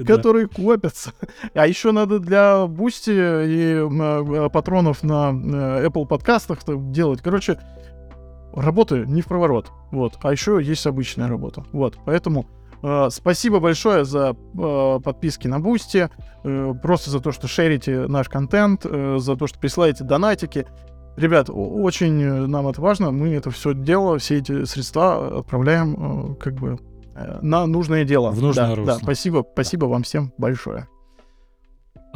которые 0.06 0.48
копятся. 0.48 1.14
А 1.54 1.68
еще 1.68 1.92
надо 1.92 2.20
для 2.20 2.68
Бусти 2.68 3.12
и 3.12 3.76
э, 3.82 4.50
патронов 4.50 5.04
на 5.04 5.30
э, 5.32 5.88
Apple 5.88 6.06
подкастах 6.08 6.60
делать. 6.92 7.22
Короче, 7.22 7.60
работы 8.54 9.06
невпроворот. 9.08 9.72
Вот. 9.92 10.16
А 10.22 10.32
еще 10.32 10.60
есть 10.62 10.86
обычная 10.88 11.28
работа. 11.28 11.64
Вот. 11.72 11.98
Поэтому 12.06 12.46
спасибо 13.10 13.60
большое 13.60 14.06
за 14.06 14.36
э, 14.36 15.00
подписки 15.04 15.48
на 15.48 15.60
Бусти, 15.60 16.10
э, 16.44 16.74
просто 16.82 17.10
за 17.10 17.20
то, 17.20 17.32
что 17.32 17.48
шерите 17.48 18.08
наш 18.08 18.30
контент, 18.30 18.86
э, 18.86 19.18
за 19.20 19.36
то, 19.36 19.48
что 19.48 19.60
присылаете 19.60 20.04
донатики. 20.04 20.66
Ребят, 21.18 21.50
очень 21.50 22.22
э, 22.22 22.46
нам 22.46 22.68
это 22.68 22.82
важно. 22.82 23.12
Мы 23.12 23.30
это 23.30 23.50
все 23.50 23.74
дело, 23.74 24.18
все 24.20 24.38
эти 24.38 24.66
средства 24.66 25.40
отправляем 25.40 26.34
э, 26.34 26.36
как 26.36 26.56
бы 26.56 26.78
э, 27.16 27.40
на 27.42 27.66
нужное 27.66 28.04
дело. 28.04 28.32
В 28.32 28.42
нужное 28.42 28.68
да, 28.68 28.76
русло. 28.76 28.94
Да, 28.94 29.00
спасибо, 29.00 29.46
спасибо 29.54 29.86
вам 29.86 30.04
всем 30.04 30.34
большое. 30.38 30.88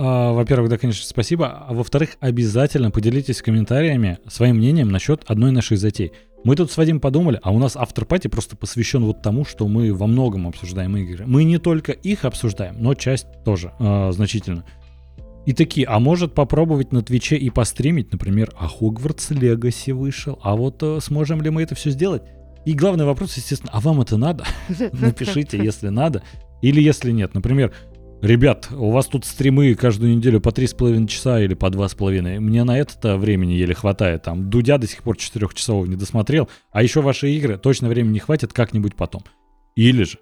А, 0.02 0.32
Во-первых, 0.32 0.70
да, 0.70 0.78
конечно, 0.78 1.06
спасибо. 1.06 1.48
А 1.48 1.74
во-вторых, 1.74 2.12
обязательно 2.22 2.90
поделитесь 2.90 3.42
комментариями 3.42 4.20
своим 4.28 4.56
мнением 4.56 4.90
насчет 4.90 5.24
одной 5.28 5.52
нашей 5.52 5.76
затеи. 5.76 6.14
Мы 6.44 6.56
тут 6.56 6.72
с 6.72 6.78
Вадим 6.78 7.00
подумали, 7.00 7.40
а 7.44 7.52
у 7.52 7.60
нас 7.60 7.76
автор-пати 7.76 8.28
просто 8.30 8.56
посвящен 8.56 9.04
вот 9.04 9.22
тому, 9.22 9.44
что 9.44 9.68
мы 9.68 9.94
во 9.94 10.08
многом 10.08 10.48
обсуждаем 10.48 10.96
игры. 10.96 11.26
Мы 11.28 11.44
не 11.44 11.58
только 11.58 11.92
их 11.92 12.24
обсуждаем, 12.24 12.76
но 12.80 12.94
часть 12.94 13.28
тоже 13.44 13.74
а, 13.80 14.12
значительно. 14.12 14.64
И 15.46 15.54
такие, 15.54 15.86
а 15.88 16.00
может 16.00 16.34
попробовать 16.34 16.92
на 16.92 17.02
Твиче 17.02 17.36
и 17.36 17.50
постримить, 17.50 18.12
например, 18.12 18.54
а 18.58 18.68
Хогвартс 18.68 19.32
Легаси 19.32 19.92
вышел, 19.92 20.40
а 20.42 20.56
вот 20.56 20.82
э, 20.84 21.00
сможем 21.02 21.42
ли 21.42 21.50
мы 21.50 21.64
это 21.64 21.76
все 21.76 21.90
сделать? 21.90 22.22
И 22.66 22.74
главный 22.74 23.06
вопрос, 23.06 23.36
естественно, 23.36 23.72
а 23.74 23.80
вам 23.80 24.02
это 24.02 24.18
надо? 24.18 24.46
Напишите, 24.94 25.58
если 25.58 25.90
надо. 25.90 26.24
Или 26.62 26.82
если 26.82 27.12
нет. 27.12 27.34
Например, 27.34 27.74
ребят, 28.22 28.70
у 28.72 28.92
вас 28.92 29.08
тут 29.08 29.26
стримы 29.26 29.74
каждую 29.76 30.16
неделю 30.16 30.42
по 30.42 30.50
3,5 30.50 31.08
часа 31.08 31.40
или 31.40 31.54
по 31.54 31.68
2,5. 31.68 32.40
Мне 32.40 32.64
на 32.64 32.78
это 32.78 33.18
времени 33.18 33.54
еле 33.54 33.74
хватает. 33.74 34.24
Там 34.24 34.50
Дудя 34.50 34.78
до 34.78 34.88
сих 34.88 35.04
пор 35.04 35.18
4 35.18 35.48
часов 35.54 35.88
не 35.88 35.96
досмотрел. 35.96 36.50
А 36.72 36.84
еще 36.84 37.02
ваши 37.02 37.30
игры 37.32 37.58
точно 37.58 37.90
времени 37.90 38.14
не 38.14 38.20
хватит 38.20 38.54
как-нибудь 38.54 38.96
потом. 38.96 39.24
Или 39.76 40.04
же, 40.04 40.18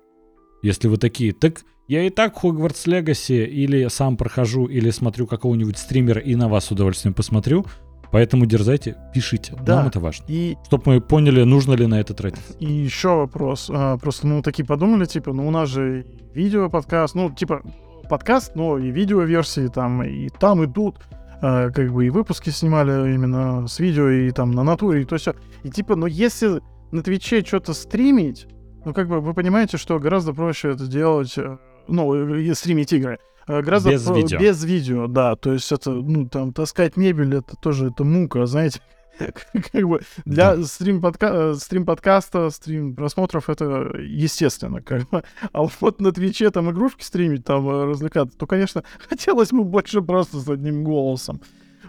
если 0.61 0.87
вы 0.87 0.97
такие, 0.97 1.33
так 1.33 1.63
я 1.87 2.03
и 2.03 2.09
так 2.09 2.37
Хогвартс 2.37 2.85
Легаси 2.85 3.45
или 3.45 3.87
сам 3.87 4.17
прохожу, 4.17 4.65
или 4.65 4.89
смотрю 4.89 5.25
какого-нибудь 5.25 5.77
стримера 5.77 6.19
и 6.19 6.35
на 6.35 6.49
вас 6.49 6.65
с 6.65 6.71
удовольствием 6.71 7.13
посмотрю. 7.13 7.65
Поэтому 8.11 8.45
дерзайте, 8.45 8.95
пишите. 9.13 9.53
Да. 9.61 9.77
Нам 9.77 9.87
это 9.87 9.99
важно. 9.99 10.25
И 10.27 10.57
Чтобы 10.65 10.83
мы 10.85 11.01
поняли, 11.01 11.43
нужно 11.43 11.73
ли 11.73 11.87
на 11.87 11.99
это 11.99 12.13
тратить. 12.13 12.41
И 12.59 12.65
еще 12.65 13.15
вопрос. 13.15 13.69
А, 13.69 13.97
просто, 13.97 14.27
ну, 14.27 14.41
такие 14.41 14.65
подумали, 14.65 15.05
типа, 15.05 15.33
ну, 15.33 15.47
у 15.47 15.51
нас 15.51 15.69
же 15.69 16.01
и 16.01 16.39
видео-подкаст, 16.39 17.15
ну, 17.15 17.31
типа, 17.31 17.63
подкаст, 18.07 18.55
но 18.55 18.77
и 18.77 18.89
видео-версии 18.91 19.67
там, 19.67 20.03
и 20.03 20.29
там, 20.29 20.63
и 20.63 20.67
тут. 20.67 20.97
А, 21.39 21.69
как 21.69 21.91
бы 21.93 22.07
и 22.07 22.09
выпуски 22.09 22.49
снимали 22.49 23.13
именно 23.13 23.67
с 23.67 23.79
видео, 23.79 24.09
и 24.09 24.31
там 24.31 24.51
на 24.51 24.63
натуре, 24.63 25.01
и 25.03 25.05
то 25.05 25.17
все. 25.17 25.35
И 25.63 25.69
типа, 25.69 25.95
ну, 25.95 26.07
если 26.07 26.61
на 26.91 27.03
Твиче 27.03 27.43
что-то 27.45 27.73
стримить, 27.73 28.47
ну, 28.85 28.93
как 28.93 29.07
бы 29.07 29.19
вы 29.21 29.33
понимаете, 29.35 29.77
что 29.77 29.99
гораздо 29.99 30.33
проще 30.33 30.71
это 30.71 30.87
делать, 30.87 31.37
э, 31.37 31.57
ну, 31.87 32.35
и 32.35 32.53
стримить 32.55 32.91
игры. 32.93 33.19
э, 33.47 33.61
Гораздо 33.61 33.91
Без 33.91 34.03
про- 34.03 34.15
видео. 34.15 34.39
Без 34.39 34.63
видео, 34.63 35.07
да. 35.07 35.35
То 35.35 35.53
есть 35.53 35.71
это, 35.71 35.91
ну, 35.91 36.27
там, 36.27 36.53
таскать 36.53 36.97
мебель, 36.97 37.35
это 37.35 37.55
тоже, 37.61 37.89
это 37.89 38.03
мука, 38.03 38.45
знаете. 38.47 38.81
Как 39.71 39.87
бы 39.87 40.01
для 40.25 40.55
стрим-подка- 40.57 41.51
э, 41.51 41.55
стрим-подкаста, 41.55 42.49
стрим-просмотров 42.49 43.49
это 43.49 43.95
естественно. 43.99 44.81
Как 44.81 45.09
бы. 45.09 45.23
А 45.51 45.63
вот 45.81 46.01
на 46.01 46.11
Твиче 46.11 46.49
там 46.51 46.71
игрушки 46.71 47.03
стримить, 47.03 47.43
там 47.45 47.67
э, 47.69 47.85
развлекаться, 47.85 48.37
то, 48.37 48.47
конечно, 48.47 48.83
хотелось 49.09 49.51
бы 49.51 49.63
больше 49.63 50.01
просто 50.01 50.39
с 50.39 50.47
одним 50.49 50.83
голосом. 50.83 51.41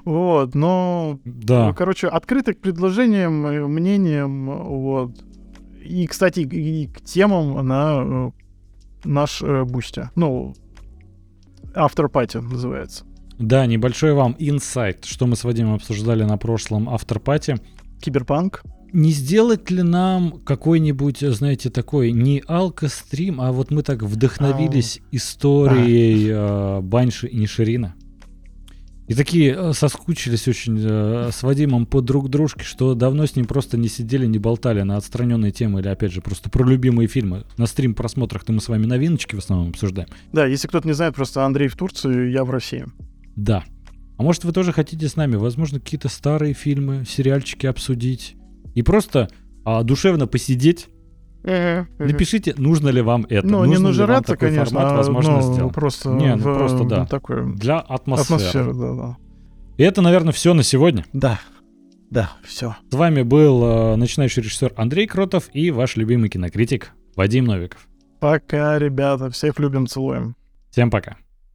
Вот, 0.04 0.54
но, 0.54 1.18
Да. 1.24 1.72
короче, 1.74 2.08
открыты 2.08 2.54
к 2.54 2.60
предложениям, 2.60 3.46
э, 3.46 3.66
мнениям, 3.66 4.46
вот. 4.46 5.12
И, 5.82 6.06
кстати, 6.06 6.40
и 6.40 6.86
к 6.86 7.00
темам 7.02 7.66
на 7.66 8.32
наш 9.04 9.42
э. 9.42 10.10
Ну, 10.14 10.54
After 11.74 12.08
называется. 12.40 13.04
Да, 13.38 13.66
небольшой 13.66 14.14
вам 14.14 14.34
инсайт, 14.38 15.04
что 15.04 15.26
мы 15.26 15.36
с 15.36 15.44
Вадимом 15.44 15.74
обсуждали 15.74 16.24
на 16.24 16.36
прошлом 16.38 16.88
авторпате. 16.88 17.58
Киберпанк. 18.00 18.62
Не 18.92 19.10
сделать 19.12 19.70
ли 19.70 19.82
нам 19.82 20.40
какой-нибудь, 20.44 21.18
знаете, 21.20 21.68
такой 21.68 22.10
не 22.10 22.42
алкострим, 22.46 23.40
а 23.40 23.52
вот 23.52 23.70
мы 23.70 23.82
так 23.82 24.02
вдохновились 24.02 25.00
историей 25.12 26.28
э, 26.30 26.80
Банши 26.80 27.28
и 27.28 27.36
Ниширина? 27.36 27.94
И 29.08 29.14
такие 29.14 29.54
э, 29.56 29.72
соскучились 29.72 30.48
очень 30.48 30.78
э, 30.80 31.30
с 31.32 31.42
Вадимом 31.42 31.86
по 31.86 32.00
друг 32.00 32.28
дружке, 32.28 32.64
что 32.64 32.94
давно 32.94 33.26
с 33.26 33.36
ним 33.36 33.46
просто 33.46 33.76
не 33.76 33.88
сидели, 33.88 34.26
не 34.26 34.38
болтали 34.38 34.82
на 34.82 34.96
отстраненные 34.96 35.52
темы 35.52 35.80
или, 35.80 35.88
опять 35.88 36.12
же, 36.12 36.20
просто 36.20 36.50
про 36.50 36.64
любимые 36.64 37.08
фильмы. 37.08 37.44
На 37.56 37.66
стрим-просмотрах-то 37.66 38.52
мы 38.52 38.60
с 38.60 38.68
вами 38.68 38.86
новиночки 38.86 39.34
в 39.34 39.38
основном 39.38 39.70
обсуждаем. 39.70 40.08
Да, 40.32 40.46
если 40.46 40.66
кто-то 40.66 40.86
не 40.86 40.94
знает, 40.94 41.14
просто 41.14 41.44
Андрей 41.44 41.68
в 41.68 41.76
Турции, 41.76 42.30
я 42.30 42.44
в 42.44 42.50
России. 42.50 42.86
Да. 43.38 43.62
А 44.18 44.22
может, 44.24 44.44
вы 44.44 44.52
тоже 44.52 44.72
хотите 44.72 45.08
с 45.08 45.14
нами, 45.14 45.36
возможно, 45.36 45.78
какие-то 45.78 46.08
старые 46.08 46.52
фильмы, 46.54 47.04
сериальчики 47.08 47.66
обсудить 47.66 48.34
и 48.74 48.82
просто 48.82 49.28
а, 49.64 49.84
душевно 49.84 50.26
посидеть? 50.26 50.88
Напишите, 51.44 52.52
нужно 52.58 52.88
ли 52.88 53.00
вам 53.00 53.26
это. 53.28 53.46
Ну, 53.46 53.64
не 53.64 53.74
нужно 53.74 53.88
нажираться, 53.90 54.32
такой 54.32 54.48
конечно, 54.48 54.80
формат, 54.80 54.96
возможно, 54.96 55.40
ну, 55.40 55.52
сделать. 55.54 55.72
просто, 55.72 56.10
Не, 56.10 56.34
ну 56.34 56.52
в, 56.52 56.58
просто 56.58 56.84
да. 56.84 56.96
м, 56.98 57.06
такой 57.06 57.54
Для 57.54 57.78
атмосферы. 57.78 58.40
атмосфера, 58.40 58.72
да, 58.74 58.94
да. 58.94 59.16
И 59.76 59.82
это, 59.84 60.02
наверное, 60.02 60.32
все 60.32 60.52
на 60.52 60.64
сегодня. 60.64 61.04
Да, 61.12 61.38
да, 62.10 62.32
все. 62.44 62.74
С 62.90 62.94
вами 62.94 63.22
был 63.22 63.62
э, 63.64 63.96
начинающий 63.96 64.42
режиссер 64.42 64.72
Андрей 64.76 65.06
Кротов 65.06 65.48
и 65.52 65.70
ваш 65.70 65.94
любимый 65.96 66.28
кинокритик 66.28 66.90
Вадим 67.14 67.44
Новиков. 67.44 67.86
Пока, 68.18 68.78
ребята, 68.80 69.30
всех 69.30 69.60
любим, 69.60 69.86
целуем. 69.86 70.34
Всем 70.70 70.90
пока. 70.90 71.18